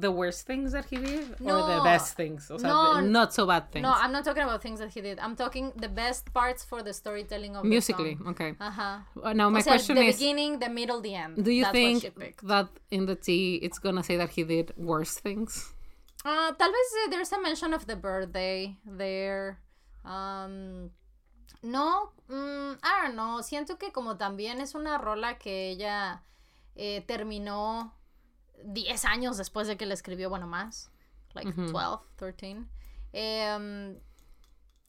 the 0.00 0.10
worst 0.10 0.46
things 0.48 0.72
that 0.72 0.84
he 0.86 0.96
did 0.96 1.30
or 1.40 1.62
the 1.62 1.76
No. 1.78 1.84
best 1.84 2.16
things? 2.16 2.50
O 2.50 2.58
sea, 2.58 2.66
No. 2.68 2.94
the 2.96 3.02
not 3.02 3.32
so 3.32 3.46
bad 3.46 3.70
things. 3.70 3.84
No, 3.84 3.92
I'm 3.92 4.10
not 4.10 4.24
talking 4.24 4.42
about 4.42 4.60
things 4.60 4.80
that 4.80 4.90
he 4.90 5.00
did. 5.00 5.20
I'm 5.20 5.36
talking 5.36 5.72
the 5.76 5.88
best 5.88 6.32
parts 6.32 6.64
for 6.64 6.82
the 6.82 6.92
storytelling 6.92 7.54
of 7.54 7.64
Musically, 7.64 8.14
the 8.14 8.24
song. 8.24 8.32
okay. 8.34 8.52
Ajá. 8.58 9.04
Uh, 9.22 9.32
Now 9.32 9.48
my 9.48 9.60
o 9.60 9.62
sea, 9.62 9.72
question 9.74 9.94
the 9.94 10.02
is, 10.08 10.16
beginning, 10.18 10.58
the 10.58 10.68
middle, 10.68 11.00
the 11.00 11.14
end. 11.14 11.44
do 11.44 11.52
you 11.52 11.62
That's 11.62 11.72
think 11.72 12.38
that 12.42 12.66
in 12.90 13.06
the 13.06 13.14
tea 13.14 13.56
it's 13.62 13.78
gonna 13.78 14.02
say 14.02 14.16
that 14.16 14.30
he 14.30 14.42
did 14.42 14.72
worse 14.76 15.14
things? 15.20 15.72
Ah, 16.24 16.50
tal 16.58 16.72
vez 16.72 16.88
eh, 17.04 17.10
there's 17.10 17.30
a 17.30 17.40
mention 17.40 17.72
of 17.72 17.86
the 17.86 17.94
birthday 17.94 18.74
there. 18.84 19.60
Um, 20.04 20.90
no, 21.62 22.10
mm, 22.28 22.78
I 22.82 23.06
don't 23.06 23.14
know, 23.14 23.40
siento 23.42 23.78
que 23.78 23.92
como 23.92 24.16
también 24.16 24.60
es 24.60 24.74
una 24.74 24.98
rola 24.98 25.38
que 25.38 25.70
ella 25.70 26.22
eh, 26.76 27.02
terminó 27.06 27.94
10 28.64 29.04
años 29.06 29.36
después 29.36 29.66
de 29.66 29.76
que 29.76 29.86
la 29.86 29.94
escribió, 29.94 30.28
bueno, 30.28 30.46
más, 30.46 30.90
like 31.34 31.52
12, 31.52 32.04
13. 32.16 32.56
Um, 32.56 33.96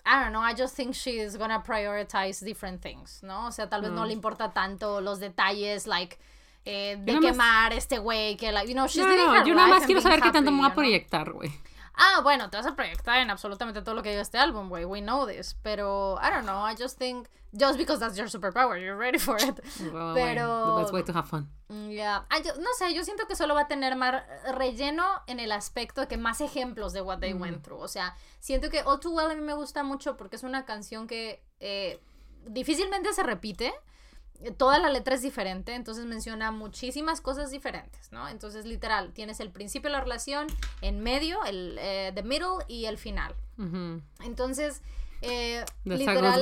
I 0.06 0.22
don't 0.22 0.32
know, 0.32 0.42
I 0.42 0.54
just 0.54 0.76
think 0.76 0.94
she's 0.94 1.38
gonna 1.38 1.62
prioritize 1.62 2.44
different 2.44 2.82
things, 2.82 3.22
¿no? 3.24 3.48
O 3.48 3.52
sea, 3.52 3.70
tal 3.70 3.82
vez 3.82 3.92
no 3.92 4.06
le 4.06 4.14
importa 4.14 4.54
tanto 4.54 5.02
los 5.02 5.20
detalles, 5.20 5.86
like, 5.86 6.18
eh, 6.64 6.98
de 7.00 7.20
quemar 7.20 7.74
este 7.74 7.98
güey, 7.98 8.38
que, 8.38 8.52
like, 8.52 8.68
you 8.68 8.74
know, 8.74 8.88
she's 8.88 9.06
no, 9.06 9.16
no, 9.16 9.46
yo 9.46 9.54
nada 9.54 9.68
más 9.68 9.86
quiero 9.86 10.02
saber 10.02 10.22
qué 10.22 10.32
tanto 10.32 10.52
me 10.52 10.62
va 10.62 10.68
a 10.68 10.74
proyectar, 10.74 11.32
güey. 11.32 11.52
Ah, 11.98 12.22
bueno, 12.22 12.50
te 12.50 12.58
vas 12.58 12.66
a 12.68 12.76
proyectar 12.76 13.20
en 13.20 13.32
absolutamente 13.32 13.82
todo 13.82 13.96
lo 13.96 14.04
que 14.04 14.10
diga 14.10 14.22
este 14.22 14.38
álbum, 14.38 14.70
güey. 14.70 14.86
We 14.86 15.02
know 15.02 15.26
this. 15.26 15.56
Pero, 15.64 16.20
I 16.22 16.30
don't 16.30 16.46
know, 16.46 16.64
I 16.64 16.76
just 16.76 17.00
think, 17.00 17.28
just 17.54 17.78
because 17.78 18.00
that's 18.00 18.16
your 18.16 18.30
superpower, 18.30 18.80
you're 18.80 18.96
ready 18.96 19.18
for 19.18 19.38
it. 19.38 19.60
Well, 19.92 20.14
pero... 20.14 20.76
The 20.76 20.82
best 20.84 20.94
way 20.94 21.04
to 21.04 21.14
have 21.14 21.28
fun. 21.28 21.50
Mm, 21.70 21.90
yeah. 21.92 22.24
no 22.60 22.70
sé, 22.78 22.94
yo 22.94 23.04
siento 23.04 23.28
que 23.28 23.36
solo 23.36 23.56
va 23.56 23.62
a 23.62 23.68
tener 23.68 23.96
más 23.96 24.24
relleno 24.54 25.04
en 25.26 25.40
el 25.40 25.52
aspecto 25.52 26.02
de 26.02 26.08
que 26.08 26.18
más 26.18 26.40
ejemplos 26.40 26.94
de 26.94 27.02
what 27.02 27.20
they 27.20 27.34
went 27.34 27.64
through. 27.64 27.82
O 27.82 27.88
sea, 27.88 28.16
siento 28.40 28.70
que 28.70 28.82
All 28.84 29.00
Too 29.00 29.12
Well 29.12 29.32
a 29.32 29.36
mí 29.36 29.42
me 29.42 29.54
gusta 29.54 29.82
mucho 29.82 30.18
porque 30.18 30.36
es 30.36 30.44
una 30.44 30.66
canción 30.66 31.08
que 31.08 31.44
eh, 31.60 32.00
difícilmente 32.46 33.12
se 33.14 33.24
repite 33.24 33.74
toda 34.58 34.80
la 34.80 34.90
letra 34.90 35.16
es 35.16 35.22
diferente, 35.22 35.74
entonces 35.74 36.06
menciona 36.06 36.52
muchísimas 36.52 37.22
cosas 37.22 37.52
diferentes, 37.52 38.12
¿no? 38.12 38.28
Entonces, 38.28 38.66
literal, 38.66 39.14
tienes 39.14 39.40
el 39.40 39.52
principio 39.52 39.90
de 39.90 39.94
la 39.94 40.02
relación, 40.02 40.48
en 40.82 41.02
medio, 41.02 41.44
el 41.46 41.78
eh, 41.80 42.12
the 42.14 42.24
middle 42.24 42.64
y 42.68 42.86
el 42.86 42.98
final. 42.98 43.36
Entonces, 44.24 44.82
eh, 45.22 45.66
literal, 45.84 46.42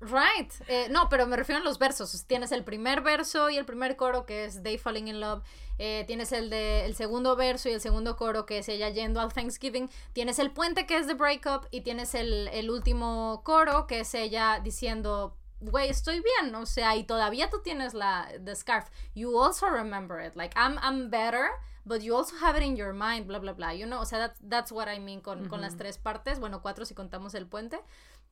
right. 0.00 0.52
Eh, 0.66 0.88
no, 0.90 1.08
pero 1.08 1.26
me 1.26 1.36
refiero 1.36 1.60
a 1.60 1.64
los 1.64 1.78
versos. 1.78 2.24
Tienes 2.26 2.50
el 2.52 2.64
primer 2.64 3.00
verso 3.00 3.48
y 3.48 3.56
el 3.56 3.64
primer 3.64 3.96
coro 3.96 4.26
que 4.26 4.44
es 4.44 4.62
They 4.62 4.78
Falling 4.78 5.08
in 5.08 5.20
Love. 5.20 5.42
Eh, 5.78 6.04
tienes 6.06 6.32
el 6.32 6.50
de 6.50 6.84
el 6.84 6.94
segundo 6.96 7.36
verso 7.36 7.68
y 7.68 7.72
el 7.72 7.80
segundo 7.80 8.16
coro 8.16 8.44
que 8.44 8.58
es 8.58 8.68
ella 8.68 8.88
yendo 8.90 9.20
al 9.20 9.32
Thanksgiving. 9.32 9.88
Tienes 10.12 10.38
el 10.38 10.50
puente 10.50 10.86
que 10.86 10.96
es 10.96 11.06
The 11.06 11.14
Breakup 11.14 11.68
y 11.70 11.82
tienes 11.82 12.14
el, 12.14 12.48
el 12.48 12.70
último 12.70 13.42
coro 13.44 13.86
que 13.86 14.00
es 14.00 14.14
ella 14.14 14.60
diciendo 14.62 15.36
güey, 15.62 15.88
estoy 15.90 16.20
bien, 16.20 16.54
o 16.54 16.66
sea, 16.66 16.96
y 16.96 17.04
todavía 17.04 17.50
tú 17.50 17.60
tienes 17.62 17.94
la 17.94 18.28
the 18.44 18.54
scarf. 18.54 18.90
You 19.14 19.38
also 19.38 19.66
remember 19.66 20.20
it, 20.20 20.36
like 20.36 20.54
I'm 20.56 20.78
I'm 20.82 21.10
better, 21.10 21.50
but 21.84 22.02
you 22.02 22.14
also 22.14 22.36
have 22.36 22.56
it 22.56 22.62
in 22.62 22.76
your 22.76 22.92
mind, 22.92 23.26
bla 23.26 23.38
bla 23.38 23.52
bla. 23.52 23.72
You 23.72 23.86
know, 23.86 24.00
o 24.00 24.04
sea, 24.04 24.18
that's, 24.18 24.40
that's 24.48 24.72
what 24.72 24.88
I 24.88 24.98
mean 24.98 25.20
con, 25.20 25.48
con 25.48 25.60
las 25.60 25.76
tres 25.76 25.98
partes, 25.98 26.38
bueno, 26.40 26.60
cuatro 26.60 26.84
si 26.84 26.94
contamos 26.94 27.34
el 27.34 27.46
puente 27.46 27.78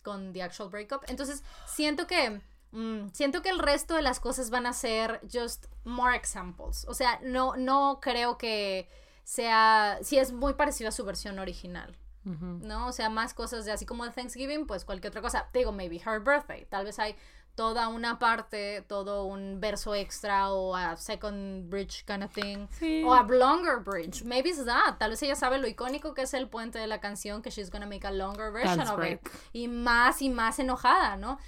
con 0.03 0.33
the 0.33 0.43
actual 0.43 0.69
breakup. 0.69 1.05
Entonces, 1.09 1.43
siento 1.67 2.07
que 2.07 2.41
mm, 2.73 3.09
siento 3.13 3.43
que 3.43 3.51
el 3.51 3.59
resto 3.59 3.95
de 3.95 4.03
las 4.03 4.21
cosas 4.21 4.51
van 4.51 4.67
a 4.67 4.73
ser 4.73 5.21
just 5.33 5.67
more 5.85 6.17
examples. 6.17 6.85
O 6.89 6.95
sea, 6.95 7.21
no 7.23 7.57
no 7.57 8.01
creo 8.01 8.39
que 8.39 8.89
sea 9.25 9.99
si 10.03 10.19
es 10.19 10.33
muy 10.33 10.55
parecido 10.55 10.89
a 10.89 10.93
su 10.93 11.05
versión 11.05 11.39
original. 11.39 11.97
¿No? 12.25 12.89
O 12.89 12.93
sea, 12.93 13.09
más 13.09 13.35
cosas 13.35 13.65
de 13.65 13.73
así 13.73 13.87
como 13.87 14.05
de 14.05 14.11
Thanksgiving, 14.11 14.67
pues 14.67 14.85
cualquier 14.85 15.11
otra 15.11 15.23
cosa. 15.23 15.49
Te 15.53 15.61
digo, 15.61 15.73
maybe 15.73 15.97
her 15.97 16.21
birthday. 16.21 16.67
Tal 16.67 16.85
vez 16.85 16.99
hay 16.99 17.17
toda 17.55 17.89
una 17.89 18.19
parte, 18.19 18.83
todo 18.89 19.25
un 19.25 19.61
verso 19.61 19.95
extra 19.95 20.51
o 20.51 20.75
a 20.75 20.97
second 20.97 21.69
bridge 21.69 22.05
kind 22.07 22.23
of 22.23 22.33
thing. 22.33 22.69
O 23.05 23.13
a 23.13 23.23
longer 23.23 23.81
bridge. 23.81 24.23
Maybe 24.23 24.51
it's 24.51 24.65
that. 24.65 24.99
Tal 24.99 25.11
vez 25.11 25.23
ella 25.23 25.35
sabe 25.35 25.59
lo 25.59 25.67
icónico 25.67 26.15
que 26.15 26.23
es 26.23 26.35
el 26.35 26.49
puente 26.49 26.79
de 26.79 26.87
la 26.87 27.01
canción, 27.01 27.43
que 27.43 27.51
she's 27.51 27.71
gonna 27.71 27.87
make 27.87 28.07
a 28.07 28.13
longer 28.13 28.53
version 28.53 28.89
of 28.89 29.05
it. 29.05 29.21
Y 29.53 29.69
más 29.69 30.23
y 30.23 30.31
más 30.31 30.59
enojada, 30.59 31.17
¿no? 31.17 31.39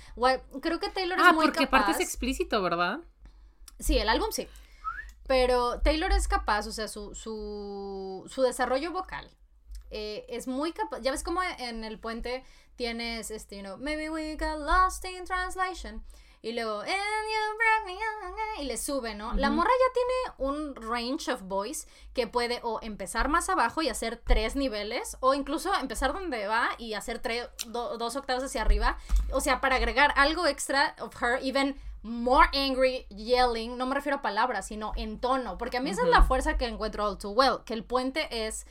creo 0.61 0.79
que 0.79 0.91
Taylor 0.91 1.19
es 1.19 1.25
ah, 1.27 1.33
muy 1.33 1.47
porque 1.47 1.67
parte 1.67 1.93
es 1.93 2.01
explícito, 2.01 2.63
¿verdad? 2.63 3.01
Sí, 3.79 3.99
el 3.99 4.09
álbum 4.09 4.29
sí. 4.33 4.49
Pero 5.27 5.81
Taylor 5.81 6.13
es 6.13 6.29
capaz, 6.29 6.67
o 6.67 6.73
sea, 6.73 6.89
su, 6.89 7.15
su, 7.15 8.25
su 8.29 8.43
desarrollo 8.43 8.93
vocal 8.93 9.31
eh, 9.93 10.25
es 10.29 10.49
muy 10.49 10.73
capaz. 10.73 11.01
Ya 11.01 11.11
ves 11.11 11.23
como 11.23 11.43
en 11.43 11.85
el 11.85 11.99
puente 11.99 12.45
tienes, 12.77 13.31
este, 13.31 13.57
you 13.57 13.63
know, 13.63 13.77
maybe 13.77 14.11
we 14.11 14.37
got 14.37 14.59
lost 14.59 15.05
in 15.05 15.25
translation. 15.25 16.03
Y 16.45 16.53
luego, 16.53 16.81
and 16.81 16.89
you 16.89 17.87
me 17.87 18.63
y 18.63 18.65
le 18.65 18.77
sube, 18.77 19.15
¿no? 19.15 19.33
La 19.35 19.49
morra 19.49 19.71
ya 19.71 19.93
tiene 19.95 20.51
un 20.51 20.75
range 20.75 21.31
of 21.31 21.43
voice 21.43 21.87
que 22.15 22.27
puede 22.27 22.59
o 22.65 22.81
empezar 22.83 23.29
más 23.29 23.49
abajo 23.49 23.81
y 23.81 23.89
hacer 23.89 24.17
tres 24.17 24.57
niveles, 24.57 25.17
o 25.21 25.35
incluso 25.35 25.73
empezar 25.75 26.13
donde 26.13 26.49
va 26.49 26.71
y 26.79 26.95
hacer 26.95 27.21
tres, 27.21 27.49
dos 27.69 28.17
octavos 28.17 28.43
hacia 28.43 28.63
arriba. 28.63 28.99
O 29.33 29.41
sea, 29.41 29.61
para 29.61 29.77
agregar 29.77 30.13
algo 30.17 30.49
extra 30.49 30.97
of 30.99 31.15
her, 31.23 31.39
even 31.43 31.77
more 32.03 32.49
angry, 32.53 33.07
yelling, 33.09 33.79
no 33.79 33.87
me 33.87 33.95
refiero 33.95 34.19
a 34.19 34.23
palabras, 34.23 34.67
sino 34.67 34.93
en 34.97 35.21
tono, 35.21 35.57
porque 35.57 35.77
a 35.77 35.81
mí 35.81 35.91
esa 35.91 36.03
es 36.03 36.09
la 36.09 36.23
fuerza 36.23 36.59
que 36.59 36.67
encuentro 36.67 37.07
all 37.07 37.19
too 37.19 37.31
well, 37.31 37.59
que 37.65 37.75
el 37.75 37.85
puente 37.85 38.47
es 38.47 38.67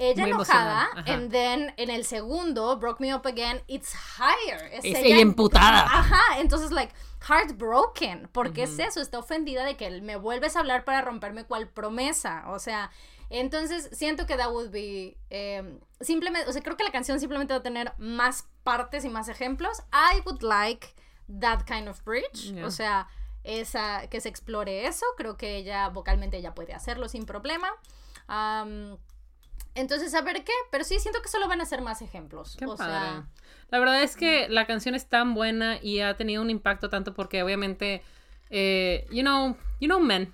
ella 0.00 0.26
enojada, 0.26 0.88
and 1.06 1.30
then 1.30 1.74
en 1.76 1.90
el 1.90 2.06
segundo, 2.06 2.78
Broke 2.78 3.00
Me 3.00 3.14
Up 3.14 3.26
Again, 3.26 3.60
it's 3.66 3.92
higher. 3.92 4.70
Es, 4.72 4.82
ella, 4.82 5.20
emputada. 5.20 5.82
Ajá, 5.82 6.40
entonces, 6.40 6.70
like, 6.70 6.94
heartbroken. 7.28 8.28
porque 8.32 8.62
es 8.62 8.78
eso? 8.78 9.00
Está 9.00 9.18
ofendida 9.18 9.64
de 9.64 9.76
que 9.76 10.00
me 10.00 10.16
vuelves 10.16 10.56
a 10.56 10.60
hablar 10.60 10.84
para 10.84 11.02
romperme 11.02 11.44
cual 11.44 11.68
promesa. 11.68 12.44
O 12.48 12.58
sea, 12.58 12.90
entonces 13.28 13.90
siento 13.92 14.26
que 14.26 14.36
that 14.36 14.50
would 14.50 14.70
be. 14.70 15.18
Em, 15.28 15.80
simplemente, 16.00 16.48
o 16.48 16.52
sea, 16.52 16.62
creo 16.62 16.78
que 16.78 16.84
la 16.84 16.92
canción 16.92 17.20
simplemente 17.20 17.52
va 17.52 17.58
a 17.58 17.62
tener 17.62 17.92
más 17.98 18.48
partes 18.64 19.04
y 19.04 19.10
más 19.10 19.28
ejemplos. 19.28 19.82
I 19.92 20.20
would 20.24 20.42
like 20.42 20.94
that 21.40 21.64
kind 21.66 21.88
of 21.88 22.02
bridge. 22.04 22.54
O 22.64 22.70
sea, 22.70 23.06
esa, 23.44 24.08
que 24.08 24.22
se 24.22 24.30
explore 24.30 24.86
eso. 24.86 25.04
Creo 25.18 25.36
que 25.36 25.56
ella, 25.56 25.90
vocalmente, 25.90 26.38
ella 26.38 26.54
puede 26.54 26.72
hacerlo 26.72 27.06
sin 27.08 27.26
problema. 27.26 27.68
Um, 28.30 28.96
entonces, 29.80 30.14
a 30.14 30.22
ver 30.22 30.44
qué, 30.44 30.52
pero 30.70 30.84
sí 30.84 30.98
siento 30.98 31.20
que 31.22 31.28
solo 31.28 31.48
van 31.48 31.60
a 31.60 31.64
ser 31.64 31.82
más 31.82 32.02
ejemplos. 32.02 32.56
o 32.64 32.76
sea, 32.76 33.26
la 33.70 33.78
verdad 33.78 34.02
es 34.02 34.16
que 34.16 34.48
la 34.48 34.66
canción 34.66 34.94
es 34.94 35.08
tan 35.08 35.34
buena 35.34 35.78
y 35.82 36.00
ha 36.00 36.16
tenido 36.16 36.42
un 36.42 36.50
impacto 36.50 36.88
tanto 36.88 37.14
porque 37.14 37.42
obviamente, 37.42 38.02
eh, 38.50 39.06
you 39.10 39.22
know, 39.22 39.56
you 39.80 39.88
know 39.88 40.00
men. 40.00 40.32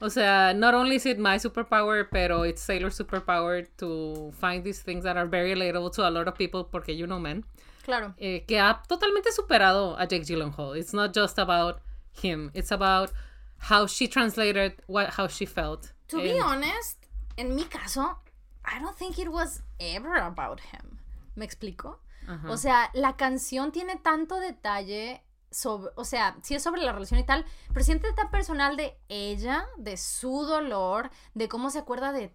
O 0.00 0.10
sea, 0.10 0.54
not 0.54 0.74
only 0.74 0.96
is 0.96 1.06
it 1.06 1.18
my 1.18 1.38
superpower, 1.38 2.08
pero 2.10 2.44
it's 2.44 2.62
Sailor's 2.62 2.96
superpower 2.96 3.66
to 3.78 4.32
find 4.38 4.62
these 4.62 4.82
things 4.82 5.04
that 5.04 5.16
are 5.16 5.26
very 5.26 5.54
relatable 5.54 5.90
to 5.92 6.06
a 6.06 6.10
lot 6.10 6.28
of 6.28 6.34
people 6.34 6.64
porque 6.64 6.96
you 6.96 7.06
know 7.06 7.18
men. 7.18 7.44
Claro. 7.84 8.14
Eh, 8.18 8.44
que 8.46 8.58
ha 8.58 8.82
totalmente 8.86 9.32
superado 9.32 9.96
a 9.98 10.06
Jake 10.06 10.24
Gyllenhaal. 10.24 10.76
It's 10.76 10.92
not 10.92 11.14
just 11.14 11.38
about 11.38 11.80
him. 12.12 12.50
It's 12.54 12.70
about 12.72 13.12
how 13.58 13.86
she 13.86 14.08
translated 14.08 14.74
what, 14.86 15.10
how 15.10 15.28
she 15.28 15.46
felt. 15.46 15.92
To 16.08 16.20
be 16.20 16.38
honest, 16.38 16.98
en 17.36 17.54
mi 17.54 17.64
caso, 17.64 18.18
I 18.66 18.80
don't 18.80 18.96
think 18.96 19.18
it 19.18 19.28
was 19.28 19.62
ever 19.78 20.16
about 20.16 20.60
him. 20.60 20.98
¿Me 21.34 21.44
explico? 21.44 22.00
O 22.48 22.56
sea, 22.56 22.90
la 22.92 23.16
canción 23.16 23.70
tiene 23.70 23.94
tanto 23.96 24.40
detalle 24.40 25.22
sobre, 25.52 25.92
o 25.94 26.04
sea, 26.04 26.36
sí 26.42 26.56
es 26.56 26.62
sobre 26.62 26.82
la 26.82 26.92
relación 26.92 27.20
y 27.20 27.24
tal, 27.24 27.44
pero 27.72 27.84
siente 27.84 28.12
tan 28.14 28.30
personal 28.30 28.76
de 28.76 28.98
ella, 29.08 29.64
de 29.78 29.96
su 29.96 30.42
dolor, 30.42 31.10
de 31.34 31.48
cómo 31.48 31.70
se 31.70 31.78
acuerda 31.78 32.12
de, 32.12 32.34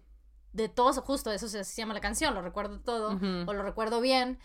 de 0.52 0.68
todos, 0.70 0.98
justo 1.00 1.30
eso 1.30 1.46
se, 1.46 1.62
llama 1.62 1.92
la 1.94 2.00
canción, 2.00 2.34
lo 2.34 2.40
recuerdo 2.40 2.80
todo, 2.80 3.18
o 3.46 3.52
lo 3.52 3.62
recuerdo 3.62 4.00
bien, 4.00 4.38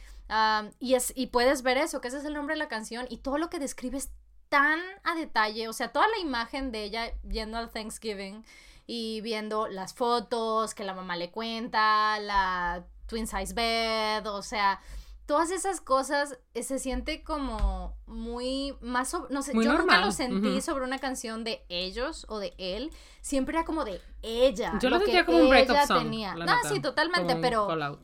y, 0.79 0.95
es, 0.95 1.13
y 1.15 1.27
puedes 1.27 1.63
ver 1.63 1.77
eso, 1.77 2.01
que 2.01 2.09
ese 2.09 2.17
es 2.17 2.25
el 2.25 2.33
nombre 2.33 2.55
de 2.55 2.59
la 2.59 2.67
canción, 2.67 3.05
y 3.09 3.17
todo 3.17 3.37
lo 3.37 3.49
que 3.49 3.59
describe 3.59 3.97
es 3.97 4.11
tan 4.49 4.79
a 5.03 5.15
detalle, 5.15 5.67
o 5.67 5.73
sea, 5.73 5.91
toda 5.91 6.07
la 6.09 6.19
imagen 6.19 6.71
de 6.71 6.83
ella 6.83 7.13
yendo 7.23 7.57
al 7.57 7.71
Thanksgiving, 7.71 8.43
y 8.87 9.21
viendo 9.21 9.67
las 9.67 9.93
fotos 9.93 10.73
que 10.73 10.85
la 10.85 10.93
mamá 10.93 11.17
le 11.17 11.29
cuenta, 11.29 12.19
la 12.19 12.85
twin 13.05 13.27
size 13.27 13.53
bed, 13.53 14.25
o 14.27 14.41
sea, 14.41 14.79
todas 15.27 15.51
esas 15.51 15.81
cosas 15.81 16.39
eh, 16.53 16.63
se 16.63 16.79
siente 16.79 17.21
como 17.21 17.95
muy 18.07 18.77
más 18.79 19.13
no 19.29 19.41
sé 19.43 19.51
yo 19.53 19.77
nunca 19.77 19.99
lo 19.99 20.11
sentí 20.11 20.61
sobre 20.61 20.85
una 20.85 20.99
canción 20.99 21.43
de 21.43 21.65
ellos 21.67 22.25
o 22.29 22.39
de 22.39 22.53
él 22.57 22.91
siempre 23.21 23.57
era 23.57 23.65
como 23.65 23.83
de 23.83 24.01
ella 24.21 24.79
yo 24.79 24.89
lo, 24.89 24.99
sentía 24.99 25.25
como 25.25 25.39
un 25.39 25.49
breakup 25.49 25.85
song 25.85 26.03
tenía. 26.03 26.33
no 26.33 26.45
sí 26.69 26.79
totalmente 26.79 27.35
pero 27.35 27.99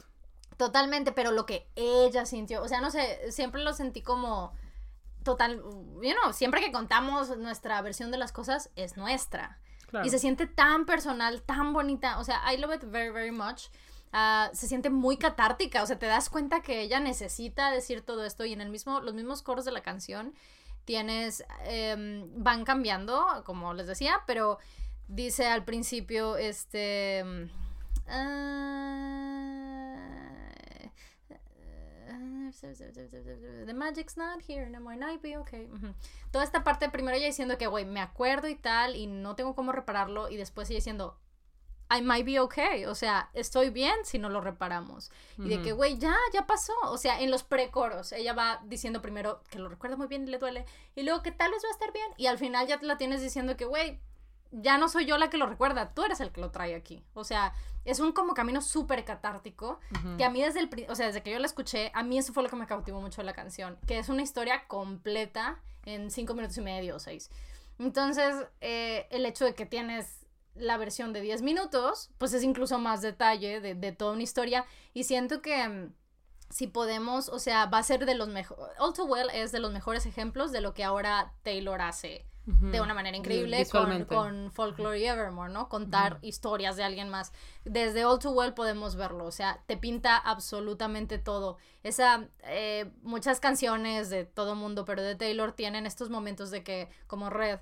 totalmente 0.57 1.13
pero 1.13 1.31
lo 1.31 1.45
que 1.45 1.65
ella 1.75 2.25
sintió 2.25 2.61
o 2.61 2.67
sea 2.67 2.81
no 2.81 2.91
sé 2.91 3.31
siempre 3.31 3.63
lo 3.63 3.73
sentí 3.73 4.01
como 4.01 4.51
total 5.23 5.61
you 5.61 6.13
know, 6.21 6.33
siempre 6.33 6.59
que 6.59 6.73
contamos 6.73 7.37
nuestra 7.37 7.81
versión 7.81 8.11
de 8.11 8.17
las 8.17 8.33
cosas 8.33 8.69
es 8.75 8.97
nuestra 8.97 9.59
y 10.03 10.09
se 10.09 10.19
siente 10.19 10.47
tan 10.47 10.85
personal, 10.85 11.41
tan 11.41 11.73
bonita. 11.73 12.19
O 12.19 12.23
sea, 12.23 12.41
I 12.51 12.57
love 12.57 12.73
it 12.75 12.83
very, 12.83 13.11
very 13.11 13.31
much. 13.31 13.69
Ah, 14.11 14.49
se 14.53 14.67
siente 14.67 14.89
muy 14.89 15.17
catártica. 15.17 15.83
O 15.83 15.85
sea, 15.85 15.99
te 15.99 16.05
das 16.05 16.29
cuenta 16.29 16.61
que 16.61 16.81
ella 16.81 16.99
necesita 16.99 17.71
decir 17.71 18.01
todo 18.01 18.23
esto. 18.25 18.45
Y 18.45 18.53
en 18.53 18.61
el 18.61 18.69
mismo, 18.69 19.01
los 19.01 19.13
mismos 19.13 19.41
coros 19.41 19.65
de 19.65 19.71
la 19.71 19.81
canción 19.81 20.33
tienes. 20.85 21.43
Em, 21.65 22.29
van 22.35 22.63
cambiando, 22.63 23.43
como 23.45 23.73
les 23.73 23.87
decía, 23.87 24.21
pero 24.25 24.59
dice 25.07 25.47
al 25.47 25.63
principio, 25.63 26.37
este. 26.37 27.23
Uh, 28.07 29.32
The 33.65 33.73
magic's 33.73 34.17
not 34.17 34.41
here, 34.47 34.69
no 34.69 34.79
more 34.79 34.95
night 34.95 35.21
be 35.21 35.37
okay. 35.37 35.69
Toda 36.31 36.43
esta 36.43 36.63
parte, 36.63 36.89
primero 36.89 37.17
ella 37.17 37.27
diciendo 37.27 37.57
que, 37.57 37.67
güey, 37.67 37.85
me 37.85 37.99
acuerdo 37.99 38.47
y 38.47 38.55
tal, 38.55 38.95
y 38.95 39.07
no 39.07 39.35
tengo 39.35 39.55
cómo 39.55 39.71
repararlo, 39.71 40.29
y 40.29 40.37
después 40.37 40.69
ella 40.69 40.77
diciendo, 40.77 41.19
I 41.91 42.01
might 42.01 42.25
be 42.25 42.39
okay, 42.39 42.85
o 42.85 42.95
sea, 42.95 43.29
estoy 43.33 43.69
bien 43.69 43.93
si 44.03 44.17
no 44.17 44.29
lo 44.29 44.41
reparamos. 44.41 45.11
Y 45.37 45.49
de 45.49 45.61
que, 45.61 45.73
güey, 45.73 45.97
ya, 45.97 46.15
ya 46.33 46.47
pasó. 46.47 46.73
O 46.85 46.97
sea, 46.97 47.21
en 47.21 47.29
los 47.29 47.43
precoros, 47.43 48.13
ella 48.13 48.33
va 48.33 48.61
diciendo 48.65 49.01
primero 49.01 49.43
que 49.49 49.59
lo 49.59 49.69
recuerda 49.69 49.95
muy 49.95 50.07
bien 50.07 50.27
y 50.27 50.31
le 50.31 50.39
duele, 50.39 50.65
y 50.95 51.03
luego 51.03 51.21
que 51.21 51.31
tal 51.31 51.51
vez 51.51 51.63
va 51.63 51.69
a 51.69 51.73
estar 51.73 51.93
bien, 51.93 52.07
y 52.17 52.25
al 52.27 52.37
final 52.37 52.67
ya 52.67 52.79
te 52.79 52.85
la 52.85 52.97
tienes 52.97 53.21
diciendo 53.21 53.57
que, 53.57 53.65
güey, 53.65 53.99
ya 54.53 54.77
no 54.77 54.87
soy 54.87 55.05
yo 55.05 55.17
la 55.17 55.29
que 55.29 55.37
lo 55.37 55.47
recuerda, 55.47 55.93
tú 55.93 56.03
eres 56.03 56.19
el 56.21 56.31
que 56.31 56.39
lo 56.39 56.51
trae 56.51 56.75
aquí. 56.75 57.03
O 57.13 57.23
sea, 57.23 57.53
es 57.85 57.99
un 57.99 58.11
como 58.13 58.33
camino 58.33 58.61
súper 58.61 59.03
catártico, 59.03 59.79
que 60.17 60.23
a 60.23 60.29
mí 60.29 60.41
desde 60.41 60.59
el, 60.61 60.69
o 60.89 60.95
sea, 60.95 61.07
desde 61.07 61.23
que 61.23 61.31
yo 61.31 61.39
la 61.39 61.47
escuché, 61.47 61.91
a 61.93 62.03
mí 62.03 62.17
eso 62.17 62.31
fue 62.33 62.43
lo 62.43 62.49
que 62.49 62.55
me 62.55 62.67
cautivó 62.67 63.01
mucho 63.01 63.21
de 63.21 63.25
la 63.25 63.33
canción, 63.33 63.77
que 63.87 63.97
es 63.97 64.09
una 64.09 64.21
historia 64.21 64.67
completa 64.67 65.59
en 65.85 66.11
cinco 66.11 66.33
minutos 66.33 66.57
y 66.57 66.61
medio 66.61 66.95
o 66.95 66.99
seis. 66.99 67.29
Entonces, 67.79 68.35
eh, 68.61 69.07
el 69.09 69.25
hecho 69.25 69.43
de 69.43 69.55
que 69.55 69.65
tienes 69.65 70.25
la 70.55 70.77
versión 70.77 71.13
de 71.13 71.21
10 71.21 71.41
minutos, 71.41 72.11
pues 72.19 72.31
es 72.33 72.43
incluso 72.43 72.77
más 72.77 73.01
detalle 73.01 73.59
de, 73.59 73.73
de 73.73 73.91
toda 73.91 74.13
una 74.13 74.23
historia, 74.23 74.65
y 74.93 75.03
siento 75.05 75.41
que... 75.41 75.67
mm, 75.67 75.93
si 76.49 76.67
podemos, 76.67 77.29
o 77.29 77.39
sea, 77.39 77.65
va 77.65 77.79
a 77.79 77.83
ser 77.83 78.05
de 78.05 78.13
los 78.13 78.27
mejores. 78.27 78.75
All 78.77 78.93
Too 78.93 79.05
Well 79.05 79.31
es 79.33 79.51
de 79.51 79.59
los 79.59 79.71
mejores 79.71 80.05
ejemplos 80.05 80.51
de 80.51 80.61
lo 80.61 80.75
que 80.75 80.83
ahora 80.83 81.33
Taylor 81.41 81.81
hace 81.81 82.27
de 82.45 82.81
una 82.81 82.93
manera 82.93 83.15
increíble 83.15 83.65
con, 83.67 84.03
con 84.05 84.51
Folklore 84.51 84.99
y 84.99 85.05
Evermore, 85.05 85.51
¿no? 85.51 85.69
Contar 85.69 86.19
historias 86.21 86.75
de 86.75 86.83
alguien 86.83 87.09
más. 87.09 87.31
Desde 87.63 88.03
All 88.03 88.19
Too 88.19 88.31
Well 88.31 88.53
podemos 88.53 88.95
verlo, 88.95 89.25
o 89.25 89.31
sea, 89.31 89.61
te 89.65 89.77
pinta 89.77 90.17
absolutamente 90.17 91.19
todo. 91.19 91.57
Esa, 91.83 92.27
eh, 92.43 92.91
muchas 93.01 93.39
canciones 93.39 94.09
de 94.09 94.25
todo 94.25 94.55
mundo, 94.55 94.83
pero 94.83 95.01
de 95.01 95.15
Taylor 95.15 95.53
tienen 95.53 95.85
estos 95.85 96.09
momentos 96.09 96.51
de 96.51 96.63
que, 96.63 96.89
como 97.07 97.29
Red, 97.29 97.59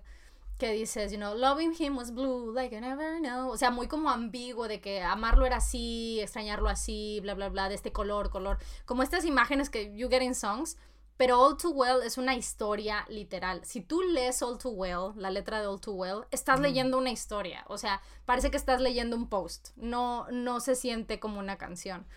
que 0.58 0.72
dices, 0.74 1.12
you 1.12 1.18
know, 1.18 1.36
loving 1.36 1.74
him 1.78 1.98
was 1.98 2.12
blue, 2.12 2.52
like 2.54 2.76
I 2.76 2.80
never 2.80 3.20
know. 3.20 3.50
O 3.50 3.58
sea, 3.58 3.72
muy 3.72 3.88
como 3.88 4.10
ambiguo 4.10 4.68
de 4.68 4.80
que 4.80 5.02
amarlo 5.02 5.46
era 5.46 5.58
así, 5.58 6.20
extrañarlo 6.22 6.70
así, 6.70 7.20
bla, 7.22 7.34
bla, 7.34 7.50
bla, 7.50 7.68
de 7.68 7.76
este 7.76 7.92
color, 7.92 8.30
color. 8.30 8.60
Como 8.86 9.02
estas 9.02 9.26
imágenes 9.26 9.70
que 9.70 9.96
you 9.96 10.08
get 10.08 10.22
in 10.22 10.36
songs. 10.36 10.78
Pero 11.22 11.40
All 11.40 11.56
Too 11.56 11.70
Well 11.70 12.02
es 12.04 12.18
una 12.18 12.34
historia 12.34 13.06
literal. 13.08 13.64
Si 13.64 13.80
tú 13.82 14.02
lees 14.02 14.42
All 14.42 14.58
Too 14.58 14.72
Well, 14.72 15.14
la 15.16 15.30
letra 15.30 15.62
de 15.62 15.68
All 15.68 15.80
Too 15.80 15.94
Well, 15.94 16.26
estás 16.32 16.60
leyendo 16.60 16.98
una 16.98 17.12
historia. 17.12 17.64
O 17.68 17.78
sea, 17.78 18.02
parece 18.26 18.50
que 18.50 18.58
estás 18.58 18.82
leyendo 18.82 19.16
un 19.16 19.30
post. 19.30 19.70
No, 19.76 20.26
no 20.32 20.60
se 20.60 20.74
siente 20.74 21.20
como 21.20 21.40
una 21.40 21.60
canción. 21.60 22.08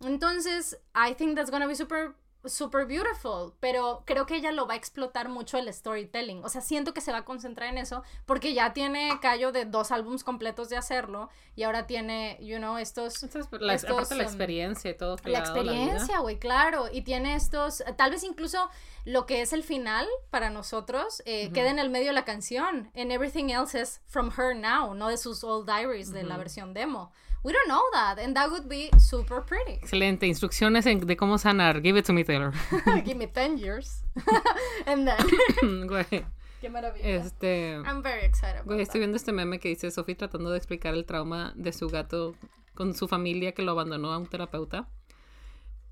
Entonces, 0.00 0.78
I 0.94 1.12
think 1.12 1.36
that's 1.36 1.50
gonna 1.50 1.66
be 1.66 1.76
super, 1.76 2.14
super 2.46 2.86
beautiful. 2.86 3.54
Pero 3.60 4.02
creo 4.04 4.26
que 4.26 4.36
ella 4.36 4.52
lo 4.52 4.66
va 4.66 4.74
a 4.74 4.76
explotar 4.76 5.28
mucho 5.28 5.58
el 5.58 5.72
storytelling. 5.72 6.44
O 6.44 6.48
sea, 6.48 6.60
siento 6.60 6.94
que 6.94 7.00
se 7.00 7.12
va 7.12 7.18
a 7.18 7.24
concentrar 7.24 7.68
en 7.68 7.78
eso 7.78 8.02
porque 8.24 8.54
ya 8.54 8.72
tiene 8.72 9.18
callo 9.20 9.52
de 9.52 9.64
dos 9.64 9.90
álbums 9.90 10.24
completos 10.24 10.68
de 10.68 10.76
hacerlo 10.76 11.28
y 11.54 11.62
ahora 11.62 11.86
tiene, 11.86 12.38
you 12.40 12.58
know, 12.58 12.78
estos. 12.78 13.22
Esta 13.22 13.40
es 13.40 13.46
la, 13.52 13.74
estos, 13.74 13.90
aparte 13.90 14.14
la 14.14 14.24
um, 14.24 14.28
experiencia 14.28 14.90
y 14.90 14.94
todo. 14.94 15.16
que 15.16 15.30
La 15.30 15.38
experiencia, 15.40 16.18
güey, 16.20 16.38
claro. 16.38 16.86
Y 16.92 17.02
tiene 17.02 17.34
estos, 17.34 17.82
tal 17.96 18.10
vez 18.10 18.22
incluso 18.24 18.70
lo 19.04 19.24
que 19.24 19.40
es 19.40 19.52
el 19.52 19.62
final 19.62 20.06
para 20.30 20.50
nosotros, 20.50 21.22
eh, 21.26 21.50
queda 21.52 21.70
en 21.70 21.78
el 21.78 21.90
medio 21.90 22.08
de 22.08 22.12
la 22.12 22.24
canción. 22.24 22.90
And 22.94 23.12
everything 23.12 23.50
else 23.50 23.80
is 23.80 24.00
from 24.06 24.32
her 24.36 24.54
now, 24.54 24.94
no 24.94 25.08
de 25.08 25.16
sus 25.16 25.44
old 25.44 25.66
diaries 25.66 26.12
de 26.12 26.24
la 26.24 26.36
versión 26.36 26.74
demo. 26.74 27.12
We 27.46 27.52
don't 27.52 27.68
know 27.68 27.82
that, 27.92 28.18
and 28.18 28.34
that 28.34 28.50
would 28.50 28.68
be 28.68 28.90
super 28.98 29.40
pretty. 29.40 29.74
Excelente. 29.74 30.26
Instrucciones 30.26 30.84
en- 30.86 31.06
de 31.06 31.16
cómo 31.16 31.38
sanar. 31.38 31.80
Give 31.80 31.96
it 31.96 32.04
to 32.06 32.12
me, 32.12 32.24
Taylor. 32.24 32.52
Give 33.04 33.14
me 33.16 33.28
10 33.28 33.56
years. 33.58 34.02
and 34.86 35.06
then, 35.06 35.86
Güey. 35.86 36.24
qué 36.60 36.68
maravilla. 36.68 37.04
Este. 37.06 37.76
I'm 37.86 38.02
very 38.02 38.24
excited 38.24 38.64
Güey, 38.64 38.80
estoy 38.80 38.94
that. 38.94 38.98
viendo 38.98 39.16
este 39.16 39.30
meme 39.30 39.60
que 39.60 39.68
dice 39.68 39.92
Sophie 39.92 40.16
tratando 40.16 40.50
de 40.50 40.56
explicar 40.58 40.94
el 40.94 41.06
trauma 41.06 41.52
de 41.54 41.72
su 41.72 41.88
gato 41.88 42.34
con 42.74 42.94
su 42.94 43.06
familia 43.06 43.52
que 43.52 43.62
lo 43.62 43.70
abandonó 43.72 44.12
a 44.12 44.18
un 44.18 44.26
terapeuta. 44.26 44.88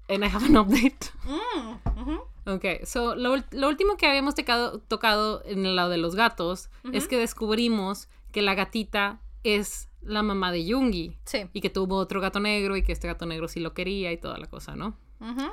And 0.08 0.24
I 0.24 0.28
have 0.28 0.44
an 0.44 0.56
update. 0.56 1.12
Mm. 1.24 2.18
Ok, 2.46 2.84
so 2.84 3.14
lo, 3.14 3.36
lo 3.52 3.68
último 3.68 3.96
que 3.96 4.06
habíamos 4.06 4.34
tocado, 4.34 4.80
tocado 4.80 5.40
en 5.46 5.64
el 5.64 5.76
lado 5.76 5.88
de 5.90 5.98
los 5.98 6.14
gatos 6.16 6.68
es 6.92 7.06
que 7.08 7.16
descubrimos 7.16 8.08
que 8.32 8.42
la 8.42 8.54
gatita 8.54 9.20
es 9.44 9.88
la 10.06 10.22
mamá 10.22 10.52
de 10.52 10.64
Yungi 10.64 11.16
Sí. 11.24 11.46
y 11.52 11.60
que 11.60 11.70
tuvo 11.70 11.96
otro 11.96 12.20
gato 12.20 12.40
negro 12.40 12.76
y 12.76 12.82
que 12.82 12.92
este 12.92 13.06
gato 13.08 13.26
negro 13.26 13.48
sí 13.48 13.60
lo 13.60 13.74
quería 13.74 14.12
y 14.12 14.16
toda 14.18 14.38
la 14.38 14.46
cosa, 14.46 14.76
¿no? 14.76 14.96
Ujú. 15.20 15.52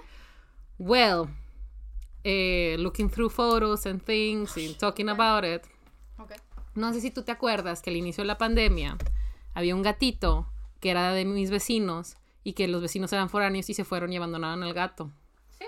Well, 0.79 1.27
eh, 2.23 2.75
looking 2.79 3.09
through 3.09 3.29
photos 3.31 3.85
and 3.85 4.01
things 4.03 4.55
and 4.57 4.77
talking 4.77 5.09
about 5.09 5.43
it, 5.45 5.63
Ok. 6.17 6.33
no 6.75 6.93
sé 6.93 7.01
si 7.01 7.11
tú 7.11 7.23
te 7.23 7.31
acuerdas 7.31 7.81
que 7.81 7.89
al 7.89 7.95
inicio 7.97 8.23
de 8.23 8.27
la 8.27 8.37
pandemia 8.37 8.97
había 9.53 9.75
un 9.75 9.81
gatito 9.81 10.47
que 10.79 10.89
era 10.91 11.11
de 11.13 11.25
mis 11.25 11.49
vecinos 11.51 12.17
y 12.43 12.53
que 12.53 12.67
los 12.67 12.81
vecinos 12.81 13.13
eran 13.13 13.29
foráneos 13.29 13.69
y 13.69 13.73
se 13.73 13.83
fueron 13.85 14.11
y 14.11 14.17
abandonaron 14.17 14.63
al 14.63 14.73
gato. 14.73 15.11
Sí. 15.57 15.65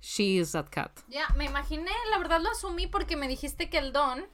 She 0.00 0.24
is 0.40 0.52
that 0.52 0.68
cat. 0.70 0.90
Ya, 1.08 1.28
me 1.36 1.44
imaginé, 1.44 1.90
la 2.10 2.18
verdad 2.18 2.40
lo 2.40 2.50
asumí 2.50 2.86
porque 2.86 3.16
me 3.16 3.28
dijiste 3.28 3.68
que 3.68 3.78
el 3.78 3.92
Don 3.92 4.24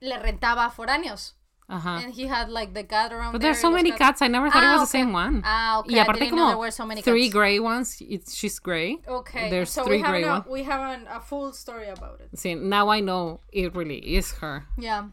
le 0.00 0.18
rentaba 0.18 0.66
a 0.66 0.70
foráneos. 0.70 1.36
Ajá. 1.72 2.04
And 2.04 2.12
he 2.14 2.28
had 2.28 2.50
like 2.50 2.74
the 2.74 2.84
cat 2.84 3.12
around 3.12 3.32
But 3.32 3.40
there 3.40 3.52
there's 3.52 3.60
so 3.60 3.70
many 3.70 3.90
cat- 3.90 3.98
cats. 3.98 4.22
I 4.22 4.28
never 4.28 4.50
thought 4.50 4.62
it 4.62 4.66
Ah, 4.68 4.78
was 4.80 4.88
the 4.92 4.98
same 4.98 5.10
one. 5.12 5.40
Ah, 5.42 5.78
okay. 5.80 5.94
Y 5.94 5.98
aparte 6.00 6.28
como 6.28 6.48
there 6.48 6.58
were 6.58 6.70
so 6.70 6.84
many 6.84 7.00
three 7.00 7.28
cats. 7.28 7.32
gray 7.34 7.58
ones. 7.58 7.96
It's, 8.02 8.34
she's 8.34 8.58
gray. 8.60 8.98
Okay. 9.08 9.48
There's 9.48 9.70
so 9.70 9.84
three 9.84 9.96
we 9.96 10.02
have, 10.02 10.10
gray 10.12 10.24
ones. 10.28 10.44
we 10.50 10.62
have 10.64 10.82
an- 10.82 11.08
a 11.08 11.18
full 11.20 11.52
story 11.54 11.88
about 11.88 12.20
it. 12.20 12.28
Sí, 12.36 12.54
now 12.60 12.90
I 12.90 13.00
know 13.00 13.40
it 13.50 13.74
really 13.74 13.98
is 14.16 14.32
her. 14.42 14.66
Yeah. 14.76 15.08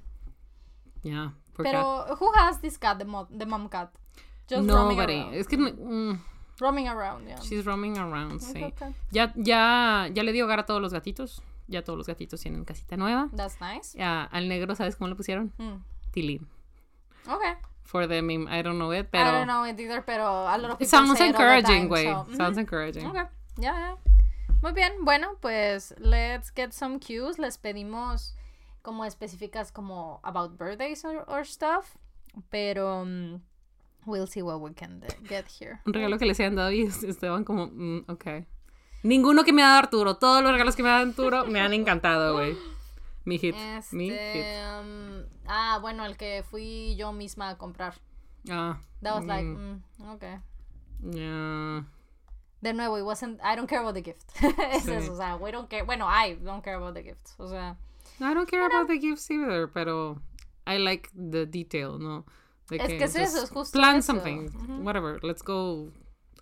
Yeah. 1.04 1.30
poor 1.56 1.64
cat. 1.64 1.74
Pero 1.74 2.16
who 2.20 2.32
has 2.36 2.60
this 2.60 2.78
cat, 2.78 3.00
the, 3.00 3.06
mo 3.06 3.26
the 3.32 3.46
mom 3.46 3.70
cat? 3.70 3.90
Just 4.48 4.68
roaming 4.68 4.98
Nobody. 4.98 5.20
around. 5.22 5.34
Es 5.36 5.48
que 5.48 5.58
mm, 5.58 6.20
Roaming 6.60 6.90
around, 6.90 7.26
yeah. 7.26 7.40
she's 7.40 7.66
roaming 7.66 7.98
around, 7.98 8.42
sí. 8.42 8.62
Okay. 8.64 8.94
Ya, 9.12 9.32
ya, 9.38 10.10
ya 10.12 10.24
le 10.24 10.34
dio 10.34 10.44
hogar 10.46 10.60
a 10.60 10.66
todos 10.66 10.82
los 10.82 10.92
gatitos. 10.92 11.42
Ya 11.70 11.84
todos 11.84 11.96
los 11.98 12.08
gatitos 12.08 12.42
tienen 12.42 12.66
casita 12.66 12.98
nueva. 12.98 13.30
That's 13.34 13.62
nice. 13.62 13.96
Ya, 13.98 14.24
al 14.32 14.50
negro, 14.50 14.76
¿sabes 14.76 14.96
cómo 14.98 15.08
le 15.08 15.16
pusieron? 15.16 15.54
Mm. 15.58 15.78
Tilín. 16.20 16.48
Okay. 17.28 17.54
For 17.84 18.06
the 18.08 18.22
meme, 18.22 18.48
I 18.48 18.62
don't 18.62 18.78
know 18.78 18.92
it, 18.92 19.08
I 19.08 19.10
pero... 19.12 19.32
don't 19.32 19.48
know 19.48 19.64
it 19.64 19.80
either, 19.80 20.02
pero 20.02 20.24
a 20.24 20.58
lot 20.58 20.66
of 20.66 20.72
It 20.72 20.80
people 20.80 20.88
sounds 20.88 21.18
say 21.18 21.30
encouraging, 21.30 21.88
güey. 21.88 22.06
so. 22.06 22.28
Sounds 22.36 22.58
encouraging. 22.58 23.06
Ok, 23.08 23.16
ya, 23.58 23.74
ya. 23.74 23.96
Muy 24.62 24.74
bien, 24.74 25.06
bueno, 25.06 25.38
pues 25.42 25.94
let's 26.00 26.52
get 26.52 26.74
some 26.74 27.00
cues. 27.00 27.40
Les 27.40 27.58
pedimos 27.58 28.36
como 28.84 29.06
específicas 29.06 29.72
como 29.72 30.20
about 30.24 30.58
birthdays 30.58 31.06
or, 31.06 31.24
or 31.28 31.46
stuff, 31.46 31.98
pero 32.52 33.02
um, 33.02 33.42
we'll 34.06 34.28
see 34.28 34.42
what 34.42 34.60
we 34.60 34.74
can 34.74 35.02
get 35.28 35.46
here. 35.48 35.80
Un 35.86 35.94
regalo 35.94 36.20
que 36.20 36.26
les 36.26 36.40
hayan 36.40 36.56
dado 36.56 36.72
y 36.72 36.84
estaban 36.84 37.44
como, 37.44 37.68
mm, 37.68 38.06
ok. 38.10 38.46
Ninguno 39.02 39.44
que 39.46 39.54
me 39.54 39.64
ha 39.64 39.68
dado 39.68 39.80
Arturo. 39.80 40.18
Todos 40.18 40.44
los 40.44 40.52
regalos 40.52 40.76
que 40.76 40.84
me 40.84 40.90
ha 40.90 41.00
dado 41.00 41.10
Arturo 41.10 41.46
me 41.46 41.62
han 41.62 41.74
encantado, 41.74 42.34
güey. 42.34 42.58
Mi 43.24 43.38
hit. 43.38 43.56
Mi 43.92 44.10
hit. 44.10 44.20
Este, 44.20 44.62
um, 44.80 45.24
ah, 45.50 45.80
bueno, 45.82 46.06
el 46.06 46.16
que 46.16 46.44
fui 46.50 46.96
yo 46.96 47.12
misma 47.12 47.50
a 47.50 47.58
comprar. 47.58 47.96
Ah. 48.50 48.80
That 49.02 49.16
was 49.16 49.26
like, 49.26 49.46
mm, 49.46 49.82
mm, 50.00 50.10
okay. 50.16 50.38
yeah. 51.12 51.84
De 52.62 52.74
nuevo, 52.74 52.98
it 52.98 53.04
wasn't, 53.04 53.40
I 53.42 53.56
don't 53.56 53.68
care 53.68 53.80
about 53.80 53.96
the 53.96 54.02
gift. 54.02 54.32
es 54.72 54.84
Sí. 54.86 54.92
eso, 54.92 55.14
o 55.14 55.18
sea, 55.18 55.36
we 55.38 55.52
don't 55.52 55.70
care, 55.70 55.84
bueno, 55.84 56.06
I 56.08 56.36
don't 56.36 56.62
care 56.64 56.76
about 56.76 56.94
the 56.94 57.04
gift, 57.04 57.32
o 57.38 57.48
sea. 57.48 57.76
I 58.22 58.34
don't 58.34 58.50
care 58.50 58.66
about 58.66 58.88
the 58.88 58.98
gifts 59.00 59.30
either, 59.32 59.68
pero 59.68 60.22
I 60.68 60.78
like 60.78 61.10
the 61.14 61.46
detail, 61.46 61.98
¿no? 62.00 62.26
De 62.70 62.78
Es 62.78 62.88
que 62.88 63.04
es 63.04 63.16
eso, 63.16 63.44
es 63.44 63.50
justo 63.50 63.78
Plan 63.80 63.98
eso. 63.98 64.08
something. 64.14 64.50
Whatever. 64.84 65.20
Let's 65.24 65.42
go 65.42 65.92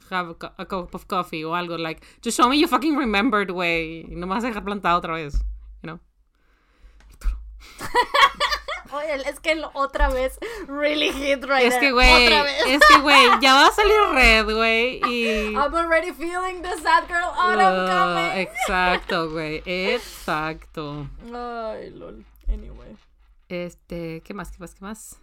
have 0.09 0.35
a, 0.41 0.53
a 0.57 0.65
cup 0.65 0.93
of 0.95 1.07
coffee 1.07 1.45
o 1.45 1.53
algo. 1.55 1.77
Like, 1.77 2.01
just 2.21 2.35
show 2.37 2.49
me 2.49 2.57
you 2.57 2.67
fucking 2.67 2.97
remembered, 2.97 3.49
güey. 3.51 4.05
Y 4.11 4.15
no 4.15 4.25
me 4.27 4.33
vas 4.35 4.43
a 4.43 4.47
dejar 4.47 4.63
plantado 4.65 4.97
otra 4.99 5.13
vez. 5.13 5.35
You 5.83 5.91
know? 5.91 5.99
Es 8.99 9.39
que 9.39 9.55
lo- 9.55 9.71
otra 9.73 10.09
vez, 10.09 10.39
really 10.67 11.11
hit 11.11 11.43
right 11.43 11.65
Es 11.65 11.75
que, 11.77 11.91
güey. 11.91 12.25
Es 12.67 12.81
que, 12.87 12.99
güey. 13.01 13.25
Ya 13.41 13.53
va 13.53 13.67
a 13.67 13.71
salir 13.71 13.95
red, 14.13 14.45
güey. 14.53 15.01
Y. 15.07 15.53
I'm 15.55 15.73
already 15.75 16.11
feeling 16.13 16.61
the 16.61 16.77
sad 16.81 17.07
girl 17.07 17.31
autumn 17.35 17.85
Uh, 17.85 17.87
coming. 17.87 18.31
exacto, 18.41 19.29
güey. 19.31 19.61
Exacto. 19.65 21.07
Ay, 21.33 21.89
lol. 21.91 22.25
Anyway. 22.47 22.95
Este, 23.49 24.21
¿qué 24.23 24.33
más? 24.33 24.51
¿Qué 24.51 24.57
más? 24.59 24.73
¿Qué 24.75 24.81
más? 24.81 25.19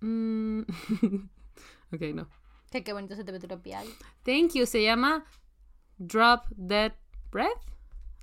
Mm, 0.00 0.62
ok, 1.92 2.00
no. 2.14 2.28
Que 2.70 2.82
qué 2.82 2.92
bonito 2.92 3.14
se 3.14 3.24
te 3.24 3.32
ve 3.32 3.38
tu. 3.38 3.46
Thank 4.24 4.52
you. 4.54 4.66
Se 4.66 4.82
llama 4.82 5.24
Drop 5.98 6.44
Dead 6.50 6.92
Breath. 7.30 7.62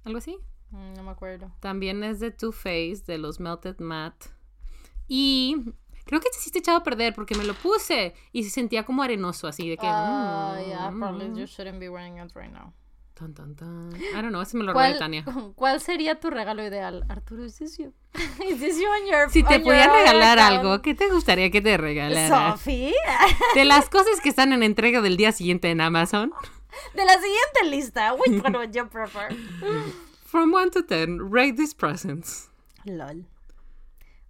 Algo 0.03 0.17
así. 0.17 0.37
Mm, 0.71 0.93
no 0.95 1.03
me 1.03 1.11
acuerdo. 1.11 1.51
También 1.59 2.03
es 2.03 2.19
de 2.19 2.31
Too 2.31 2.51
Faced, 2.51 3.05
de 3.05 3.17
los 3.17 3.39
Melted 3.39 3.79
Matte. 3.79 4.29
Y 5.07 5.55
creo 6.05 6.19
que 6.21 6.27
este 6.27 6.39
sí 6.39 6.49
está 6.49 6.59
echado 6.59 6.77
a 6.77 6.83
perder 6.83 7.13
porque 7.15 7.35
me 7.35 7.43
lo 7.43 7.53
puse 7.55 8.13
y 8.31 8.43
se 8.43 8.49
sentía 8.49 8.85
como 8.85 9.01
arenoso, 9.03 9.47
así 9.47 9.67
de 9.67 9.77
que... 9.77 9.87
Ah, 9.87 10.57
yeah, 10.65 10.91
mm, 10.91 10.99
probably 10.99 11.39
you 11.39 11.45
shouldn't 11.47 11.79
be 11.79 11.89
wearing 11.89 12.17
it 12.17 12.31
right 12.35 12.51
now. 12.51 12.73
Tan, 13.15 13.33
tan, 13.33 13.53
tan. 13.53 13.89
I 13.95 14.13
don't 14.21 14.29
know, 14.29 14.41
ese 14.41 14.55
me 14.55 14.63
lo 14.63 14.71
robé 14.71 14.75
¿Cuál, 14.85 14.93
de 14.93 14.99
Tania. 14.99 15.25
¿Cuál 15.55 15.81
sería 15.81 16.19
tu 16.21 16.29
regalo 16.29 16.63
ideal? 16.65 17.03
Arturo, 17.09 17.43
¿is 17.43 17.57
this 17.57 17.77
you? 17.77 17.93
¿Is 18.47 18.59
this 18.61 18.79
you 18.79 18.87
on 18.87 19.11
your 19.11 19.29
Si 19.29 19.43
te 19.43 19.55
on 19.55 19.63
pudiera 19.63 19.87
your 19.87 19.93
regalar 19.97 20.39
account? 20.39 20.59
algo, 20.59 20.81
¿qué 20.81 20.95
te 20.95 21.09
gustaría 21.09 21.51
que 21.51 21.61
te 21.61 21.75
regalara? 21.75 22.51
Sophie. 22.53 22.93
De 23.55 23.65
las 23.65 23.89
cosas 23.89 24.21
que 24.21 24.29
están 24.29 24.53
en 24.53 24.63
entrega 24.63 25.01
del 25.01 25.17
día 25.17 25.31
siguiente 25.31 25.69
en 25.69 25.81
Amazon. 25.81 26.31
De 26.93 27.03
la 27.03 27.13
siguiente 27.15 27.65
lista, 27.75 28.13
which 28.13 28.41
one 28.41 28.57
would 28.57 28.73
you 28.73 28.87
prefer? 28.87 29.35
From 30.29 30.51
1 30.51 30.69
to 30.71 30.83
10, 30.83 31.31
rate 31.31 31.57
these 31.57 31.73
presents. 31.73 32.51
LOL. 32.85 33.25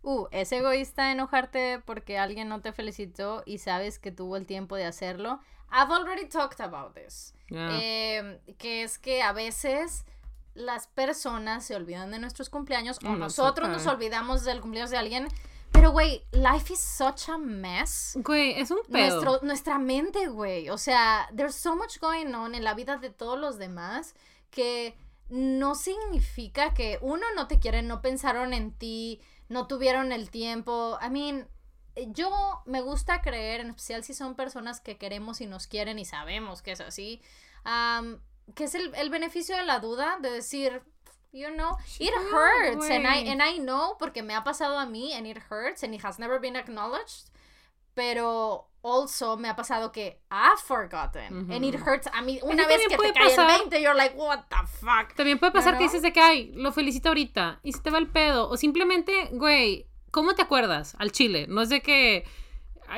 Uh, 0.02 0.28
es 0.32 0.50
egoísta 0.54 1.12
enojarte 1.12 1.82
porque 1.86 2.18
alguien 2.18 2.47
no 2.47 2.62
te 2.62 2.72
felicitó 2.72 3.43
y 3.45 3.58
sabes 3.58 4.00
que 4.00 4.10
tuvo 4.10 4.38
el 4.38 4.45
tiempo 4.45 4.78
de 4.78 4.86
hacerlo. 4.86 5.41
I've 5.70 5.91
already 5.91 6.26
talked 6.26 6.62
about 6.62 6.95
this. 6.95 7.34
Yeah. 7.50 7.70
Eh, 7.82 8.39
que 8.58 8.84
es 8.84 8.97
que 8.97 9.22
a 9.22 9.34
veces 9.34 10.06
las 10.54 10.88
personas 10.88 11.66
se 11.66 11.76
olvidan 11.76 12.12
de 12.12 12.20
nuestros 12.20 12.50
cumpleaños 12.50 12.97
o 13.04 13.10
Mm, 13.10 13.20
nosotros 13.20 13.68
okay. 13.68 13.78
nos 13.78 13.86
olvidamos 13.86 14.45
del 14.45 14.62
cumpleaños 14.62 14.91
de 14.91 14.97
alguien. 14.97 15.28
Pero, 15.74 15.91
güey, 15.91 16.24
life 16.32 16.72
is 16.72 16.80
such 16.80 17.28
a 17.28 17.38
mess. 17.38 18.18
Güey, 18.24 18.54
es 18.58 18.72
un 18.72 18.80
pedo. 18.89 19.22
Nuestro, 19.22 19.45
nuestra 19.45 19.78
mente, 19.80 20.30
güey. 20.30 20.70
O 20.70 20.78
sea, 20.78 21.30
there's 21.36 21.56
so 21.56 21.76
much 21.76 22.00
going 22.00 22.34
on 22.34 22.56
en 22.56 22.64
la 22.64 22.74
vida 22.74 22.95
de 22.95 23.10
todos 23.10 23.38
los 23.38 23.58
demás 23.58 24.16
que 24.50 24.95
no 25.30 25.76
significa 25.76 26.74
que 26.74 26.98
uno 27.02 27.26
no 27.36 27.48
te 27.48 27.60
quiere, 27.60 27.82
no 27.82 28.02
pensaron 28.02 28.54
en 28.54 28.72
ti, 28.72 29.22
no 29.48 29.68
tuvieron 29.68 30.12
el 30.12 30.30
tiempo. 30.30 30.98
I 31.02 31.10
mean, 31.10 31.48
yo 32.08 32.62
me 32.66 32.82
gusta 32.82 33.22
creer, 33.22 33.62
en 33.62 33.70
especial 33.70 34.04
si 34.04 34.14
son 34.14 34.36
personas 34.36 34.82
que 34.82 34.98
queremos 34.98 35.42
y 35.42 35.46
nos 35.46 35.68
quieren 35.68 36.00
y 36.00 36.06
sabemos 36.06 36.62
que 36.62 36.72
es 36.72 36.82
así, 36.82 37.22
um, 37.66 38.20
que 38.56 38.66
es 38.66 38.76
el, 38.76 38.94
el 38.96 39.10
beneficio 39.10 39.56
de 39.56 39.66
la 39.66 39.80
duda 39.80 40.18
de 40.22 40.32
decir, 40.32 40.84
you 41.32 41.50
know, 41.50 41.78
it 42.00 42.14
hurts 42.32 42.90
and 42.90 43.06
I, 43.06 43.30
and 43.30 43.42
I 43.42 43.60
know 43.60 43.98
porque 43.98 44.24
me 44.24 44.34
ha 44.34 44.44
pasado 44.44 44.78
a 44.80 44.86
mí 44.86 45.14
and 45.14 45.28
it 45.28 45.38
hurts 45.50 45.84
and 45.84 45.94
it 45.94 46.04
has 46.04 46.20
never 46.20 46.40
been 46.40 46.56
acknowledged, 46.56 47.30
pero 47.94 48.69
also 48.82 49.36
me 49.38 49.50
ha 49.50 49.56
pasado 49.56 49.92
que 49.92 50.20
I've 50.32 50.62
forgotten 50.66 51.52
and 51.52 51.66
it 51.66 51.76
hurts 51.76 52.08
a 52.14 52.22
mí 52.22 52.40
una 52.44 52.66
vez 52.68 52.82
que 52.84 52.90
te 52.90 52.96
puede 52.98 53.14
cae 53.14 53.30
pasar- 53.36 53.50
el 53.52 53.70
20 53.70 53.82
you're 53.82 53.96
like 53.98 54.16
what 54.18 54.46
the 54.50 54.66
fuck 54.80 55.14
También 55.16 55.38
puede 55.40 55.52
pasar 55.52 55.78
que 55.78 55.84
dices 55.84 56.02
de 56.02 56.14
que, 56.14 56.22
ay, 56.22 56.52
lo 56.56 56.72
felicito 56.72 57.10
ahorita 57.10 57.60
y 57.64 57.74
se 57.74 57.82
te 57.82 57.90
va 57.90 57.98
el 57.98 58.08
pedo. 58.08 58.50
O 58.50 58.56
simplemente, 58.58 59.30
güey, 59.34 59.86
¿cómo 60.12 60.34
te 60.36 60.42
acuerdas? 60.42 60.96
Al 61.00 61.12
chile. 61.12 61.46
No 61.50 61.62
es 61.62 61.70
de 61.70 61.82
que. 61.82 62.26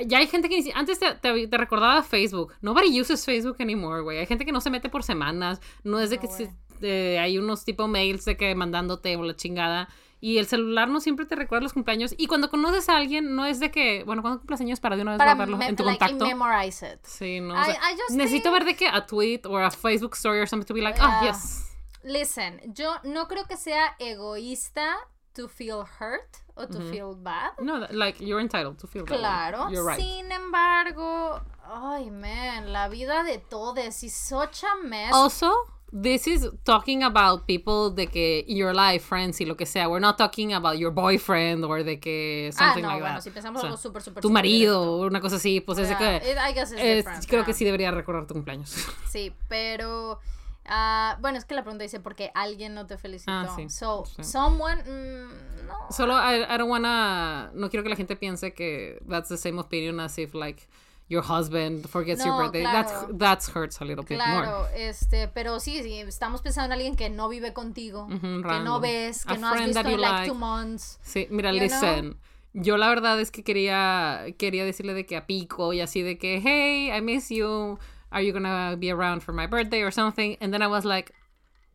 Ya 0.06 0.20
hay 0.20 0.28
gente 0.28 0.48
que 0.48 0.72
antes 0.74 1.00
te, 1.00 1.14
te- 1.16 1.48
te 1.48 1.58
recordaba 1.58 2.02
Facebook. 2.04 2.54
Nobody 2.62 3.02
uses 3.02 3.26
Facebook 3.26 3.58
anymore, 3.60 4.02
güey. 4.04 4.20
Hay 4.20 4.26
gente 4.26 4.46
que 4.46 4.52
no 4.54 4.62
se 4.62 4.70
mete 4.70 4.88
por 4.88 5.04
semanas. 5.04 5.60
No 5.84 6.00
es 6.00 6.10
de 6.10 6.16
No, 6.18 6.22
que 6.22 6.28
se- 6.30 6.54
eh, 6.82 7.20
hay 7.20 7.38
unos 7.38 7.66
tipo 7.66 7.88
mails 7.88 8.24
de 8.26 8.38
que 8.38 8.56
mandándote 8.56 9.16
o 9.18 9.24
la 9.24 9.36
chingada. 9.36 9.90
Y 10.24 10.38
el 10.38 10.46
celular 10.46 10.88
no 10.88 11.00
siempre 11.02 11.26
te 11.26 11.36
recuerda 11.36 11.64
los 11.64 11.74
cumpleaños. 11.74 12.14
Y 12.16 12.28
cuando 12.28 12.50
conoces 12.52 12.88
a 12.90 12.96
alguien, 12.98 13.36
no 13.36 13.46
es 13.46 13.60
de 13.60 13.72
que, 13.72 14.04
bueno, 14.04 14.22
cuando 14.22 14.40
cumples 14.40 14.62
años 14.62 14.80
para 14.80 14.96
de 14.96 15.02
una 15.02 15.12
vez 15.14 15.18
para 15.18 15.34
guardarlo 15.34 15.60
en 15.64 15.76
tu 15.76 15.84
like, 15.84 15.98
contacto. 15.98 16.26
memorize 16.28 16.86
it 16.94 17.00
Sí, 17.04 17.42
no. 17.42 17.56
I- 17.56 17.60
o 17.60 17.66
sea, 17.66 17.74
I 17.92 17.98
just 17.98 18.12
necesito 18.12 18.50
think- 18.50 18.54
ver 18.54 18.66
de 18.66 18.76
que 18.76 18.88
a 18.88 19.06
tweet 19.08 19.42
o 19.48 19.58
a 19.58 19.72
Facebook 19.72 20.14
story 20.14 20.40
or 20.40 20.48
something 20.48 20.68
to 20.68 20.74
be 20.76 20.82
like, 20.82 21.00
ah, 21.02 21.22
Yeah. 21.24 21.32
yes. 21.34 21.68
Listen, 22.04 22.62
yo 22.74 22.94
no 23.04 23.28
creo 23.28 23.46
que 23.48 23.58
sea 23.58 23.96
egoísta 24.00 24.96
to 25.34 25.48
feel 25.48 25.84
hurt 26.00 26.38
o 26.56 26.68
to 26.68 26.80
feel 26.92 27.16
bad. 27.16 27.52
No, 27.60 27.80
like 27.92 28.24
you're 28.24 28.42
entitled 28.42 28.78
to 28.80 28.88
feel 28.88 29.06
that. 29.06 29.18
Claro. 29.18 29.70
You're 29.72 29.84
right. 29.88 30.00
Sin 30.00 30.32
embargo, 30.32 31.42
ay 31.64 32.12
man, 32.12 32.72
la 32.74 32.90
vida 32.90 33.24
de 33.24 33.38
todos 33.40 34.04
is 34.04 34.14
such 34.14 34.64
a 34.64 34.76
mess. 34.84 35.14
Also, 35.14 35.52
this 35.94 36.26
is 36.28 36.48
talking 36.64 37.04
about 37.04 37.46
people 37.46 37.89
de 37.94 38.08
que 38.08 38.46
in 38.48 38.56
your 38.58 38.74
life, 38.74 39.04
friends 39.06 39.42
y 39.42 39.46
lo 39.46 39.56
que 39.56 39.66
sea. 39.66 39.88
We're 39.89 40.00
not 40.00 40.18
talking 40.18 40.54
about 40.54 40.78
your 40.78 40.92
boyfriend 40.92 41.66
or 41.66 41.84
de 41.84 42.00
que 42.00 42.50
ah, 42.54 42.58
something 42.58 42.82
no, 42.84 42.88
like 42.89 43.02
bueno, 43.02 43.16
that. 43.16 43.24
si 43.24 43.30
pensamos 43.32 43.60
O 43.60 43.62
sea, 43.62 43.70
algo 43.72 43.78
súper, 43.78 44.02
súper 44.02 44.22
tu 44.22 44.30
marido 44.30 44.80
directo. 44.82 44.94
o 45.04 45.08
una 45.08 45.20
cosa 45.22 45.36
así, 45.36 45.60
pues 45.62 45.80
es 45.80 45.89
Yeah, 45.89 45.98
que 46.22 46.32
it- 46.32 46.38
I 46.38 46.54
guess 46.54 46.72
it's 46.72 46.82
es- 46.82 47.28
creo 47.28 47.44
que 47.44 47.52
yeah. 47.52 47.58
sí 47.58 47.66
debería 47.66 47.92
recordar 47.92 48.26
tu 48.28 48.34
cumpleaños. 48.34 48.74
Sí, 49.10 49.34
pero 49.50 50.20
ah, 50.66 51.18
bueno, 51.20 51.38
es 51.38 51.44
que 51.46 51.56
la 51.56 51.64
pregunta 51.64 51.84
dice 51.84 52.00
porque 52.00 52.32
alguien 52.36 52.74
no 52.74 52.88
te 52.88 52.98
felicitó. 52.98 53.32
Ah, 53.34 53.54
sí, 53.56 53.68
So, 53.70 54.06
sí. 54.06 54.24
someone 54.24 54.82
mm, 54.84 55.68
no. 55.68 55.74
Solo 55.92 56.14
I, 56.18 56.44
I 56.44 56.58
don't 56.58 56.70
wanna 56.70 57.52
no 57.54 57.70
quiero 57.70 57.84
que 57.84 57.89
la 57.89 57.96
gente 57.98 58.16
piense 58.16 58.54
que 58.54 59.02
that's 59.10 59.28
the 59.28 59.38
same 59.38 59.60
opinion 59.60 60.00
as 60.00 60.18
if 60.18 60.34
like 60.34 60.68
your 61.12 61.22
husband 61.22 61.89
forgets 61.89 62.24
your 62.24 62.38
birthday. 62.38 62.62
claro. 62.62 62.88
That's 62.88 63.18
that's 63.18 63.49
hurts 63.49 63.82
a 63.82 63.86
little 63.86 64.03
bit 64.03 64.18
more. 64.18 64.43
Claro, 64.43 64.68
este, 64.74 65.28
pero 65.28 65.59
sí, 65.59 65.84
sí, 65.84 65.99
estamos 65.99 66.41
pensando 66.41 66.68
en 66.68 66.80
alguien 66.80 66.95
que 66.95 67.09
no 67.09 67.28
vive 67.28 67.51
contigo, 67.51 68.07
que 68.07 68.59
no 68.64 68.80
ves, 68.80 69.26
que 69.26 69.34
A 69.34 69.38
no 69.38 69.47
has 69.49 69.66
visto 69.66 69.80
en 69.82 69.86
like, 69.86 70.01
like. 70.01 70.28
two 70.30 70.34
months. 70.36 70.99
Sí, 71.03 71.28
mira, 71.30 71.51
listen. 71.51 72.18
Yo 72.53 72.78
la 72.78 72.88
verdad 72.89 73.20
es 73.20 73.30
que 73.30 73.43
quería 73.43 74.26
quería 74.38 74.64
decirle 74.66 74.93
de 74.93 75.05
que 75.05 75.18
a 75.18 75.26
Pico 75.26 75.74
y 75.74 75.82
así 75.82 76.01
de 76.01 76.18
que, 76.18 76.39
hey, 76.41 76.91
I 76.95 77.01
miss 77.01 77.30
you. 77.30 77.78
Are 78.09 78.26
you 78.26 78.34
gonna 78.34 78.76
be 78.78 78.89
around 78.91 79.22
for 79.22 79.34
my 79.34 79.47
birthday 79.47 79.84
or 79.84 79.91
something? 79.91 80.38
And 80.41 80.51
then 80.53 80.62
I 80.62 80.68
was 80.68 80.84
like, 80.84 81.14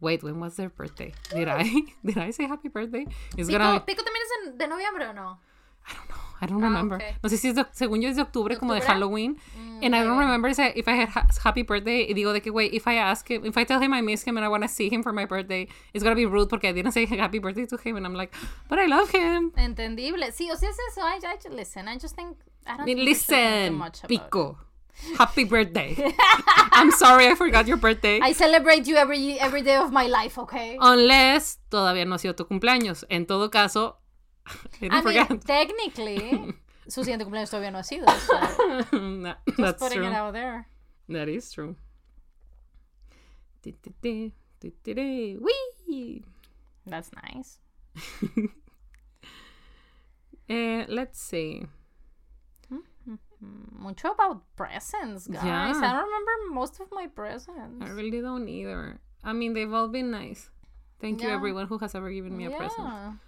wait, 0.00 0.22
when 0.22 0.38
was 0.38 0.56
their 0.56 0.68
birthday? 0.70 1.12
Did 1.34 1.48
I 1.48 1.62
did 2.04 2.18
I 2.18 2.30
say 2.30 2.46
happy 2.46 2.68
birthday? 2.68 3.06
It's 3.36 3.48
Pico, 3.48 3.58
gonna 3.58 3.80
Pico 3.80 4.02
también 4.02 4.22
es 4.48 4.58
de 4.58 4.66
noviembre 4.66 5.08
o 5.08 5.12
no? 5.14 5.38
I 6.40 6.46
don't 6.46 6.62
Ah, 6.62 6.66
remember. 6.68 6.98
No 7.22 7.28
sé 7.28 7.36
si 7.38 7.48
es 7.48 7.54
de, 7.54 7.64
según 7.72 8.02
yo 8.02 8.08
es 8.08 8.16
de 8.16 8.22
octubre, 8.22 8.56
como 8.58 8.74
de? 8.74 8.80
Halloween. 8.82 9.36
Mm, 9.58 9.84
And 9.84 9.94
I 9.96 10.02
don't 10.04 10.12
ok. 10.16 10.20
remember 10.20 10.48
if 10.50 10.88
I 10.88 10.92
had 10.92 11.08
ha- 11.08 11.26
happy 11.42 11.62
birthday. 11.62 12.06
Y 12.08 12.14
digo 12.14 12.32
de 12.32 12.40
que, 12.40 12.50
wait, 12.52 12.72
if 12.74 12.86
I 12.86 12.96
ask 12.98 13.28
him, 13.30 13.44
if 13.46 13.56
I 13.56 13.64
tell 13.64 13.80
him 13.80 13.92
I 13.94 14.00
miss 14.02 14.22
him 14.22 14.36
and 14.36 14.44
I 14.44 14.48
want 14.48 14.62
to 14.62 14.68
see 14.68 14.88
him 14.90 15.02
for 15.02 15.12
my 15.12 15.24
birthday, 15.26 15.66
it's 15.94 16.02
gonna 16.04 16.14
be 16.16 16.26
rude 16.26 16.48
porque 16.48 16.64
I 16.68 16.72
didn't 16.72 16.92
say 16.92 17.06
happy 17.06 17.38
birthday 17.38 17.66
to 17.66 17.76
him. 17.76 17.96
And 17.96 18.06
I'm 18.06 18.14
like, 18.14 18.34
but 18.68 18.78
I 18.78 18.86
love 18.86 19.10
him. 19.10 19.52
Entendible. 19.56 20.22
Sí, 20.32 20.50
o 20.50 20.56
sea, 20.56 20.68
es 20.68 20.76
eso. 20.92 21.00
I, 21.00 21.16
I 21.26 21.36
just 21.36 21.50
listen. 21.50 21.88
I 21.88 21.96
just 21.98 22.14
think 22.16 22.36
I 22.66 22.76
don't 22.76 22.84
think 22.86 22.98
too 22.98 23.04
Listen, 23.04 23.74
much 23.74 24.00
about 24.04 24.10
it. 24.10 24.20
Pico. 24.22 24.58
Happy 25.18 25.44
birthday. 25.44 25.94
I'm 26.72 26.90
sorry 26.90 27.26
I 27.28 27.34
forgot 27.34 27.66
your 27.66 27.76
birthday. 27.76 28.18
I 28.22 28.32
celebrate 28.32 28.86
you 28.86 28.96
every 28.96 29.38
every 29.38 29.60
day 29.62 29.76
of 29.76 29.92
my 29.92 30.06
life, 30.06 30.38
okay? 30.38 30.78
Unless 30.80 31.58
todavía 31.70 32.06
no 32.06 32.14
ha 32.14 32.18
sido 32.18 32.34
tu 32.34 32.44
cumpleaños. 32.46 33.04
En 33.10 33.26
todo 33.26 33.50
caso, 33.50 33.98
I 34.82 34.86
I 34.86 35.00
didn't 35.02 35.30
mean, 35.30 35.38
technically, 35.40 36.54
su 36.88 37.02
siguiente 37.04 37.24
cumpleaños 37.24 37.50
todavía 37.50 37.72
no 37.72 37.78
ha 37.78 37.82
sido. 37.84 38.06
So 38.08 38.98
No, 38.98 39.34
just 39.46 39.56
That's 39.58 39.78
putting 39.82 39.98
true. 39.98 40.06
it 40.08 40.14
out 40.14 40.32
there. 40.32 40.66
That 41.08 41.28
is 41.28 41.50
true. 41.52 41.76
That's 46.86 47.10
nice. 47.24 47.58
Eh, 50.48 50.84
let's 50.88 51.20
see. 51.20 51.66
Mucho 53.78 54.10
about 54.12 54.42
presents, 54.56 55.26
guys. 55.26 55.44
Yeah. 55.44 55.68
I 55.76 55.92
don't 55.92 56.06
remember 56.06 56.54
most 56.54 56.80
of 56.80 56.88
my 56.92 57.06
presents. 57.08 57.82
I 57.82 57.88
really 57.90 58.20
don't 58.20 58.48
either. 58.48 58.98
I 59.22 59.32
mean, 59.32 59.52
they've 59.54 59.72
all 59.72 59.88
been 59.88 60.10
nice. 60.10 60.50
Thank 61.00 61.22
you, 61.22 61.28
everyone 61.28 61.66
who 61.66 61.78
has 61.78 61.94
ever 61.94 62.10
given 62.10 62.36
me 62.36 62.46
a 62.46 62.50
present. 62.50 63.18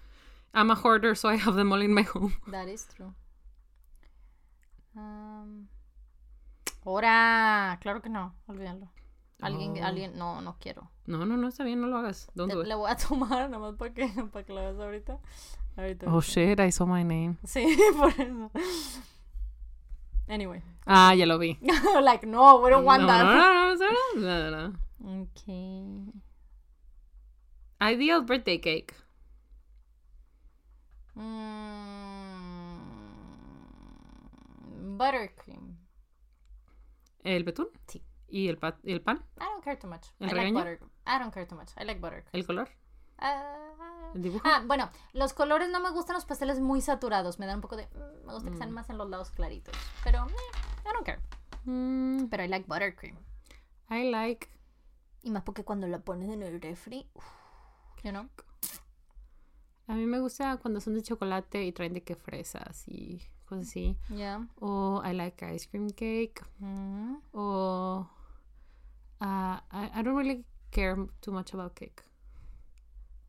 I'm 0.58 0.70
a 0.72 0.74
hoarder, 0.74 1.14
so 1.14 1.28
I 1.28 1.36
have 1.36 1.54
them 1.54 1.72
all 1.72 1.80
in 1.80 1.94
my 1.94 2.02
home. 2.02 2.34
that 2.48 2.68
is 2.68 2.86
true. 2.96 3.14
Um, 4.96 5.68
Ahora, 6.84 7.78
claro 7.80 8.00
que 8.02 8.10
no, 8.10 8.34
olvídalo. 8.48 8.88
Alguien, 9.40 9.76
Oh. 9.78 9.86
alguien, 9.86 10.16
no, 10.16 10.40
no 10.40 10.56
quiero. 10.58 10.90
No, 11.06 11.24
no, 11.24 11.36
no, 11.36 11.46
está 11.48 11.62
bien, 11.62 11.80
no 11.80 11.86
lo 11.86 11.98
hagas. 11.98 12.26
Don't 12.34 12.50
do 12.52 12.62
it. 12.62 12.66
le 12.66 12.74
voy 12.74 12.90
a 12.90 12.96
tomar 13.08 13.48
nada 13.48 13.58
más 13.58 13.76
para 13.76 13.94
que, 13.94 14.08
para 14.32 14.44
que 14.44 14.52
lo 14.52 14.60
veas 14.60 14.78
ahorita. 14.80 15.18
Ahorita. 15.76 16.06
Oh 16.08 16.20
shit, 16.20 16.58
I 16.58 16.70
saw 16.70 16.86
my 16.86 17.04
name. 17.04 17.36
Sí, 17.44 17.76
por 17.96 18.08
eso. 18.08 18.50
Anyway. 20.28 20.60
Ah, 20.86 21.14
ya 21.14 21.24
lo 21.26 21.38
vi. 21.38 21.56
like, 22.02 22.26
no, 22.26 22.60
we 22.62 22.70
don't 22.70 22.84
want 22.84 23.02
no, 23.02 23.06
that. 23.06 23.22
No, 23.24 23.74
no, 23.74 23.76
no, 23.76 24.20
no, 24.20 24.50
no, 24.50 24.72
no. 25.04 25.22
Okay. 25.22 26.12
Ideal 27.80 28.22
birthday 28.22 28.58
cake. 28.58 28.92
Mm, 31.18 32.78
buttercream. 34.98 35.76
El 37.22 37.44
betún. 37.44 37.68
Sí. 37.86 38.02
Y 38.28 38.48
el, 38.48 38.58
pa- 38.58 38.78
y 38.82 38.92
el 38.92 39.00
pan. 39.02 39.24
I 39.38 39.44
don't 39.44 39.64
care 39.64 39.76
too 39.76 39.88
much. 39.88 40.06
¿El 40.20 40.30
I 40.30 40.34
like 40.34 40.52
butter. 40.52 40.80
I 41.06 41.18
don't 41.18 41.32
care 41.32 41.46
too 41.46 41.56
much. 41.56 41.70
I 41.80 41.84
like 41.84 42.00
buttercream. 42.00 42.30
El 42.32 42.46
color. 42.46 42.68
Ah, 43.18 44.10
El 44.14 44.22
dibujo. 44.22 44.42
ah, 44.46 44.62
bueno, 44.66 44.90
los 45.12 45.32
colores 45.32 45.68
no 45.70 45.80
me 45.80 45.90
gustan 45.90 46.14
los 46.14 46.24
pasteles 46.24 46.60
muy 46.60 46.80
saturados. 46.80 47.38
Me 47.38 47.46
dan 47.46 47.56
un 47.56 47.62
poco 47.62 47.76
de. 47.76 47.86
mm, 47.86 48.26
me 48.26 48.32
gusta 48.34 48.50
que 48.50 48.56
sean 48.56 48.70
más 48.70 48.88
en 48.90 48.98
los 48.98 49.08
lados 49.08 49.30
claritos. 49.30 49.74
Pero, 50.04 50.26
eh, 50.26 50.32
I 50.84 50.92
don't 50.92 51.04
care. 51.06 51.20
Mm, 51.64 52.28
Pero 52.28 52.44
I 52.44 52.48
like 52.48 52.66
buttercream. 52.68 53.16
I 53.90 54.10
like. 54.10 54.48
Y 55.22 55.30
más 55.30 55.42
porque 55.42 55.64
cuando 55.64 55.86
la 55.88 56.00
pones 56.00 56.30
en 56.30 56.42
el 56.42 56.60
refri. 56.60 57.10
uf, 57.14 57.24
you 58.04 58.10
know? 58.10 58.28
A 59.88 59.94
mí 59.94 60.06
me 60.06 60.20
gusta 60.20 60.58
cuando 60.58 60.80
son 60.80 60.94
de 60.94 61.02
chocolate 61.02 61.64
y 61.64 61.72
traen 61.72 61.94
de 61.94 62.02
que 62.02 62.14
fresas 62.14 62.86
y 62.86 63.22
cosas 63.46 63.68
así. 63.68 63.96
Yeah. 64.14 64.46
O 64.60 65.02
I 65.02 65.14
like 65.14 65.42
ice 65.54 65.66
cream 65.66 65.88
cake. 65.88 66.42
O 67.32 68.06
uh, 69.20 69.24
I, 69.24 69.90
I 69.94 70.02
don't 70.02 70.14
really 70.14 70.44
care 70.70 70.94
too 71.22 71.32
much 71.32 71.54
about 71.54 71.74
cake. 71.74 72.02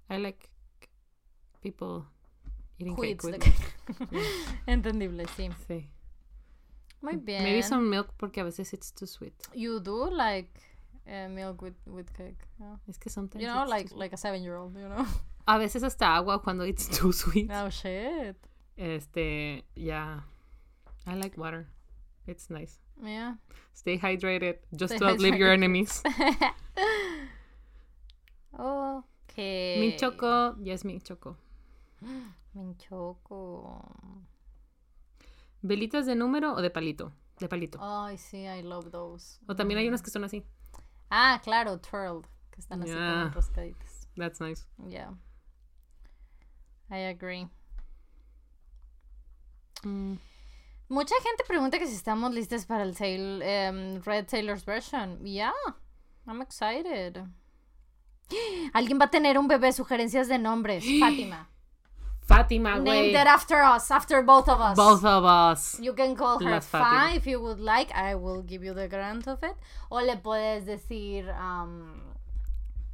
I 0.09 0.17
like 0.17 0.49
people 1.61 2.05
eating 2.77 2.93
Who 2.93 3.03
cake 3.03 3.23
with 3.23 3.39
the 3.39 3.39
cake? 3.39 4.19
Entendible, 4.67 5.25
sí. 5.37 5.49
Sí. 5.65 5.87
Muy 7.01 7.15
bien. 7.15 7.43
Maybe 7.43 7.61
some 7.63 7.89
milk 7.89 8.13
porque 8.17 8.41
a 8.41 8.43
veces 8.43 8.73
it's 8.73 8.91
too 8.91 9.07
sweet. 9.07 9.33
You 9.53 9.79
do 9.79 10.09
like 10.09 10.59
uh, 11.07 11.29
milk 11.29 11.61
with, 11.61 11.77
with 11.87 12.11
cake. 12.13 12.45
yeah. 12.59 12.75
Es 12.89 12.97
que 12.97 13.09
sometimes 13.09 13.41
You 13.41 13.47
know, 13.47 13.63
like 13.65 13.93
like 13.95 14.11
a 14.13 14.17
seven 14.17 14.43
year 14.43 14.57
old, 14.57 14.75
you 14.75 14.89
know? 14.89 15.05
A 15.49 15.57
veces 15.57 15.81
hasta 15.83 16.15
agua 16.15 16.41
cuando 16.43 16.63
it's 16.63 16.87
too 16.99 17.11
sweet. 17.11 17.49
Oh 17.51 17.69
shit. 17.71 18.35
Este, 18.77 19.63
yeah. 19.75 20.19
I 21.07 21.15
like 21.15 21.37
water. 21.37 21.67
It's 22.27 22.49
nice. 22.51 22.79
Yeah. 23.03 23.35
Stay 23.73 23.97
hydrated 23.97 24.59
just 24.75 24.93
Stay 24.93 24.99
to 24.99 25.05
outlive 25.09 25.37
your 25.39 25.51
enemies. 25.51 26.03
Okay. 28.57 29.77
Mint 29.79 29.97
choco, 29.99 30.55
yes, 30.61 30.83
mint 30.83 31.03
choco. 31.03 31.37
Mint 32.53 32.77
choco. 32.77 33.81
¿Velitas 35.61 36.05
de 36.05 36.15
número 36.15 36.53
o 36.55 36.61
de 36.61 36.69
palito? 36.69 37.11
De 37.39 37.47
palito. 37.47 37.79
Ay, 37.81 38.17
sí, 38.17 38.45
I 38.47 38.61
love 38.63 38.91
those. 38.91 39.39
O 39.47 39.55
también 39.55 39.77
hay 39.79 39.87
unas 39.87 40.01
que 40.01 40.09
son 40.11 40.23
así. 40.23 40.43
Ah, 41.09 41.39
claro, 41.43 41.77
twirled. 41.79 42.25
Que 42.51 42.59
están 42.61 42.81
así 42.83 42.91
como 42.91 43.01
Yeah. 43.05 43.21
enroscaditas. 43.27 44.07
That's 44.17 44.39
nice. 44.41 44.65
Yeah. 44.87 45.11
I 46.91 46.97
agree. 47.09 47.47
Mm. 49.83 50.17
Mucha 50.89 51.15
gente 51.21 51.43
pregunta 51.47 51.77
que 51.77 51.87
si 51.87 51.95
estamos 51.95 52.33
listas 52.33 52.65
para 52.65 52.83
el 52.83 53.41
em, 53.43 54.01
Red 54.01 54.27
Sailor's 54.27 54.65
version. 54.65 55.23
Yeah, 55.23 55.53
I'm 56.27 56.41
excited. 56.41 57.23
Alguien 58.73 58.99
va 58.99 59.05
a 59.05 59.09
tener 59.11 59.37
un 59.37 59.47
bebé, 59.47 59.71
sugerencias 59.71 60.27
de 60.27 60.39
nombres. 60.39 60.83
Fátima. 60.99 61.47
Fátima, 62.27 62.75
Named 62.75 62.85
güey. 62.85 63.21
it 63.21 63.27
after 63.27 63.61
us, 63.63 63.89
after 63.89 64.21
both 64.21 64.47
of 64.47 64.59
us. 64.61 64.75
Both 64.75 65.03
of 65.03 65.25
us. 65.25 65.79
You 65.79 65.93
can 65.93 66.15
call 66.15 66.39
her 66.39 66.61
Fa 66.61 67.11
if 67.15 67.25
you 67.25 67.39
would 67.41 67.59
like. 67.59 67.91
I 67.95 68.13
will 68.15 68.43
give 68.43 68.63
you 68.63 68.73
the 68.75 68.87
grant 68.87 69.27
of 69.27 69.43
it. 69.43 69.55
O 69.89 69.97
le 69.97 70.17
puedes 70.17 70.65
decir. 70.65 71.27
Um, 71.29 72.01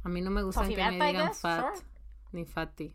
A 0.04 0.08
mí 0.08 0.22
no 0.22 0.30
me 0.30 0.40
Sophie 0.52 0.74
que 0.74 0.90
me 0.90 1.12
digan 1.12 1.34
fat 1.34 1.60
sure. 1.60 1.74
ni 2.32 2.44
fatty. 2.44 2.94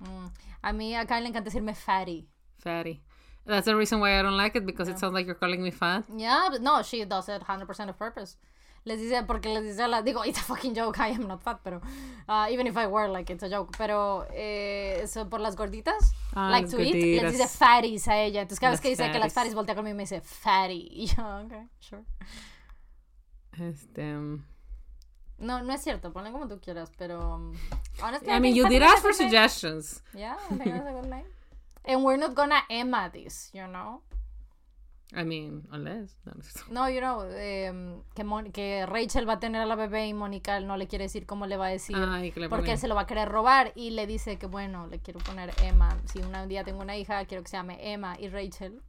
Mm, 0.00 0.26
a 0.62 0.72
mí 0.72 0.94
acá 0.94 1.20
le 1.20 1.28
encanta 1.28 1.50
decirme 1.50 1.74
fatty. 1.74 2.26
Fatty. 2.58 3.02
That's 3.46 3.64
the 3.64 3.74
reason 3.74 4.00
why 4.00 4.18
I 4.18 4.22
don't 4.22 4.36
like 4.36 4.56
it 4.56 4.66
because 4.66 4.88
it 4.90 4.98
sounds 4.98 5.14
like 5.14 5.24
you're 5.26 5.34
calling 5.38 5.62
me 5.62 5.70
fat. 5.70 6.04
Yeah, 6.14 6.48
but 6.50 6.60
no, 6.60 6.82
she 6.82 7.04
does 7.06 7.28
it 7.30 7.42
100% 7.42 7.88
of 7.88 7.96
purpose. 7.98 8.36
Les 8.84 8.96
dice, 9.00 9.22
porque 9.26 9.46
les 9.46 9.62
dice 9.64 9.80
a 9.80 9.88
la, 9.88 10.02
digo, 10.02 10.22
it's 10.26 10.38
a 10.38 10.42
fucking 10.42 10.74
joke, 10.74 10.98
I 11.00 11.08
am 11.08 11.26
not 11.26 11.42
fat, 11.42 11.60
pero, 11.64 11.80
uh, 12.28 12.46
even 12.50 12.66
if 12.66 12.76
I 12.76 12.86
were, 12.86 13.08
like, 13.08 13.28
it's 13.30 13.42
a 13.42 13.48
joke, 13.48 13.74
pero, 13.76 14.26
eh, 14.32 15.00
eso 15.02 15.26
por 15.28 15.40
las 15.40 15.56
gorditas, 15.56 16.12
Ah, 16.34 16.48
like 16.50 16.68
to 16.68 16.78
eat, 16.80 16.94
les 16.94 17.32
dice 17.32 17.44
gorditas. 17.44 17.56
fatties 17.56 18.08
a 18.08 18.16
ella, 18.18 18.42
entonces 18.42 18.60
cada 18.60 18.70
vez 18.72 18.80
que 18.80 18.88
dice 18.90 19.02
que 19.10 19.18
las 19.18 19.32
fatties. 19.32 19.34
fatties 19.34 19.54
voltea 19.54 19.74
conmigo 19.74 19.94
y 19.94 19.96
me 19.96 20.02
dice 20.04 20.20
fatty, 20.20 20.88
y 20.92 21.06
yo, 21.06 21.22
okay, 21.44 21.66
sure. 21.80 22.04
Este. 23.58 24.14
um, 24.16 24.44
No, 25.38 25.62
no 25.62 25.72
es 25.72 25.82
cierto, 25.82 26.12
ponle 26.12 26.32
como 26.32 26.48
tú 26.48 26.60
quieras, 26.60 26.90
pero, 26.98 27.36
um, 27.36 27.52
honestly, 28.02 28.32
I 28.32 28.40
mean, 28.40 28.54
you 28.56 28.68
did 28.68 28.82
ask 28.82 29.02
for 29.02 29.12
name. 29.12 29.30
suggestions. 29.30 30.02
Yeah, 30.12 30.36
I 30.50 30.56
think 30.56 30.64
that's 30.64 30.86
a 30.88 30.92
good 30.92 31.08
name. 31.08 31.26
And 31.84 32.04
we're 32.04 32.18
not 32.18 32.34
gonna 32.34 32.64
Emma 32.68 33.08
this, 33.10 33.50
you 33.54 33.66
know? 33.66 34.02
I 35.14 35.24
mean, 35.24 35.66
unless. 35.70 36.14
no, 36.70 36.86
you 36.88 37.00
know, 37.00 37.22
em, 37.22 38.02
que, 38.14 38.24
Mon- 38.24 38.52
que 38.52 38.84
Rachel 38.84 39.26
va 39.26 39.34
a 39.34 39.40
tener 39.40 39.62
a 39.62 39.66
la 39.66 39.74
bebé 39.74 40.06
y 40.06 40.12
Mónica 40.12 40.60
no 40.60 40.76
le 40.76 40.86
quiere 40.86 41.04
decir 41.04 41.24
cómo 41.24 41.46
le 41.46 41.56
va 41.56 41.66
a 41.66 41.70
decir. 41.70 41.96
Ay, 41.96 42.30
que 42.30 42.40
le 42.40 42.48
porque 42.50 42.76
se 42.76 42.88
lo 42.88 42.94
va 42.94 43.02
a 43.02 43.06
querer 43.06 43.28
robar 43.28 43.72
y 43.74 43.90
le 43.90 44.06
dice 44.06 44.38
que 44.38 44.46
bueno, 44.46 44.86
le 44.86 44.98
quiero 44.98 45.18
poner 45.20 45.54
Emma. 45.62 45.96
Si 46.04 46.18
un 46.18 46.48
día 46.48 46.62
tengo 46.62 46.82
una 46.82 46.96
hija, 46.96 47.24
quiero 47.24 47.42
que 47.42 47.48
se 47.48 47.56
llame 47.56 47.78
Emma 47.92 48.16
y 48.18 48.28
Rachel. 48.28 48.82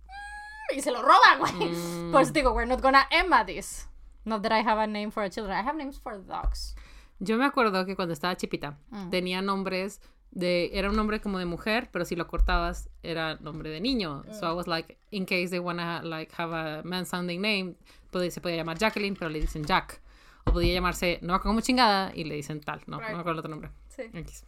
Y 0.76 0.82
se 0.82 0.92
lo 0.92 1.02
roba, 1.02 1.38
güey. 1.40 1.72
Mm. 1.72 2.12
Por 2.12 2.22
eso 2.22 2.34
digo, 2.34 2.52
we're 2.52 2.68
not 2.68 2.82
gonna 2.82 3.08
Emma 3.12 3.46
this. 3.46 3.89
Not 4.30 4.42
that 4.44 4.52
I 4.54 4.62
have 4.62 4.80
a 4.82 4.88
name 4.88 5.12
for 5.12 5.24
a 5.24 5.30
children. 5.30 5.58
I 5.58 5.62
have 5.68 5.76
names 5.78 6.00
for 6.00 6.18
dogs. 6.26 6.76
Yo 7.20 7.38
me 7.38 7.46
acuerdo 7.46 7.86
que 7.86 7.96
cuando 7.96 8.14
estaba 8.14 8.38
chipita 8.38 8.78
Mm. 8.92 9.10
tenía 9.10 9.42
nombres 9.42 10.00
de. 10.32 10.70
Era 10.74 10.90
un 10.90 10.96
nombre 10.96 11.20
como 11.20 11.38
de 11.40 11.46
mujer, 11.46 11.90
pero 11.92 12.06
si 12.06 12.16
lo 12.16 12.28
cortabas 12.28 12.90
era 13.04 13.36
nombre 13.42 13.70
de 13.72 13.82
niño. 13.82 14.24
So 14.32 14.46
Mm. 14.48 14.52
I 14.52 14.54
was 14.56 14.68
like, 14.68 14.98
in 15.12 15.26
case 15.26 15.50
they 15.50 15.60
wanna 15.60 16.02
like 16.04 16.32
have 16.38 16.54
a 16.56 16.82
man 16.84 17.06
sounding 17.06 17.42
name, 17.42 17.76
podía- 18.12 18.32
se 18.32 18.40
podía 18.40 18.56
llamar 18.58 18.78
Jacqueline, 18.78 19.16
pero 19.16 19.30
le 19.30 19.42
dicen 19.42 19.66
Jack. 19.66 20.02
O 20.46 20.54
podía 20.54 20.74
llamarse 20.74 21.20
no 21.22 21.40
como 21.42 21.60
chingada 21.62 22.12
y 22.16 22.24
le 22.24 22.36
dicen 22.36 22.62
tal. 22.62 22.82
No, 22.88 23.00
Right. 23.00 23.10
no 23.10 23.16
me 23.18 23.22
acuerdo 23.22 23.32
el 23.34 23.40
otro 23.40 23.50
nombre. 23.50 23.72
Sí. 23.90 24.04
X. 24.14 24.46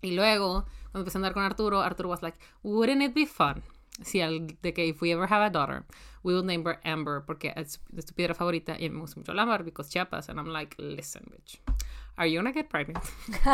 Y 0.00 0.12
luego, 0.16 0.64
cuando 0.90 1.00
empecé 1.00 1.18
a 1.18 1.20
andar 1.20 1.32
con 1.34 1.44
Arturo, 1.44 1.80
Arturo 1.80 2.08
was 2.08 2.22
like, 2.22 2.36
wouldn't 2.64 3.02
it 3.02 3.14
be 3.14 3.26
fun? 3.26 3.62
Si 4.02 4.20
al, 4.20 4.46
de 4.62 4.72
que 4.72 4.86
if 4.86 5.00
we 5.02 5.12
ever 5.12 5.26
have 5.26 5.42
a 5.44 5.50
daughter, 5.50 5.84
we 6.22 6.32
will 6.34 6.42
name 6.44 6.64
her 6.64 6.80
Amber, 6.84 7.22
porque 7.26 7.52
es 7.56 7.78
de 7.90 8.02
tu 8.02 8.14
piedra 8.14 8.34
favorita 8.34 8.76
y 8.78 8.88
me 8.88 9.00
gusta 9.00 9.20
mucho 9.20 9.32
el 9.32 9.38
ámbar, 9.38 9.64
because 9.64 9.90
Chiapas. 9.90 10.28
And 10.28 10.38
I'm 10.40 10.46
like, 10.52 10.74
listen, 10.78 11.24
bitch. 11.30 11.58
Are 12.16 12.26
you 12.26 12.38
gonna 12.38 12.52
get 12.52 12.68
pregnant? 12.68 13.02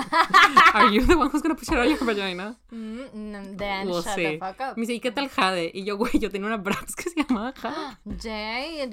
Are 0.74 0.90
you 0.90 1.04
the 1.06 1.16
one 1.16 1.30
who's 1.30 1.42
gonna 1.42 1.54
push 1.54 1.68
it 1.68 1.78
out 1.78 1.88
your 1.88 1.98
vagina? 1.98 2.56
Mm, 2.72 3.08
mm, 3.14 3.56
then 3.58 3.86
We'll 3.86 4.02
shut 4.02 4.14
see. 4.16 4.24
the 4.24 4.38
fuck 4.38 4.60
up. 4.60 4.76
Me 4.76 4.84
dice, 4.84 4.94
¿y 4.94 5.00
qué 5.00 5.12
tal 5.12 5.28
Jade? 5.28 5.70
Y 5.74 5.84
yo, 5.84 5.96
güey, 5.96 6.18
yo 6.18 6.28
tenía 6.30 6.46
una 6.48 6.56
Bratz 6.56 6.94
que 6.96 7.08
se 7.10 7.22
llamaba 7.22 7.52
Jade. 7.52 7.96
Jade, 8.20 8.90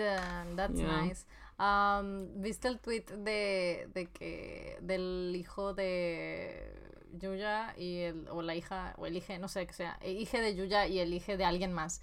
that's 0.56 0.80
Yeah. 0.80 1.02
nice. 1.02 1.26
Um, 1.58 2.42
¿Viste 2.42 2.68
el 2.68 2.80
tweet 2.80 3.06
de, 3.24 3.88
de 3.94 4.08
que 4.08 4.78
del 4.82 5.34
hijo 5.36 5.74
de 5.74 6.72
Yuya 7.18 7.74
y 7.78 8.00
el, 8.02 8.28
o 8.30 8.42
la 8.42 8.56
hija, 8.56 8.94
o 8.98 9.06
el 9.06 9.16
hijo, 9.18 9.38
no 9.40 9.48
sé 9.48 9.66
qué 9.68 9.74
sea, 9.74 9.98
el 10.02 10.18
hijo 10.18 10.38
de 10.38 10.56
Yuya 10.56 10.88
y 10.88 11.00
el 11.00 11.14
hijo 11.14 11.38
de 11.38 11.46
alguien 11.46 11.74
más, 11.74 12.02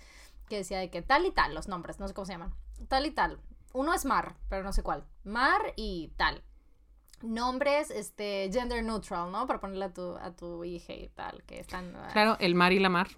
que 0.48 0.56
decía 0.56 0.78
de 0.78 0.90
que 0.90 1.02
tal 1.02 1.24
y 1.26 1.30
tal, 1.30 1.54
los 1.54 1.68
nombres, 1.68 1.98
no 2.00 2.08
sé 2.08 2.14
cómo 2.14 2.24
se 2.26 2.32
llaman, 2.32 2.54
tal 2.88 3.06
y 3.06 3.10
tal. 3.10 3.38
Uno 3.74 3.94
es 3.94 4.04
Mar, 4.04 4.34
pero 4.50 4.62
no 4.64 4.72
sé 4.72 4.82
cuál. 4.82 5.04
Mar 5.24 5.60
y 5.76 6.12
tal. 6.16 6.42
Nombres, 7.22 7.90
este, 7.90 8.50
gender 8.52 8.82
neutral, 8.84 9.30
¿no? 9.30 9.46
Para 9.46 9.60
ponerle 9.60 9.84
a 9.86 9.92
tu, 9.94 10.16
a 10.16 10.32
tu 10.34 10.64
hija 10.64 10.92
y 10.92 11.08
tal, 11.08 11.42
que 11.44 11.60
están... 11.60 11.94
ah, 11.96 12.10
Claro, 12.12 12.36
el 12.40 12.54
mar 12.54 12.72
y 12.72 12.80
la 12.80 12.88
mar. 12.88 13.08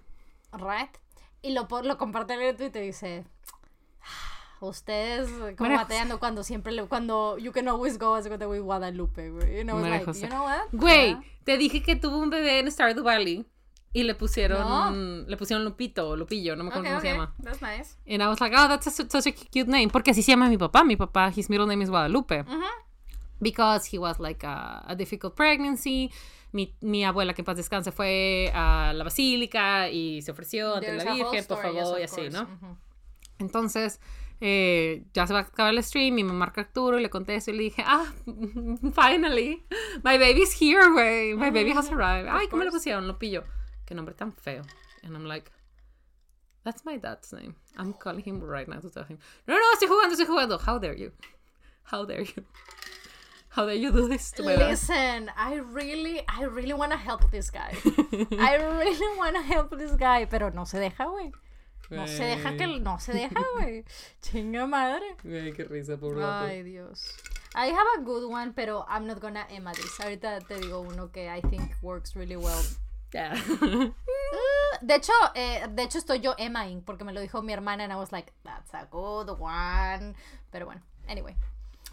Right. 0.53 0.91
Y 1.41 1.51
lo, 1.53 1.67
lo 1.81 1.97
comparte 1.97 2.35
en 2.35 2.41
el 2.41 2.55
tweet 2.55 2.67
y 2.67 2.71
te 2.71 2.79
dice. 2.81 3.25
"Ah, 4.01 4.34
Ustedes 4.61 5.29
como 5.29 5.55
Bueno, 5.57 5.75
bateando 5.75 6.19
cuando 6.19 6.43
siempre 6.43 6.71
le, 6.71 6.85
cuando 6.85 7.37
you 7.37 7.51
can 7.51 7.67
always 7.67 7.97
go 7.97 8.15
as 8.15 8.27
with 8.27 8.39
Guadalupe, 8.61 9.29
güey. 9.29 9.57
You 9.57 9.63
know, 9.63 9.77
it's 9.77 9.83
María 9.83 9.89
like, 9.97 10.05
José. 10.05 10.21
you 10.21 10.27
know 10.29 10.43
what? 10.43 10.67
Güey, 10.71 11.17
te 11.43 11.57
dije 11.57 11.83
que 11.83 11.95
tuvo 11.95 12.17
un 12.17 12.29
bebé 12.29 12.59
en 12.59 12.71
Stardew 12.71 13.03
Valley 13.03 13.45
y 13.93 14.03
le 14.03 14.15
pusieron, 14.15 14.59
No. 14.59 15.25
le 15.27 15.37
pusieron 15.37 15.63
Lupito, 15.63 16.09
o 16.09 16.15
Lupillo, 16.15 16.55
no 16.55 16.63
me 16.65 16.69
acuerdo 16.69 16.89
Okay, 16.89 16.91
cómo 16.91 17.01
se 17.01 17.07
llama. 17.13 17.33
That's 17.41 17.61
nice. 17.61 17.97
And 18.07 18.21
I 18.21 18.27
was 18.27 18.41
like, 18.41 18.53
oh, 18.57 18.67
that's 18.67 18.87
a, 18.87 18.91
such 18.91 19.27
a 19.27 19.31
cute 19.31 19.67
name. 19.67 19.89
Porque 19.89 20.11
así 20.11 20.21
se 20.21 20.31
llama 20.31 20.49
mi 20.49 20.57
papá. 20.57 20.83
Mi 20.83 20.95
papá, 20.97 21.31
his 21.35 21.49
middle 21.49 21.65
name 21.67 21.81
is 21.83 21.89
Guadalupe. 21.89 22.43
Because 23.39 23.85
he 23.85 23.97
was 23.97 24.19
like 24.19 24.45
a, 24.45 24.83
a 24.87 24.95
difficult 24.95 25.35
pregnancy. 25.35 26.11
Mi, 26.51 26.73
mi 26.81 27.03
abuela, 27.03 27.33
que 27.33 27.41
en 27.41 27.45
paz 27.45 27.57
descanse, 27.57 27.91
fue 27.91 28.49
a 28.53 28.93
la 28.93 29.03
basílica 29.03 29.89
y 29.89 30.21
se 30.21 30.31
ofreció 30.31 30.75
ante 30.75 30.87
There's 30.87 31.03
la 31.05 31.13
Virgen, 31.13 31.45
por 31.45 31.57
yes, 31.57 31.73
favor, 31.73 31.99
y 31.99 32.03
así. 32.03 32.29
¿no? 32.29 32.47
Entonces, 33.39 33.99
eh, 34.41 35.05
ya 35.13 35.25
se 35.27 35.33
va 35.33 35.39
a 35.39 35.43
acabar 35.43 35.73
el 35.73 35.83
stream 35.83 36.19
y 36.19 36.23
me 36.23 36.33
marca 36.33 36.61
Arturo 36.61 36.99
y 36.99 37.01
le 37.01 37.09
contesto 37.09 37.51
y 37.51 37.57
le 37.57 37.63
dije, 37.63 37.83
ah, 37.85 38.05
finally, 38.93 39.63
my 40.03 40.17
baby's 40.17 40.53
here, 40.59 40.89
güey, 40.89 41.35
my 41.35 41.49
baby 41.49 41.71
has 41.71 41.89
arrived. 41.91 42.29
Ay, 42.29 42.47
¿cómo 42.47 42.63
le 42.63 42.71
pusieron? 42.71 43.07
Lo 43.07 43.17
pillo. 43.17 43.43
Qué 43.85 43.95
nombre 43.95 44.13
tan 44.13 44.33
feo. 44.33 44.63
And 45.03 45.15
I'm 45.15 45.25
like, 45.25 45.51
that's 46.63 46.83
my 46.83 46.97
dad's 46.97 47.31
name. 47.31 47.55
I'm 47.77 47.93
calling 47.93 48.23
him 48.23 48.41
right 48.41 48.67
now 48.67 48.79
to 48.79 48.89
tell 48.89 49.03
him, 49.03 49.19
no, 49.47 49.55
no, 49.55 49.61
estoy 49.73 49.87
jugando, 49.87 50.13
estoy 50.15 50.25
jugando. 50.25 50.59
How 50.59 50.79
dare 50.79 50.95
you? 50.95 51.11
How 51.83 52.03
dare 52.05 52.23
you? 52.23 52.43
How 53.49 53.65
dare 53.65 53.75
you 53.75 53.91
do 53.91 54.09
this 54.09 54.31
to 54.31 54.43
my 54.43 54.55
dad? 54.55 54.71
Listen, 54.71 55.31
I 55.37 55.55
really, 55.55 56.21
I 56.27 56.43
really 56.43 56.73
want 56.73 56.91
to 56.91 56.97
help 56.97 57.31
this 57.31 57.49
guy. 57.49 57.73
I 58.37 58.55
really 58.55 59.17
want 59.17 59.35
to 59.37 59.41
help 59.43 59.77
this 59.77 59.91
guy, 59.91 60.25
pero 60.25 60.49
no 60.49 60.65
se 60.65 60.79
deja, 60.79 61.05
güey. 61.05 61.31
No 61.89 62.07
se 62.07 62.23
deja 62.23 62.57
que, 62.57 62.67
no 62.67 62.99
se 62.99 63.13
deja, 63.13 63.41
güey. 63.55 63.85
Chinga 64.21 64.65
madre. 64.65 65.15
Güey, 65.23 65.53
qué 65.53 65.65
risa, 65.65 65.97
pobre 65.97 66.21
vato. 66.21 66.45
Ay, 66.45 66.63
Dios. 66.63 67.15
I 67.55 67.69
have 67.69 67.87
a 67.97 68.01
good 68.01 68.29
one, 68.29 68.53
pero 68.53 68.85
I'm 68.89 69.07
not 69.07 69.21
gonna 69.21 69.47
Emma 69.49 69.71
this. 69.73 69.99
Ahorita 69.99 70.39
te 70.41 70.59
digo 70.59 70.81
uno 70.81 71.11
que 71.11 71.29
I 71.29 71.41
think 71.41 71.71
works 71.81 72.15
really 72.15 72.35
well. 72.35 72.63
Yeah. 73.13 73.33
De 74.81 74.95
hecho, 74.95 75.13
eh, 75.35 75.65
de 75.69 75.83
hecho 75.83 75.99
estoy 75.99 76.19
yo 76.19 76.35
Emmaing 76.37 76.81
porque 76.81 77.05
me 77.05 77.13
lo 77.13 77.21
dijo 77.21 77.41
mi 77.41 77.53
hermana 77.53 77.85
and 77.85 77.93
I 77.93 77.95
was 77.95 78.11
like, 78.11 78.33
that's 78.43 78.73
a 78.73 78.87
good 78.91 79.29
one. 79.39 80.15
Pero 80.51 80.65
bueno, 80.65 80.81
anyway. 81.07 81.35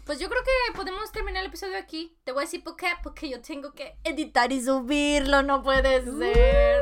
Pues 0.05 0.19
yo 0.19 0.27
creo 0.29 0.43
que 0.43 0.51
podemos 0.75 1.13
terminar 1.13 1.43
el 1.43 1.47
episodio 1.47 1.77
aquí. 1.77 2.17
Te 2.25 2.33
voy 2.33 2.41
a 2.41 2.45
decir 2.45 2.61
por 2.61 2.75
qué, 2.75 2.87
porque 3.01 3.29
yo 3.29 3.39
tengo 3.41 3.71
que 3.71 3.95
editar 4.03 4.51
y 4.51 4.61
subirlo, 4.61 5.43
no 5.43 5.63
puede 5.63 6.03
ser. 6.03 6.81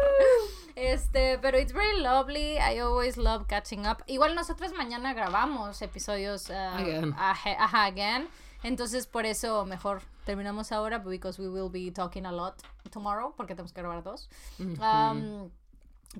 Este, 0.76 1.38
pero 1.42 1.58
it's 1.58 1.74
very 1.74 2.00
lovely. 2.02 2.58
I 2.58 2.80
always 2.80 3.18
love 3.18 3.48
catching 3.48 3.86
up. 3.86 4.04
Igual 4.08 4.36
nosotros 4.36 4.72
mañana 4.74 5.14
grabamos 5.14 5.82
episodios 5.82 6.50
uh, 6.50 6.54
Again. 6.78 7.14
ajá, 7.18 7.86
again. 7.86 8.28
Entonces 8.64 9.08
por 9.08 9.26
eso 9.26 9.66
mejor 9.66 10.02
terminamos 10.26 10.72
ahora 10.72 11.00
because 11.00 11.40
we 11.42 11.50
will 11.50 11.70
be 11.70 11.92
talking 11.92 12.26
a 12.26 12.32
lot 12.32 12.62
tomorrow 12.92 13.34
porque 13.36 13.56
tenemos 13.56 13.74
que 13.74 13.82
grabar 13.82 14.04
dos. 14.04 14.30
Um, 14.60 15.50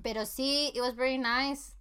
pero 0.02 0.24
sí, 0.26 0.72
it 0.74 0.80
was 0.80 0.94
very 0.96 1.18
nice. 1.18 1.76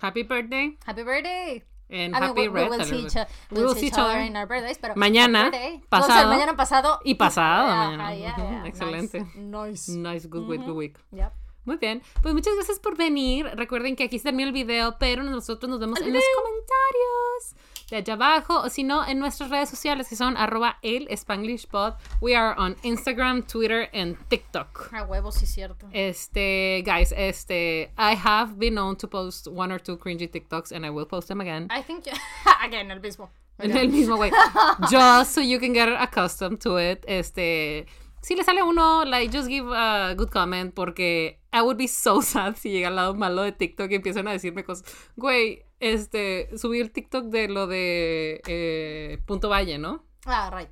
Happy 0.00 0.22
birthday 0.22 0.76
Happy 0.84 1.02
birthday. 1.02 1.64
and 1.88 2.14
I 2.14 2.20
mean, 2.20 2.28
happy 2.28 2.48
we, 2.48 2.48
we 2.48 2.68
will 2.68 2.84
see 2.84 3.06
each, 3.06 3.14
We 3.50 3.62
will 3.62 3.74
see 3.74 3.86
each 3.86 3.96
other. 3.98 4.18
in 4.20 4.36
our 4.36 4.46
birthdays, 4.46 4.76
pero 4.78 4.94
Mañana, 4.94 5.50
pasado, 5.88 5.90
No, 5.90 5.98
o 5.98 6.06
sea, 6.06 6.26
mañana 6.26 6.56
pasado 6.56 7.00
y 7.04 7.14
pasado 7.14 7.66
mañana. 7.68 8.14
yeah, 8.14 8.36
yeah, 8.36 8.66
excelente. 8.66 9.20
Nice. 9.36 9.88
nice. 9.88 9.88
Nice, 9.88 10.26
good 10.28 10.46
week, 10.46 10.64
good 10.64 10.76
week. 10.76 10.98
Yep. 11.12 11.32
Muy 11.66 11.76
bien. 11.78 12.00
Pues 12.22 12.32
muchas 12.32 12.54
gracias 12.54 12.78
por 12.78 12.96
venir. 12.96 13.46
Recuerden 13.54 13.96
que 13.96 14.04
aquí 14.04 14.18
se 14.18 14.24
termina 14.24 14.46
el 14.46 14.54
video, 14.54 14.96
pero 14.98 15.24
nosotros 15.24 15.68
nos 15.68 15.80
vemos 15.80 16.00
en 16.00 16.14
los 16.14 16.22
comentarios 16.36 17.56
de 17.90 17.96
allá 17.96 18.14
abajo 18.14 18.60
o 18.60 18.68
si 18.68 18.84
no 18.84 19.06
en 19.06 19.18
nuestras 19.18 19.50
redes 19.50 19.68
sociales 19.68 20.08
que 20.08 20.16
son 20.16 20.36
arroba 20.36 20.78
el 20.82 21.08
Spanglish 21.10 21.66
Pod. 21.66 21.94
We 22.20 22.36
are 22.36 22.54
on 22.56 22.76
Instagram, 22.84 23.42
Twitter 23.42 23.90
and 23.92 24.16
TikTok. 24.28 24.92
A 24.92 25.02
huevo, 25.02 25.32
sí, 25.32 25.44
cierto. 25.44 25.88
Este, 25.92 26.84
guys, 26.86 27.12
este, 27.16 27.92
I 27.98 28.14
have 28.14 28.54
been 28.56 28.74
known 28.74 28.96
to 28.96 29.08
post 29.08 29.48
one 29.48 29.72
or 29.72 29.80
two 29.80 29.96
cringy 29.98 30.30
TikToks 30.30 30.70
and 30.70 30.86
I 30.86 30.90
will 30.90 31.06
post 31.06 31.26
them 31.26 31.40
again. 31.40 31.66
I 31.70 31.82
think, 31.82 32.04
again, 32.64 32.92
el 32.92 33.00
mismo. 33.00 33.30
En 33.58 33.76
el 33.76 33.88
mismo 33.88 34.16
güey. 34.16 34.30
Just 34.90 35.32
so 35.32 35.40
you 35.40 35.58
can 35.58 35.72
get 35.72 35.88
accustomed 35.88 36.60
to 36.60 36.76
it. 36.76 37.04
Este. 37.08 37.86
Si 38.22 38.34
le 38.34 38.42
sale 38.42 38.62
uno, 38.62 39.04
like, 39.04 39.30
just 39.30 39.48
give 39.48 39.70
a 39.72 40.14
good 40.16 40.30
comment. 40.30 40.74
Porque 40.74 41.38
I 41.56 41.62
would 41.62 41.78
be 41.78 41.88
so 41.88 42.20
sad 42.22 42.56
si 42.56 42.70
llega 42.70 42.88
al 42.88 42.96
lado 42.96 43.14
malo 43.14 43.42
de 43.42 43.52
TikTok 43.52 43.90
y 43.90 43.94
empiezan 43.94 44.28
a 44.28 44.32
decirme 44.32 44.64
cosas. 44.64 44.84
Güey, 45.16 45.62
este. 45.80 46.50
Subí 46.58 46.80
el 46.80 46.90
TikTok 46.90 47.26
de 47.26 47.48
lo 47.48 47.66
de. 47.66 48.42
eh, 48.46 49.18
Punto 49.26 49.48
Valle, 49.48 49.78
¿no? 49.78 50.04
Ah, 50.26 50.50
right. 50.54 50.68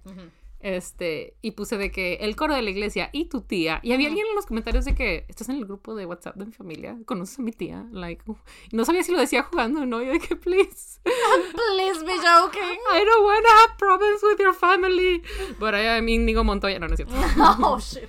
Este. 0.61 1.37
Y 1.43 1.51
puse 1.53 1.77
de 1.77 1.91
que 1.91 2.15
el 2.23 2.37
coro 2.37 2.55
de 2.55 2.63
la 2.63 2.71
iglesia 2.71 3.11
y 3.13 3.27
tu 3.27 3.43
tía. 3.43 3.81
Y 3.83 3.93
había 3.93 4.09
alguien 4.09 4.27
en 4.27 4.35
los 4.35 4.47
comentarios 4.47 4.85
de 4.87 4.95
que 4.95 5.27
estás 5.29 5.49
en 5.51 5.57
el 5.57 5.67
grupo 5.67 5.95
de 5.95 6.07
WhatsApp 6.07 6.37
de 6.37 6.47
mi 6.47 6.53
familia. 6.53 6.97
¿Conoces 7.05 7.39
a 7.39 7.43
mi 7.43 7.53
tía? 7.53 7.87
Like. 7.93 8.25
no 8.73 8.85
sabía 8.87 9.03
si 9.05 9.13
lo 9.13 9.19
decía 9.21 9.43
jugando 9.43 9.83
o 9.83 9.87
no. 9.87 10.01
Y 10.03 10.07
de 10.07 10.19
que, 10.21 10.37
please. 10.37 11.01
Please 11.05 12.03
be 12.05 12.13
joking. 12.17 12.79
I 12.93 13.05
don't 13.05 13.25
want 13.25 13.45
to 13.45 13.53
have 13.53 13.79
problems 13.79 14.23
with 14.23 14.39
your 14.41 14.55
family. 14.55 15.23
But 15.59 15.75
I 15.75 15.99
am 15.99 16.09
Inigo 16.09 16.45
Montoya. 16.45 16.79
No, 16.79 16.89
no 16.89 16.95
es 16.95 16.99
cierto. 16.99 17.15
oh, 17.63 17.79
shit. 17.79 18.09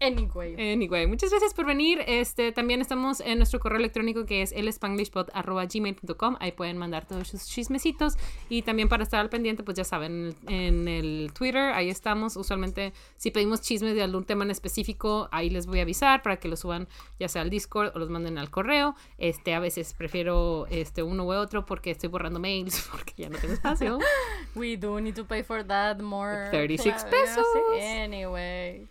Anyway. 0.00 0.72
Anyway, 0.72 1.06
muchas 1.06 1.30
gracias 1.30 1.54
por 1.54 1.66
venir. 1.66 2.00
Este, 2.06 2.52
también 2.52 2.80
estamos 2.80 3.20
en 3.20 3.38
nuestro 3.38 3.60
correo 3.60 3.78
electrónico 3.78 4.26
que 4.26 4.42
es 4.42 4.52
elspanglishpod.gmail.com. 4.52 6.36
Ahí 6.40 6.52
pueden 6.52 6.76
mandar 6.76 7.06
todos 7.06 7.28
sus 7.28 7.46
chismecitos. 7.46 8.14
Y 8.48 8.62
también 8.62 8.88
para 8.88 9.02
estar 9.02 9.20
al 9.20 9.28
pendiente, 9.30 9.62
pues 9.62 9.76
ya 9.76 9.84
saben, 9.84 10.34
en 10.48 10.88
el 10.88 11.30
Twitter, 11.32 11.72
ahí 11.72 11.88
estamos. 11.88 12.36
Usualmente, 12.36 12.92
si 13.16 13.30
pedimos 13.30 13.60
chismes 13.62 13.94
de 13.94 14.02
algún 14.02 14.24
tema 14.24 14.44
en 14.44 14.50
específico, 14.50 15.28
ahí 15.32 15.50
les 15.50 15.66
voy 15.66 15.78
a 15.80 15.82
avisar 15.82 16.22
para 16.22 16.36
que 16.36 16.48
lo 16.48 16.56
suban 16.56 16.88
ya 17.18 17.28
sea 17.28 17.42
al 17.42 17.50
Discord 17.50 17.92
o 17.94 17.98
los 17.98 18.10
manden 18.10 18.38
al 18.38 18.50
correo. 18.50 18.94
Este, 19.18 19.54
a 19.54 19.60
veces 19.60 19.94
prefiero 19.94 20.66
este, 20.70 21.02
uno 21.02 21.24
u 21.24 21.32
otro 21.32 21.64
porque 21.64 21.90
estoy 21.90 22.08
borrando 22.08 22.38
mails 22.38 22.88
porque 22.92 23.14
ya 23.16 23.28
no 23.28 23.38
tengo 23.38 23.54
espacio. 23.54 23.98
We 24.54 24.76
do 24.76 25.00
need 25.00 25.14
to 25.14 25.24
pay 25.24 25.42
for 25.42 25.64
that 25.66 26.00
more. 26.00 26.50
36 26.50 26.94
Claro, 26.94 27.10
pesos. 27.10 27.46
Anyway. 27.80 28.86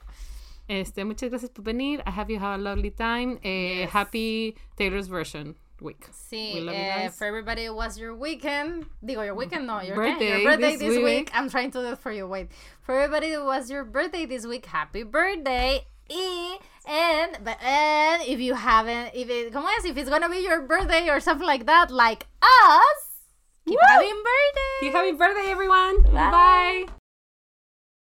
Este, 0.68 1.04
muchas 1.06 1.30
gracias 1.30 1.52
por 1.52 1.64
venir. 1.64 2.02
I 2.08 2.12
hope 2.12 2.30
you 2.32 2.40
have 2.40 2.56
a 2.60 2.62
lovely 2.62 2.92
time. 2.92 3.40
Eh, 3.44 3.82
Yes. 3.82 3.92
Happy 3.92 4.56
Taylor's 4.78 5.08
version 5.08 5.56
week. 5.82 6.08
Sí, 6.12 6.54
We 6.56 6.62
love 6.62 6.76
you 6.76 6.82
guys. 6.82 7.18
for 7.18 7.26
everybody 7.28 7.66
it 7.66 7.76
was 7.76 7.98
your 8.00 8.16
weekend. 8.16 8.86
Digo, 9.04 9.24
your 9.26 9.36
weekend, 9.36 9.68
no, 9.68 9.82
your 9.82 9.96
Birthday 9.96 10.42
your 10.42 10.52
birthday 10.52 10.72
this 10.72 10.80
this, 10.80 10.98
week. 10.98 11.04
week. 11.06 11.32
I'm 11.34 11.50
trying 11.50 11.70
to 11.72 11.80
do 11.82 11.88
it 11.94 12.00
for 12.00 12.12
you. 12.12 12.26
Wait. 12.28 12.50
For 12.82 12.96
everybody 12.96 13.28
it 13.34 13.44
was 13.44 13.70
your 13.70 13.84
birthday 13.84 14.26
this 14.26 14.46
week, 14.48 14.66
happy 14.66 15.04
birthday. 15.04 15.86
Y, 16.10 16.58
and, 16.88 17.38
but, 17.44 17.58
and 17.64 18.22
if 18.24 18.40
you 18.40 18.54
haven't, 18.54 19.12
if 19.16 19.28
it, 19.30 19.52
¿cómo 19.52 19.66
es? 19.78 19.86
If 19.86 19.98
it's 19.98 20.10
gonna 20.10 20.30
be 20.30 20.38
your 20.40 20.62
birthday 20.62 21.10
or 21.10 21.20
something 21.20 21.46
like 21.48 21.66
that, 21.66 21.90
like 21.92 22.26
us, 22.42 23.22
keep 23.68 23.74
Woo! 23.76 23.88
having 23.90 24.10
birthday. 24.16 24.80
Keep 24.82 24.94
happy 24.94 25.12
birthday, 25.14 25.50
everyone. 25.52 26.04
Bye. 26.04 26.32
Bye. 26.32 26.86